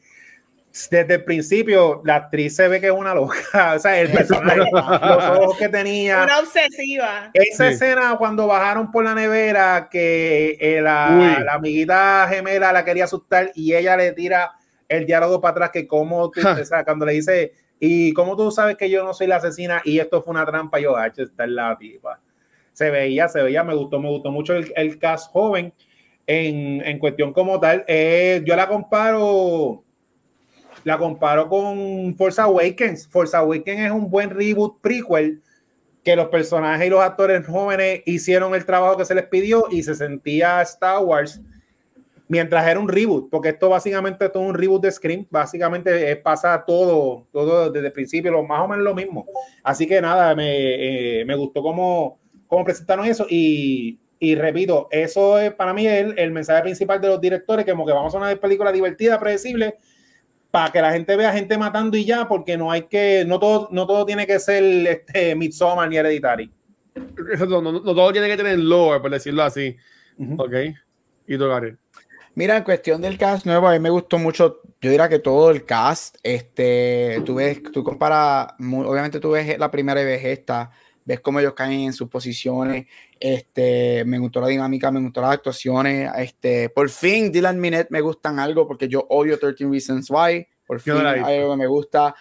desde 0.91 1.15
el 1.15 1.23
principio 1.23 2.01
la 2.05 2.15
actriz 2.15 2.55
se 2.55 2.67
ve 2.67 2.79
que 2.79 2.87
es 2.87 2.91
una 2.91 3.13
loca, 3.13 3.37
o 3.75 3.79
sea, 3.79 3.99
el 3.99 4.11
personaje, 4.11 4.57
los 4.71 5.39
ojos 5.39 5.57
que 5.57 5.69
tenía. 5.69 6.23
Una 6.23 6.39
obsesiva. 6.39 7.31
Esa 7.33 7.69
escena 7.69 8.15
cuando 8.17 8.47
bajaron 8.47 8.91
por 8.91 9.03
la 9.03 9.15
nevera, 9.15 9.87
que 9.89 10.57
eh, 10.59 10.81
la, 10.81 11.41
la, 11.43 11.53
amiguita 11.53 12.27
gemela 12.29 12.71
la 12.71 12.85
quería 12.85 13.05
asustar 13.05 13.51
y 13.55 13.73
ella 13.73 13.97
le 13.97 14.11
tira 14.11 14.51
el 14.87 15.05
diálogo 15.05 15.39
para 15.39 15.51
atrás, 15.51 15.69
que 15.71 15.87
como 15.87 16.29
tú, 16.29 16.41
o 16.47 16.65
sea, 16.65 16.83
cuando 16.83 17.05
le 17.05 17.13
dice, 17.13 17.53
y 17.79 18.13
cómo 18.13 18.35
tú 18.35 18.51
sabes 18.51 18.77
que 18.77 18.89
yo 18.89 19.03
no 19.03 19.13
soy 19.13 19.27
la 19.27 19.37
asesina 19.37 19.81
y 19.85 19.99
esto 19.99 20.21
fue 20.21 20.31
una 20.31 20.45
trampa, 20.45 20.79
yo, 20.79 20.97
H, 20.97 21.23
está 21.23 21.45
en 21.45 21.55
la 21.55 21.77
tipa 21.77 22.19
se 22.79 22.89
veía, 22.91 23.27
se 23.27 23.43
veía, 23.43 23.61
me 23.65 23.75
gustó, 23.75 23.99
me 23.99 24.07
gustó 24.07 24.31
mucho 24.31 24.53
el, 24.53 24.71
el 24.77 24.97
cast 24.99 25.29
joven 25.33 25.73
en, 26.25 26.81
en 26.85 26.97
cuestión 26.97 27.33
como 27.33 27.59
tal. 27.59 27.83
Eh, 27.89 28.41
yo 28.45 28.55
la 28.55 28.69
comparo, 28.69 29.83
la 30.85 30.97
comparo 30.97 31.49
con 31.49 32.15
Force 32.15 32.39
Awakens. 32.39 33.05
Force 33.05 33.35
Awakens 33.35 33.81
es 33.81 33.91
un 33.91 34.09
buen 34.09 34.29
reboot 34.29 34.79
prequel 34.79 35.41
que 36.05 36.15
los 36.15 36.27
personajes 36.27 36.87
y 36.87 36.89
los 36.89 37.01
actores 37.01 37.45
jóvenes 37.45 38.01
hicieron 38.05 38.55
el 38.55 38.65
trabajo 38.65 38.95
que 38.95 39.03
se 39.03 39.13
les 39.13 39.25
pidió 39.25 39.65
y 39.69 39.83
se 39.83 39.93
sentía 39.93 40.61
Star 40.61 41.03
Wars 41.03 41.41
mientras 42.29 42.65
era 42.65 42.79
un 42.79 42.87
reboot, 42.87 43.29
porque 43.29 43.49
esto 43.49 43.69
básicamente 43.69 44.25
es 44.25 44.31
todo 44.31 44.43
un 44.43 44.53
reboot 44.53 44.83
de 44.83 44.91
Scream, 44.91 45.27
básicamente 45.29 46.15
pasa 46.17 46.63
todo, 46.65 47.27
todo 47.33 47.71
desde 47.71 47.87
el 47.87 47.93
principio, 47.93 48.31
lo, 48.31 48.43
más 48.43 48.61
o 48.61 48.67
menos 48.67 48.85
lo 48.85 48.95
mismo. 48.95 49.25
Así 49.63 49.87
que 49.87 49.99
nada, 49.99 50.33
me, 50.35 51.21
eh, 51.21 51.25
me 51.25 51.35
gustó 51.35 51.61
como 51.61 52.19
cómo 52.47 52.63
presentaron 52.63 53.05
eso 53.05 53.25
y, 53.29 53.99
y 54.19 54.35
repito, 54.35 54.87
eso 54.91 55.39
es 55.39 55.53
para 55.53 55.73
mí 55.73 55.87
el, 55.87 56.17
el, 56.17 56.31
mensaje 56.31 56.61
principal 56.61 57.01
de 57.01 57.07
los 57.07 57.19
directores, 57.19 57.65
que 57.65 57.71
como 57.71 57.85
que 57.85 57.93
vamos 57.93 58.13
a 58.13 58.17
una 58.19 58.35
película 58.35 58.71
divertida, 58.71 59.19
predecible, 59.19 59.77
para 60.51 60.71
que 60.71 60.81
la 60.81 60.91
gente 60.91 61.15
vea 61.15 61.33
gente 61.33 61.57
matando 61.57 61.97
y 61.97 62.05
ya, 62.05 62.27
porque 62.27 62.57
no 62.57 62.71
hay 62.71 62.83
que, 62.83 63.25
no 63.27 63.39
todo, 63.39 63.69
no 63.71 63.87
todo 63.87 64.05
tiene 64.05 64.27
que 64.27 64.39
ser 64.39 64.63
este 64.63 65.35
Midsommar 65.35 65.89
ni 65.89 65.97
Hereditary. 65.97 66.51
No, 67.47 67.61
no, 67.61 67.81
todo 67.81 68.11
tiene 68.11 68.27
que 68.27 68.37
tener 68.37 68.59
lore, 68.59 68.99
por 68.99 69.09
decirlo 69.09 69.43
así. 69.43 69.75
Ok. 70.37 70.53
Y 71.27 71.37
tú. 71.37 71.45
Mira, 72.39 72.55
en 72.55 72.63
cuestión 72.63 73.01
del 73.01 73.17
cast 73.17 73.45
nuevo, 73.45 73.67
a 73.67 73.73
mí 73.73 73.79
me 73.79 73.89
gustó 73.89 74.17
mucho, 74.17 74.61
yo 74.79 74.89
diría 74.89 75.09
que 75.09 75.19
todo 75.19 75.51
el 75.51 75.65
cast, 75.65 76.15
este, 76.23 77.21
tú 77.25 77.35
ves, 77.35 77.61
tú 77.61 77.83
comparas, 77.83 78.53
obviamente 78.57 79.19
tú 79.19 79.31
ves 79.31 79.59
la 79.59 79.69
primera 79.69 80.01
y 80.01 80.05
ves 80.05 80.23
esta, 80.23 80.71
ves 81.03 81.19
cómo 81.19 81.41
ellos 81.41 81.53
caen 81.53 81.81
en 81.81 81.91
sus 81.91 82.07
posiciones. 82.07 82.85
Este, 83.19 84.05
me 84.05 84.19
gustó 84.19 84.39
la 84.39 84.47
dinámica, 84.47 84.89
me 84.89 85.01
gustó 85.01 85.19
las 85.19 85.33
actuaciones. 85.33 86.09
Este, 86.17 86.69
por 86.69 86.89
fin, 86.89 87.29
Dylan 87.29 87.59
Minette 87.59 87.91
me 87.91 87.99
gustan 87.99 88.39
algo 88.39 88.65
porque 88.65 88.87
yo 88.87 89.05
odio 89.09 89.37
13 89.37 89.65
Reasons 89.65 90.09
Why. 90.09 90.47
Por 90.65 90.79
fin 90.79 90.93
hay 90.93 91.19
algo 91.19 91.51
que 91.51 91.57
me 91.57 91.67
gusta. 91.67 92.15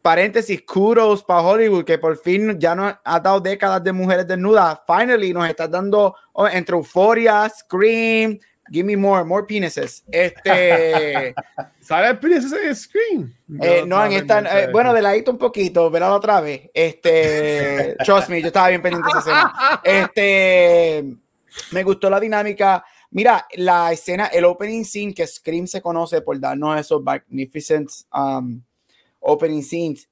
Paréntesis, 0.00 0.62
kudos 0.62 1.24
para 1.24 1.40
Hollywood, 1.40 1.84
que 1.84 1.98
por 1.98 2.16
fin 2.16 2.56
ya 2.60 2.76
nos 2.76 2.94
ha 3.02 3.18
dado 3.18 3.40
décadas 3.40 3.82
de 3.82 3.90
mujeres 3.90 4.28
desnudas. 4.28 4.78
Finally, 4.86 5.32
nos 5.32 5.48
está 5.48 5.66
dando 5.66 6.14
oh, 6.34 6.46
entre 6.46 6.76
Euphoria, 6.76 7.48
Scream, 7.48 8.38
Give 8.70 8.84
me 8.84 8.96
more, 8.96 9.24
more 9.24 9.46
penises. 9.46 10.04
Este. 10.10 11.34
¿Sabes 11.80 12.18
penises 12.18 12.52
en 12.52 12.74
Scream? 12.74 13.34
Eh, 13.60 13.84
no, 13.86 14.04
en 14.04 14.12
esta. 14.12 14.40
Eh, 14.40 14.70
bueno, 14.72 14.92
de 14.92 15.02
ladito 15.02 15.30
un 15.30 15.38
poquito, 15.38 15.90
verá 15.90 16.12
otra 16.12 16.40
vez. 16.40 16.70
Este. 16.74 17.96
trust 18.04 18.28
me, 18.28 18.40
yo 18.40 18.48
estaba 18.48 18.68
bien 18.68 18.82
pendiente 18.82 19.08
de 19.12 19.18
esa 19.18 19.20
escena. 19.20 19.80
Este. 19.84 21.04
Me 21.72 21.82
gustó 21.82 22.10
la 22.10 22.20
dinámica. 22.20 22.84
Mira, 23.10 23.46
la 23.54 23.92
escena, 23.92 24.26
el 24.26 24.44
opening 24.44 24.84
scene 24.84 25.14
que 25.14 25.26
Scream 25.26 25.66
se 25.66 25.80
conoce 25.80 26.20
por 26.20 26.38
darnos 26.38 26.78
esos 26.78 27.02
magnificent 27.02 27.88
um, 28.12 28.60
opening 29.20 29.62
scenes, 29.62 30.08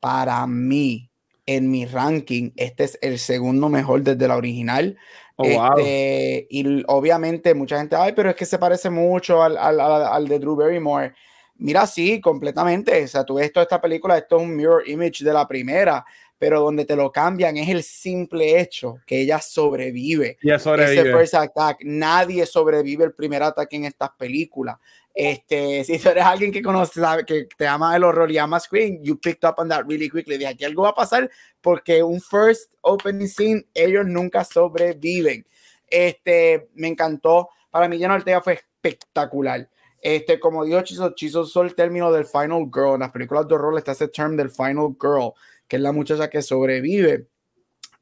para 0.00 0.46
mí, 0.46 1.10
en 1.46 1.70
mi 1.70 1.86
ranking, 1.86 2.50
este 2.56 2.84
es 2.84 2.98
el 3.00 3.18
segundo 3.18 3.68
mejor 3.68 4.02
desde 4.02 4.28
la 4.28 4.36
original. 4.36 4.96
Oh, 5.36 5.44
este, 5.44 6.46
y 6.50 6.82
obviamente 6.86 7.54
mucha 7.54 7.78
gente, 7.78 7.94
ay, 7.94 8.12
pero 8.16 8.30
es 8.30 8.36
que 8.36 8.46
se 8.46 8.58
parece 8.58 8.88
mucho 8.88 9.42
al, 9.42 9.58
al, 9.58 9.78
al, 9.80 10.26
de 10.26 10.38
Drew 10.38 10.56
Barrymore. 10.56 11.14
Mira, 11.58 11.86
sí, 11.86 12.20
completamente. 12.20 13.04
O 13.04 13.08
sea, 13.08 13.24
tú 13.24 13.34
ves 13.34 13.52
toda 13.52 13.64
esta 13.64 13.80
película, 13.80 14.16
esto 14.16 14.36
es 14.36 14.42
un 14.42 14.56
mirror 14.56 14.82
image 14.88 15.24
de 15.24 15.32
la 15.32 15.46
primera, 15.46 16.04
pero 16.38 16.60
donde 16.60 16.84
te 16.84 16.96
lo 16.96 17.10
cambian 17.10 17.56
es 17.56 17.68
el 17.68 17.82
simple 17.82 18.60
hecho 18.60 18.98
que 19.06 19.20
ella 19.20 19.40
sobrevive. 19.40 20.38
sobrevive. 20.58 21.00
Ese 21.00 21.12
first 21.12 21.34
attack. 21.34 21.78
Nadie 21.82 22.44
sobrevive 22.46 23.04
el 23.04 23.14
primer 23.14 23.42
ataque 23.42 23.76
en 23.76 23.84
estas 23.86 24.10
películas. 24.18 24.76
Este, 25.14 25.82
si 25.84 25.98
tú 25.98 26.10
eres 26.10 26.24
alguien 26.24 26.52
que 26.52 26.60
conoce, 26.60 27.00
sabe, 27.00 27.24
que 27.24 27.48
te 27.56 27.66
ama 27.66 27.96
el 27.96 28.04
horror 28.04 28.30
y 28.30 28.36
ama 28.36 28.60
Scream, 28.60 28.98
you 29.02 29.18
picked 29.18 29.48
up 29.48 29.54
on 29.56 29.68
that 29.70 29.86
really 29.86 30.10
quickly. 30.10 30.36
Dije, 30.36 30.50
aquí 30.50 30.64
algo 30.64 30.82
va 30.82 30.90
a 30.90 30.94
pasar 30.94 31.30
porque 31.62 32.02
un 32.02 32.20
first 32.20 32.74
opening 32.82 33.26
scene, 33.26 33.66
ellos 33.72 34.04
nunca 34.06 34.44
sobreviven. 34.44 35.46
Este, 35.88 36.68
me 36.74 36.88
encantó. 36.88 37.48
Para 37.70 37.88
mí, 37.88 37.98
Jenna 37.98 38.14
Ortega 38.14 38.42
fue 38.42 38.54
espectacular. 38.54 39.68
Este, 40.02 40.38
como 40.38 40.64
dijo 40.64 40.82
Chiso, 40.82 41.14
Chiso 41.14 41.40
usó 41.40 41.62
el 41.62 41.74
término 41.74 42.12
del 42.12 42.26
final 42.26 42.70
girl. 42.72 42.94
En 42.94 43.00
las 43.00 43.10
películas 43.10 43.48
de 43.48 43.54
horror 43.54 43.78
está 43.78 43.92
ese 43.92 44.08
term 44.08 44.36
del 44.36 44.50
final 44.50 44.94
girl, 45.00 45.32
que 45.68 45.76
es 45.76 45.82
la 45.82 45.92
muchacha 45.92 46.30
que 46.30 46.42
sobrevive. 46.42 47.28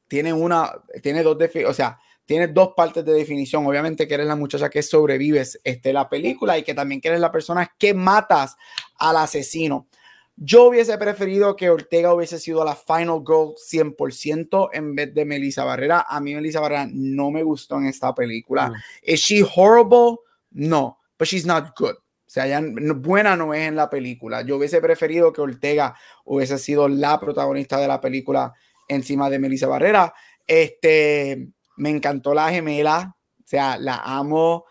Tiene 0.09 0.33
una, 0.33 0.73
tiene 1.03 1.23
dos, 1.23 1.37
o 1.67 1.73
sea, 1.73 1.99
tienes 2.27 2.53
dos 2.53 2.71
partes 2.77 3.05
de 3.05 3.13
definición. 3.13 3.67
Obviamente 3.67 4.07
que 4.07 4.15
eres 4.15 4.27
la 4.27 4.37
muchacha 4.37 4.71
que 4.71 4.83
sobrevives 4.83 5.61
este, 5.65 5.93
la 5.93 6.09
película 6.09 6.59
y 6.59 6.63
que 6.63 6.75
también 6.75 7.01
que 7.01 7.09
eres 7.09 7.21
la 7.21 7.33
persona 7.33 7.75
que 7.79 7.95
matas 7.95 8.57
al 8.99 9.17
asesino. 9.17 9.89
Yo 10.37 10.65
hubiese 10.65 10.99
preferido 10.99 11.55
que 11.55 11.71
Ortega 11.71 12.13
hubiese 12.13 12.41
sido 12.41 12.65
la 12.65 12.75
final 12.75 13.23
girl 13.25 13.55
100% 13.55 14.71
en 14.73 14.95
vez 14.97 15.15
de 15.15 15.25
Melissa 15.25 15.65
Barrera. 15.65 16.07
A 16.09 16.21
mí 16.21 16.35
Melissa 16.35 16.61
Barrera 16.61 16.89
no 16.91 17.31
me 17.31 17.45
gustó 17.45 17.77
en 17.77 17.87
esta 17.87 18.13
película. 18.15 18.73
¿Es 19.01 19.21
she 19.21 19.45
horrible? 19.45 20.17
No, 20.51 20.99
but 21.19 21.29
she's 21.29 21.47
not 21.47 21.79
good. 21.79 21.95
Sea, 22.35 22.49
ya 22.49 22.61
buena 22.97 23.37
no 23.37 23.55
es 23.55 23.69
en 23.69 23.77
la 23.77 23.89
película. 23.89 24.43
Yo 24.43 24.57
hubiese 24.57 24.81
preferido 24.81 25.33
que 25.33 25.41
Ortega 25.41 25.95
hubiese 26.25 26.59
sido 26.59 26.89
la 26.89 27.21
protagonista 27.21 27.79
de 27.79 27.87
la 27.87 28.01
película 28.01 28.53
encima 28.89 29.31
de 29.31 29.39
Melissa 29.39 29.69
Barrera. 29.69 30.13
Este, 30.45 31.47
me 31.77 31.91
encantó 31.91 32.35
la 32.35 32.51
gemela, 32.51 33.15
o 33.39 33.43
sea, 33.47 33.79
la 33.79 33.99
amo. 33.99 34.65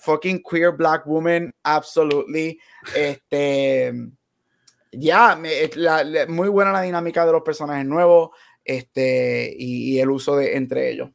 Fucking 0.00 0.42
queer 0.42 0.72
black 0.72 1.06
woman, 1.06 1.54
absolutely. 1.62 2.58
Este, 2.96 3.92
ya, 4.92 5.38
muy 6.28 6.48
buena 6.48 6.72
la 6.72 6.80
dinámica 6.80 7.26
de 7.26 7.32
los 7.32 7.42
personajes 7.42 7.84
nuevos 7.84 8.30
este, 8.64 9.54
y, 9.58 10.00
el 10.00 10.10
uso 10.10 10.36
de 10.36 10.56
entre 10.56 10.88
ellos. 10.88 11.10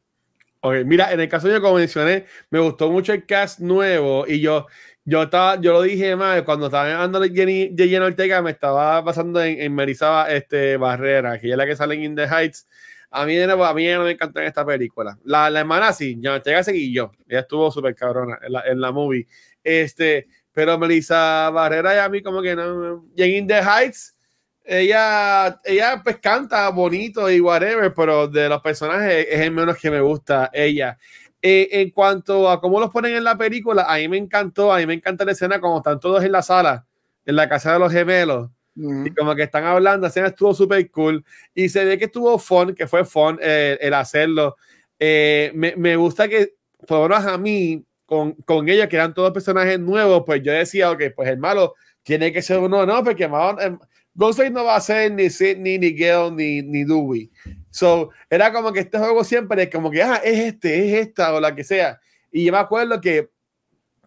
Ok, 0.60 0.74
mira, 0.84 1.12
en 1.12 1.18
el 1.18 1.28
caso 1.28 1.48
yo 1.48 1.60
como 1.60 1.78
mencioné, 1.78 2.26
me 2.50 2.60
gustó 2.60 2.90
mucho 2.90 3.12
el 3.12 3.26
cast 3.26 3.58
nuevo 3.58 4.24
y 4.24 4.40
yo, 4.40 4.68
yo 5.08 5.22
estaba, 5.22 5.58
yo 5.58 5.72
lo 5.72 5.80
dije 5.80 6.14
mal, 6.16 6.44
cuando 6.44 6.66
estaba 6.66 6.92
hablando 6.92 7.18
de 7.20 7.30
Jenny, 7.30 7.74
Jenny 7.74 7.96
Ortega, 7.96 8.42
me 8.42 8.50
estaba 8.50 9.02
pasando 9.02 9.42
en, 9.42 9.58
en 9.58 9.74
Marisa 9.74 10.30
este, 10.30 10.76
Barrera, 10.76 11.38
que 11.38 11.50
es 11.50 11.56
la 11.56 11.64
que 11.64 11.74
sale 11.74 11.94
en 11.94 12.02
In 12.02 12.14
the 12.14 12.26
Heights. 12.26 12.68
A 13.10 13.24
mí, 13.24 13.40
a 13.40 13.74
mí 13.74 13.86
no 13.86 14.04
me 14.04 14.10
encantó 14.10 14.40
en 14.40 14.46
esta 14.48 14.66
película. 14.66 15.18
La, 15.24 15.48
la 15.48 15.60
hermana 15.60 15.94
sí, 15.94 16.18
ya 16.20 16.42
llega 16.42 16.62
seguí 16.62 16.92
yo. 16.92 17.10
Ella 17.26 17.40
estuvo 17.40 17.70
súper 17.70 17.94
cabrona 17.94 18.38
en 18.42 18.52
la, 18.52 18.60
en 18.66 18.82
la 18.82 18.92
movie. 18.92 19.26
Este, 19.64 20.28
pero 20.52 20.78
Melissa 20.78 21.48
Barrera 21.48 21.94
y 21.94 21.98
a 22.00 22.08
mí 22.10 22.20
como 22.20 22.42
que 22.42 22.54
no. 22.54 23.06
Y 23.16 23.22
en 23.22 23.30
In 23.30 23.46
the 23.46 23.62
Heights, 23.62 24.14
ella, 24.62 25.58
ella 25.64 26.02
pues 26.04 26.18
canta 26.18 26.68
bonito 26.68 27.30
y 27.30 27.40
whatever, 27.40 27.94
pero 27.94 28.28
de 28.28 28.46
los 28.50 28.60
personajes 28.60 29.26
es 29.30 29.40
el 29.40 29.52
menos 29.52 29.78
que 29.78 29.90
me 29.90 30.02
gusta 30.02 30.50
ella. 30.52 30.98
Eh, 31.40 31.68
en 31.70 31.90
cuanto 31.90 32.50
a 32.50 32.60
cómo 32.60 32.80
los 32.80 32.90
ponen 32.90 33.14
en 33.14 33.24
la 33.24 33.38
película, 33.38 33.84
a 33.88 33.96
mí 33.96 34.08
me 34.08 34.16
encantó, 34.16 34.72
a 34.72 34.78
mí 34.78 34.86
me 34.86 34.94
encanta 34.94 35.24
la 35.24 35.32
escena 35.32 35.60
cuando 35.60 35.78
están 35.78 36.00
todos 36.00 36.24
en 36.24 36.32
la 36.32 36.42
sala, 36.42 36.86
en 37.24 37.36
la 37.36 37.48
casa 37.48 37.72
de 37.72 37.78
los 37.78 37.92
gemelos 37.92 38.50
y 39.04 39.10
como 39.10 39.34
que 39.34 39.42
están 39.42 39.64
hablando, 39.64 40.02
la 40.02 40.08
escena 40.08 40.28
estuvo 40.28 40.54
súper 40.54 40.88
cool. 40.90 41.24
Y 41.54 41.68
se 41.68 41.84
ve 41.84 41.98
que 41.98 42.04
estuvo 42.04 42.38
fun, 42.38 42.74
que 42.74 42.86
fue 42.86 43.04
fun 43.04 43.38
eh, 43.42 43.76
el 43.80 43.94
hacerlo. 43.94 44.56
Eh, 44.98 45.50
me, 45.54 45.74
me, 45.76 45.96
gusta 45.96 46.28
que, 46.28 46.54
por 46.86 47.08
lo 47.08 47.16
menos 47.16 47.32
a 47.32 47.38
mí, 47.38 47.84
con, 48.06 48.34
con 48.44 48.68
ellos, 48.68 48.86
que 48.86 48.96
eran 48.96 49.14
todos 49.14 49.32
personajes 49.32 49.80
nuevos, 49.80 50.22
pues 50.24 50.42
yo 50.42 50.52
decía, 50.52 50.90
ok, 50.90 51.02
pues 51.14 51.28
el 51.28 51.38
malo 51.38 51.74
tiene 52.02 52.32
que 52.32 52.40
ser 52.40 52.58
uno, 52.58 52.86
no, 52.86 53.02
porque 53.02 53.28
Ghostface 54.14 54.50
no 54.50 54.64
va 54.64 54.76
a 54.76 54.80
ser 54.80 55.12
ni 55.12 55.28
Sidney, 55.28 55.78
ni 55.78 55.92
Gale, 55.92 56.30
ni, 56.30 56.62
ni 56.62 56.84
Dewey. 56.84 57.30
So, 57.70 58.10
era 58.30 58.52
como 58.52 58.72
que 58.72 58.80
este 58.80 58.98
juego 58.98 59.24
siempre 59.24 59.64
es 59.64 59.70
como 59.70 59.90
que, 59.90 60.02
ah, 60.02 60.20
es 60.24 60.38
este, 60.38 60.88
es 60.88 61.06
esta, 61.06 61.34
o 61.34 61.40
la 61.40 61.54
que 61.54 61.64
sea. 61.64 62.00
Y 62.30 62.44
yo 62.44 62.52
me 62.52 62.58
acuerdo 62.58 63.00
que 63.00 63.30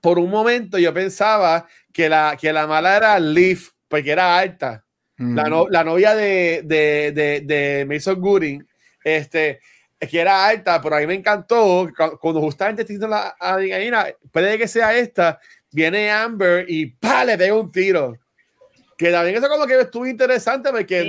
por 0.02 0.20
un 0.20 0.30
momento 0.30 0.78
yo 0.78 0.94
pensaba 0.94 1.68
que 1.94 2.10
la, 2.10 2.38
que 2.40 2.52
la 2.52 2.68
mala 2.68 2.98
era 2.98 3.20
Leaf, 3.20 3.70
porque 3.88 4.12
era 4.12 4.38
alta. 4.38 4.84
La, 5.18 5.68
la, 5.70 5.84
novia 5.84 6.16
de, 6.16 6.62
de, 6.64 7.12
de, 7.12 7.42
de, 7.42 7.86
Mason 7.86 8.20
Gooding, 8.20 8.68
este, 9.04 9.60
que 10.00 10.20
era 10.20 10.48
alta, 10.48 10.82
pero 10.82 10.96
a 10.96 11.00
mí 11.00 11.06
me 11.06 11.14
encantó 11.14 11.88
cuando 12.20 12.42
justamente 12.42 12.82
estoy 12.82 12.98
la 13.08 13.36
adrenalina, 13.40 14.08
puede 14.32 14.58
que 14.58 14.68
sea 14.68 14.98
esta, 14.98 15.40
viene 15.72 16.10
Amber 16.10 16.66
y 16.68 16.88
¡pa! 16.88 17.24
le 17.24 17.38
pega 17.38 17.54
un 17.54 17.72
tiro. 17.72 18.18
Que 18.98 19.12
también 19.12 19.38
eso 19.38 19.48
como 19.48 19.68
que 19.68 19.80
estuvo 19.80 20.08
interesante 20.08 20.72
porque 20.72 21.08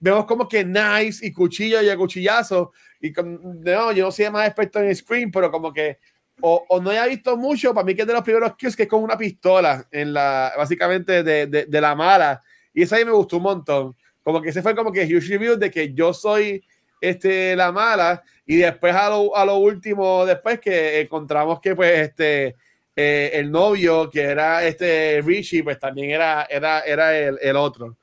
vemos 0.00 0.24
como 0.26 0.48
que 0.48 0.64
nice 0.64 1.26
y 1.26 1.32
cuchillo 1.32 1.80
y 1.82 1.96
cuchillazo. 1.96 2.72
Y 3.00 3.12
no, 3.12 3.92
yo 3.92 4.06
no 4.06 4.12
soy 4.12 4.30
más 4.30 4.46
experto 4.46 4.80
en 4.80 4.94
screen, 4.94 5.30
pero 5.30 5.50
como 5.50 5.72
que 5.72 5.98
o, 6.40 6.80
no 6.80 6.90
haya 6.90 7.06
visto 7.06 7.36
mucho, 7.36 7.74
para 7.74 7.84
mí 7.84 7.94
que 7.94 8.02
es 8.02 8.06
de 8.06 8.12
los 8.12 8.22
primeros 8.22 8.54
kills 8.56 8.76
que 8.76 8.84
es 8.84 8.88
con 8.88 9.02
una 9.02 9.16
pistola, 9.16 9.86
en 9.90 10.12
la, 10.12 10.52
básicamente 10.56 11.22
de, 11.22 11.46
de, 11.46 11.80
la 11.80 11.94
mala. 11.94 12.40
Y 12.72 12.82
eso 12.82 12.94
ahí 12.94 13.04
me 13.04 13.12
gustó 13.12 13.38
un 13.38 13.44
montón. 13.44 13.96
Como 14.22 14.40
que 14.40 14.50
ese 14.50 14.62
fue 14.62 14.74
como 14.74 14.92
que 14.92 15.04
huge 15.04 15.28
review 15.30 15.56
de 15.56 15.70
que 15.70 15.92
yo 15.92 16.12
soy 16.12 16.64
este, 17.00 17.56
la 17.56 17.72
mala. 17.72 18.22
Y 18.46 18.56
después 18.56 18.94
a 18.94 19.08
lo, 19.10 19.34
a 19.34 19.44
lo 19.44 19.56
último, 19.56 20.24
después 20.24 20.60
que 20.60 21.00
encontramos 21.00 21.60
que 21.60 21.74
pues 21.74 21.98
este, 21.98 22.54
eh, 22.94 23.30
el 23.34 23.50
novio, 23.50 24.08
que 24.10 24.22
era 24.22 24.64
este 24.64 25.20
Richie, 25.22 25.64
pues 25.64 25.78
también 25.78 26.10
era, 26.10 26.46
era, 26.48 26.80
era 26.80 27.18
el, 27.18 27.38
el 27.42 27.56
otro. 27.56 27.96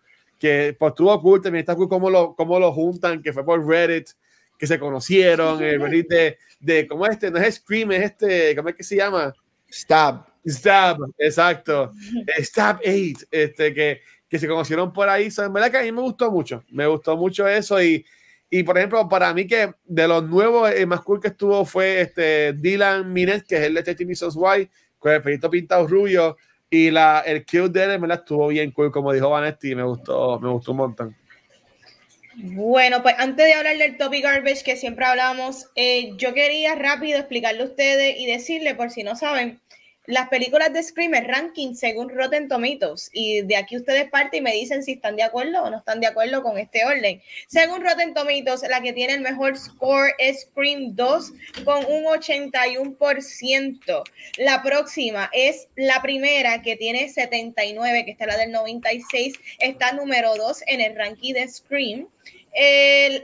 Que 0.45 0.75
pues 0.77 0.91
estuvo 0.91 1.19
cool, 1.23 1.41
también 1.41 1.61
está 1.61 1.73
cool 1.73 1.89
cómo 1.89 2.07
lo, 2.07 2.35
cómo 2.35 2.59
lo 2.59 2.71
juntan, 2.71 3.23
que 3.23 3.33
fue 3.33 3.43
por 3.43 3.65
Reddit 3.65 4.09
que 4.59 4.67
se 4.67 4.77
conocieron, 4.77 5.59
el 5.63 5.81
Reddit 5.81 6.07
de, 6.07 6.37
de, 6.59 6.87
¿cómo 6.87 7.07
este? 7.07 7.31
No 7.31 7.39
es 7.39 7.55
Scream, 7.55 7.93
es 7.93 8.03
este, 8.03 8.55
¿cómo 8.55 8.69
es 8.69 8.75
que 8.75 8.83
se 8.83 8.95
llama? 8.95 9.33
Stab. 9.67 10.23
Stab, 10.47 10.99
exacto. 11.17 11.91
Stab 12.37 12.79
8, 12.85 13.25
este, 13.31 13.73
que, 13.73 14.01
que 14.29 14.37
se 14.37 14.47
conocieron 14.47 14.93
por 14.93 15.09
ahí. 15.09 15.29
en 15.35 15.51
verdad 15.51 15.71
que 15.71 15.77
a 15.79 15.81
mí 15.81 15.91
me 15.91 16.01
gustó 16.01 16.29
mucho, 16.29 16.63
me 16.69 16.85
gustó 16.85 17.17
mucho 17.17 17.47
eso 17.47 17.81
y, 17.81 18.05
y 18.47 18.61
por 18.61 18.77
ejemplo, 18.77 19.09
para 19.09 19.33
mí 19.33 19.47
que 19.47 19.73
de 19.83 20.07
los 20.07 20.29
nuevos, 20.29 20.69
el 20.69 20.85
más 20.85 21.01
cool 21.01 21.19
que 21.19 21.29
estuvo 21.29 21.65
fue 21.65 22.01
este 22.01 22.53
Dylan 22.53 23.11
Minet, 23.11 23.47
que 23.47 23.55
es 23.55 23.63
el 23.63 23.73
de 23.73 23.81
13 23.81 24.05
Reasons 24.05 24.35
Why, 24.37 24.69
con 24.99 25.11
el 25.11 25.23
pelito 25.23 25.49
pintado 25.49 25.87
rubio 25.87 26.37
y 26.75 26.91
la, 26.91 27.23
el 27.25 27.45
kill 27.45 27.71
de 27.71 27.83
él, 27.83 27.99
me 27.99 28.07
la 28.07 28.15
estuvo 28.15 28.47
bien 28.47 28.71
cool, 28.71 28.91
como 28.91 29.13
dijo 29.13 29.29
Vanetti, 29.29 29.75
me 29.75 29.83
gustó, 29.83 30.39
me 30.39 30.49
gustó 30.49 30.71
un 30.71 30.77
montón. 30.77 31.15
Bueno, 32.37 33.01
pues 33.01 33.15
antes 33.17 33.45
de 33.45 33.53
hablar 33.53 33.77
del 33.77 33.97
topic 33.97 34.23
garbage 34.23 34.63
que 34.63 34.75
siempre 34.75 35.05
hablamos, 35.05 35.67
eh, 35.75 36.11
yo 36.17 36.33
quería 36.33 36.75
rápido 36.75 37.17
explicarle 37.17 37.61
a 37.61 37.65
ustedes 37.65 38.19
y 38.19 38.25
decirle, 38.25 38.75
por 38.75 38.91
si 38.91 39.03
no 39.03 39.15
saben, 39.15 39.61
las 40.07 40.29
películas 40.29 40.71
de 40.73 40.83
Scream 40.83 41.13
es 41.15 41.27
ranking 41.27 41.73
según 41.73 42.09
Rotten 42.09 42.47
Tomatoes 42.47 43.09
y 43.11 43.41
de 43.41 43.55
aquí 43.55 43.77
ustedes 43.77 44.09
parten 44.09 44.39
y 44.39 44.41
me 44.41 44.53
dicen 44.53 44.83
si 44.83 44.93
están 44.93 45.15
de 45.15 45.23
acuerdo 45.23 45.63
o 45.63 45.69
no 45.69 45.77
están 45.77 45.99
de 45.99 46.07
acuerdo 46.07 46.43
con 46.43 46.57
este 46.57 46.85
orden. 46.85 47.21
Según 47.47 47.83
Rotten 47.83 48.13
Tomatoes, 48.13 48.63
la 48.69 48.81
que 48.81 48.93
tiene 48.93 49.13
el 49.13 49.21
mejor 49.21 49.57
score 49.57 50.13
es 50.17 50.41
Scream 50.41 50.95
2 50.95 51.33
con 51.63 51.85
un 51.85 52.03
81%. 52.05 54.03
La 54.37 54.61
próxima 54.63 55.29
es 55.33 55.67
la 55.75 56.01
primera 56.01 56.61
que 56.61 56.75
tiene 56.75 57.09
79, 57.09 58.05
que 58.05 58.11
está 58.11 58.27
la 58.27 58.37
del 58.37 58.51
96, 58.51 59.35
está 59.59 59.91
número 59.93 60.35
2 60.35 60.63
en 60.67 60.81
el 60.81 60.95
ranking 60.95 61.33
de 61.33 61.47
Scream. 61.47 62.07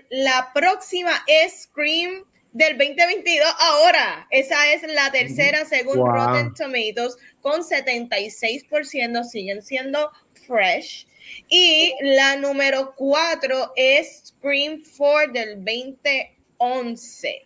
la 0.09 0.51
próxima 0.53 1.11
es 1.27 1.63
Scream 1.63 2.25
del 2.53 2.77
2022 2.77 3.47
ahora. 3.59 4.27
Esa 4.29 4.71
es 4.73 4.83
la 4.83 5.11
tercera 5.11 5.65
según 5.65 5.97
Rotten 6.05 6.53
Tomatoes 6.53 7.17
con 7.41 7.61
76%, 7.61 9.23
siguen 9.23 9.61
siendo 9.61 10.11
fresh. 10.45 11.07
Y 11.47 11.93
la 12.01 12.35
número 12.35 12.93
cuatro 12.95 13.71
es 13.75 14.23
Scream 14.27 14.81
4 14.97 15.33
del 15.33 15.63
2011. 15.63 17.45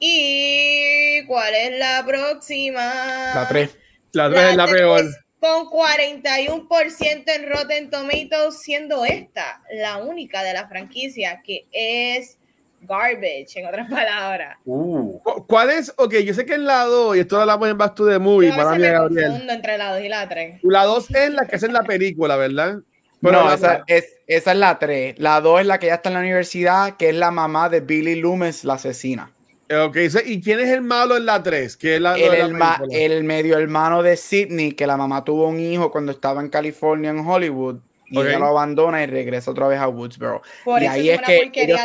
¿Y 0.00 1.24
cuál 1.26 1.54
es 1.54 1.78
la 1.78 2.02
próxima? 2.06 3.34
La 3.34 3.46
3. 3.48 3.78
La 4.12 4.30
3 4.30 4.42
es 4.50 4.56
la 4.56 4.66
peor. 4.66 5.04
Con 5.38 5.66
41% 5.66 7.22
en 7.26 7.48
Rotten 7.50 7.90
Tomatoes, 7.90 8.58
siendo 8.60 9.04
esta 9.04 9.62
la 9.72 9.98
única 9.98 10.42
de 10.42 10.54
la 10.54 10.68
franquicia 10.68 11.40
que 11.44 11.66
es 11.70 12.39
garbage, 12.82 13.56
en 13.56 13.66
otras 13.66 13.88
palabras. 13.90 14.58
Uh. 14.64 15.18
¿Cuál 15.46 15.70
es? 15.70 15.92
Ok, 15.96 16.14
yo 16.18 16.34
sé 16.34 16.44
que 16.44 16.54
el 16.54 16.64
lado, 16.64 17.14
y 17.14 17.20
esto 17.20 17.36
lo 17.36 17.42
hablamos 17.42 17.68
en 17.68 17.78
Back 17.78 17.94
to 17.94 18.06
the 18.06 18.18
Movie, 18.18 18.52
para 18.52 18.74
mí, 18.74 18.82
Gabriel. 18.82 19.48
entre 19.48 19.78
la 19.78 19.94
2 19.94 20.04
y 20.04 20.08
la 20.08 20.28
3. 20.28 20.60
La 20.62 20.84
2 20.84 21.10
es 21.10 21.30
la 21.32 21.46
que 21.46 21.56
es 21.56 21.62
en 21.62 21.72
la 21.72 21.82
película, 21.82 22.36
¿verdad? 22.36 22.78
no, 23.20 23.52
esa, 23.52 23.84
es, 23.86 24.16
esa 24.26 24.52
es 24.52 24.58
la 24.58 24.78
3. 24.78 25.18
La 25.18 25.40
2 25.40 25.60
es 25.60 25.66
la 25.66 25.78
que 25.78 25.88
ya 25.88 25.94
está 25.94 26.08
en 26.08 26.14
la 26.14 26.20
universidad, 26.20 26.96
que 26.96 27.10
es 27.10 27.14
la 27.14 27.30
mamá 27.30 27.68
de 27.68 27.80
Billy 27.80 28.16
Loomis, 28.16 28.64
la 28.64 28.74
asesina. 28.74 29.30
Ok, 29.72 29.98
¿y 30.24 30.40
quién 30.40 30.58
es 30.58 30.68
el 30.70 30.82
malo 30.82 31.16
en 31.16 31.26
la 31.26 31.42
3? 31.42 31.76
Que 31.76 31.96
es 31.96 32.00
la, 32.00 32.16
el, 32.16 32.56
el 32.90 33.24
medio 33.24 33.56
hermano 33.56 34.02
de 34.02 34.16
Sidney, 34.16 34.72
que 34.72 34.84
la 34.84 34.96
mamá 34.96 35.22
tuvo 35.24 35.46
un 35.46 35.60
hijo 35.60 35.92
cuando 35.92 36.10
estaba 36.10 36.40
en 36.40 36.48
California, 36.48 37.10
en 37.10 37.20
Hollywood, 37.20 37.76
y 38.10 38.18
ella 38.18 38.40
lo 38.40 38.46
abandona 38.46 39.02
y 39.04 39.06
regresa 39.06 39.52
otra 39.52 39.68
vez 39.68 39.78
a 39.78 39.86
Woodsboro. 39.86 40.42
Por 40.64 40.82
y 40.82 40.86
eso 40.86 40.94
ahí 40.94 41.10
es, 41.10 41.20
que 41.52 41.62
ellos 41.62 41.78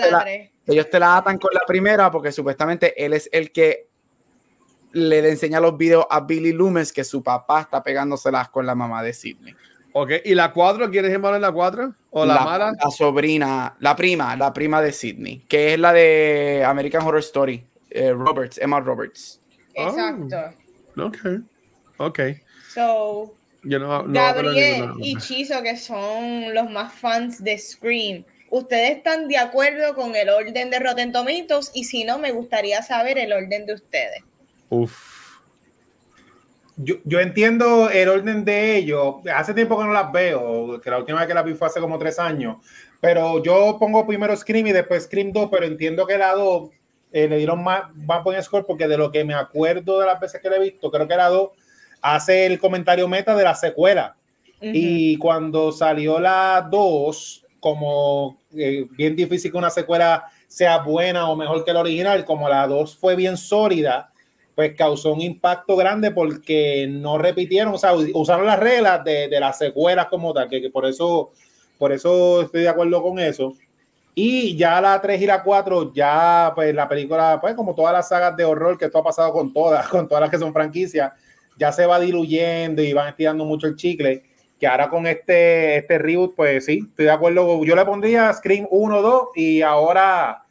te 0.65 0.99
la 0.99 1.17
atan 1.17 1.37
con 1.37 1.51
la 1.53 1.61
primera 1.65 2.11
porque 2.11 2.31
supuestamente 2.31 2.93
él 3.03 3.13
es 3.13 3.29
el 3.31 3.51
que 3.51 3.87
le 4.91 5.29
enseña 5.29 5.59
los 5.59 5.77
videos 5.77 6.05
a 6.09 6.21
Billy 6.21 6.53
Loomis 6.53 6.93
que 6.93 7.03
su 7.03 7.21
papá 7.21 7.61
está 7.61 7.83
pegándoselas 7.83 8.49
con 8.49 8.65
la 8.65 8.75
mamá 8.75 9.03
de 9.03 9.13
Sidney. 9.13 9.53
Ok, 9.91 10.11
¿y 10.25 10.35
la 10.35 10.51
cuatro? 10.51 10.89
¿Quieres 10.89 11.11
llamar 11.11 11.35
en 11.35 11.41
la 11.41 11.51
cuatro? 11.51 11.93
¿O 12.09 12.25
la, 12.25 12.41
mala? 12.41 12.73
La 12.83 12.91
sobrina, 12.91 13.75
la 13.79 13.95
prima, 13.95 14.35
la 14.35 14.51
prima 14.51 14.81
de 14.81 14.91
Sidney, 14.91 15.43
que 15.47 15.73
es 15.73 15.79
la 15.79 15.93
de 15.93 16.63
American 16.65 17.01
Horror 17.03 17.19
Story, 17.19 17.65
eh, 17.89 18.11
Roberts, 18.11 18.57
Emma 18.57 18.79
Roberts. 18.79 19.39
Exacto. 19.73 20.37
Oh, 20.97 21.05
ok, 21.05 21.17
ok. 21.97 22.19
So, 22.73 23.35
Gabriel 23.63 24.91
y 24.99 25.17
Chizo, 25.17 25.61
que 25.63 25.77
son 25.77 26.53
los 26.53 26.69
más 26.69 26.93
fans 26.93 27.43
de 27.43 27.57
Scream, 27.57 28.25
¿Ustedes 28.55 28.91
están 28.91 29.27
de 29.27 29.37
acuerdo 29.37 29.93
con 29.95 30.15
el 30.15 30.29
orden 30.29 30.69
de 30.69 30.79
Rotten 30.79 31.11
Tomatoes? 31.11 31.71
Y 31.73 31.83
si 31.83 32.05
no, 32.05 32.19
me 32.19 32.31
gustaría 32.31 32.81
saber 32.81 33.17
el 33.17 33.33
orden 33.33 33.65
de 33.65 33.73
ustedes. 33.73 34.23
Uf. 34.69 34.97
Yo, 36.77 37.19
entiendo 37.19 37.89
el 37.89 38.07
orden 38.07 38.45
de 38.45 38.77
ellos. 38.77 39.15
Hace 39.33 39.53
tiempo 39.53 39.77
que 39.77 39.83
no 39.83 39.91
las 39.91 40.09
veo, 40.09 40.79
que 40.79 40.89
la 40.89 40.99
última 40.99 41.19
vez 41.19 41.27
que 41.27 41.33
las 41.33 41.43
vi 41.43 41.53
fue 41.53 41.67
hace 41.67 41.81
como 41.81 41.99
tres 41.99 42.17
años. 42.17 42.65
Pero 43.01 43.43
yo 43.43 43.75
pongo 43.77 44.07
primero 44.07 44.33
Scream 44.33 44.67
y 44.67 44.71
después 44.71 45.03
Scream 45.03 45.33
2, 45.33 45.49
pero 45.51 45.65
entiendo 45.65 46.07
que 46.07 46.17
la 46.17 46.31
2 46.31 46.69
eh, 47.11 47.27
le 47.27 47.37
dieron 47.37 47.61
más, 47.61 47.93
más 47.93 48.23
buen 48.23 48.41
score 48.41 48.65
porque 48.65 48.87
de 48.87 48.97
lo 48.97 49.11
que 49.11 49.25
me 49.25 49.33
acuerdo 49.33 49.99
de 49.99 50.05
las 50.05 50.17
veces 50.17 50.39
que 50.41 50.49
la 50.49 50.55
he 50.55 50.61
visto, 50.61 50.89
creo 50.89 51.09
que 51.09 51.17
la 51.17 51.27
2 51.27 51.49
hace 52.01 52.45
el 52.45 52.57
comentario 52.57 53.09
meta 53.09 53.35
de 53.35 53.43
la 53.43 53.53
secuela. 53.53 54.15
Y 54.61 55.17
cuando 55.17 55.71
salió 55.73 56.19
la 56.19 56.67
2, 56.71 57.44
como 57.65 58.43
eh, 58.55 58.85
bien 58.91 59.15
difícil 59.15 59.51
que 59.51 59.57
una 59.57 59.71
secuela 59.71 60.25
sea 60.47 60.77
buena 60.83 61.27
o 61.31 61.35
mejor 61.35 61.65
que 61.65 61.73
la 61.73 61.79
original, 61.79 62.23
como 62.23 62.47
la 62.47 62.67
2 62.67 62.95
fue 62.95 63.15
bien 63.15 63.37
sólida, 63.37 64.11
pues 64.53 64.75
causó 64.75 65.13
un 65.13 65.21
impacto 65.21 65.75
grande 65.75 66.11
porque 66.11 66.85
no 66.87 67.17
repitieron, 67.17 67.73
o 67.73 67.77
sea, 67.79 67.95
usaron 67.95 68.45
las 68.45 68.59
reglas 68.59 69.03
de, 69.03 69.29
de 69.29 69.39
las 69.39 69.57
secuelas 69.57 70.05
como 70.11 70.31
tal, 70.31 70.47
que, 70.47 70.69
por 70.69 70.85
eso 70.85 71.31
por 71.79 71.91
eso 71.91 72.43
estoy 72.43 72.61
de 72.61 72.69
acuerdo 72.69 73.01
con 73.01 73.17
eso. 73.17 73.55
Y 74.13 74.55
ya 74.55 74.79
la 74.79 75.01
3 75.01 75.23
y 75.23 75.25
la 75.25 75.41
4, 75.41 75.91
ya 75.91 76.51
pues 76.53 76.71
la 76.75 76.87
película, 76.87 77.39
pues 77.41 77.55
como 77.55 77.73
todas 77.73 77.93
las 77.93 78.07
sagas 78.09 78.37
de 78.37 78.45
horror, 78.45 78.77
que 78.77 78.85
esto 78.85 78.99
ha 78.99 79.03
pasado 79.03 79.33
con 79.33 79.51
todas, 79.51 79.87
con 79.89 80.07
todas 80.07 80.21
las 80.21 80.29
que 80.29 80.37
son 80.37 80.53
franquicias, 80.53 81.13
ya 81.57 81.71
se 81.71 81.87
va 81.87 81.99
diluyendo 81.99 82.83
y 82.83 82.93
van 82.93 83.07
estirando 83.09 83.43
mucho 83.43 83.65
el 83.65 83.75
chicle 83.75 84.21
que 84.59 84.67
ahora 84.67 84.89
con 84.89 85.05
este, 85.07 85.77
este 85.77 85.97
reboot, 85.97 86.35
pues 86.35 86.65
sí, 86.65 86.85
estoy 86.89 87.05
de 87.05 87.11
acuerdo. 87.11 87.63
Yo 87.63 87.75
le 87.75 87.85
pondría 87.85 88.31
Scream 88.33 88.67
1, 88.69 89.01
2 89.01 89.27
y 89.35 89.61
ahora 89.61 90.45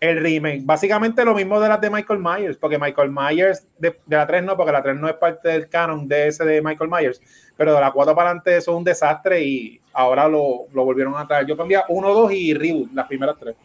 el 0.00 0.20
remake. 0.20 0.60
Básicamente 0.64 1.24
lo 1.24 1.34
mismo 1.34 1.60
de 1.60 1.68
las 1.68 1.80
de 1.80 1.90
Michael 1.90 2.20
Myers, 2.20 2.56
porque 2.56 2.78
Michael 2.78 3.10
Myers, 3.10 3.66
de, 3.78 3.98
la 4.06 4.26
3 4.26 4.44
no, 4.44 4.56
porque 4.56 4.72
la 4.72 4.82
3 4.82 4.96
no 4.96 5.08
es 5.08 5.14
parte 5.14 5.48
del 5.48 5.68
canon 5.68 6.06
de 6.06 6.28
ese 6.28 6.44
de 6.44 6.62
Michael 6.62 6.90
Myers, 6.90 7.20
pero 7.56 7.74
de 7.74 7.80
la 7.80 7.90
4 7.90 8.14
para 8.14 8.30
adelante 8.30 8.56
eso 8.56 8.70
es 8.72 8.76
un 8.76 8.84
desastre 8.84 9.40
y 9.42 9.80
ahora 9.92 10.28
lo, 10.28 10.66
lo 10.72 10.84
volvieron 10.84 11.16
a 11.16 11.26
traer. 11.26 11.46
Yo 11.46 11.56
pondría 11.56 11.84
1, 11.88 12.14
2 12.14 12.32
y 12.32 12.54
reboot, 12.54 12.92
las 12.92 13.06
primeras 13.08 13.36
tres. 13.38 13.56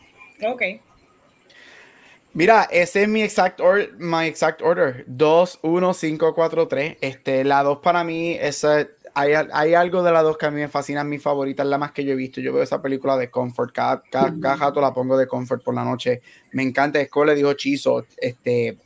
Ok. 0.45 0.61
Mira, 2.35 2.67
ese 2.71 3.03
es 3.03 3.07
mi 3.07 3.21
exact, 3.21 3.61
my 3.99 4.25
exact 4.25 4.63
order. 4.63 5.03
2, 5.05 5.59
1, 5.61 5.93
5, 5.93 6.33
4, 6.33 6.67
3. 6.67 6.97
Este, 6.99 7.43
la 7.43 7.61
2 7.61 7.77
para 7.77 8.03
mí, 8.03 8.35
esa 8.41 8.87
hay, 9.15 9.73
algo 9.75 10.01
de 10.01 10.11
las 10.11 10.23
dos 10.23 10.37
que 10.37 10.45
a 10.45 10.51
mí 10.51 10.59
me 10.59 10.67
fascina, 10.67 11.03
mi 11.03 11.19
favorita, 11.19 11.63
es 11.63 11.69
la 11.69 11.77
más 11.77 11.91
que 11.91 12.03
yo 12.03 12.13
he 12.13 12.15
visto. 12.15 12.41
Yo 12.41 12.53
veo 12.53 12.63
esa 12.63 12.81
película 12.81 13.15
de 13.17 13.29
Comfort, 13.29 13.71
cada, 13.73 14.01
cada, 14.09 14.55
rato 14.55 14.81
la 14.81 14.93
pongo 14.93 15.17
de 15.17 15.27
Comfort 15.27 15.63
por 15.63 15.75
la 15.75 15.83
noche. 15.83 16.21
Me 16.51 16.63
encanta, 16.63 16.99
es 16.99 17.09
como 17.09 17.25
le 17.25 17.35
dijo 17.35 17.53
Chizo, 17.53 18.05
este, 18.17 18.77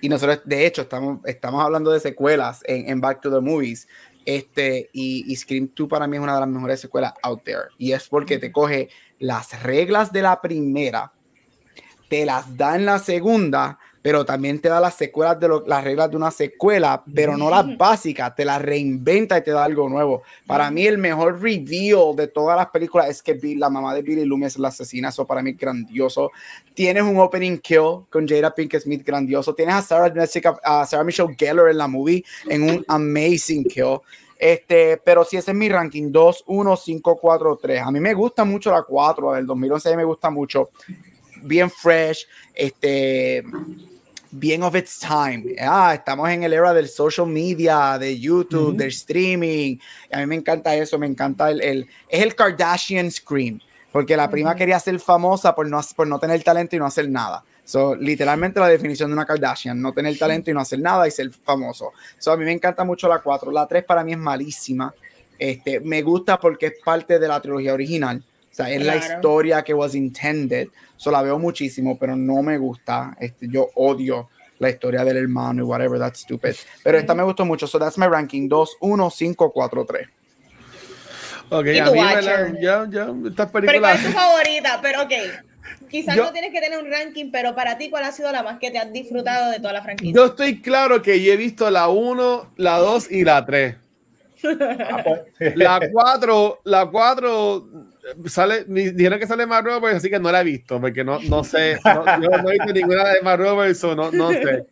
y 0.00 0.08
nosotros, 0.08 0.40
de 0.44 0.66
hecho, 0.66 0.82
estamos, 0.82 1.20
estamos 1.24 1.62
hablando 1.62 1.90
de 1.92 2.00
secuelas 2.00 2.62
en, 2.64 2.88
en 2.88 3.00
Back 3.00 3.20
to 3.20 3.30
the 3.30 3.40
Movies. 3.40 3.88
Este, 4.24 4.90
y, 4.92 5.24
y, 5.26 5.36
Scream 5.36 5.70
2 5.74 5.88
para 5.88 6.06
mí 6.06 6.16
es 6.16 6.22
una 6.22 6.34
de 6.34 6.40
las 6.40 6.48
mejores 6.48 6.80
secuelas 6.80 7.14
out 7.22 7.42
there. 7.44 7.68
Y 7.78 7.92
es 7.92 8.08
porque 8.08 8.38
te 8.38 8.52
coge 8.52 8.90
las 9.18 9.62
reglas 9.62 10.12
de 10.12 10.22
la 10.22 10.40
primera, 10.40 11.12
te 12.08 12.26
las 12.26 12.56
da 12.56 12.76
en 12.76 12.84
la 12.84 12.98
segunda, 12.98 13.78
pero 14.02 14.24
también 14.24 14.60
te 14.60 14.68
da 14.68 14.80
las 14.80 14.94
secuelas 14.94 15.38
de 15.40 15.48
las 15.66 15.84
reglas 15.84 16.10
de 16.10 16.16
una 16.16 16.30
secuela, 16.30 17.02
pero 17.14 17.36
no 17.36 17.50
las 17.50 17.76
básicas, 17.76 18.34
te 18.34 18.44
las 18.44 18.62
reinventa 18.62 19.38
y 19.38 19.42
te 19.42 19.50
da 19.50 19.64
algo 19.64 19.88
nuevo. 19.88 20.22
Para 20.46 20.70
mí 20.70 20.86
el 20.86 20.98
mejor 20.98 21.40
reveal 21.40 22.14
de 22.16 22.28
todas 22.28 22.56
las 22.56 22.68
películas 22.68 23.08
es 23.08 23.22
que 23.22 23.38
la 23.56 23.70
mamá 23.70 23.94
de 23.94 24.02
Billy 24.02 24.24
Loomis 24.24 24.54
es 24.54 24.58
la 24.58 24.68
asesina, 24.68 25.08
eso 25.08 25.26
para 25.26 25.42
mí 25.42 25.50
es 25.50 25.58
grandioso. 25.58 26.30
Tienes 26.74 27.02
un 27.02 27.18
opening 27.18 27.58
kill 27.58 28.04
con 28.10 28.26
Jada 28.26 28.54
Pinkett 28.54 28.82
Smith 28.82 29.04
grandioso, 29.04 29.54
tienes 29.54 29.74
a 29.74 29.82
Sarah, 29.82 30.12
Jessica, 30.12 30.58
a 30.62 30.86
Sarah 30.86 31.04
Michelle 31.04 31.34
Gellar 31.36 31.68
en 31.68 31.78
la 31.78 31.88
movie 31.88 32.24
en 32.48 32.62
un 32.62 32.84
amazing 32.88 33.64
kill. 33.64 34.00
Este, 34.38 34.98
pero 34.98 35.24
si 35.24 35.36
ese 35.36 35.50
es 35.50 35.56
mi 35.56 35.68
ranking 35.68 36.12
2, 36.12 36.44
1, 36.46 36.76
5, 36.76 37.18
4, 37.20 37.58
3. 37.60 37.82
A 37.82 37.90
mí 37.90 37.98
me 37.98 38.14
gusta 38.14 38.44
mucho 38.44 38.70
la 38.70 38.82
4, 38.82 39.32
del 39.32 39.46
2011 39.46 39.96
me 39.96 40.04
gusta 40.04 40.30
mucho. 40.30 40.70
Bien 41.42 41.70
fresh, 41.70 42.26
este 42.54 43.44
bien 44.30 44.62
of 44.62 44.74
its 44.74 44.98
time. 44.98 45.56
Ah, 45.60 45.94
estamos 45.94 46.28
en 46.30 46.42
el 46.42 46.52
era 46.52 46.72
del 46.74 46.88
social 46.88 47.26
media, 47.26 47.98
de 47.98 48.18
YouTube, 48.18 48.76
del 48.76 48.88
streaming. 48.88 49.78
A 50.12 50.18
mí 50.18 50.26
me 50.26 50.34
encanta 50.36 50.74
eso, 50.74 50.98
me 50.98 51.06
encanta 51.06 51.50
el, 51.50 51.60
el 51.60 51.88
es 52.08 52.22
el 52.22 52.34
Kardashian 52.34 53.10
Scream, 53.10 53.60
porque 53.92 54.16
la 54.16 54.30
prima 54.30 54.54
quería 54.54 54.78
ser 54.80 54.98
famosa 55.00 55.54
por 55.54 55.68
no, 55.68 55.80
por 55.96 56.06
no 56.06 56.18
tener 56.18 56.42
talento 56.42 56.76
y 56.76 56.78
no 56.78 56.86
hacer 56.86 57.08
nada. 57.08 57.44
So, 57.64 57.94
literalmente 57.94 58.60
la 58.60 58.68
definición 58.68 59.10
de 59.10 59.14
una 59.14 59.26
Kardashian, 59.26 59.80
no 59.80 59.92
tener 59.92 60.16
talento 60.18 60.50
y 60.50 60.54
no 60.54 60.60
hacer 60.60 60.80
nada 60.80 61.06
y 61.06 61.10
ser 61.10 61.30
famoso. 61.30 61.92
So, 62.18 62.32
a 62.32 62.36
mí 62.36 62.44
me 62.44 62.52
encanta 62.52 62.82
mucho 62.82 63.08
la 63.08 63.18
4. 63.18 63.50
La 63.52 63.66
3 63.66 63.84
para 63.84 64.02
mí 64.02 64.12
es 64.12 64.18
malísima. 64.18 64.94
Este, 65.38 65.78
me 65.80 66.00
gusta 66.00 66.40
porque 66.40 66.66
es 66.66 66.74
parte 66.82 67.18
de 67.18 67.28
la 67.28 67.40
trilogía 67.42 67.74
original. 67.74 68.24
O 68.50 68.54
sea, 68.54 68.70
es 68.70 68.84
la 68.84 68.96
historia 68.96 69.62
que 69.62 69.74
was 69.74 69.94
intended. 69.94 70.68
So, 70.96 71.10
la 71.10 71.22
veo 71.22 71.38
muchísimo, 71.38 71.98
pero 71.98 72.16
no 72.16 72.42
me 72.42 72.58
gusta. 72.58 73.16
Este, 73.20 73.46
yo 73.48 73.68
odio 73.74 74.28
la 74.58 74.70
historia 74.70 75.04
del 75.04 75.16
hermano 75.16 75.62
y 75.62 75.66
whatever, 75.66 75.98
that's 75.98 76.20
stupid. 76.20 76.54
Pero 76.82 76.98
esta 76.98 77.14
me 77.14 77.22
gustó 77.22 77.44
mucho. 77.44 77.66
So, 77.66 77.78
that's 77.78 77.98
my 77.98 78.06
ranking: 78.06 78.48
2, 78.48 78.78
1, 78.80 79.10
5, 79.10 79.52
4, 79.52 79.84
3. 79.84 80.08
Ok, 81.50 81.66
a 81.66 81.90
mí 81.90 82.00
me 82.00 82.22
la, 82.22 82.60
ya, 82.60 82.86
ya, 82.90 83.08
estas 83.26 83.50
películas. 83.50 83.62
Pero 83.62 83.80
¿cuál 83.80 83.96
es 83.96 84.04
tu 84.04 84.12
favorita? 84.12 84.80
Pero 84.82 85.02
ok. 85.02 85.12
quizás 85.88 86.16
no 86.16 86.32
tienes 86.32 86.52
que 86.52 86.60
tener 86.60 86.78
un 86.78 86.90
ranking, 86.90 87.30
pero 87.30 87.54
para 87.54 87.78
ti, 87.78 87.88
¿cuál 87.90 88.04
ha 88.04 88.12
sido 88.12 88.30
la 88.32 88.42
más 88.42 88.58
que 88.58 88.70
te 88.70 88.78
has 88.78 88.92
disfrutado 88.92 89.50
de 89.50 89.58
toda 89.58 89.72
la 89.72 89.82
franquicia? 89.82 90.14
Yo 90.14 90.26
estoy 90.26 90.60
claro 90.60 91.00
que 91.00 91.22
yo 91.22 91.32
he 91.32 91.36
visto 91.36 91.70
la 91.70 91.88
1, 91.88 92.52
la 92.56 92.78
2 92.78 93.10
y 93.10 93.24
la 93.24 93.44
3. 93.44 93.76
Ah, 94.40 95.02
pues. 95.02 95.56
la 95.56 95.80
4, 95.90 96.60
la 96.64 96.86
4 96.86 97.87
sale, 98.26 98.64
dijeron 98.66 99.18
que 99.18 99.26
sale 99.26 99.46
Mark 99.46 99.66
Roberts, 99.66 99.98
así 99.98 100.10
que 100.10 100.18
no 100.18 100.30
la 100.30 100.40
he 100.40 100.44
visto, 100.44 100.80
porque 100.80 101.04
no, 101.04 101.18
no 101.20 101.44
sé, 101.44 101.78
no, 101.84 102.04
yo 102.22 102.30
no 102.30 102.50
he 102.50 102.52
visto 102.52 102.72
ninguna 102.72 103.08
de 103.08 103.22
Mark 103.22 103.40
Roberts, 103.40 103.82
o 103.84 103.94
no, 103.94 104.10
no 104.10 104.30
sé. 104.30 104.66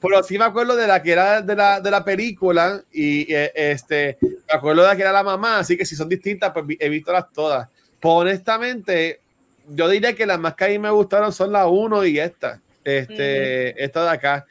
Pero 0.00 0.22
sí 0.22 0.38
me 0.38 0.44
acuerdo 0.44 0.76
de 0.76 0.86
la 0.86 1.02
que 1.02 1.12
era 1.12 1.42
de 1.42 1.54
la, 1.54 1.80
de 1.80 1.90
la 1.90 2.04
película, 2.04 2.82
y 2.92 3.32
eh, 3.32 3.52
este, 3.54 4.18
me 4.22 4.54
acuerdo 4.54 4.82
de 4.82 4.88
la 4.88 4.96
que 4.96 5.02
era 5.02 5.12
la 5.12 5.22
mamá, 5.22 5.58
así 5.58 5.76
que 5.76 5.84
si 5.84 5.96
son 5.96 6.08
distintas, 6.08 6.52
pues 6.52 6.64
he 6.78 6.88
visto 6.88 7.12
las 7.12 7.32
todas. 7.32 7.68
Pues 8.00 8.12
honestamente, 8.12 9.20
yo 9.68 9.88
diría 9.88 10.14
que 10.14 10.26
las 10.26 10.38
más 10.38 10.54
que 10.54 10.64
a 10.64 10.68
mí 10.68 10.78
me 10.78 10.90
gustaron 10.90 11.32
son 11.32 11.52
la 11.52 11.66
1 11.66 12.06
y 12.06 12.18
esta, 12.18 12.60
este, 12.84 13.82
esta 13.82 14.04
de 14.04 14.10
acá. 14.10 14.46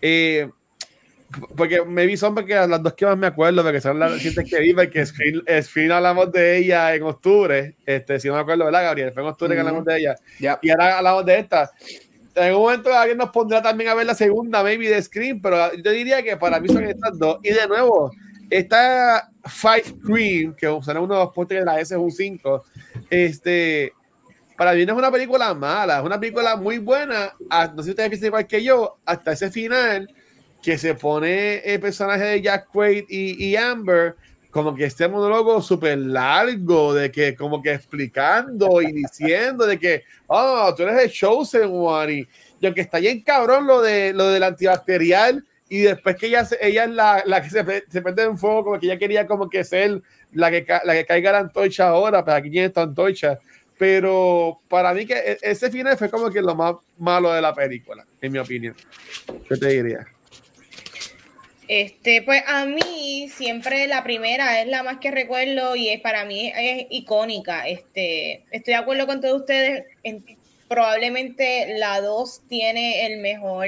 Eh, 0.00 0.48
porque 1.56 1.84
me 1.84 2.06
vi 2.06 2.16
son 2.16 2.34
porque 2.34 2.54
las 2.54 2.82
dos 2.82 2.94
que 2.94 3.04
más 3.06 3.18
me 3.18 3.26
acuerdo, 3.26 3.62
porque 3.62 3.80
son 3.80 3.98
las 3.98 4.12
recientes 4.12 4.48
que 4.48 4.60
vi, 4.60 4.72
porque 4.72 5.04
Screen, 5.04 5.92
hablamos 5.92 6.30
de 6.32 6.58
ella 6.58 6.94
en 6.94 7.02
octubre, 7.02 7.74
este, 7.84 8.20
si 8.20 8.28
no 8.28 8.34
me 8.34 8.40
acuerdo, 8.40 8.64
¿verdad, 8.64 8.84
Gabriel? 8.84 9.12
Fue 9.12 9.22
en 9.22 9.28
octubre 9.28 9.54
que 9.54 9.60
hablamos 9.60 9.84
de 9.84 9.98
ella. 9.98 10.16
Y 10.62 10.70
ahora 10.70 10.98
hablamos 10.98 11.26
de 11.26 11.38
esta. 11.38 11.70
En 12.34 12.44
algún 12.44 12.62
momento 12.62 12.94
alguien 12.94 13.18
nos 13.18 13.30
pondrá 13.30 13.62
también 13.62 13.90
a 13.90 13.94
ver 13.94 14.06
la 14.06 14.14
segunda, 14.14 14.62
maybe, 14.62 14.88
de 14.88 15.02
Screen, 15.02 15.40
pero 15.40 15.74
yo 15.74 15.90
diría 15.90 16.22
que 16.22 16.36
para 16.36 16.60
mí 16.60 16.68
son 16.68 16.84
estas 16.84 17.18
dos. 17.18 17.38
Y 17.42 17.50
de 17.50 17.66
nuevo, 17.66 18.10
esta 18.50 19.30
Five 19.44 19.84
Screen, 20.00 20.54
que 20.54 20.66
será 20.82 21.00
uno 21.00 21.14
de 21.14 21.20
los 21.24 21.32
postes 21.32 21.58
de 21.58 21.64
la 21.64 21.80
S 21.80 21.94
es 21.94 22.00
un 22.00 22.10
5, 22.10 22.64
este, 23.10 23.92
para 24.56 24.74
mí 24.74 24.84
no 24.84 24.92
es 24.92 24.98
una 24.98 25.10
película 25.10 25.54
mala, 25.54 25.98
es 25.98 26.04
una 26.04 26.20
película 26.20 26.56
muy 26.56 26.78
buena, 26.78 27.34
no 27.74 27.78
sé 27.78 27.84
si 27.84 27.90
ustedes 27.90 28.10
piensan 28.10 28.26
igual 28.28 28.46
que 28.46 28.62
yo, 28.62 28.98
hasta 29.04 29.32
ese 29.32 29.50
final 29.50 30.08
que 30.62 30.78
se 30.78 30.94
pone 30.94 31.58
el 31.58 31.80
personaje 31.80 32.24
de 32.24 32.42
Jack 32.42 32.68
Quaid 32.72 33.04
y, 33.08 33.56
Amber 33.56 34.16
como 34.50 34.74
que 34.74 34.86
este 34.86 35.06
monólogo 35.06 35.60
súper 35.60 35.98
largo, 35.98 36.94
de 36.94 37.10
que 37.10 37.36
como 37.36 37.60
que 37.60 37.74
explicando 37.74 38.80
y 38.80 38.90
diciendo 38.90 39.66
de 39.66 39.78
que, 39.78 40.04
oh, 40.28 40.74
tú 40.74 40.84
eres 40.84 41.04
el 41.04 41.10
chosen 41.10 41.68
one, 41.70 42.26
y, 42.60 42.66
aunque 42.66 42.80
está 42.80 42.98
bien 42.98 43.20
cabrón 43.20 43.66
lo, 43.66 43.82
de, 43.82 44.14
lo 44.14 44.28
del 44.28 44.42
antibacterial, 44.42 45.44
y 45.68 45.80
después 45.80 46.16
que 46.16 46.28
ella, 46.28 46.48
ella 46.60 46.84
es 46.84 46.90
la, 46.90 47.22
la 47.26 47.42
que 47.42 47.50
se, 47.50 47.84
se 47.88 48.00
prende 48.00 48.22
en 48.22 48.38
fuego, 48.38 48.64
como 48.64 48.80
que 48.80 48.86
ella 48.86 48.98
quería 48.98 49.26
como 49.26 49.50
que 49.50 49.62
ser 49.62 50.00
la 50.32 50.50
que, 50.50 50.64
la 50.84 50.94
que 50.94 51.04
caiga 51.04 51.32
la 51.32 51.38
antorcha 51.38 51.88
ahora, 51.88 52.24
pero 52.24 52.36
aquí 52.36 52.50
tiene 52.50 52.68
esta 52.68 52.82
antorcha. 52.82 53.38
Pero 53.78 54.60
para 54.68 54.94
mí 54.94 55.04
que 55.04 55.14
e, 55.14 55.38
ese 55.42 55.70
final 55.70 55.98
fue 55.98 56.08
como 56.08 56.30
que 56.30 56.40
lo 56.40 56.54
más 56.54 56.76
malo 56.98 57.32
de 57.32 57.42
la 57.42 57.54
película, 57.54 58.06
en 58.20 58.32
mi 58.32 58.38
opinión. 58.38 58.74
¿Qué 59.48 59.56
te 59.56 59.68
diría? 59.68 60.06
Este, 61.68 62.22
pues 62.22 62.42
a 62.46 62.64
mí 62.64 63.28
siempre 63.28 63.88
la 63.88 64.04
primera 64.04 64.60
es 64.60 64.68
la 64.68 64.84
más 64.84 64.98
que 64.98 65.10
recuerdo 65.10 65.74
y 65.74 65.88
es 65.88 66.00
para 66.00 66.24
mí 66.24 66.52
es 66.56 66.86
icónica. 66.90 67.66
Este, 67.66 68.44
estoy 68.52 68.74
de 68.74 68.76
acuerdo 68.76 69.06
con 69.06 69.20
todos 69.20 69.40
ustedes. 69.40 69.84
En, 70.04 70.24
probablemente 70.68 71.78
la 71.78 72.00
2 72.00 72.42
tiene 72.48 73.06
el 73.06 73.18
mejor, 73.18 73.66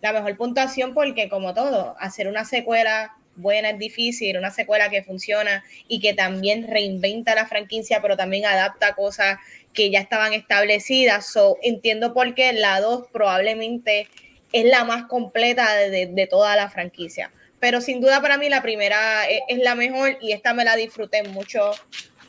la 0.00 0.12
mejor 0.12 0.36
puntuación 0.36 0.94
porque 0.94 1.28
como 1.28 1.54
todo, 1.54 1.94
hacer 2.00 2.28
una 2.28 2.44
secuela 2.44 3.14
buena 3.36 3.70
es 3.70 3.78
difícil, 3.78 4.36
una 4.36 4.50
secuela 4.50 4.90
que 4.90 5.04
funciona 5.04 5.64
y 5.86 6.00
que 6.00 6.14
también 6.14 6.66
reinventa 6.66 7.36
la 7.36 7.46
franquicia, 7.46 8.02
pero 8.02 8.16
también 8.16 8.44
adapta 8.44 8.94
cosas 8.94 9.38
que 9.72 9.90
ya 9.90 10.00
estaban 10.00 10.32
establecidas. 10.32 11.26
So, 11.26 11.56
entiendo 11.62 12.12
por 12.12 12.34
qué 12.34 12.52
la 12.52 12.80
2 12.80 13.06
probablemente 13.12 14.08
es 14.52 14.64
la 14.64 14.84
más 14.84 15.04
completa 15.04 15.74
de, 15.76 16.26
toda 16.30 16.56
la 16.56 16.68
franquicia. 16.70 17.30
Pero 17.60 17.80
sin 17.80 18.00
duda 18.00 18.20
para 18.20 18.38
mí 18.38 18.48
la 18.48 18.62
primera 18.62 19.26
es, 19.26 19.58
la 19.58 19.74
mejor 19.74 20.18
y 20.20 20.32
esta 20.32 20.54
me 20.54 20.64
la 20.64 20.76
disfruté 20.76 21.22
mucho 21.24 21.72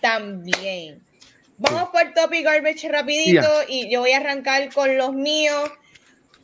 también. 0.01 1.03
Vamos 1.57 1.89
por 1.89 2.13
top 2.13 2.33
y 2.33 2.43
garbage 2.43 2.87
rapidito 2.89 3.49
y 3.67 3.91
yo 3.91 3.99
voy 3.99 4.11
a 4.11 4.17
arrancar 4.17 4.73
con 4.73 4.97
los 4.97 5.13
míos. 5.13 5.71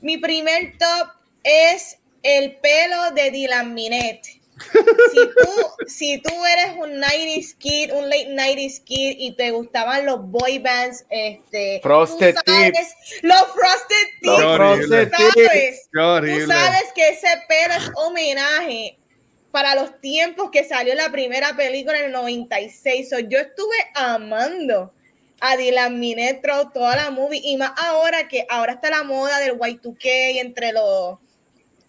Mi 0.01 0.17
primer 0.17 0.77
top 0.77 1.09
es 1.43 1.99
el 2.21 2.57
pelo 2.57 3.11
de 3.11 3.31
Dylan 3.31 3.73
Minette 3.73 4.44
si 5.11 5.19
tú, 5.27 5.85
si 5.87 6.21
tú 6.21 6.33
eres 6.45 6.75
un 6.77 7.01
90s 7.01 7.57
kid, 7.57 7.93
un 7.93 8.09
late 8.09 8.29
90s 8.29 8.83
kid 8.83 9.15
y 9.17 9.35
te 9.35 9.51
gustaban 9.51 10.05
los 10.05 10.21
boy 10.29 10.59
bands, 10.59 11.05
este, 11.09 11.79
Frosted 11.81 12.35
Tips, 12.45 12.95
los 13.21 13.41
Frosted 13.53 14.07
Tips, 14.21 14.39
los 14.39 14.55
Frosted 14.55 15.11
Tips, 15.11 15.89
tú 15.91 16.47
sabes 16.47 16.91
que 16.93 17.09
ese 17.09 17.27
pelo 17.47 17.73
es 17.75 17.91
homenaje 17.95 18.97
para 19.51 19.73
los 19.73 20.01
tiempos 20.01 20.51
que 20.51 20.65
salió 20.65 20.93
la 20.95 21.09
primera 21.11 21.55
película 21.55 21.97
en 21.99 22.05
el 22.05 22.11
96. 22.11 23.09
yo 23.29 23.39
estuve 23.39 23.75
amando 23.93 24.93
a 25.39 25.55
Dylan 25.55 25.99
Minetro 25.99 26.71
toda 26.73 26.95
la 26.95 27.11
movie 27.11 27.41
y 27.43 27.55
más 27.57 27.71
ahora 27.77 28.27
que 28.27 28.45
ahora 28.49 28.73
está 28.73 28.89
la 28.89 29.03
moda 29.03 29.39
del 29.39 29.57
Y2K 29.57 30.39
entre 30.41 30.73
los 30.73 31.19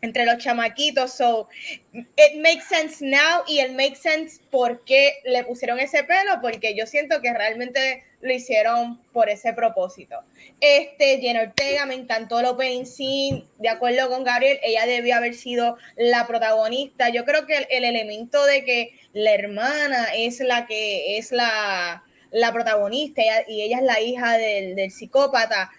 entre 0.02 0.24
los 0.24 0.38
chamaquitos. 0.38 1.12
So, 1.12 1.48
it 1.92 2.40
makes 2.40 2.66
sense 2.68 3.04
now 3.04 3.42
y 3.46 3.60
it 3.60 3.72
makes 3.72 4.00
sense 4.00 4.40
porque 4.50 5.14
le 5.24 5.44
pusieron 5.44 5.80
ese 5.80 6.04
pelo, 6.04 6.40
porque 6.40 6.74
yo 6.74 6.86
siento 6.86 7.20
que 7.20 7.32
realmente 7.32 8.04
lo 8.20 8.32
hicieron 8.32 9.00
por 9.12 9.28
ese 9.28 9.52
propósito. 9.52 10.16
Este, 10.60 11.18
Jenna 11.18 11.42
Ortega, 11.42 11.86
me 11.86 11.94
encantó 11.94 12.40
el 12.40 12.46
opening 12.46 12.84
scene, 12.84 13.44
de 13.58 13.68
acuerdo 13.68 14.08
con 14.08 14.24
Gabriel, 14.24 14.58
ella 14.62 14.86
debió 14.86 15.16
haber 15.16 15.34
sido 15.34 15.76
la 15.96 16.26
protagonista. 16.26 17.10
Yo 17.10 17.24
creo 17.24 17.46
que 17.46 17.66
el, 17.70 17.84
elemento 17.84 18.44
de 18.46 18.64
que 18.64 18.98
la 19.12 19.32
hermana 19.32 20.08
es 20.14 20.40
la 20.40 20.66
que 20.66 21.18
es 21.18 21.30
la, 21.30 22.04
la 22.30 22.52
protagonista 22.52 23.22
y 23.46 23.62
ella 23.62 23.78
es 23.78 23.84
la 23.84 24.00
hija 24.00 24.36
del, 24.38 24.74
del 24.74 24.90
psicópata, 24.90 25.70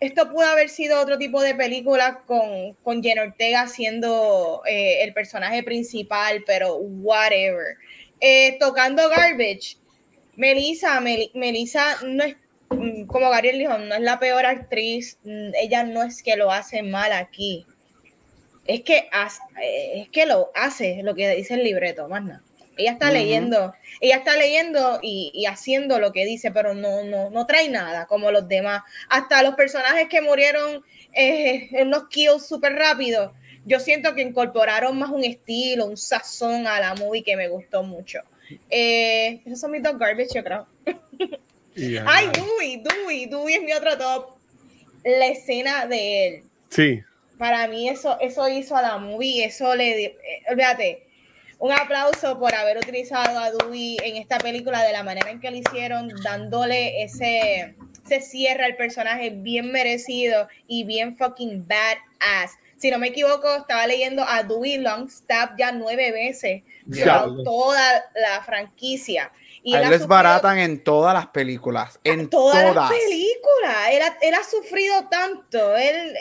esto 0.00 0.30
pudo 0.30 0.46
haber 0.46 0.68
sido 0.68 1.00
otro 1.00 1.18
tipo 1.18 1.40
de 1.40 1.54
película 1.54 2.22
con, 2.26 2.74
con 2.82 3.02
Jen 3.02 3.18
Ortega 3.18 3.66
siendo 3.66 4.62
eh, 4.66 5.02
el 5.02 5.12
personaje 5.12 5.62
principal, 5.62 6.42
pero 6.46 6.76
whatever. 6.76 7.76
Eh, 8.20 8.56
tocando 8.58 9.08
Garbage, 9.08 9.76
Melissa, 10.36 11.00
Melissa 11.00 11.96
no 12.04 12.24
es, 12.24 12.36
mm, 12.70 13.06
como 13.06 13.30
Gabriel 13.30 13.58
dijo, 13.58 13.78
no 13.78 13.94
es 13.94 14.00
la 14.00 14.18
peor 14.18 14.44
actriz, 14.44 15.18
mm, 15.24 15.54
ella 15.60 15.82
no 15.84 16.02
es 16.02 16.22
que 16.22 16.36
lo 16.36 16.50
hace 16.50 16.82
mal 16.82 17.12
aquí. 17.12 17.66
Es 18.66 18.82
que, 18.82 19.08
eh, 19.62 20.02
es 20.02 20.08
que 20.10 20.26
lo 20.26 20.50
hace, 20.54 21.00
lo 21.02 21.14
que 21.14 21.36
dice 21.36 21.54
el 21.54 21.64
libreto, 21.64 22.08
más 22.08 22.24
nada. 22.24 22.42
Ella 22.76 22.92
está 22.92 23.10
leyendo, 23.10 23.74
ella 24.00 24.16
está 24.16 24.36
leyendo 24.36 24.98
y, 25.02 25.46
haciendo 25.46 25.98
lo 25.98 26.12
que 26.12 26.24
dice, 26.24 26.50
pero 26.50 26.74
no, 26.74 27.04
no, 27.04 27.30
no 27.30 27.46
trae 27.46 27.68
nada 27.68 28.06
como 28.06 28.30
los 28.30 28.48
demás. 28.48 28.82
Hasta 29.08 29.42
los 29.42 29.54
personajes 29.54 30.08
que 30.08 30.20
murieron 30.20 30.84
eh, 31.12 31.68
en 31.72 31.88
unos 31.88 32.08
kills 32.08 32.46
súper 32.46 32.74
rápidos, 32.74 33.32
yo 33.64 33.80
siento 33.80 34.14
que 34.14 34.22
incorporaron 34.22 34.98
más 34.98 35.10
un 35.10 35.24
estilo, 35.24 35.86
un 35.86 35.96
sazón 35.96 36.66
a 36.66 36.78
la 36.78 36.94
movie 36.94 37.24
que 37.24 37.36
me 37.36 37.48
gustó 37.48 37.82
mucho. 37.82 38.20
Eh, 38.70 39.40
esos 39.44 39.58
son 39.60 39.72
mis 39.72 39.82
dos 39.82 39.98
garbage, 39.98 40.34
yo 40.34 40.44
creo. 40.44 40.66
Ay, 42.06 42.28
Dewey, 42.32 42.82
Dewey, 42.82 43.26
Dewey 43.26 43.54
es 43.54 43.62
mi 43.62 43.72
otro 43.72 43.98
top. 43.98 44.36
La 45.04 45.26
escena 45.26 45.86
de 45.86 46.26
él. 46.26 46.42
Sí. 46.68 47.02
Para 47.38 47.66
mí 47.68 47.88
eso, 47.88 48.18
eso 48.20 48.48
hizo 48.48 48.76
a 48.76 48.82
la 48.82 48.98
movie, 48.98 49.44
eso 49.44 49.74
le... 49.74 50.04
Eh, 50.04 50.16
olvídate, 50.48 51.05
un 51.58 51.72
aplauso 51.72 52.38
por 52.38 52.54
haber 52.54 52.78
utilizado 52.78 53.38
a 53.38 53.50
Dewey 53.50 53.96
en 54.02 54.16
esta 54.16 54.38
película 54.38 54.82
de 54.82 54.92
la 54.92 55.02
manera 55.02 55.30
en 55.30 55.40
que 55.40 55.50
lo 55.50 55.56
hicieron, 55.56 56.08
dándole 56.22 57.02
ese, 57.02 57.74
se 58.06 58.20
cierra 58.20 58.66
el 58.66 58.76
personaje 58.76 59.30
bien 59.30 59.72
merecido 59.72 60.48
y 60.66 60.84
bien 60.84 61.16
fucking 61.16 61.66
badass. 61.66 62.52
Si 62.76 62.90
no 62.90 62.98
me 62.98 63.08
equivoco, 63.08 63.56
estaba 63.56 63.86
leyendo 63.86 64.22
a 64.22 64.42
Dewey 64.42 64.78
Longstaff 64.78 65.52
ya 65.58 65.72
nueve 65.72 66.12
veces 66.12 66.62
toda 67.42 68.04
la 68.14 68.42
franquicia. 68.44 69.32
Y 69.62 69.74
a 69.74 69.82
él 69.82 69.90
les 69.90 70.06
baratan 70.06 70.58
en 70.58 70.84
todas 70.84 71.14
las 71.14 71.26
películas. 71.28 71.98
En 72.04 72.28
todas, 72.28 72.72
las 72.74 72.90
películas. 72.90 74.10
Él 74.20 74.34
ha, 74.34 74.44
sufrido 74.44 75.08
tanto. 75.08 75.76
Él, 75.76 76.14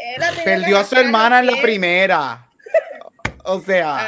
Perdió 0.43 0.79
a 0.79 0.83
su 0.83 0.95
hermana 0.95 1.39
en 1.39 1.47
la 1.47 1.61
primera. 1.61 2.49
O 3.47 3.61
sea. 3.61 4.07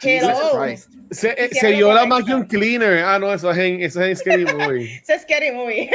Se, 0.00 1.28
eh, 1.28 1.48
se 1.52 1.68
dio 1.72 1.92
la 1.92 2.06
Vacuum 2.06 2.46
Cleaner. 2.46 3.04
Ah, 3.04 3.18
no, 3.18 3.32
eso 3.32 3.50
es 3.50 3.58
en, 3.58 3.82
eso 3.82 4.00
es 4.02 4.08
en 4.08 4.16
Scary 4.16 4.44
Movie. 4.44 4.94
eso 5.02 5.12
es 5.12 5.22
Scary 5.22 5.52
Movie. 5.52 5.90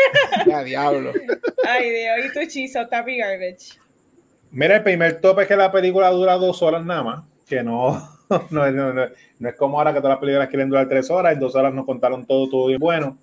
ya, 0.45 0.63
diablo. 0.63 1.11
Ay, 1.67 1.89
Dios. 1.89 2.25
Y 2.25 2.33
tu 2.33 2.39
hechizo, 2.39 2.87
Tappy 2.87 3.17
Garbage. 3.17 3.79
Mira, 4.51 4.75
el 4.77 4.83
primer 4.83 5.19
tope 5.21 5.43
es 5.43 5.47
que 5.47 5.55
la 5.55 5.71
película 5.71 6.09
dura 6.11 6.35
dos 6.35 6.61
horas 6.61 6.85
nada 6.85 7.03
más. 7.03 7.23
Que 7.47 7.63
no, 7.63 8.09
no, 8.49 8.71
no, 8.71 8.93
no, 8.93 9.49
es 9.49 9.55
como 9.55 9.77
ahora 9.77 9.93
que 9.93 9.99
todas 9.99 10.11
las 10.11 10.19
películas 10.19 10.49
quieren 10.49 10.69
durar 10.69 10.87
tres 10.87 11.09
horas. 11.09 11.33
En 11.33 11.39
dos 11.39 11.55
horas 11.55 11.73
nos 11.73 11.85
contaron 11.85 12.25
todo, 12.25 12.49
todo 12.49 12.67
bien 12.67 12.79
bueno. 12.79 13.17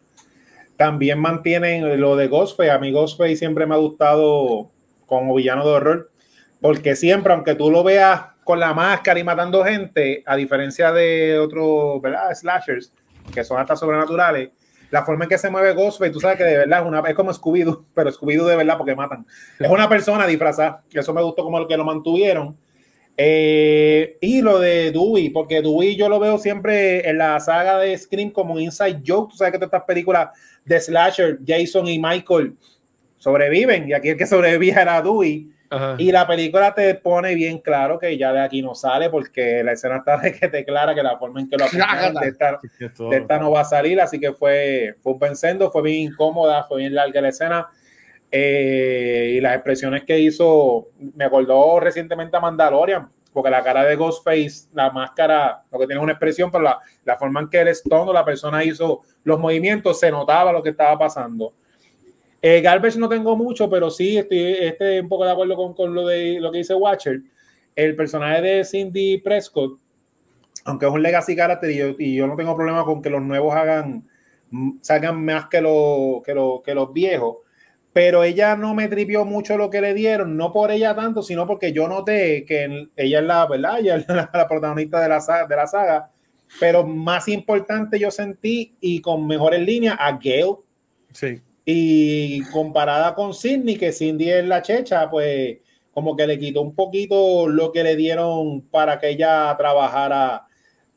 también 0.76 1.18
mantienen 1.18 2.00
lo 2.00 2.16
de 2.16 2.28
Ghostface. 2.28 2.70
A 2.70 2.78
mí 2.78 2.90
Ghostface 2.90 3.36
siempre 3.36 3.66
me 3.66 3.74
ha 3.74 3.78
gustado 3.78 4.70
como 5.06 5.34
villano 5.34 5.64
de 5.64 5.72
horror, 5.72 6.10
porque 6.60 6.96
siempre, 6.96 7.34
aunque 7.34 7.54
tú 7.54 7.70
lo 7.70 7.84
veas 7.84 8.31
con 8.44 8.58
la 8.58 8.74
máscara 8.74 9.18
y 9.20 9.24
matando 9.24 9.64
gente, 9.64 10.22
a 10.26 10.36
diferencia 10.36 10.92
de 10.92 11.38
otros, 11.38 12.00
¿verdad? 12.02 12.34
Slashers, 12.34 12.92
que 13.32 13.44
son 13.44 13.60
hasta 13.60 13.76
sobrenaturales, 13.76 14.50
la 14.90 15.04
forma 15.04 15.24
en 15.24 15.30
que 15.30 15.38
se 15.38 15.50
mueve 15.50 15.72
Ghostface, 15.72 16.10
tú 16.10 16.20
sabes 16.20 16.36
que 16.36 16.44
de 16.44 16.58
verdad 16.58 16.80
es, 16.80 16.86
una, 16.86 17.00
es 17.00 17.14
como 17.14 17.32
Scooby-Doo, 17.32 17.86
pero 17.94 18.10
Scooby-Doo 18.10 18.46
de 18.46 18.56
verdad 18.56 18.76
porque 18.76 18.94
matan. 18.94 19.26
Es 19.58 19.70
una 19.70 19.88
persona 19.88 20.26
disfrazada, 20.26 20.82
eso 20.92 21.14
me 21.14 21.22
gustó 21.22 21.42
como 21.44 21.58
el 21.58 21.66
que 21.66 21.76
lo 21.76 21.84
mantuvieron. 21.84 22.56
Eh, 23.16 24.16
y 24.20 24.40
lo 24.40 24.58
de 24.58 24.90
Dewey, 24.90 25.30
porque 25.30 25.60
Dewey 25.60 25.96
yo 25.96 26.08
lo 26.08 26.18
veo 26.18 26.38
siempre 26.38 27.08
en 27.08 27.18
la 27.18 27.38
saga 27.40 27.78
de 27.78 27.96
Scream 27.96 28.30
como 28.30 28.58
inside 28.58 29.02
joke. 29.06 29.30
Tú 29.30 29.36
sabes 29.36 29.52
que 29.52 29.58
todas 29.58 29.68
estas 29.68 29.84
películas 29.84 30.28
de 30.64 30.80
Slasher, 30.80 31.38
Jason 31.46 31.86
y 31.88 31.98
Michael 31.98 32.56
sobreviven, 33.18 33.88
y 33.88 33.92
aquí 33.92 34.10
el 34.10 34.16
que 34.16 34.26
sobrevivía 34.26 34.82
era 34.82 35.00
Dewey. 35.02 35.51
Y 35.98 36.12
la 36.12 36.26
película 36.26 36.74
te 36.74 36.94
pone 36.94 37.34
bien 37.34 37.58
claro 37.58 37.98
que 37.98 38.16
ya 38.18 38.32
de 38.32 38.40
aquí 38.40 38.62
no 38.62 38.74
sale 38.74 39.08
porque 39.08 39.62
la 39.62 39.72
escena 39.72 39.98
está 39.98 40.18
de 40.18 40.32
que 40.32 40.48
te 40.48 40.64
clara 40.64 40.94
que 40.94 41.02
la 41.02 41.18
forma 41.18 41.40
en 41.40 41.48
que 41.48 41.56
lo 41.56 41.64
apuntan 41.64 42.14
de 42.14 42.28
esta, 42.28 42.60
de 42.60 43.16
esta 43.16 43.38
no 43.38 43.50
va 43.50 43.60
a 43.60 43.64
salir, 43.64 44.00
así 44.00 44.20
que 44.20 44.32
fue, 44.32 44.96
fue 45.02 45.14
un 45.14 45.18
pensando, 45.18 45.70
fue 45.70 45.82
bien 45.82 46.12
incómoda, 46.12 46.64
fue 46.64 46.78
bien 46.78 46.94
larga 46.94 47.20
la 47.20 47.28
escena. 47.28 47.68
Eh, 48.30 49.34
y 49.36 49.40
las 49.40 49.54
expresiones 49.54 50.04
que 50.04 50.18
hizo, 50.18 50.88
me 51.14 51.24
acordó 51.24 51.78
recientemente 51.80 52.36
a 52.36 52.40
Mandalorian, 52.40 53.10
porque 53.32 53.50
la 53.50 53.62
cara 53.62 53.84
de 53.84 53.96
Ghostface, 53.96 54.68
la 54.72 54.90
máscara, 54.90 55.62
lo 55.70 55.78
que 55.78 55.86
tiene 55.86 56.02
una 56.02 56.12
expresión, 56.12 56.50
pero 56.50 56.64
la, 56.64 56.78
la 57.04 57.16
forma 57.16 57.40
en 57.40 57.48
que 57.48 57.60
el 57.60 57.68
stone 57.68 58.12
la 58.12 58.24
persona 58.24 58.64
hizo 58.64 59.02
los 59.24 59.38
movimientos, 59.38 60.00
se 60.00 60.10
notaba 60.10 60.52
lo 60.52 60.62
que 60.62 60.70
estaba 60.70 60.98
pasando. 60.98 61.54
Eh, 62.44 62.60
no 62.98 63.08
tengo 63.08 63.36
mucho, 63.36 63.70
pero 63.70 63.88
sí 63.88 64.18
estoy, 64.18 64.38
estoy 64.38 64.98
un 64.98 65.08
poco 65.08 65.24
de 65.24 65.30
acuerdo 65.30 65.54
con, 65.54 65.74
con, 65.74 65.94
lo, 65.94 66.08
de, 66.08 66.40
lo 66.40 66.50
que 66.50 66.58
dice 66.58 66.74
Watcher. 66.74 67.22
El 67.76 67.94
personaje 67.94 68.42
de 68.42 68.64
Cindy 68.64 69.18
Prescott, 69.18 69.78
aunque 70.64 70.86
es 70.86 70.92
un 70.92 71.02
legacy 71.02 71.36
character 71.36 71.70
y 71.98 72.16
yo, 72.16 72.26
no 72.26 72.34
tengo 72.34 72.56
problema 72.56 72.84
con 72.84 73.00
que 73.00 73.10
los 73.10 73.22
nuevos 73.22 73.54
hagan, 73.54 74.08
salgan 74.80 75.24
más 75.24 75.46
que, 75.46 75.60
lo, 75.60 76.20
que, 76.24 76.34
lo, 76.34 76.62
que 76.64 76.74
los 76.74 76.92
viejos, 76.92 77.36
pero 77.92 78.24
ella 78.24 78.56
no 78.56 78.74
me 78.74 78.88
tripió 78.88 79.24
mucho 79.24 79.56
lo 79.56 79.70
que 79.70 79.80
le 79.80 79.94
dieron, 79.94 80.36
no 80.36 80.52
por 80.52 80.72
ella 80.72 80.96
tanto, 80.96 81.22
sino 81.22 81.46
porque 81.46 81.72
yo 81.72 81.86
noté 81.86 82.44
que 82.44 82.88
ella 82.96 83.20
es 83.20 83.24
la, 83.24 83.46
¿verdad? 83.46 83.78
Ella 83.78 83.96
es 83.96 84.08
la, 84.08 84.28
la 84.34 84.48
protagonista 84.48 85.00
de 85.00 85.08
la, 85.08 85.46
de 85.48 85.56
la 85.56 85.66
saga, 85.68 86.10
pero 86.58 86.84
más 86.84 87.28
importante 87.28 88.00
yo 88.00 88.10
sentí 88.10 88.74
y 88.80 89.00
con 89.00 89.28
mejores 89.28 89.60
líneas 89.60 89.96
a 89.98 90.18
Gail. 90.20 90.56
Sí 91.12 91.40
y 91.64 92.42
comparada 92.50 93.14
con 93.14 93.34
Cindy, 93.34 93.76
que 93.76 93.92
Cindy 93.92 94.30
es 94.30 94.44
la 94.44 94.62
checha, 94.62 95.08
pues 95.10 95.58
como 95.92 96.16
que 96.16 96.26
le 96.26 96.38
quitó 96.38 96.62
un 96.62 96.74
poquito 96.74 97.48
lo 97.48 97.70
que 97.70 97.84
le 97.84 97.96
dieron 97.96 98.62
para 98.62 98.98
que 98.98 99.10
ella 99.10 99.54
trabajara, 99.56 100.46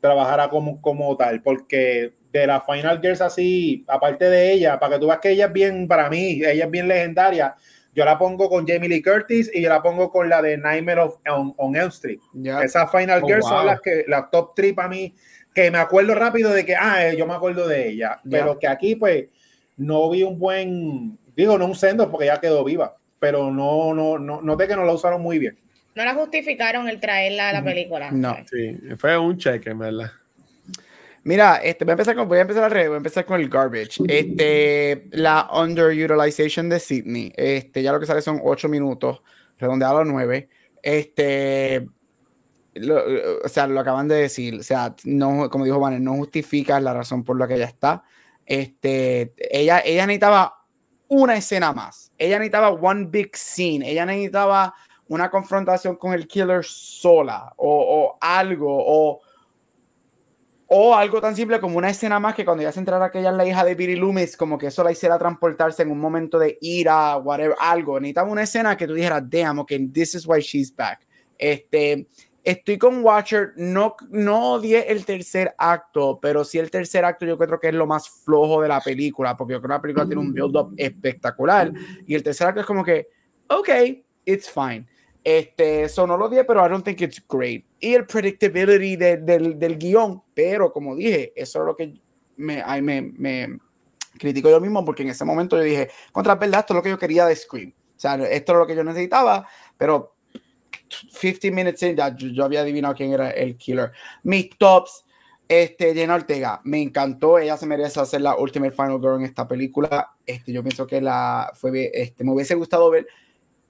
trabajara 0.00 0.48
como, 0.48 0.80
como 0.80 1.16
tal, 1.16 1.42
porque 1.42 2.12
de 2.32 2.46
la 2.46 2.60
Final 2.60 3.00
Girls 3.00 3.20
así, 3.20 3.84
aparte 3.88 4.28
de 4.28 4.52
ella, 4.52 4.78
para 4.78 4.94
que 4.94 5.00
tú 5.00 5.06
veas 5.06 5.20
que 5.20 5.30
ella 5.30 5.46
es 5.46 5.52
bien, 5.52 5.86
para 5.86 6.10
mí, 6.10 6.42
ella 6.44 6.64
es 6.64 6.70
bien 6.70 6.88
legendaria, 6.88 7.54
yo 7.94 8.04
la 8.04 8.18
pongo 8.18 8.48
con 8.48 8.66
Jamie 8.66 8.88
Lee 8.88 9.02
Curtis 9.02 9.50
y 9.54 9.62
yo 9.62 9.70
la 9.70 9.82
pongo 9.82 10.10
con 10.10 10.28
la 10.28 10.42
de 10.42 10.58
Nightmare 10.58 11.00
of, 11.00 11.16
on, 11.56 11.76
Elm 11.76 11.88
Street. 11.88 12.18
Esas 12.62 12.90
Final 12.90 13.22
oh, 13.22 13.26
Girls 13.26 13.46
son 13.46 13.64
las 13.64 13.80
que, 13.80 14.04
las 14.06 14.30
top 14.30 14.54
3 14.54 14.74
para 14.74 14.88
mí, 14.88 15.14
que 15.54 15.70
me 15.70 15.78
acuerdo 15.78 16.14
rápido 16.14 16.52
de 16.52 16.66
que, 16.66 16.76
ah, 16.76 17.12
yo 17.14 17.26
me 17.26 17.34
acuerdo 17.34 17.66
de 17.66 17.88
ella, 17.88 18.20
pero 18.30 18.58
que 18.58 18.68
aquí 18.68 18.96
pues 18.96 19.26
no 19.76 20.10
vi 20.10 20.22
un 20.22 20.38
buen, 20.38 21.18
digo, 21.36 21.58
no 21.58 21.66
un 21.66 21.74
sendo 21.74 22.10
porque 22.10 22.26
ya 22.26 22.40
quedó 22.40 22.64
viva, 22.64 22.96
pero 23.18 23.50
no, 23.50 23.94
no, 23.94 24.18
no, 24.18 24.40
noté 24.40 24.66
que 24.66 24.76
no 24.76 24.84
la 24.84 24.92
usaron 24.92 25.20
muy 25.20 25.38
bien. 25.38 25.58
No 25.94 26.04
la 26.04 26.14
justificaron 26.14 26.88
el 26.88 27.00
traerla 27.00 27.48
a 27.48 27.52
la 27.54 27.64
película. 27.64 28.10
No. 28.10 28.36
Sí, 28.50 28.78
fue 28.98 29.16
un 29.16 29.38
cheque, 29.38 29.72
¿verdad? 29.72 30.10
Mira, 31.24 31.56
este, 31.56 31.84
voy 31.84 31.90
a 31.90 31.94
empezar 31.94 32.14
con, 32.14 32.28
voy 32.28 32.38
a 32.38 32.42
empezar 32.42 32.64
al 32.64 32.70
revés, 32.70 32.88
voy 32.88 32.94
a 32.94 32.98
empezar 32.98 33.24
con 33.24 33.40
el 33.40 33.48
garbage. 33.48 34.00
Este, 34.06 35.08
la 35.10 35.48
underutilization 35.52 36.68
de 36.68 36.78
Sydney. 36.78 37.32
Este, 37.34 37.82
ya 37.82 37.92
lo 37.92 37.98
que 37.98 38.06
sale 38.06 38.22
son 38.22 38.40
8 38.44 38.68
minutos, 38.68 39.22
redondeado 39.58 39.98
a 39.98 40.04
9. 40.04 40.48
Este, 40.82 41.88
o 43.42 43.48
sea, 43.48 43.66
lo 43.66 43.80
acaban 43.80 44.06
de 44.06 44.14
decir. 44.16 44.60
O 44.60 44.62
sea, 44.62 44.94
no, 45.04 45.50
como 45.50 45.64
dijo 45.64 45.80
Vanessa, 45.80 46.02
no 46.02 46.14
justifica 46.14 46.78
la 46.78 46.94
razón 46.94 47.24
por 47.24 47.38
la 47.38 47.48
que 47.48 47.54
ella 47.54 47.64
está. 47.64 48.04
Este, 48.46 49.34
ella, 49.50 49.80
ella 49.84 50.06
necesitaba 50.06 50.64
una 51.08 51.36
escena 51.36 51.72
más. 51.72 52.12
Ella 52.16 52.38
necesitaba 52.38 52.70
one 52.70 53.06
big 53.06 53.36
scene. 53.36 53.88
Ella 53.88 54.06
necesitaba 54.06 54.74
una 55.08 55.30
confrontación 55.30 55.96
con 55.96 56.12
el 56.12 56.26
killer 56.26 56.64
sola 56.64 57.52
o, 57.56 58.16
algo 58.20 58.66
o, 58.68 59.20
o 60.66 60.94
algo 60.94 61.20
tan 61.20 61.36
simple 61.36 61.60
como 61.60 61.78
una 61.78 61.90
escena 61.90 62.18
más 62.18 62.34
que 62.34 62.44
cuando 62.44 62.62
ella 62.62 62.72
se 62.72 62.80
entrara 62.80 63.10
que 63.10 63.20
ella 63.20 63.30
es 63.30 63.36
la 63.36 63.46
hija 63.46 63.64
de 63.64 63.74
Billy 63.74 63.96
Loomis, 63.96 64.36
como 64.36 64.58
que 64.58 64.66
eso 64.66 64.82
la 64.82 64.90
hiciera 64.92 65.18
transportarse 65.18 65.82
en 65.82 65.90
un 65.90 66.00
momento 66.00 66.38
de 66.38 66.58
ira, 66.60 67.16
whatever, 67.18 67.56
algo. 67.60 68.00
Necesitaba 68.00 68.30
una 68.30 68.42
escena 68.42 68.76
que 68.76 68.86
tú 68.86 68.94
dijeras, 68.94 69.22
damn, 69.26 69.58
okay, 69.60 69.86
this 69.88 70.14
is 70.14 70.26
why 70.26 70.40
she's 70.40 70.74
back. 70.74 71.06
Este, 71.38 72.06
Estoy 72.46 72.78
con 72.78 73.04
Watcher, 73.04 73.54
no, 73.56 73.96
no 74.08 74.52
odié 74.52 74.92
el 74.92 75.04
tercer 75.04 75.52
acto, 75.58 76.20
pero 76.22 76.44
sí 76.44 76.60
el 76.60 76.70
tercer 76.70 77.04
acto 77.04 77.26
yo 77.26 77.36
creo 77.36 77.58
que 77.58 77.66
es 77.66 77.74
lo 77.74 77.88
más 77.88 78.08
flojo 78.08 78.62
de 78.62 78.68
la 78.68 78.80
película, 78.80 79.36
porque 79.36 79.54
yo 79.54 79.60
creo 79.60 79.68
que 79.68 79.74
la 79.74 79.82
película 79.82 80.06
tiene 80.06 80.20
un 80.20 80.32
build-up 80.32 80.72
espectacular 80.76 81.72
y 82.06 82.14
el 82.14 82.22
tercer 82.22 82.46
acto 82.46 82.60
es 82.60 82.66
como 82.66 82.84
que, 82.84 83.08
ok, 83.48 83.68
it's 84.24 84.48
fine. 84.48 84.86
Este, 85.24 85.82
eso 85.82 86.06
no 86.06 86.16
lo 86.16 86.26
odié, 86.26 86.44
pero 86.44 86.64
I 86.64 86.68
don't 86.68 86.84
think 86.84 87.00
it's 87.00 87.20
great. 87.28 87.64
Y 87.80 87.94
el 87.94 88.06
predictability 88.06 88.94
del, 88.94 89.58
del 89.58 89.76
guion, 89.76 90.22
pero 90.32 90.72
como 90.72 90.94
dije, 90.94 91.32
eso 91.34 91.58
es 91.58 91.66
lo 91.66 91.74
que 91.74 92.00
me, 92.36 92.62
me, 92.80 93.02
me 93.02 93.58
critico 94.20 94.50
yo 94.50 94.60
mismo, 94.60 94.84
porque 94.84 95.02
en 95.02 95.08
ese 95.08 95.24
momento 95.24 95.56
yo 95.56 95.64
dije, 95.64 95.90
contra 96.12 96.36
verdad, 96.36 96.60
esto 96.60 96.74
es 96.74 96.76
lo 96.76 96.82
que 96.84 96.90
yo 96.90 96.98
quería 96.98 97.26
de 97.26 97.34
Scream. 97.34 97.74
O 97.96 97.98
sea, 97.98 98.14
esto 98.14 98.52
es 98.52 98.58
lo 98.58 98.66
que 98.68 98.76
yo 98.76 98.84
necesitaba, 98.84 99.48
pero 99.76 100.15
15 100.88 101.50
minutes 101.50 101.82
in, 101.82 101.96
ya 101.96 102.14
yo, 102.16 102.44
había 102.44 102.60
adivinado 102.60 102.94
quién 102.94 103.12
era 103.12 103.30
el 103.30 103.56
killer. 103.56 103.92
Mis 104.22 104.50
tops, 104.58 105.04
este, 105.48 105.94
Jenna 105.94 106.14
Ortega, 106.14 106.60
me 106.64 106.82
encantó, 106.82 107.38
ella 107.38 107.56
se 107.56 107.66
merece 107.66 108.00
hacer 108.00 108.20
la 108.20 108.36
Ultimate 108.36 108.72
Final 108.72 109.00
Girl 109.00 109.16
en 109.16 109.24
esta 109.24 109.46
película. 109.46 110.14
Este, 110.24 110.52
yo 110.52 110.62
pienso 110.62 110.86
que 110.86 111.00
la 111.00 111.52
fue, 111.54 111.90
este, 111.94 112.24
me 112.24 112.32
hubiese 112.32 112.54
gustado 112.54 112.90
ver 112.90 113.06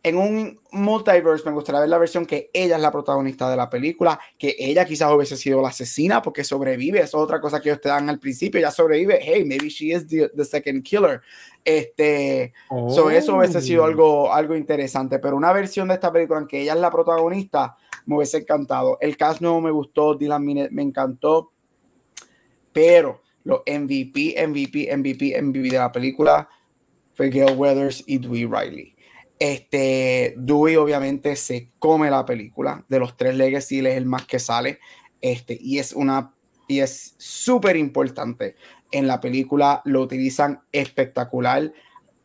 en 0.06 0.16
un 0.18 0.60
multiverse 0.70 1.44
me 1.46 1.50
gustaría 1.50 1.80
ver 1.80 1.88
la 1.88 1.98
versión 1.98 2.26
que 2.26 2.48
ella 2.52 2.76
es 2.76 2.82
la 2.82 2.92
protagonista 2.92 3.50
de 3.50 3.56
la 3.56 3.68
película, 3.68 4.20
que 4.38 4.54
ella 4.56 4.84
quizás 4.84 5.12
hubiese 5.12 5.36
sido 5.36 5.60
la 5.60 5.70
asesina 5.70 6.22
porque 6.22 6.44
sobrevive, 6.44 7.00
eso 7.00 7.18
es 7.18 7.24
otra 7.24 7.40
cosa 7.40 7.60
que 7.60 7.70
ellos 7.70 7.80
te 7.80 7.88
dan 7.88 8.08
al 8.08 8.20
principio, 8.20 8.60
ella 8.60 8.70
sobrevive, 8.70 9.18
hey, 9.20 9.44
maybe 9.44 9.68
she 9.68 9.86
is 9.86 10.06
the 10.06 10.44
second 10.44 10.84
killer. 10.84 11.22
Este, 11.66 12.52
eso 13.10 13.36
hubiese 13.36 13.60
sido 13.60 13.82
oh. 13.82 13.86
algo, 13.86 14.32
algo 14.32 14.54
interesante, 14.54 15.18
pero 15.18 15.36
una 15.36 15.52
versión 15.52 15.88
de 15.88 15.94
esta 15.94 16.12
película 16.12 16.38
en 16.38 16.46
que 16.46 16.62
ella 16.62 16.74
es 16.74 16.80
la 16.80 16.90
protagonista 16.90 17.76
me 18.06 18.16
hubiese 18.16 18.38
encantado. 18.38 18.98
El 19.00 19.16
cast 19.16 19.40
no 19.40 19.60
me 19.60 19.72
gustó, 19.72 20.14
Dylan 20.14 20.44
Minet 20.44 20.70
me 20.70 20.82
encantó, 20.82 21.50
pero 22.72 23.20
los 23.42 23.62
MVP, 23.66 24.36
MVP, 24.46 24.96
MVP, 24.96 25.42
MVP 25.42 25.70
de 25.70 25.78
la 25.78 25.90
película 25.90 26.48
fue 27.14 27.30
Gail 27.30 27.56
Weathers 27.56 28.04
y 28.06 28.18
Dewey 28.18 28.46
Riley 28.46 28.96
este, 29.38 30.34
Dewey 30.36 30.76
obviamente 30.76 31.36
se 31.36 31.70
come 31.78 32.10
la 32.10 32.24
película. 32.24 32.84
De 32.88 32.98
los 32.98 33.16
tres 33.16 33.34
Legacy, 33.34 33.80
él 33.80 33.86
es 33.86 33.96
el 33.96 34.06
más 34.06 34.26
que 34.26 34.38
sale. 34.38 34.78
Este, 35.20 35.58
y 35.60 35.78
es 35.78 35.92
una 35.92 36.32
y 36.68 36.80
es 36.80 37.14
súper 37.18 37.76
importante 37.76 38.56
en 38.90 39.06
la 39.06 39.20
película. 39.20 39.82
Lo 39.84 40.02
utilizan 40.02 40.60
espectacular. 40.72 41.72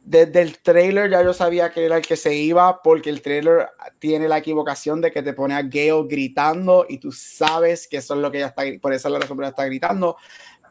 Desde 0.03 0.41
el 0.41 0.57
trailer 0.59 1.11
ya 1.11 1.23
yo 1.23 1.33
sabía 1.33 1.71
que 1.71 1.85
era 1.85 1.97
el 1.97 2.05
que 2.05 2.15
se 2.15 2.33
iba 2.33 2.81
porque 2.81 3.11
el 3.11 3.21
trailer 3.21 3.69
tiene 3.99 4.27
la 4.27 4.39
equivocación 4.39 4.99
de 4.99 5.11
que 5.11 5.21
te 5.21 5.33
pone 5.33 5.53
a 5.53 5.61
Gale 5.61 6.07
gritando 6.07 6.87
y 6.89 6.97
tú 6.97 7.11
sabes 7.11 7.87
que 7.87 7.97
eso 7.97 8.15
es 8.15 8.19
lo 8.19 8.31
que 8.31 8.39
ella 8.39 8.47
está, 8.47 8.63
por 8.81 8.93
eso 8.93 9.09
la 9.09 9.19
razón 9.19 9.37
por 9.37 9.43
la 9.43 9.49
está 9.49 9.65
gritando, 9.65 10.17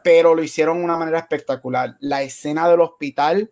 pero 0.03 0.35
lo 0.35 0.43
hicieron 0.43 0.79
de 0.79 0.83
una 0.83 0.97
manera 0.97 1.19
espectacular. 1.19 1.95
La 2.01 2.23
escena 2.23 2.67
del 2.67 2.81
hospital, 2.81 3.51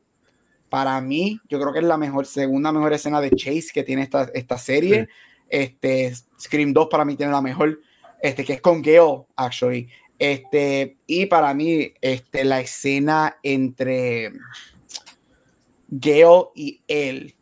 para 0.68 1.00
mí, 1.00 1.40
yo 1.48 1.60
creo 1.60 1.72
que 1.72 1.80
es 1.80 1.86
la 1.86 1.98
mejor, 1.98 2.26
segunda 2.26 2.74
mejor 2.74 2.92
escena 2.92 3.22
de 3.22 3.32
Chase 3.32 3.70
que 3.74 3.84
tiene 3.84 4.02
esta, 4.04 4.30
esta 4.34 4.58
serie. 4.58 5.08
Este, 5.48 6.14
Scream 6.40 6.74
2 6.74 6.88
para 6.92 7.06
mí 7.06 7.16
tiene 7.16 7.32
la 7.32 7.42
mejor, 7.42 7.80
este, 8.22 8.44
que 8.44 8.54
es 8.54 8.62
con 8.62 8.82
Gale, 8.82 9.26
actually. 9.36 9.90
Este, 10.20 10.98
y 11.08 11.26
para 11.28 11.54
mí, 11.54 11.94
este, 12.02 12.44
la 12.44 12.60
escena 12.60 13.38
entre 13.42 14.34
Gale 15.88 16.50
y 16.56 16.82
él, 16.88 17.36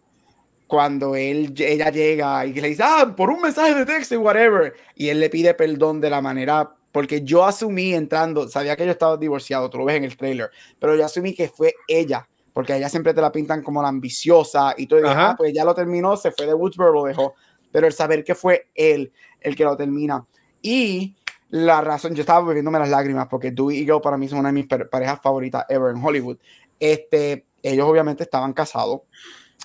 cuando 0.67 1.15
él, 1.15 1.55
ella 1.57 1.89
llega 1.89 2.45
y 2.45 2.53
le 2.53 2.69
dice, 2.69 2.83
ah, 2.85 3.13
por 3.17 3.31
un 3.31 3.41
mensaje 3.41 3.73
de 3.73 3.85
texto 3.85 4.13
y 4.13 4.17
whatever, 4.17 4.75
y 4.95 5.09
él 5.09 5.19
le 5.19 5.29
pide 5.29 5.55
perdón 5.55 5.99
de 5.99 6.11
la 6.11 6.21
manera 6.21 6.71
porque 6.91 7.23
yo 7.23 7.45
asumí 7.45 7.93
entrando, 7.93 8.47
sabía 8.47 8.75
que 8.75 8.85
yo 8.85 8.91
estaba 8.91 9.17
divorciado, 9.17 9.69
tú 9.69 9.79
lo 9.79 9.85
ves 9.85 9.97
en 9.97 10.03
el 10.03 10.15
trailer, 10.15 10.49
pero 10.79 10.95
yo 10.95 11.05
asumí 11.05 11.33
que 11.33 11.49
fue 11.49 11.73
ella, 11.87 12.27
porque 12.53 12.75
ella 12.75 12.89
siempre 12.89 13.13
te 13.13 13.21
la 13.21 13.31
pintan 13.31 13.61
como 13.63 13.81
la 13.81 13.87
ambiciosa 13.87 14.73
y 14.77 14.87
todo, 14.87 15.01
ah, 15.05 15.35
pues 15.37 15.51
ya 15.53 15.65
lo 15.65 15.73
terminó, 15.73 16.15
se 16.15 16.31
fue 16.31 16.45
de 16.45 16.53
Woodsboro, 16.53 16.93
lo 16.93 17.03
dejó, 17.05 17.33
pero 17.71 17.87
el 17.87 17.93
saber 17.93 18.23
que 18.23 18.35
fue 18.35 18.69
él 18.73 19.11
el 19.41 19.55
que 19.55 19.63
lo 19.63 19.75
termina. 19.77 20.25
Y 20.61 21.15
la 21.49 21.81
razón, 21.81 22.13
yo 22.13 22.21
estaba 22.21 22.45
bebiéndome 22.45 22.79
las 22.79 22.89
lágrimas 22.89 23.27
porque 23.29 23.51
Dewey 23.51 23.79
y 23.79 23.85
yo 23.85 24.01
para 24.01 24.17
mí 24.17 24.27
son 24.27 24.39
una 24.39 24.49
de 24.49 24.53
mis 24.53 24.67
parejas 24.67 25.19
favoritas 25.21 25.65
ever 25.69 25.95
en 25.95 26.03
Hollywood. 26.03 26.37
Este, 26.79 27.47
ellos 27.63 27.87
obviamente 27.87 28.23
estaban 28.23 28.53
casados. 28.53 29.01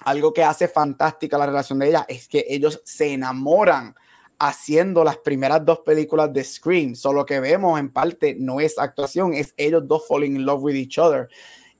Algo 0.04 0.32
que 0.32 0.44
hace 0.44 0.68
fantástica 0.68 1.38
la 1.38 1.46
relación 1.46 1.78
de 1.78 1.88
ella 1.88 2.04
es 2.08 2.28
que 2.28 2.46
ellos 2.48 2.80
se 2.84 3.12
enamoran 3.12 3.94
haciendo 4.38 5.04
las 5.04 5.18
primeras 5.18 5.64
dos 5.64 5.80
películas 5.80 6.32
de 6.32 6.42
Scream. 6.42 6.94
Solo 6.94 7.24
que 7.24 7.40
vemos 7.40 7.78
en 7.78 7.92
parte 7.92 8.36
no 8.38 8.60
es 8.60 8.78
actuación, 8.78 9.34
es 9.34 9.54
ellos 9.56 9.86
dos 9.86 10.06
falling 10.06 10.36
in 10.36 10.44
love 10.44 10.62
with 10.62 10.74
each 10.74 10.98
other. 10.98 11.28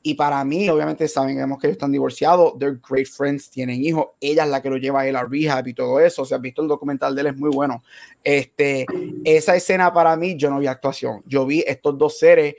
Y 0.02 0.14
para 0.14 0.44
mí, 0.44 0.68
obviamente, 0.68 1.06
sabemos 1.06 1.58
que 1.58 1.68
ellos 1.68 1.76
están 1.76 1.92
divorciados, 1.92 2.58
they're 2.58 2.78
great 2.88 3.06
friends, 3.06 3.48
tienen 3.50 3.82
hijos, 3.84 4.06
ella 4.20 4.44
es 4.44 4.50
la 4.50 4.60
que 4.60 4.70
lo 4.70 4.76
lleva 4.76 5.02
a 5.02 5.06
él 5.06 5.16
a 5.16 5.24
rehab 5.24 5.68
y 5.68 5.74
todo 5.74 6.00
eso. 6.00 6.22
O 6.22 6.24
sea, 6.24 6.38
has 6.38 6.42
visto 6.42 6.62
el 6.62 6.68
documental 6.68 7.14
de 7.14 7.20
él, 7.20 7.26
es 7.28 7.36
muy 7.36 7.50
bueno. 7.50 7.82
Este, 8.24 8.86
esa 9.24 9.54
escena 9.54 9.92
para 9.92 10.16
mí, 10.16 10.36
yo 10.36 10.50
no 10.50 10.58
vi 10.58 10.66
actuación. 10.66 11.22
Yo 11.26 11.46
vi 11.46 11.62
estos 11.66 11.96
dos 11.96 12.18
seres 12.18 12.56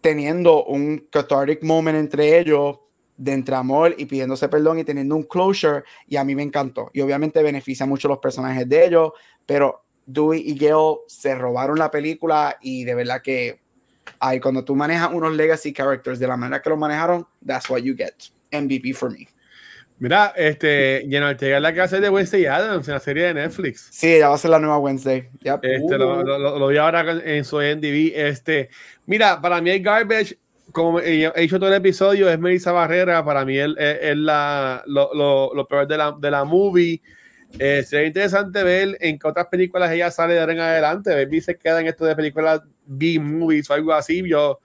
teniendo 0.00 0.64
un 0.64 1.06
cathartic 1.10 1.62
moment 1.62 1.98
entre 1.98 2.38
ellos, 2.38 2.78
de 3.16 3.32
entre 3.32 3.54
amor 3.56 3.94
y 3.96 4.04
pidiéndose 4.04 4.48
perdón 4.48 4.78
y 4.78 4.84
teniendo 4.84 5.16
un 5.16 5.22
closure, 5.22 5.84
y 6.06 6.16
a 6.16 6.24
mí 6.24 6.34
me 6.34 6.42
encantó. 6.42 6.90
Y 6.92 7.00
obviamente 7.00 7.42
beneficia 7.42 7.86
mucho 7.86 8.08
los 8.08 8.18
personajes 8.18 8.68
de 8.68 8.86
ellos, 8.86 9.12
pero 9.44 9.84
Dewey 10.06 10.42
y 10.48 10.56
Gail 10.56 10.98
se 11.06 11.34
robaron 11.34 11.78
la 11.78 11.90
película 11.90 12.58
y 12.60 12.84
de 12.84 12.94
verdad 12.94 13.22
que 13.22 13.65
Ay, 14.20 14.40
cuando 14.40 14.64
tú 14.64 14.74
manejas 14.74 15.10
unos 15.12 15.34
legacy 15.34 15.72
characters 15.72 16.18
de 16.18 16.26
la 16.26 16.36
manera 16.36 16.62
que 16.62 16.70
lo 16.70 16.76
manejaron, 16.76 17.26
that's 17.44 17.68
what 17.68 17.80
you 17.80 17.94
get. 17.96 18.14
MVP 18.52 18.94
for 18.94 19.10
me. 19.10 19.28
Mira, 19.98 20.34
este, 20.36 21.06
Jenna 21.08 21.30
Ortega 21.30 21.56
es 21.56 21.62
la 21.62 21.72
que 21.72 21.80
hace 21.80 22.00
de 22.00 22.10
Wednesday 22.10 22.44
Adams 22.44 22.86
en 22.86 22.94
la 22.94 23.00
serie 23.00 23.24
de 23.24 23.34
Netflix. 23.34 23.88
Sí, 23.90 24.14
ella 24.14 24.28
va 24.28 24.34
a 24.34 24.38
ser 24.38 24.50
la 24.50 24.58
nueva 24.58 24.78
Wednesday. 24.78 25.30
Este, 25.42 25.96
lo, 25.96 26.22
lo, 26.22 26.68
vi 26.68 26.76
ahora 26.76 27.04
en 27.24 27.44
su 27.44 27.56
NDV. 27.56 28.12
Este, 28.14 28.68
mira, 29.06 29.40
para 29.40 29.62
mí 29.62 29.70
el 29.70 29.82
garbage, 29.82 30.38
como 30.70 31.00
he 31.00 31.32
dicho 31.40 31.58
todo 31.58 31.70
el 31.70 31.76
episodio, 31.76 32.28
es 32.28 32.38
Melissa 32.38 32.72
Barrera. 32.72 33.24
Para 33.24 33.46
mí 33.46 33.56
es, 33.56 33.70
es, 33.78 34.16
la, 34.18 34.82
lo, 34.86 35.10
lo, 35.14 35.66
peor 35.66 35.86
de 35.86 35.96
la, 35.96 36.12
de 36.12 36.30
la 36.30 36.44
movie. 36.44 37.00
Eh, 37.58 37.82
sería 37.84 38.08
interesante 38.08 38.62
ver 38.62 38.98
en 39.00 39.18
qué 39.18 39.28
otras 39.28 39.46
películas 39.46 39.90
ella 39.90 40.10
sale 40.10 40.34
de 40.34 40.40
ahora 40.40 40.52
en 40.52 40.60
adelante. 40.60 41.14
Ver 41.14 41.42
se 41.42 41.56
queda 41.56 41.80
en 41.80 41.86
esto 41.86 42.04
de 42.04 42.16
películas 42.16 42.60
B-movies 42.84 43.70
o 43.70 43.74
algo 43.74 43.92
así. 43.92 44.22
Yo, 44.28 44.60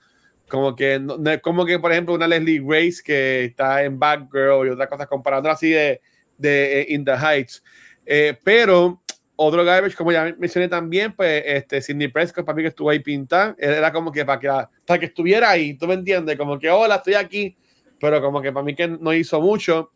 como 0.50 0.76
que, 0.76 1.02
como 1.42 1.66
que, 1.66 1.80
por 1.80 1.92
ejemplo, 1.92 2.14
una 2.14 2.28
Leslie 2.28 2.62
Grace 2.62 3.02
que 3.04 3.46
está 3.46 3.84
en 3.84 4.00
Girl 4.32 4.68
y 4.68 4.70
otras 4.70 4.90
cosas, 4.90 5.08
comparando 5.08 5.50
así 5.50 5.70
de, 5.70 6.02
de 6.38 6.82
eh, 6.82 6.86
In 6.90 7.06
the 7.06 7.14
Heights. 7.14 7.64
Eh, 8.06 8.38
pero 8.44 9.02
otro 9.36 9.64
garbage, 9.64 9.96
como 9.96 10.12
ya 10.12 10.36
mencioné 10.38 10.68
también, 10.68 11.16
pues 11.16 11.44
este 11.46 11.82
Sidney 11.82 12.10
Prescott, 12.10 12.46
para 12.46 12.56
mí 12.56 12.62
que 12.64 12.70
estuvo 12.70 12.90
ahí 12.90 13.00
pintando, 13.00 13.56
era 13.58 13.92
como 13.92 14.12
que 14.12 14.26
para 14.26 14.40
que, 14.40 14.48
para 14.86 15.00
que 15.00 15.06
estuviera 15.08 15.50
ahí, 15.50 15.76
tú 15.76 15.88
me 15.88 15.96
entiendes, 15.96 16.38
como 16.38 16.60
que 16.60 16.70
hola, 16.70 16.96
estoy 16.96 17.16
aquí, 17.16 17.56
pero 18.00 18.22
como 18.22 18.42
que 18.42 18.52
para 18.52 18.64
mí 18.64 18.76
que 18.76 18.88
no 18.88 19.14
hizo 19.14 19.42
mucho. 19.42 19.92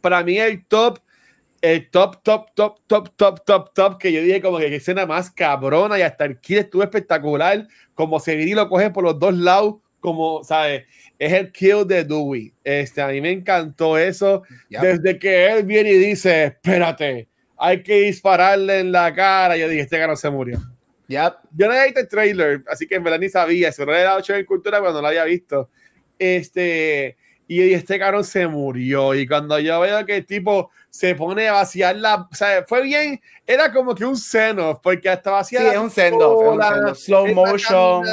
Para 0.00 0.22
mí 0.22 0.38
el 0.38 0.66
top 0.66 0.98
el 1.66 1.90
top, 1.90 2.22
top, 2.22 2.54
top, 2.54 2.78
top, 2.86 3.10
top, 3.16 3.44
top, 3.44 3.74
top, 3.74 3.98
que 3.98 4.12
yo 4.12 4.22
dije 4.22 4.40
como 4.40 4.58
que 4.58 4.74
escena 4.74 5.04
más 5.04 5.32
cabrona 5.32 5.98
y 5.98 6.02
hasta 6.02 6.24
el 6.24 6.38
kill 6.38 6.58
estuvo 6.58 6.84
espectacular, 6.84 7.66
como 7.94 8.20
Severi 8.20 8.54
lo 8.54 8.68
coge 8.68 8.90
por 8.90 9.02
los 9.02 9.18
dos 9.18 9.34
lados, 9.36 9.76
como, 9.98 10.44
¿sabes? 10.44 10.84
Es 11.18 11.32
el 11.32 11.50
kill 11.50 11.84
de 11.84 12.04
Dewey. 12.04 12.52
Este, 12.62 13.02
a 13.02 13.08
mí 13.08 13.20
me 13.20 13.32
encantó 13.32 13.98
eso, 13.98 14.44
desde 14.68 15.18
que 15.18 15.50
él 15.50 15.64
viene 15.64 15.90
y 15.90 15.98
dice, 15.98 16.44
espérate, 16.44 17.26
hay 17.58 17.82
que 17.82 18.02
dispararle 18.02 18.78
en 18.78 18.92
la 18.92 19.12
cara, 19.12 19.56
yo 19.56 19.68
dije, 19.68 19.82
este 19.82 19.98
cara 19.98 20.14
se 20.14 20.30
murió. 20.30 20.60
Yep. 21.08 21.34
Yo 21.56 21.66
no 21.66 21.72
había 21.72 21.84
visto 21.86 22.00
el 22.00 22.08
trailer, 22.08 22.62
así 22.68 22.86
que 22.86 22.94
en 22.94 23.02
verdad 23.02 23.18
ni 23.18 23.28
sabía, 23.28 23.72
se 23.72 23.84
no 23.84 23.90
le 23.90 24.00
he 24.00 24.04
dado 24.04 24.22
en 24.28 24.44
cultura 24.44 24.80
cuando 24.80 25.02
lo 25.02 25.08
había 25.08 25.24
visto. 25.24 25.68
Este, 26.16 27.16
y 27.48 27.72
este 27.72 27.98
carro 27.98 28.24
se 28.24 28.46
murió. 28.46 29.14
Y 29.14 29.26
cuando 29.26 29.58
yo 29.58 29.80
veo 29.80 30.04
que 30.04 30.16
el 30.16 30.26
tipo 30.26 30.70
se 30.90 31.14
pone 31.14 31.48
a 31.48 31.52
vaciar 31.52 31.96
la. 31.96 32.28
O 32.30 32.34
sea, 32.34 32.64
fue 32.66 32.82
bien. 32.82 33.20
Era 33.46 33.72
como 33.72 33.94
que 33.94 34.04
un 34.04 34.16
seno, 34.16 34.80
porque 34.82 35.08
hasta 35.08 35.30
vaciar. 35.30 35.62
Sí, 35.62 35.68
es 35.68 35.78
un 35.78 35.90
sendo, 35.90 36.94
slow 36.94 37.28
motion. 37.28 38.04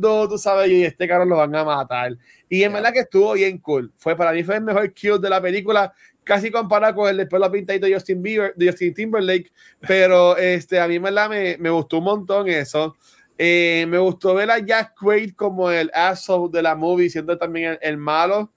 tú 0.00 0.38
sabes, 0.38 0.70
y 0.70 0.84
este 0.84 1.08
carro 1.08 1.24
lo 1.24 1.36
van 1.36 1.54
a 1.56 1.64
matar. 1.64 2.12
Y 2.48 2.62
en 2.62 2.72
verdad 2.72 2.92
que 2.92 3.00
estuvo 3.00 3.32
bien 3.32 3.58
cool. 3.58 3.92
Fue 3.96 4.16
para 4.16 4.32
mí 4.32 4.44
fue 4.44 4.56
el 4.56 4.62
mejor 4.62 4.92
kill 4.92 5.20
de 5.20 5.28
la 5.28 5.40
película, 5.40 5.92
casi 6.22 6.50
comparado 6.50 6.94
con 6.94 7.08
el 7.08 7.16
de 7.16 7.26
pelo 7.26 7.50
pintadito 7.50 7.86
de 7.86 7.94
Justin 7.94 8.22
Bieber, 8.22 8.54
de 8.54 8.68
Justin 8.68 8.94
Timberlake. 8.94 9.50
Pero 9.86 10.36
este, 10.36 10.78
a 10.78 10.86
mí 10.86 10.96
en 10.96 11.02
verdad 11.02 11.28
me, 11.28 11.56
me 11.58 11.70
gustó 11.70 11.98
un 11.98 12.04
montón 12.04 12.48
eso. 12.48 12.96
Eh, 13.36 13.86
me 13.88 13.98
gustó 13.98 14.34
ver 14.34 14.50
a 14.50 14.58
Jack 14.58 14.94
Quaid 15.00 15.34
como 15.34 15.70
el 15.70 15.90
asshole 15.94 16.50
de 16.52 16.62
la 16.62 16.74
movie, 16.74 17.08
siendo 17.08 17.38
también 17.38 17.72
el, 17.72 17.78
el 17.82 17.96
malo 17.96 18.52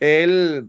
él, 0.00 0.68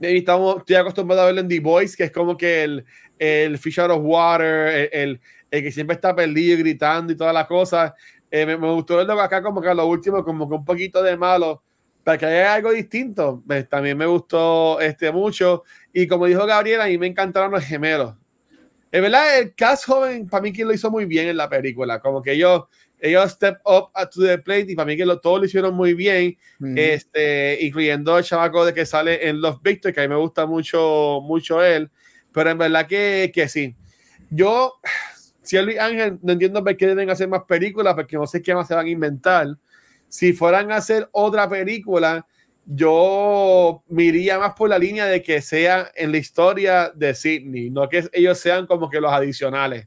estamos, 0.00 0.58
estoy 0.58 0.76
acostumbrado 0.76 1.22
a 1.22 1.26
verlo 1.26 1.40
en 1.40 1.48
The 1.48 1.60
Voice, 1.60 1.96
que 1.96 2.04
es 2.04 2.12
como 2.12 2.36
que 2.36 2.64
el, 2.64 2.84
el 3.18 3.58
fish 3.58 3.78
of 3.78 4.00
water, 4.02 4.88
el, 4.92 5.20
el, 5.50 5.62
que 5.62 5.72
siempre 5.72 5.94
está 5.94 6.14
perdido 6.14 6.54
y 6.54 6.58
gritando 6.58 7.12
y 7.12 7.16
todas 7.16 7.34
las 7.34 7.46
cosas. 7.46 7.92
Eh, 8.30 8.44
me, 8.44 8.56
gustó 8.56 8.96
verlo 8.96 9.20
acá 9.20 9.42
como 9.42 9.60
que 9.60 9.68
a 9.68 9.74
lo 9.74 9.86
último, 9.86 10.24
como 10.24 10.48
que 10.48 10.54
un 10.54 10.64
poquito 10.64 11.02
de 11.02 11.16
malo, 11.16 11.62
para 12.04 12.18
que 12.18 12.26
haya 12.26 12.54
algo 12.54 12.72
distinto. 12.72 13.42
Pues, 13.46 13.68
también 13.68 13.96
me 13.96 14.06
gustó 14.06 14.80
este 14.80 15.10
mucho. 15.10 15.64
Y 15.92 16.06
como 16.06 16.26
dijo 16.26 16.46
Gabriela, 16.46 16.84
a 16.84 16.88
mí 16.88 16.98
me 16.98 17.06
encantaron 17.06 17.50
los 17.50 17.64
gemelos. 17.64 18.14
Es 18.90 19.02
verdad, 19.02 19.38
el 19.38 19.54
cast 19.54 19.86
joven, 19.86 20.28
para 20.28 20.42
mí 20.42 20.52
que 20.52 20.64
lo 20.64 20.72
hizo 20.72 20.90
muy 20.90 21.04
bien 21.04 21.28
en 21.28 21.36
la 21.36 21.48
película. 21.48 22.00
Como 22.00 22.22
que 22.22 22.32
ellos 22.32 22.64
ellos 23.00 23.32
step 23.32 23.58
up 23.64 23.90
to 24.10 24.22
the 24.22 24.38
plate 24.38 24.72
y 24.72 24.74
para 24.74 24.86
mí 24.86 24.96
que 24.96 25.04
lo, 25.04 25.20
todo 25.20 25.38
lo 25.38 25.44
hicieron 25.44 25.74
muy 25.74 25.94
bien, 25.94 26.36
este, 26.76 27.58
incluyendo 27.60 28.18
el 28.18 28.24
chavaco 28.24 28.64
de 28.64 28.72
que 28.72 28.86
sale 28.86 29.28
en 29.28 29.40
Los 29.40 29.60
Victor, 29.62 29.92
que 29.92 30.00
a 30.00 30.02
mí 30.04 30.08
me 30.08 30.16
gusta 30.16 30.46
mucho, 30.46 31.20
mucho 31.22 31.62
él, 31.62 31.90
pero 32.32 32.50
en 32.50 32.58
verdad 32.58 32.86
que, 32.86 33.30
que 33.34 33.48
sí. 33.48 33.74
Yo, 34.30 34.74
si 35.42 35.58
Luis 35.58 35.78
Ángel, 35.78 36.18
no 36.22 36.32
entiendo 36.32 36.64
por 36.64 36.76
qué 36.76 36.86
deben 36.86 37.10
hacer 37.10 37.28
más 37.28 37.44
películas, 37.44 37.94
porque 37.94 38.16
no 38.16 38.26
sé 38.26 38.42
qué 38.42 38.54
más 38.54 38.66
se 38.66 38.74
van 38.74 38.86
a 38.86 38.90
inventar. 38.90 39.48
Si 40.08 40.32
fueran 40.32 40.72
a 40.72 40.76
hacer 40.76 41.08
otra 41.12 41.48
película, 41.48 42.26
yo 42.64 43.82
me 43.88 44.04
iría 44.04 44.38
más 44.38 44.54
por 44.54 44.68
la 44.68 44.78
línea 44.78 45.06
de 45.06 45.22
que 45.22 45.40
sea 45.40 45.90
en 45.94 46.10
la 46.12 46.18
historia 46.18 46.90
de 46.94 47.14
Sidney, 47.14 47.70
no 47.70 47.88
que 47.88 48.08
ellos 48.12 48.38
sean 48.38 48.66
como 48.66 48.90
que 48.90 49.00
los 49.00 49.12
adicionales 49.12 49.86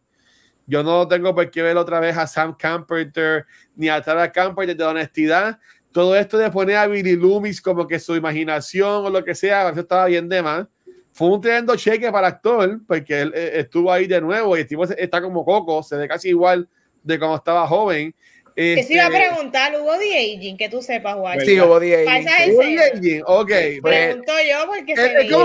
yo 0.70 0.84
no 0.84 1.08
tengo 1.08 1.34
por 1.34 1.50
qué 1.50 1.64
ver 1.64 1.76
otra 1.78 2.00
vez 2.00 2.16
a 2.16 2.28
Sam 2.28 2.56
Camperter 2.56 3.48
ni 3.76 3.90
a 3.90 4.00
Tara 4.02 4.32
Camperter 4.32 4.78
de 4.78 4.84
honestidad. 4.84 5.60
Todo 5.91 6.16
esto 6.16 6.38
de 6.38 6.52
poner 6.52 6.78
a 6.78 6.86
Billy 6.86 7.16
Loomis 7.16 7.60
como 7.60 7.88
que 7.88 7.98
su 7.98 8.16
imaginación 8.16 9.08
o 9.08 9.10
lo 9.10 9.24
que 9.24 9.34
sea, 9.34 9.70
eso 9.70 9.80
estaba 9.80 10.06
bien 10.06 10.30
de 10.30 10.44
más. 10.44 10.68
Fue 11.12 11.28
un 11.28 11.41
tremendo 11.41 11.76
cheque 11.76 12.12
para 12.12 12.28
actor, 12.28 12.80
porque 12.88 13.22
él 13.22 13.34
eh, 13.36 13.52
estuvo 13.56 13.91
ahí 13.91 14.06
de 14.06 14.22
nuevo 14.22 14.56
y 14.56 14.68
está 14.98 15.20
como 15.20 15.44
Coco, 15.44 15.82
se 15.82 15.98
ve 15.98 16.08
casi 16.08 16.30
igual 16.30 16.70
de 17.02 17.18
como 17.18 17.36
estaba 17.36 17.66
joven. 17.68 18.14
Este, 18.60 18.81
que 18.81 18.88
se 18.88 18.94
iba 18.95 19.06
a 19.06 19.10
preguntar, 19.10 19.73
¿hubo 19.80 19.98
de 19.98 20.18
aging? 20.18 20.57
Que 20.57 20.68
tú 20.68 20.81
sepas, 20.81 21.15
Juan. 21.15 21.40
Sí, 21.40 21.57
hubo 21.61 21.80
de 21.80 22.06
aging. 22.06 22.53
¿Hubo 22.53 22.61
de 22.61 22.91
aging? 22.94 23.23
Ok. 23.26 23.52
Pregunto 23.81 24.34
yo 24.49 24.68
porque 24.68 24.95
se 24.98 25.14
veía. 25.14 25.38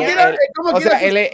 o 0.73 0.81
sea, 0.81 1.01
él, 1.01 1.31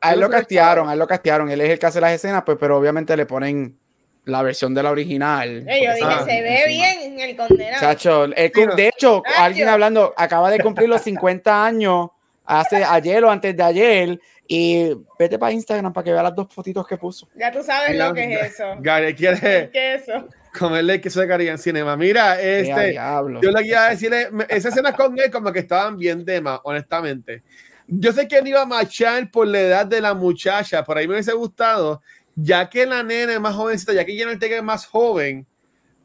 a 0.00 0.12
él 0.12 0.20
lo 0.20 0.28
castearon, 0.28 0.88
a 0.88 0.94
él 0.94 0.98
lo 0.98 1.06
castearon. 1.06 1.48
Él 1.52 1.60
es 1.60 1.70
el 1.70 1.78
que 1.78 1.86
hace 1.86 2.00
las 2.00 2.10
escenas, 2.10 2.42
pues, 2.44 2.58
pero 2.58 2.76
obviamente 2.76 3.16
le 3.16 3.26
ponen 3.26 3.78
la 4.24 4.42
versión 4.42 4.74
de 4.74 4.82
la 4.82 4.90
original. 4.90 5.60
yo 5.60 5.94
dije, 5.94 6.24
se 6.24 6.42
ve 6.42 6.64
bien 6.66 7.20
el 7.20 7.36
condenado. 7.36 7.80
Chacho, 7.80 8.26
de 8.26 8.88
hecho, 8.88 9.22
alguien 9.38 9.68
hablando, 9.68 10.12
acaba 10.16 10.50
de 10.50 10.58
cumplir 10.58 10.88
los 10.88 11.02
50 11.02 11.64
años 11.64 12.08
hace 12.44 12.82
ayer 12.82 13.22
o 13.22 13.30
antes 13.30 13.56
de 13.56 13.62
ayer 13.62 14.20
y 14.48 14.90
vete 15.16 15.38
para 15.38 15.52
Instagram 15.52 15.92
para 15.92 16.04
que 16.04 16.12
vea 16.12 16.24
las 16.24 16.34
dos 16.34 16.48
fotitos 16.52 16.84
que 16.88 16.96
puso. 16.96 17.28
Ya 17.36 17.52
tú 17.52 17.62
sabes 17.62 17.96
lo 17.96 18.12
que 18.12 18.34
es 18.34 18.54
eso. 18.54 18.64
Gary, 18.80 19.14
¿quieres? 19.14 19.70
¿Qué 19.70 19.94
es 19.94 20.08
eso? 20.08 20.28
Comerle 20.58 21.00
que 21.00 21.10
se 21.10 21.22
en 21.22 21.58
Cinema. 21.58 21.96
Mira, 21.96 22.40
este, 22.40 22.94
yo 22.94 23.50
le 23.50 23.66
iba 23.66 23.86
a 23.86 23.90
decirle, 23.90 24.28
esas 24.48 24.72
escenas 24.72 24.94
con 24.94 25.18
él 25.18 25.30
como 25.30 25.52
que 25.52 25.60
estaban 25.60 25.96
bien 25.96 26.24
temas, 26.24 26.60
honestamente. 26.64 27.42
Yo 27.86 28.12
sé 28.12 28.28
que 28.28 28.38
él 28.38 28.48
iba 28.48 28.62
a 28.62 28.66
marchar 28.66 29.30
por 29.30 29.46
la 29.46 29.60
edad 29.60 29.86
de 29.86 30.00
la 30.00 30.14
muchacha, 30.14 30.84
por 30.84 30.96
ahí 30.96 31.06
me 31.06 31.14
hubiese 31.14 31.32
gustado, 31.32 32.02
ya 32.34 32.68
que 32.68 32.86
la 32.86 33.02
nena 33.02 33.34
es 33.34 33.40
más 33.40 33.54
jovencita, 33.54 33.92
ya 33.92 34.04
que 34.04 34.14
Jenna 34.14 34.32
Ortega 34.32 34.56
es 34.56 34.62
más 34.62 34.86
joven, 34.86 35.46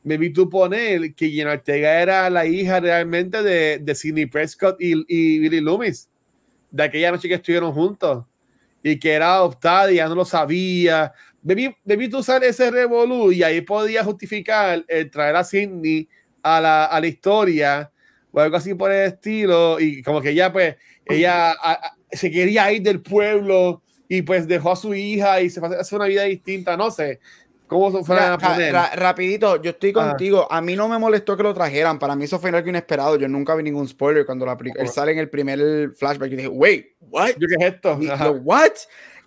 me 0.03 0.17
vi 0.17 0.31
tú 0.31 0.49
poner 0.49 1.13
que 1.13 1.29
Jenna 1.29 1.51
Ortega 1.51 2.01
era 2.01 2.29
la 2.29 2.45
hija 2.45 2.79
realmente 2.79 3.43
de, 3.43 3.79
de 3.79 3.95
Sidney 3.95 4.25
Prescott 4.25 4.81
y, 4.81 5.03
y 5.07 5.39
Billy 5.39 5.61
Loomis, 5.61 6.09
de 6.71 6.83
aquella 6.83 7.11
noche 7.11 7.27
que 7.27 7.35
estuvieron 7.35 7.73
juntos 7.73 8.25
y 8.83 8.97
que 8.99 9.13
era 9.13 9.35
adoptada 9.35 9.91
y 9.91 9.95
ya 9.95 10.07
no 10.07 10.15
lo 10.15 10.25
sabía, 10.25 11.13
debí, 11.41 11.75
usar 12.13 12.43
ese 12.43 12.71
revolú 12.71 13.31
y 13.31 13.43
ahí 13.43 13.61
podía 13.61 14.03
justificar 14.03 14.83
el 14.87 15.09
traer 15.09 15.35
a 15.35 15.43
Sidney 15.43 16.07
a 16.43 16.61
la, 16.61 16.85
a 16.85 16.99
la 16.99 17.07
historia 17.07 17.91
o 18.31 18.39
algo 18.39 18.57
así 18.57 18.73
por 18.73 18.91
el 18.91 19.07
estilo 19.07 19.79
y 19.79 20.01
como 20.01 20.21
que 20.21 20.29
ella 20.29 20.51
pues 20.51 20.75
ella 21.05 21.55
se 22.11 22.31
quería 22.31 22.71
ir 22.71 22.81
del 22.81 23.01
pueblo 23.01 23.81
y 24.07 24.21
pues 24.21 24.47
dejó 24.47 24.71
a 24.71 24.75
su 24.75 24.93
hija 24.93 25.41
y 25.41 25.49
se 25.49 25.59
a 25.59 25.67
hacer 25.67 25.97
una 25.97 26.07
vida 26.07 26.23
distinta, 26.23 26.77
no 26.77 26.91
sé. 26.91 27.19
¿Cómo 27.67 28.01
fue 28.05 28.17
a 28.17 28.37
poner? 28.37 28.73
rapidito, 28.73 29.61
yo 29.61 29.71
estoy 29.71 29.91
contigo. 29.91 30.47
A 30.49 30.61
mí 30.61 30.77
no 30.77 30.87
me 30.87 30.97
molestó 30.97 31.35
que 31.35 31.43
lo 31.43 31.53
trajeran. 31.53 31.99
Para 31.99 32.15
mí 32.15 32.23
eso 32.23 32.39
fue 32.39 32.49
algo 32.49 32.69
inesperado. 32.69 33.17
Yo 33.17 33.27
nunca 33.27 33.55
vi 33.55 33.63
ningún 33.63 33.85
spoiler 33.89 34.25
cuando 34.25 34.45
la 34.45 34.57
él 34.77 34.87
sale 34.87 35.11
en 35.11 35.17
el 35.17 35.29
primer 35.29 35.91
flashback. 35.93 36.31
Y 36.31 36.35
dije, 36.37 36.47
wait, 36.47 36.95
what? 37.01 37.31
¿Yo 37.37 37.47
qué 37.49 37.55
es 37.59 37.73
esto? 37.73 37.97
Y, 38.01 38.07
what? 38.41 38.71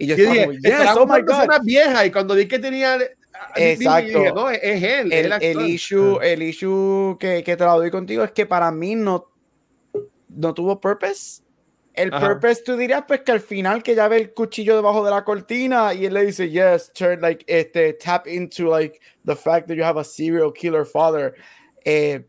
Y 0.01 0.07
yo 0.07 0.17
estaba 0.17 0.35
como, 0.35 0.53
yes, 0.53 0.97
oh 0.97 1.07
my 1.07 1.21
God. 1.21 1.63
Vieja 1.63 2.07
y 2.07 2.11
cuando 2.11 2.35
vi 2.35 2.49
que 2.49 2.59
tenía 2.59 2.99
Exacto. 3.55 4.35
no, 4.35 4.51
es 4.51 4.83
él. 4.83 5.13
El, 5.13 5.33
el, 5.41 5.61
issue, 5.69 6.19
el 6.23 6.43
issue 6.43 7.19
que, 7.19 7.43
que 7.45 7.57
te 7.57 7.65
lo 7.65 7.77
doy 7.77 7.91
contigo 7.91 8.25
es 8.25 8.33
que 8.33 8.47
para 8.47 8.71
mí 8.71 8.95
no, 8.95 9.31
no 10.29 10.55
tuvo 10.55 10.81
purpose. 10.81 11.43
El 11.93 12.11
purpose, 12.13 12.63
tú 12.63 12.77
dirías, 12.77 13.05
pues 13.07 13.21
que 13.21 13.33
al 13.33 13.41
final 13.41 13.83
que 13.83 13.95
ya 13.95 14.09
ve 14.09 14.17
el 14.17 14.33
cuchillo 14.33 14.75
debajo 14.75 15.05
de 15.05 15.11
la 15.11 15.23
cortina 15.23 15.93
y 15.93 16.07
él 16.07 16.15
le 16.15 16.25
dice, 16.25 16.49
yes, 16.49 16.91
turn, 16.95 17.21
like, 17.21 17.45
este, 17.47 17.93
tap 17.93 18.27
into, 18.27 18.71
like, 18.71 18.99
the 19.27 19.37
fact 19.37 19.69
that 19.69 19.77
you 19.77 19.85
have 19.85 19.99
a 20.01 20.05
serial 20.05 20.51
killer 20.51 20.87
father. 20.87 21.35
Eh, 21.85 22.21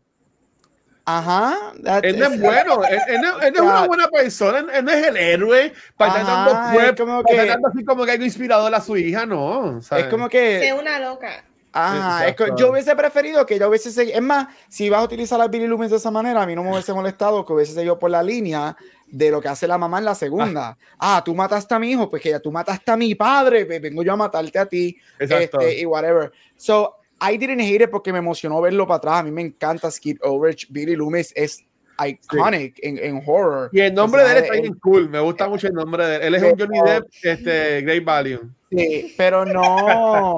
ajá. 1.04 1.72
Él 2.02 2.18
no 2.18 2.26
es 2.26 2.40
bueno, 2.40 2.82
él, 3.08 3.20
no, 3.20 3.40
es 3.40 3.60
una 3.60 3.86
buena 3.86 4.08
persona, 4.08 4.58
él 4.72 4.84
no 4.84 4.90
es 4.90 5.06
el 5.06 5.16
héroe 5.16 5.72
para 5.96 6.20
estar 6.20 6.26
dando 6.26 6.94
pruebas, 6.94 7.24
que, 7.26 7.68
así 7.68 7.84
como 7.84 8.04
que 8.04 8.12
algo 8.12 8.24
inspirador 8.24 8.74
a 8.74 8.80
su 8.80 8.96
hija, 8.96 9.26
no. 9.26 9.78
Es 9.78 10.06
como 10.06 10.28
que... 10.28 10.68
Es 10.68 10.74
una 10.74 10.98
loca. 10.98 11.44
Ajá, 11.72 12.28
es 12.28 12.36
que 12.36 12.52
yo 12.56 12.70
hubiese 12.70 12.94
preferido 12.94 13.46
que 13.46 13.54
ella 13.54 13.66
hubiese 13.66 13.90
seguido. 13.90 14.16
Es 14.16 14.22
más, 14.22 14.48
si 14.68 14.90
vas 14.90 15.00
a 15.00 15.04
utilizar 15.04 15.40
a 15.40 15.48
Billy 15.48 15.66
Loomis 15.66 15.90
de 15.90 15.96
esa 15.96 16.10
manera, 16.10 16.42
a 16.42 16.46
mí 16.46 16.54
no 16.54 16.62
me 16.62 16.70
hubiese 16.70 16.92
molestado 16.92 17.46
que 17.46 17.52
hubiese 17.52 17.72
seguido 17.72 17.98
por 17.98 18.10
la 18.10 18.22
línea 18.22 18.76
de 19.06 19.30
lo 19.30 19.40
que 19.40 19.48
hace 19.48 19.66
la 19.66 19.78
mamá 19.78 19.98
en 19.98 20.04
la 20.04 20.14
segunda. 20.14 20.76
Ah, 20.98 21.22
tú 21.24 21.34
mataste 21.34 21.74
a 21.74 21.78
mi 21.78 21.90
hijo, 21.90 22.10
pues 22.10 22.22
que 22.22 22.30
ya 22.30 22.40
tú 22.40 22.52
mataste 22.52 22.90
a 22.90 22.96
mi 22.96 23.14
padre, 23.14 23.64
vengo 23.64 24.02
yo 24.02 24.12
a 24.12 24.16
matarte 24.16 24.58
a 24.58 24.66
ti. 24.66 24.98
Este, 25.18 25.80
y 25.80 25.86
whatever. 25.86 26.30
So, 26.56 26.96
I 27.22 27.36
didn't 27.36 27.60
hate 27.60 27.84
it 27.84 27.90
porque 27.90 28.12
me 28.12 28.18
emocionó 28.18 28.60
verlo 28.60 28.86
para 28.86 28.98
atrás. 28.98 29.20
A 29.20 29.22
mí 29.22 29.30
me 29.30 29.42
encanta 29.42 29.90
Skip 29.90 30.18
Overage. 30.22 30.66
Billy 30.70 30.96
Loomis 30.96 31.32
es 31.36 31.64
iconic 32.04 32.78
en, 32.82 32.98
en, 32.98 33.22
horror. 33.24 33.70
Y 33.72 33.80
el 33.80 33.94
nombre 33.94 34.24
de 34.24 34.32
él 34.32 34.38
está 34.38 34.54
bien 34.54 34.74
cool. 34.74 35.08
Me 35.08 35.20
gusta 35.20 35.48
mucho 35.48 35.68
el 35.68 35.74
nombre 35.74 36.06
de 36.06 36.16
él. 36.16 36.22
Él 36.22 36.34
es 36.34 36.42
un 36.42 36.58
Johnny 36.58 36.80
Depp, 36.84 37.06
este, 37.22 37.82
Great 37.82 38.04
Value. 38.04 38.50
Sí, 38.70 39.14
pero 39.18 39.44
no, 39.44 40.36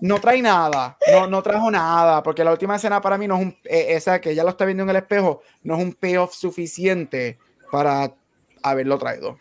no 0.00 0.20
trae 0.20 0.40
nada, 0.40 0.96
no, 1.12 1.26
no 1.26 1.42
trajo 1.42 1.72
nada, 1.72 2.22
porque 2.22 2.44
la 2.44 2.52
última 2.52 2.76
escena 2.76 3.00
para 3.00 3.18
mí 3.18 3.26
no 3.26 3.34
es 3.34 3.42
un, 3.42 3.56
eh, 3.64 3.86
esa 3.88 4.20
que 4.20 4.32
ya 4.32 4.44
lo 4.44 4.50
está 4.50 4.64
viendo 4.64 4.84
en 4.84 4.90
el 4.90 4.96
espejo, 4.96 5.42
no 5.64 5.76
es 5.76 5.82
un 5.82 5.92
payoff 5.92 6.34
suficiente 6.34 7.36
para 7.72 8.14
haberlo 8.62 8.96
traído. 8.96 9.38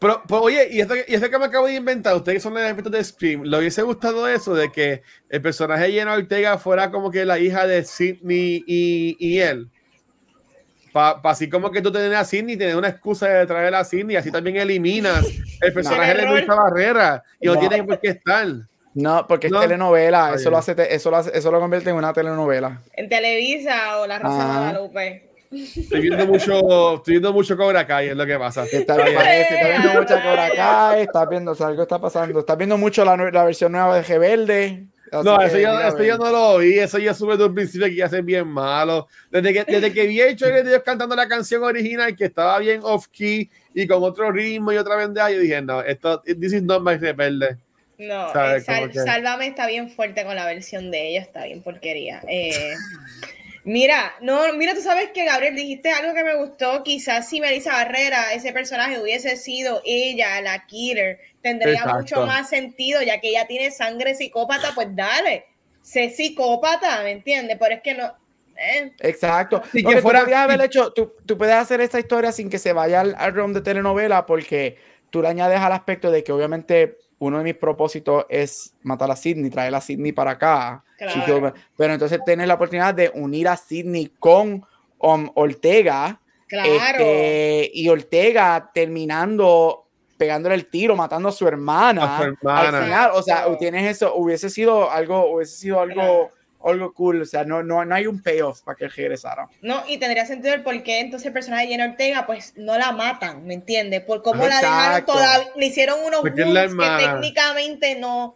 Pero, 0.00 0.22
pues, 0.26 0.40
oye, 0.42 0.68
y 0.70 0.80
esto, 0.80 0.94
y 0.94 1.14
esto 1.14 1.28
que 1.28 1.38
me 1.38 1.46
acabo 1.46 1.66
de 1.66 1.74
inventar, 1.74 2.14
ustedes 2.14 2.36
que 2.36 2.40
son 2.40 2.56
expertos 2.56 2.92
de 2.92 3.02
Scream, 3.02 3.42
¿le 3.42 3.58
hubiese 3.58 3.82
gustado 3.82 4.28
eso 4.28 4.54
de 4.54 4.70
que 4.70 5.02
el 5.28 5.42
personaje 5.42 5.84
de 5.84 5.92
Jenna 5.92 6.14
Ortega 6.14 6.56
fuera 6.58 6.90
como 6.90 7.10
que 7.10 7.24
la 7.24 7.38
hija 7.38 7.66
de 7.66 7.84
Sidney 7.84 8.62
y, 8.66 9.16
y 9.18 9.40
él? 9.40 9.68
Para 10.92 11.20
así 11.24 11.48
como 11.48 11.70
que 11.70 11.82
tú 11.82 11.90
tenés 11.90 12.16
a 12.16 12.24
Sidney, 12.24 12.56
tienes 12.56 12.76
una 12.76 12.88
excusa 12.88 13.28
de 13.28 13.46
traer 13.46 13.74
a 13.74 13.84
Sidney, 13.84 14.16
así 14.16 14.30
también 14.30 14.56
eliminas 14.56 15.26
el 15.60 15.72
personaje 15.72 16.14
de 16.14 16.26
Luisa 16.26 16.54
Barrera 16.54 17.22
y 17.40 17.46
no, 17.46 17.54
no 17.54 17.60
tiene 17.60 17.84
por 17.84 18.00
qué 18.00 18.08
estar. 18.08 18.46
No, 18.94 19.26
porque 19.28 19.48
es 19.48 19.52
telenovela, 19.52 20.32
eso 20.34 20.50
lo, 20.50 20.58
hace, 20.58 20.74
eso, 20.90 21.10
lo 21.10 21.20
eso 21.20 21.50
lo 21.52 21.60
convierte 21.60 21.90
en 21.90 21.96
una 21.96 22.12
telenovela. 22.12 22.82
En 22.94 23.08
Televisa 23.08 23.98
o 23.98 24.06
La 24.06 24.18
Rosa 24.18 24.38
de 24.38 24.44
Guadalupe. 24.44 25.27
Estoy 25.50 26.00
viendo 26.02 26.26
mucho, 26.26 26.96
estoy 26.96 27.14
viendo 27.14 27.32
mucho 27.32 27.56
Cobra 27.56 27.86
Kai, 27.86 28.08
es 28.08 28.16
lo 28.16 28.26
que 28.26 28.38
pasa. 28.38 28.64
Está, 28.64 28.96
viendo 28.96 30.00
mucho 30.00 30.14
Cobra 30.14 30.50
Kai, 30.54 31.02
estás 31.02 31.28
viendo, 31.28 31.52
o 31.52 31.54
sea, 31.54 31.68
algo 31.68 31.82
está 31.82 31.98
pasando. 31.98 32.40
Estás 32.40 32.58
viendo 32.58 32.76
mucho 32.76 33.04
la, 33.04 33.16
la 33.16 33.44
versión 33.44 33.72
nueva 33.72 33.96
de 33.96 34.02
Rebelde. 34.02 34.86
No, 35.10 35.40
eso, 35.40 35.58
yo, 35.58 35.80
eso 35.80 36.02
yo, 36.02 36.18
no 36.18 36.30
lo 36.30 36.58
vi, 36.58 36.78
eso 36.78 36.98
ya 36.98 37.14
sube 37.14 37.32
desde 37.32 37.46
un 37.46 37.54
principio 37.54 37.86
que 37.86 37.94
ya 37.94 38.06
es 38.06 38.24
bien 38.24 38.46
malo. 38.46 39.08
Desde 39.30 39.52
que, 39.52 39.64
desde 39.64 39.92
que 39.92 40.06
vi 40.06 40.20
hecho 40.20 40.46
de 40.46 40.62
Dios 40.62 40.82
cantando 40.84 41.16
la 41.16 41.26
canción 41.26 41.62
original 41.62 42.14
que 42.14 42.26
estaba 42.26 42.58
bien 42.58 42.80
off 42.82 43.06
key 43.08 43.48
y 43.74 43.86
con 43.86 44.02
otro 44.02 44.30
ritmo 44.30 44.72
y 44.72 44.76
otra 44.76 44.96
bendeja, 44.96 45.30
yo 45.30 45.40
dije, 45.40 45.62
no, 45.62 45.80
esto, 45.80 46.20
this 46.22 46.52
is 46.52 46.62
not 46.62 46.82
my 46.82 46.96
rebelde. 46.96 47.56
No, 47.98 48.28
eh, 48.28 48.60
Sálvame 48.60 49.48
está 49.48 49.66
bien 49.66 49.90
fuerte 49.90 50.24
con 50.24 50.36
la 50.36 50.46
versión 50.46 50.90
de 50.90 51.08
ella, 51.08 51.20
está 51.20 51.44
bien 51.44 51.62
porquería. 51.62 52.22
Eh, 52.28 52.74
Mira, 53.68 54.14
no, 54.22 54.50
mira, 54.54 54.74
tú 54.74 54.80
sabes 54.80 55.10
que 55.10 55.26
Gabriel 55.26 55.54
dijiste 55.54 55.90
algo 55.90 56.14
que 56.14 56.24
me 56.24 56.36
gustó. 56.36 56.82
Quizás 56.82 57.28
si 57.28 57.38
Melissa 57.38 57.72
Barrera, 57.72 58.32
ese 58.32 58.50
personaje 58.50 58.98
hubiese 58.98 59.36
sido 59.36 59.82
ella, 59.84 60.40
la 60.40 60.64
killer, 60.64 61.18
tendría 61.42 61.84
mucho 61.84 62.24
más 62.24 62.48
sentido, 62.48 63.02
ya 63.02 63.20
que 63.20 63.28
ella 63.28 63.46
tiene 63.46 63.70
sangre 63.70 64.14
psicópata, 64.14 64.70
pues 64.74 64.88
dale, 64.96 65.44
sé 65.82 66.08
psicópata, 66.08 67.02
¿me 67.02 67.10
entiendes? 67.10 67.58
Pero 67.60 67.74
es 67.74 67.82
que 67.82 67.92
no. 67.92 68.10
Eh. 68.56 68.90
Exacto. 69.00 69.60
Si 69.70 69.84
que 69.84 70.00
fuera... 70.00 70.24
tú, 70.24 70.34
haber 70.34 70.62
hecho, 70.62 70.90
tú, 70.94 71.12
tú, 71.26 71.36
puedes 71.36 71.54
hacer 71.54 71.82
esta 71.82 72.00
historia 72.00 72.32
sin 72.32 72.48
que 72.48 72.58
se 72.58 72.72
vaya 72.72 73.00
al, 73.00 73.14
al 73.18 73.34
round 73.34 73.54
de 73.54 73.60
telenovela, 73.60 74.24
porque 74.24 74.78
tú 75.10 75.20
le 75.20 75.28
añades 75.28 75.60
al 75.60 75.72
aspecto 75.72 76.10
de 76.10 76.24
que 76.24 76.32
obviamente 76.32 76.96
uno 77.18 77.36
de 77.36 77.44
mis 77.44 77.54
propósitos 77.54 78.24
es 78.30 78.72
matar 78.82 79.10
a 79.10 79.16
Sidney, 79.16 79.50
traer 79.50 79.74
a 79.74 79.82
Sidney 79.82 80.12
para 80.12 80.30
acá. 80.30 80.84
Pero 81.76 81.92
entonces 81.92 82.20
tienes 82.24 82.48
la 82.48 82.54
oportunidad 82.54 82.94
de 82.94 83.10
unir 83.14 83.48
a 83.48 83.56
Sidney 83.56 84.12
con 84.18 84.66
um, 84.98 85.30
Ortega. 85.34 86.20
Claro. 86.46 86.70
Este, 86.70 87.70
y 87.74 87.88
Ortega 87.88 88.70
terminando 88.72 89.84
pegándole 90.16 90.56
el 90.56 90.66
tiro, 90.66 90.96
matando 90.96 91.28
a 91.28 91.32
su 91.32 91.46
hermana. 91.46 92.18
Al 92.18 92.84
final, 92.84 93.10
o 93.14 93.22
sea, 93.22 93.46
tienes 93.58 93.88
eso, 93.88 94.14
hubiese 94.16 94.50
sido 94.50 94.90
algo, 94.90 95.32
hubiese 95.32 95.56
sido 95.56 95.80
algo 95.80 96.32
algo 96.64 96.92
cool, 96.92 97.22
o 97.22 97.24
sea, 97.24 97.44
no, 97.44 97.62
no, 97.62 97.84
no 97.84 97.94
hay 97.94 98.06
un 98.06 98.22
payoff 98.22 98.62
para 98.62 98.76
que 98.76 98.88
regresara. 98.88 99.48
No, 99.62 99.82
y 99.86 99.98
tendría 99.98 100.26
sentido 100.26 100.54
el 100.54 100.62
por 100.62 100.82
qué 100.82 101.00
entonces 101.00 101.26
el 101.26 101.32
personaje 101.32 101.64
de 101.64 101.72
Jenna 101.72 101.90
Ortega, 101.90 102.26
pues 102.26 102.54
no 102.56 102.76
la 102.76 102.92
matan, 102.92 103.46
¿me 103.46 103.54
entiendes? 103.54 104.02
Por 104.02 104.22
cómo 104.22 104.46
la 104.46 104.60
dejaron 104.60 105.06
todavía, 105.06 105.50
le 105.56 105.66
hicieron 105.66 106.00
unos 106.04 106.22
que 106.22 106.30
técnicamente 106.32 107.96
no, 107.98 108.34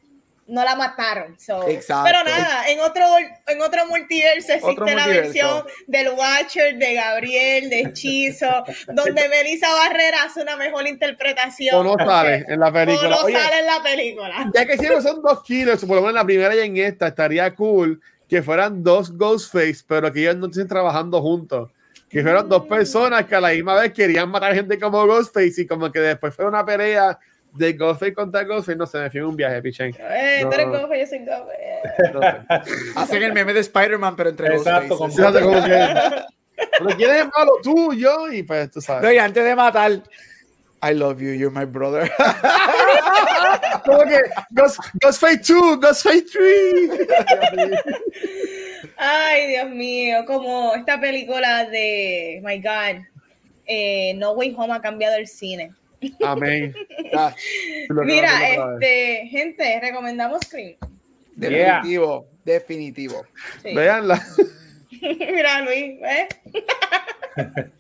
no 0.53 0.63
la 0.65 0.77
mataron. 0.77 1.35
Pero 1.47 2.25
nada, 2.25 2.69
en 2.69 2.79
otro, 2.81 3.03
en 3.47 3.63
otro 3.63 3.87
multiverso 3.87 4.53
existe 4.53 4.95
la 4.95 5.07
versión 5.07 5.65
del 5.87 6.11
Watcher, 6.11 6.77
de 6.77 6.95
Gabriel, 6.95 7.71
de 7.71 7.81
Hechizo, 7.81 8.63
donde 8.93 9.31
Melissa 9.31 9.73
Barrera 9.73 10.25
hace 10.25 10.43
una 10.43 10.57
mejor 10.57 10.87
interpretación. 10.87 11.75
O 11.75 11.83
no 11.83 12.05
sale 12.05 12.45
en 12.47 12.61
la 12.61 12.71
película. 12.71 13.09
O 13.09 13.11
no 13.11 13.39
sale 13.39 13.61
en 13.61 13.67
la 13.67 13.83
película. 13.83 14.51
Ya 14.55 14.67
que 14.67 14.77
siempre 14.77 15.01
son 15.01 15.23
dos 15.23 15.43
kilos, 15.43 15.81
por 15.87 15.97
lo 15.97 16.03
menos 16.03 16.11
en 16.11 16.17
la 16.17 16.25
primera 16.25 16.55
y 16.55 16.59
en 16.59 16.77
esta, 16.77 17.09
estaría 17.09 17.55
cool 17.55 17.99
que 18.29 18.43
fueran 18.43 18.83
dos 18.83 19.17
Ghostface, 19.17 19.83
pero 19.87 20.13
que 20.13 20.21
ellos 20.21 20.37
no 20.37 20.49
estén 20.49 20.69
trabajando 20.69 21.23
juntos. 21.23 21.71
Que 22.11 22.21
fueran 22.21 22.47
dos 22.47 22.67
personas 22.67 23.25
que 23.25 23.35
a 23.35 23.41
la 23.41 23.53
misma 23.53 23.75
vez 23.75 23.91
querían 23.95 24.29
matar 24.29 24.55
gente 24.55 24.79
como 24.79 25.07
Ghostface 25.07 25.63
y 25.63 25.67
como 25.67 25.91
que 25.91 26.01
después 26.01 26.35
fue 26.35 26.45
una 26.45 26.63
pelea 26.63 27.19
de 27.55 27.73
Ghostface 27.75 28.15
contra 28.15 28.45
Ghostface, 28.45 28.77
no 28.77 28.87
sé, 28.87 28.99
me 28.99 29.11
fui 29.11 29.21
un 29.21 29.37
viaje, 29.37 29.61
pichén. 29.63 29.95
Eh, 29.99 30.41
no. 30.43 30.51
tú 30.51 30.55
eres 30.55 30.69
Ghostface, 30.69 31.01
yo 31.01 31.07
soy 31.07 31.19
Ghostface. 31.19 32.93
Hacen 32.97 33.23
el 33.23 33.33
meme 33.33 33.53
de 33.53 33.61
Spider-Man, 33.61 34.17
pero 34.17 34.31
entre 34.31 34.57
Exacto, 34.57 34.97
Ghostface. 34.97 35.41
Como 35.41 35.63
que, 35.65 36.97
quién 36.97 37.11
es 37.11 37.25
malo? 37.37 37.53
Tú, 37.63 37.93
yo, 37.95 38.33
y 38.33 38.43
pues 38.43 38.71
tú 38.71 38.81
sabes. 38.81 39.03
No, 39.03 39.13
y 39.13 39.19
antes 39.19 39.45
de 39.45 39.55
matar, 39.55 40.03
I 40.83 40.95
love 40.95 41.21
you, 41.21 41.33
you're 41.33 41.51
my 41.51 41.65
brother. 41.65 42.11
Como 43.85 44.05
que 44.05 44.21
Ghost, 44.51 44.79
Ghostface 45.01 45.43
2, 45.47 45.81
Ghostface 45.81 46.25
3. 46.33 46.91
Ay, 48.97 49.49
Dios 49.49 49.71
mío, 49.71 50.25
como 50.27 50.75
esta 50.75 51.01
película 51.01 51.65
de, 51.65 52.41
my 52.45 52.61
God, 52.61 53.03
eh, 53.67 54.15
No 54.15 54.33
Way 54.33 54.55
Home 54.57 54.75
ha 54.75 54.81
cambiado 54.81 55.17
el 55.17 55.27
cine. 55.27 55.73
Amén. 56.25 56.75
Mira, 58.05 58.51
este, 58.51 59.29
gente, 59.29 59.81
recomendamos 59.81 60.41
Scream. 60.47 60.77
Definitivo, 61.35 62.27
definitivo. 62.45 63.27
Veanla. 63.63 64.23
Mira, 65.01 65.63
Luis, 65.63 66.01
¿ves? 66.01 66.29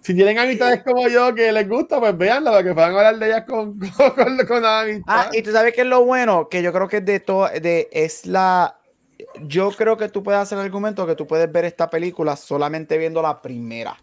si 0.00 0.14
tienen 0.14 0.38
amistades 0.38 0.82
como 0.82 1.08
yo 1.08 1.34
que 1.34 1.50
les 1.50 1.68
gusta, 1.68 1.98
pues 1.98 2.16
veanla 2.16 2.50
para 2.50 2.64
que 2.64 2.74
puedan 2.74 2.94
hablar 2.94 3.18
de 3.18 3.26
ellas 3.26 3.44
con, 3.46 3.78
con, 3.78 4.46
con, 4.46 4.62
la 4.62 4.80
amistad. 4.80 5.02
Ah, 5.06 5.30
y 5.32 5.42
tú 5.42 5.50
sabes 5.52 5.74
que 5.74 5.80
es 5.82 5.86
lo 5.86 6.04
bueno, 6.04 6.48
que 6.48 6.62
yo 6.62 6.72
creo 6.72 6.88
que 6.88 7.00
de 7.00 7.20
todo, 7.20 7.48
de, 7.48 7.88
es 7.92 8.26
la. 8.26 8.76
Yo 9.42 9.72
creo 9.72 9.96
que 9.96 10.08
tú 10.08 10.22
puedes 10.22 10.40
hacer 10.40 10.58
el 10.58 10.64
argumento 10.64 11.06
que 11.06 11.16
tú 11.16 11.26
puedes 11.26 11.50
ver 11.50 11.64
esta 11.64 11.90
película 11.90 12.36
solamente 12.36 12.96
viendo 12.98 13.20
la 13.20 13.42
primera. 13.42 13.96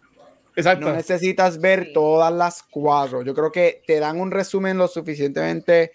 Exacto. 0.56 0.88
No 0.88 0.94
necesitas 0.94 1.60
ver 1.60 1.92
todas 1.92 2.32
las 2.32 2.62
cuatro. 2.62 3.22
Yo 3.22 3.34
creo 3.34 3.52
que 3.52 3.82
te 3.86 4.00
dan 4.00 4.18
un 4.18 4.30
resumen 4.30 4.78
lo 4.78 4.88
suficientemente 4.88 5.92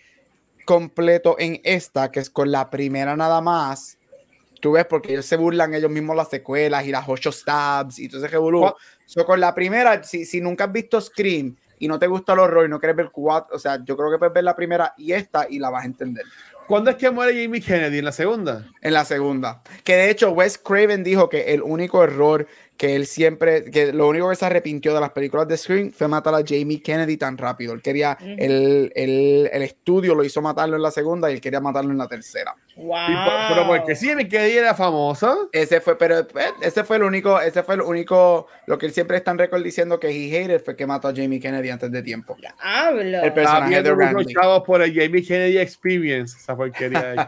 completo 0.65 1.35
en 1.39 1.59
esta, 1.63 2.11
que 2.11 2.19
es 2.19 2.29
con 2.29 2.51
la 2.51 2.69
primera 2.69 3.15
nada 3.15 3.41
más. 3.41 3.97
Tú 4.61 4.73
ves, 4.73 4.85
porque 4.85 5.13
ellos 5.13 5.25
se 5.25 5.35
burlan 5.35 5.73
ellos 5.73 5.89
mismos 5.89 6.15
las 6.15 6.29
secuelas 6.29 6.85
y 6.85 6.91
las 6.91 7.09
ocho 7.09 7.31
stabs 7.31 7.97
y 7.97 8.07
todo 8.07 8.19
ese 8.19 8.27
revolú. 8.27 8.71
So, 9.07 9.25
con 9.25 9.39
la 9.39 9.55
primera, 9.55 10.03
si, 10.03 10.25
si 10.25 10.39
nunca 10.39 10.65
has 10.65 10.71
visto 10.71 11.01
Scream 11.01 11.57
y 11.79 11.87
no 11.87 11.97
te 11.97 12.05
gusta 12.05 12.33
el 12.33 12.39
horror 12.39 12.67
y 12.67 12.69
no 12.69 12.79
quieres 12.79 12.95
ver 12.95 13.09
cuatro, 13.11 13.55
o 13.55 13.59
sea, 13.59 13.83
yo 13.83 13.97
creo 13.97 14.11
que 14.11 14.19
puedes 14.19 14.33
ver 14.33 14.43
la 14.43 14.55
primera 14.55 14.93
y 14.97 15.13
esta 15.13 15.47
y 15.49 15.57
la 15.57 15.71
vas 15.71 15.83
a 15.83 15.87
entender. 15.87 16.25
¿Cuándo 16.67 16.91
es 16.91 16.95
que 16.95 17.09
muere 17.09 17.33
Jamie 17.43 17.59
Kennedy? 17.59 17.97
¿En 17.97 18.05
la 18.05 18.11
segunda? 18.11 18.65
En 18.81 18.93
la 18.93 19.03
segunda. 19.03 19.61
Que 19.83 19.95
de 19.95 20.09
hecho, 20.09 20.31
Wes 20.31 20.57
Craven 20.57 21.03
dijo 21.03 21.27
que 21.27 21.53
el 21.53 21.61
único 21.61 22.03
error 22.03 22.47
que 22.77 22.95
él 22.95 23.05
siempre, 23.05 23.65
que 23.65 23.93
lo 23.93 24.07
único 24.07 24.29
que 24.29 24.35
se 24.35 24.45
arrepintió 24.45 24.93
de 24.93 25.01
las 25.01 25.11
películas 25.11 25.47
de 25.47 25.57
Scream 25.57 25.91
fue 25.91 26.07
matar 26.07 26.33
a 26.33 26.43
Jamie 26.45 26.81
Kennedy 26.81 27.17
tan 27.17 27.37
rápido. 27.37 27.73
Él 27.73 27.81
quería, 27.81 28.17
el, 28.19 28.91
el, 28.95 29.49
el, 29.51 29.61
estudio 29.61 30.15
lo 30.15 30.23
hizo 30.23 30.41
matarlo 30.41 30.77
en 30.77 30.81
la 30.81 30.89
segunda 30.89 31.29
y 31.29 31.35
él 31.35 31.41
quería 31.41 31.59
matarlo 31.59 31.91
en 31.91 31.99
la 31.99 32.07
tercera. 32.07 32.55
Wow. 32.75 32.97
Pero 33.49 33.67
porque 33.67 33.95
Jamie 33.95 34.27
Kennedy 34.27 34.57
era 34.57 34.73
famoso. 34.73 35.49
Ese 35.51 35.81
fue, 35.81 35.97
pero 35.97 36.27
pues, 36.27 36.53
ese 36.61 36.83
fue 36.83 36.97
el 36.97 37.03
único, 37.03 37.39
ese 37.39 37.63
fue 37.63 37.75
el 37.75 37.81
único, 37.81 38.47
lo 38.65 38.77
que 38.77 38.85
él 38.85 38.93
siempre 38.93 39.17
está 39.17 39.31
en 39.31 39.37
récord 39.37 39.61
diciendo 39.61 39.99
que 39.99 40.09
he 40.09 40.43
hated 40.43 40.63
fue 40.63 40.75
que 40.75 40.87
mató 40.87 41.09
a 41.09 41.13
Jamie 41.13 41.39
Kennedy 41.39 41.69
antes 41.69 41.91
de 41.91 42.01
tiempo. 42.01 42.37
Hablo. 42.59 43.23
El 43.23 43.33
personaje 43.33 43.83
de 43.83 43.93
Randy. 43.93 44.33
por 44.65 44.81
el 44.81 44.93
Jamie 44.93 45.23
Kennedy 45.23 45.57
Experience, 45.57 46.37
esa 46.37 46.55
porquería 46.55 47.11
de 47.11 47.25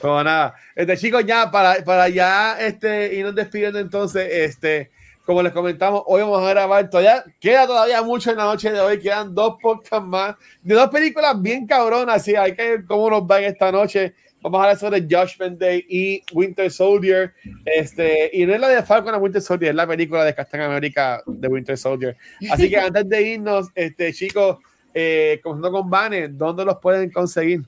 Pero 0.00 0.24
nada, 0.24 0.54
este 0.74 0.96
chicos 0.96 1.24
ya 1.26 1.50
para, 1.50 1.82
para 1.84 2.08
ya 2.08 2.58
este 2.60 3.14
irnos 3.14 3.34
despidiendo 3.34 3.78
entonces, 3.78 4.28
este, 4.30 4.90
como 5.24 5.42
les 5.42 5.52
comentamos, 5.52 6.02
hoy 6.06 6.22
vamos 6.22 6.42
a 6.42 6.50
grabar, 6.50 6.90
todavía 6.90 7.24
queda 7.38 7.66
todavía 7.66 8.02
mucho 8.02 8.30
en 8.30 8.36
la 8.38 8.44
noche 8.44 8.72
de 8.72 8.80
hoy, 8.80 8.98
quedan 8.98 9.34
dos 9.34 9.56
podcasts 9.60 10.06
más, 10.06 10.36
de 10.62 10.74
dos 10.74 10.88
películas 10.88 11.40
bien 11.40 11.66
cabronas, 11.66 12.16
así 12.16 12.34
hay 12.34 12.54
que 12.54 12.70
ver 12.70 12.84
cómo 12.84 13.10
nos 13.10 13.22
va 13.22 13.38
en 13.38 13.44
esta 13.44 13.70
noche. 13.70 14.14
Vamos 14.42 14.58
a 14.58 14.62
hablar 14.62 14.78
sobre 14.78 15.02
Judgment 15.02 15.58
Day 15.58 15.84
y 15.86 16.22
Winter 16.32 16.70
Soldier. 16.70 17.34
Este, 17.66 18.30
y 18.32 18.46
no 18.46 18.54
es 18.54 18.60
la 18.60 18.68
de 18.68 18.82
Falcon 18.82 19.14
a 19.14 19.18
Winter 19.18 19.42
Soldier, 19.42 19.70
es 19.70 19.76
la 19.76 19.86
película 19.86 20.24
de 20.24 20.34
Captain 20.34 20.62
America 20.62 21.22
de 21.26 21.46
Winter 21.46 21.76
Soldier. 21.76 22.16
Así 22.50 22.70
que 22.70 22.76
antes 22.80 23.06
de 23.06 23.22
irnos, 23.22 23.68
este, 23.74 24.14
chicos, 24.14 24.56
eh, 24.94 25.40
comenzando 25.42 25.70
con 25.72 25.90
Vanes, 25.90 26.36
¿dónde 26.36 26.64
los 26.64 26.78
pueden 26.78 27.10
conseguir? 27.10 27.62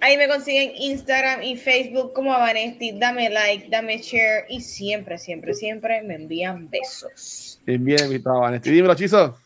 Ahí 0.00 0.16
me 0.16 0.28
consiguen 0.28 0.72
Instagram 0.76 1.42
y 1.42 1.56
Facebook 1.56 2.12
como 2.14 2.30
Vanesti. 2.30 2.92
Dame 2.98 3.28
like, 3.28 3.68
dame 3.68 3.98
share 3.98 4.46
y 4.48 4.60
siempre, 4.60 5.18
siempre, 5.18 5.54
siempre 5.54 6.02
me 6.02 6.14
envían 6.14 6.70
besos. 6.70 7.60
Bien, 7.66 7.84
bien, 7.84 8.04
invitado 8.04 8.40
Vanesti. 8.40 8.70
Dímelo, 8.70 8.94
Chizo. 8.94 9.36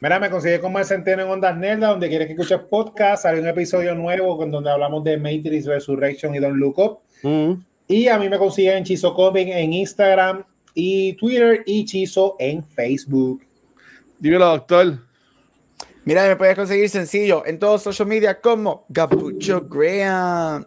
Mira, 0.00 0.20
me 0.20 0.28
consigue 0.28 0.60
como 0.60 0.78
el 0.78 0.84
Centeno 0.84 1.22
en 1.22 1.30
Ondas 1.30 1.56
Nerda, 1.56 1.88
donde 1.88 2.08
quieres 2.10 2.26
que 2.26 2.34
escuches 2.34 2.58
podcast. 2.68 3.24
Hay 3.24 3.38
un 3.38 3.46
episodio 3.46 3.94
nuevo 3.94 4.36
con 4.36 4.50
donde 4.50 4.70
hablamos 4.70 5.02
de 5.02 5.16
Matrix 5.16 5.64
Resurrection 5.64 6.34
y 6.34 6.40
Don't 6.40 6.58
Look 6.58 6.78
Up. 6.78 6.98
Mm. 7.22 7.52
Y 7.88 8.08
a 8.08 8.18
mí 8.18 8.28
me 8.28 8.38
consiguen 8.38 8.84
Chizo 8.84 9.14
Comic 9.14 9.48
en 9.48 9.72
Instagram 9.72 10.44
y 10.74 11.14
Twitter 11.14 11.62
y 11.64 11.86
Chizo 11.86 12.36
en 12.38 12.62
Facebook. 12.62 13.46
Dímelo, 14.18 14.46
doctor. 14.46 14.98
Mira, 16.06 16.28
me 16.28 16.36
puedes 16.36 16.54
conseguir 16.54 16.90
sencillo 16.90 17.46
en 17.46 17.58
todos 17.58 17.82
social 17.82 18.06
media 18.06 18.38
como 18.38 18.84
Gapucho 18.90 19.62
Graham. 19.62 20.66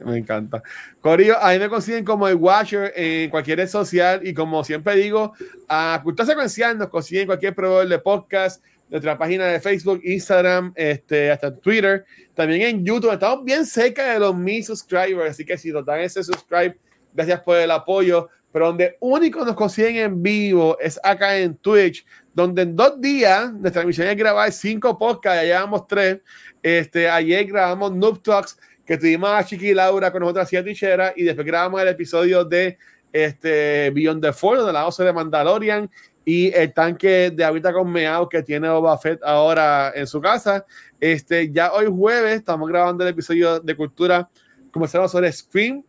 Me 0.00 0.16
encanta. 0.16 0.62
Corillo, 1.00 1.36
ahí 1.38 1.58
me 1.58 1.68
consiguen 1.68 2.06
como 2.06 2.26
el 2.26 2.36
Watcher 2.36 2.90
en 2.96 3.28
cualquier 3.28 3.58
red 3.58 3.68
social 3.68 4.26
y 4.26 4.32
como 4.32 4.64
siempre 4.64 4.96
digo, 4.96 5.34
a 5.68 6.00
Cultura 6.02 6.24
Secuencial 6.24 6.78
nos 6.78 6.88
consiguen 6.88 7.26
cualquier 7.26 7.54
proveedor 7.54 7.86
de 7.86 7.98
podcast, 7.98 8.64
nuestra 8.88 9.18
página 9.18 9.44
de 9.46 9.60
Facebook, 9.60 10.00
Instagram, 10.04 10.72
este, 10.74 11.30
hasta 11.30 11.54
Twitter, 11.54 12.06
también 12.34 12.62
en 12.62 12.84
YouTube. 12.84 13.12
Estamos 13.12 13.44
bien 13.44 13.66
cerca 13.66 14.14
de 14.14 14.20
los 14.20 14.34
mil 14.34 14.64
subscribers, 14.64 15.32
así 15.32 15.44
que 15.44 15.58
si 15.58 15.70
nos 15.70 15.84
dan 15.84 16.00
ese 16.00 16.24
subscribe, 16.24 16.78
gracias 17.12 17.40
por 17.40 17.58
el 17.58 17.70
apoyo. 17.70 18.30
Pero 18.52 18.66
donde 18.66 18.96
único 19.00 19.44
nos 19.44 19.54
consiguen 19.54 19.96
en 19.96 20.22
vivo 20.22 20.76
es 20.78 21.00
acá 21.02 21.38
en 21.38 21.56
Twitch, 21.56 22.04
donde 22.34 22.62
en 22.62 22.76
dos 22.76 23.00
días 23.00 23.52
nuestra 23.52 23.84
misión 23.84 24.08
es 24.08 24.16
grabar 24.16 24.52
cinco 24.52 24.98
podcasts, 24.98 25.42
ya 25.42 25.44
llevamos 25.44 25.86
tres. 25.86 26.20
Este, 26.62 27.08
ayer 27.08 27.46
grabamos 27.46 27.92
Noob 27.92 28.22
Talks, 28.22 28.58
que 28.84 28.96
tuvimos 28.98 29.30
a 29.30 29.44
Chiqui 29.44 29.70
y 29.70 29.74
Laura 29.74 30.12
con 30.12 30.20
nosotras 30.20 30.48
siete 30.48 30.70
ticheras, 30.70 31.12
y 31.16 31.24
después 31.24 31.46
grabamos 31.46 31.80
el 31.80 31.88
episodio 31.88 32.44
de 32.44 32.78
este, 33.12 33.90
Beyond 33.90 34.22
the 34.22 34.32
Force, 34.32 34.58
donde 34.58 34.72
la 34.72 34.80
vamos 34.80 34.96
de 34.96 35.12
Mandalorian, 35.12 35.90
y 36.24 36.52
el 36.52 36.72
tanque 36.72 37.32
de 37.34 37.44
ahorita 37.44 37.72
con 37.72 37.90
Meow 37.90 38.28
que 38.28 38.42
tiene 38.42 38.68
Boba 38.68 38.98
ahora 39.22 39.92
en 39.94 40.06
su 40.06 40.20
casa. 40.20 40.64
Este, 41.00 41.50
ya 41.50 41.72
hoy 41.72 41.86
jueves 41.86 42.36
estamos 42.36 42.68
grabando 42.68 43.02
el 43.02 43.10
episodio 43.10 43.58
de 43.58 43.76
cultura 43.76 44.28
comenzamos 44.72 45.12
sobre 45.12 45.30
Scream 45.30 45.84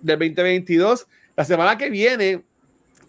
del 0.00 0.18
2022. 0.18 1.08
La 1.42 1.46
semana 1.46 1.76
que 1.76 1.90
viene, 1.90 2.40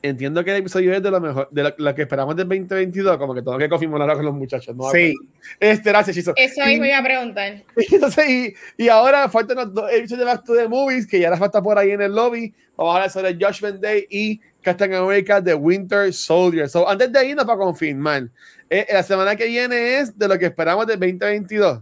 entiendo 0.02 0.44
que 0.44 0.50
el 0.50 0.58
episodio 0.58 0.92
es 0.92 1.04
de 1.04 1.12
lo 1.12 1.22
mejor, 1.22 1.48
de 1.52 1.66
lo, 1.66 1.76
lo 1.78 1.94
que 1.94 2.02
esperamos 2.02 2.36
del 2.36 2.50
2022, 2.50 3.16
como 3.20 3.36
que 3.36 3.44
tengo 3.44 3.60
que 3.60 3.70
confirmarlo 3.70 4.12
con 4.12 4.26
los 4.26 4.34
muchachos. 4.34 4.76
¿no? 4.76 4.90
Sí. 4.90 5.14
Este, 5.60 5.92
gracias, 5.92 6.16
Chizo. 6.16 6.34
Eso 6.36 6.66
mismo 6.66 6.84
iba 6.86 6.98
a 6.98 7.04
preguntar. 7.04 7.64
Entonces, 7.92 8.28
y, 8.28 8.56
y 8.76 8.90
ahora 8.90 9.30
faltan 9.30 9.58
los 9.58 9.72
dos 9.72 9.88
episodios 9.92 10.26
de 10.26 10.26
Back 10.26 10.46
to 10.46 10.56
the 10.56 10.68
Movies, 10.68 11.06
que 11.06 11.20
ya 11.20 11.30
la 11.30 11.38
falta 11.38 11.62
por 11.62 11.78
ahí 11.78 11.92
en 11.92 12.02
el 12.02 12.16
lobby. 12.16 12.52
Vamos 12.76 12.92
a 12.92 12.96
hablar 12.96 13.12
sobre 13.12 13.36
Judgment 13.36 13.80
Day 13.80 14.08
y 14.10 14.42
Captain 14.64 14.96
America 14.96 15.40
The 15.40 15.54
Winter 15.54 16.12
Soldier. 16.12 16.68
So, 16.68 16.90
antes 16.90 17.12
de 17.12 17.28
irnos 17.28 17.46
para 17.46 17.60
confirmar, 17.60 18.30
eh, 18.68 18.88
la 18.92 19.04
semana 19.04 19.36
que 19.36 19.46
viene 19.46 20.00
es 20.00 20.18
de 20.18 20.28
lo 20.28 20.40
que 20.40 20.46
esperamos 20.48 20.88
del 20.88 21.00
2022. 21.00 21.82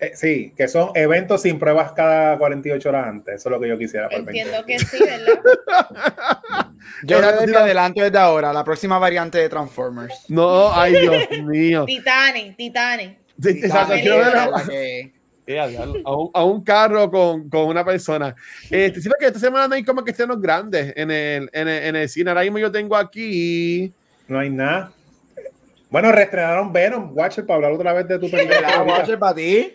Eh, 0.00 0.12
sí, 0.14 0.52
que 0.56 0.66
son 0.66 0.90
eventos 0.94 1.42
sin 1.42 1.58
pruebas 1.58 1.92
cada 1.92 2.38
48 2.38 2.88
horas 2.88 3.06
antes. 3.06 3.34
Eso 3.36 3.48
es 3.48 3.52
lo 3.52 3.60
que 3.60 3.68
yo 3.68 3.76
quisiera. 3.78 4.08
Entiendo 4.10 4.64
20. 4.64 4.66
que 4.66 4.78
sí, 4.78 4.98
¿verdad? 5.04 5.40
Yo 7.04 7.18
Era- 7.18 7.32
desde 7.32 7.56
adelanto 7.56 8.02
desde 8.02 8.18
ahora, 8.18 8.52
la 8.52 8.64
próxima 8.64 8.98
variante 8.98 9.38
de 9.38 9.48
Transformers. 9.48 10.24
No, 10.28 10.72
ay, 10.72 10.92
Dios 11.00 11.14
mío. 11.44 11.84
Titanic, 11.86 12.56
Titanic. 12.56 13.18
Sí, 13.42 13.48
Exacto, 13.62 13.94
quiero 14.00 14.18
ver 14.18 14.36
a, 14.36 14.46
La 14.50 14.64
que- 14.64 15.12
Eh, 15.46 15.58
a, 15.58 15.64
a 15.64 16.14
un, 16.16 16.30
a 16.34 16.44
un 16.44 16.62
carro 16.64 17.10
con, 17.10 17.48
con 17.48 17.66
una 17.66 17.84
persona. 17.84 18.34
Este, 18.70 19.00
sí, 19.00 19.08
porque 19.08 19.26
esta 19.26 19.38
semana 19.38 19.66
no 19.68 19.74
hay 19.74 19.82
como 19.84 20.04
que 20.04 20.10
estrenos 20.12 20.40
grandes 20.40 20.92
en 20.96 21.10
el, 21.10 21.50
en, 21.52 21.68
el, 21.68 21.82
en 21.84 21.96
el 21.96 22.08
cine. 22.08 22.30
Ahora 22.30 22.42
mismo 22.42 22.58
yo 22.58 22.70
tengo 22.70 22.96
aquí. 22.96 23.92
No 24.28 24.38
hay 24.38 24.50
nada. 24.50 24.92
Bueno, 25.90 26.12
reestrenaron 26.12 26.72
Venom, 26.72 27.10
Watcher, 27.16 27.44
para 27.44 27.56
hablar 27.56 27.72
otra 27.72 27.92
vez 27.92 28.06
de 28.06 28.18
tu 28.18 28.30
película. 28.30 28.60
¿Verdad, 28.60 28.86
Watcher, 28.86 29.18
para 29.18 29.34
ti? 29.34 29.74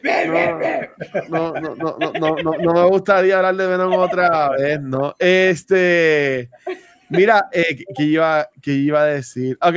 No, 1.30 1.54
no, 1.54 1.76
no, 1.76 1.98
no, 2.00 2.36
no, 2.38 2.54
no, 2.58 2.74
me 2.74 2.84
gustaría 2.90 3.36
hablar 3.38 3.56
de 3.56 3.68
Venom 3.68 3.94
otra 3.94 4.50
vez, 4.52 4.80
¿no? 4.82 5.14
Este, 5.20 6.50
mira, 7.10 7.50
eh, 7.52 7.84
que 7.96 8.04
iba, 8.04 8.50
que 8.62 8.72
iba 8.72 9.02
a 9.02 9.06
decir. 9.08 9.58
Ok, 9.62 9.76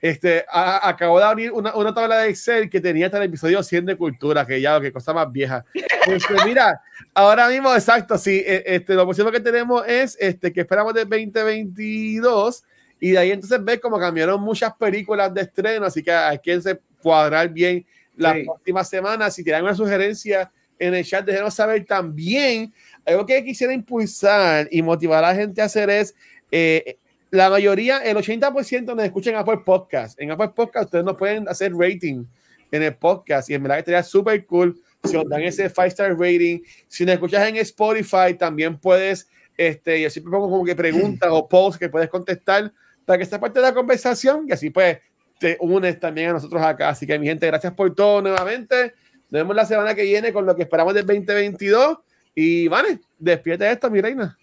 este, 0.00 0.44
a- 0.48 0.88
acabo 0.88 1.18
de 1.18 1.24
abrir 1.24 1.52
una, 1.52 1.74
una 1.74 1.92
tabla 1.92 2.18
de 2.18 2.30
Excel 2.30 2.70
que 2.70 2.80
tenía 2.80 3.06
hasta 3.06 3.18
el 3.18 3.24
episodio 3.24 3.60
100 3.62 3.86
de 3.86 3.96
cultura, 3.96 4.46
que 4.46 4.60
ya, 4.60 4.80
que 4.80 4.92
cosa 4.92 5.12
más 5.12 5.30
vieja. 5.32 5.64
Este, 5.74 6.34
mira, 6.44 6.80
ahora 7.14 7.48
mismo, 7.48 7.74
exacto, 7.74 8.16
sí, 8.16 8.42
eh, 8.46 8.62
este, 8.64 8.94
lo 8.94 9.04
próximo 9.04 9.30
que 9.32 9.40
tenemos 9.40 9.84
es 9.88 10.16
este, 10.20 10.52
que 10.52 10.60
esperamos 10.60 10.94
del 10.94 11.08
2022 11.08 12.64
y 13.00 13.10
de 13.12 13.18
ahí 13.18 13.30
entonces 13.32 13.62
ves 13.64 13.80
como 13.80 13.98
cambiaron 13.98 14.40
muchas 14.40 14.74
películas 14.74 15.32
de 15.34 15.40
estreno, 15.42 15.86
así 15.86 16.02
que 16.02 16.12
hay 16.12 16.38
que 16.38 16.60
se 16.60 16.78
cuadrar 17.02 17.48
bien 17.48 17.84
las 18.16 18.34
Sí. 18.36 18.44
próximas 18.44 18.88
semanas. 18.88 19.34
Si 19.34 19.42
tienen 19.42 19.62
una 19.62 19.74
sugerencia 19.74 20.52
en 20.78 20.94
el 20.94 21.04
chat, 21.04 21.24
déjenos 21.24 21.54
saber 21.54 21.84
también. 21.86 22.72
Algo 23.06 23.24
que 23.26 23.42
quisiera 23.44 23.72
impulsar 23.72 24.68
y 24.70 24.82
motivar 24.82 25.24
a 25.24 25.28
la 25.28 25.34
gente 25.34 25.62
a 25.62 25.64
hacer 25.64 25.88
es, 25.90 26.14
eh, 26.50 26.98
la 27.30 27.48
mayoría, 27.48 27.98
el 27.98 28.16
80% 28.16 28.94
nos 28.94 29.04
escuchan 29.04 29.34
en 29.34 29.40
Apple 29.40 29.60
Podcast. 29.64 30.20
En 30.20 30.30
Apple 30.30 30.50
Podcast 30.54 30.86
ustedes 30.86 31.04
nos 31.04 31.16
pueden 31.16 31.48
hacer 31.48 31.72
rating 31.74 32.24
en 32.72 32.82
el 32.82 32.94
podcast 32.96 33.48
y 33.50 33.54
en 33.54 33.62
verdad 33.62 33.76
que 33.76 33.80
estaría 33.80 34.02
súper 34.02 34.44
cool 34.46 34.80
si 35.04 35.16
os 35.16 35.28
dan 35.28 35.42
ese 35.42 35.68
5 35.68 35.82
star 35.84 36.18
rating. 36.18 36.60
Si 36.88 37.04
nos 37.04 37.14
escuchas 37.14 37.48
en 37.48 37.56
Spotify, 37.56 38.34
también 38.38 38.78
puedes, 38.78 39.28
este, 39.56 40.02
yo 40.02 40.10
siempre 40.10 40.30
pongo 40.30 40.50
como 40.50 40.64
que 40.64 40.74
preguntas 40.74 41.28
o 41.32 41.48
posts 41.48 41.78
que 41.78 41.88
puedes 41.88 42.08
contestar 42.08 42.72
para 43.10 43.18
que 43.18 43.24
esta 43.24 43.40
parte 43.40 43.58
de 43.58 43.66
la 43.66 43.74
conversación 43.74 44.46
y 44.48 44.52
así 44.52 44.70
pues 44.70 44.98
te 45.40 45.56
unes 45.58 45.98
también 45.98 46.30
a 46.30 46.32
nosotros 46.34 46.62
acá. 46.62 46.90
Así 46.90 47.08
que 47.08 47.18
mi 47.18 47.26
gente, 47.26 47.44
gracias 47.44 47.72
por 47.72 47.92
todo 47.92 48.22
nuevamente. 48.22 48.94
Nos 49.30 49.40
vemos 49.40 49.56
la 49.56 49.64
semana 49.64 49.96
que 49.96 50.04
viene 50.04 50.32
con 50.32 50.46
lo 50.46 50.54
que 50.54 50.62
esperamos 50.62 50.94
del 50.94 51.04
2022. 51.04 51.98
Y 52.36 52.68
vale, 52.68 53.00
despídete 53.18 53.64
de 53.64 53.72
esto, 53.72 53.90
mi 53.90 54.00
reina. 54.00 54.38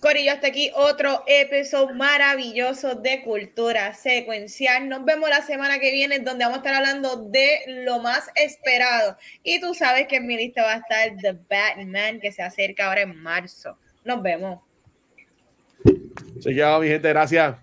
Corillo, 0.00 0.32
hasta 0.32 0.48
aquí 0.48 0.72
otro 0.74 1.22
episodio 1.28 1.94
maravilloso 1.94 2.96
de 2.96 3.22
cultura 3.22 3.94
secuencial. 3.94 4.88
Nos 4.88 5.04
vemos 5.04 5.30
la 5.30 5.42
semana 5.42 5.78
que 5.78 5.92
viene, 5.92 6.18
donde 6.18 6.44
vamos 6.44 6.56
a 6.56 6.60
estar 6.60 6.74
hablando 6.74 7.28
de 7.28 7.60
lo 7.84 8.00
más 8.00 8.32
esperado. 8.34 9.16
Y 9.44 9.60
tú 9.60 9.74
sabes 9.74 10.08
que 10.08 10.16
en 10.16 10.26
mi 10.26 10.36
lista 10.36 10.64
va 10.64 10.72
a 10.72 10.78
estar 10.78 11.16
The 11.22 11.38
Batman, 11.48 12.18
que 12.18 12.32
se 12.32 12.42
acerca 12.42 12.88
ahora 12.88 13.02
en 13.02 13.16
marzo. 13.22 13.78
Nos 14.04 14.20
vemos. 14.22 14.63
Chequeado, 16.44 16.80
mi 16.80 16.88
gente, 16.88 17.08
gracias. 17.08 17.56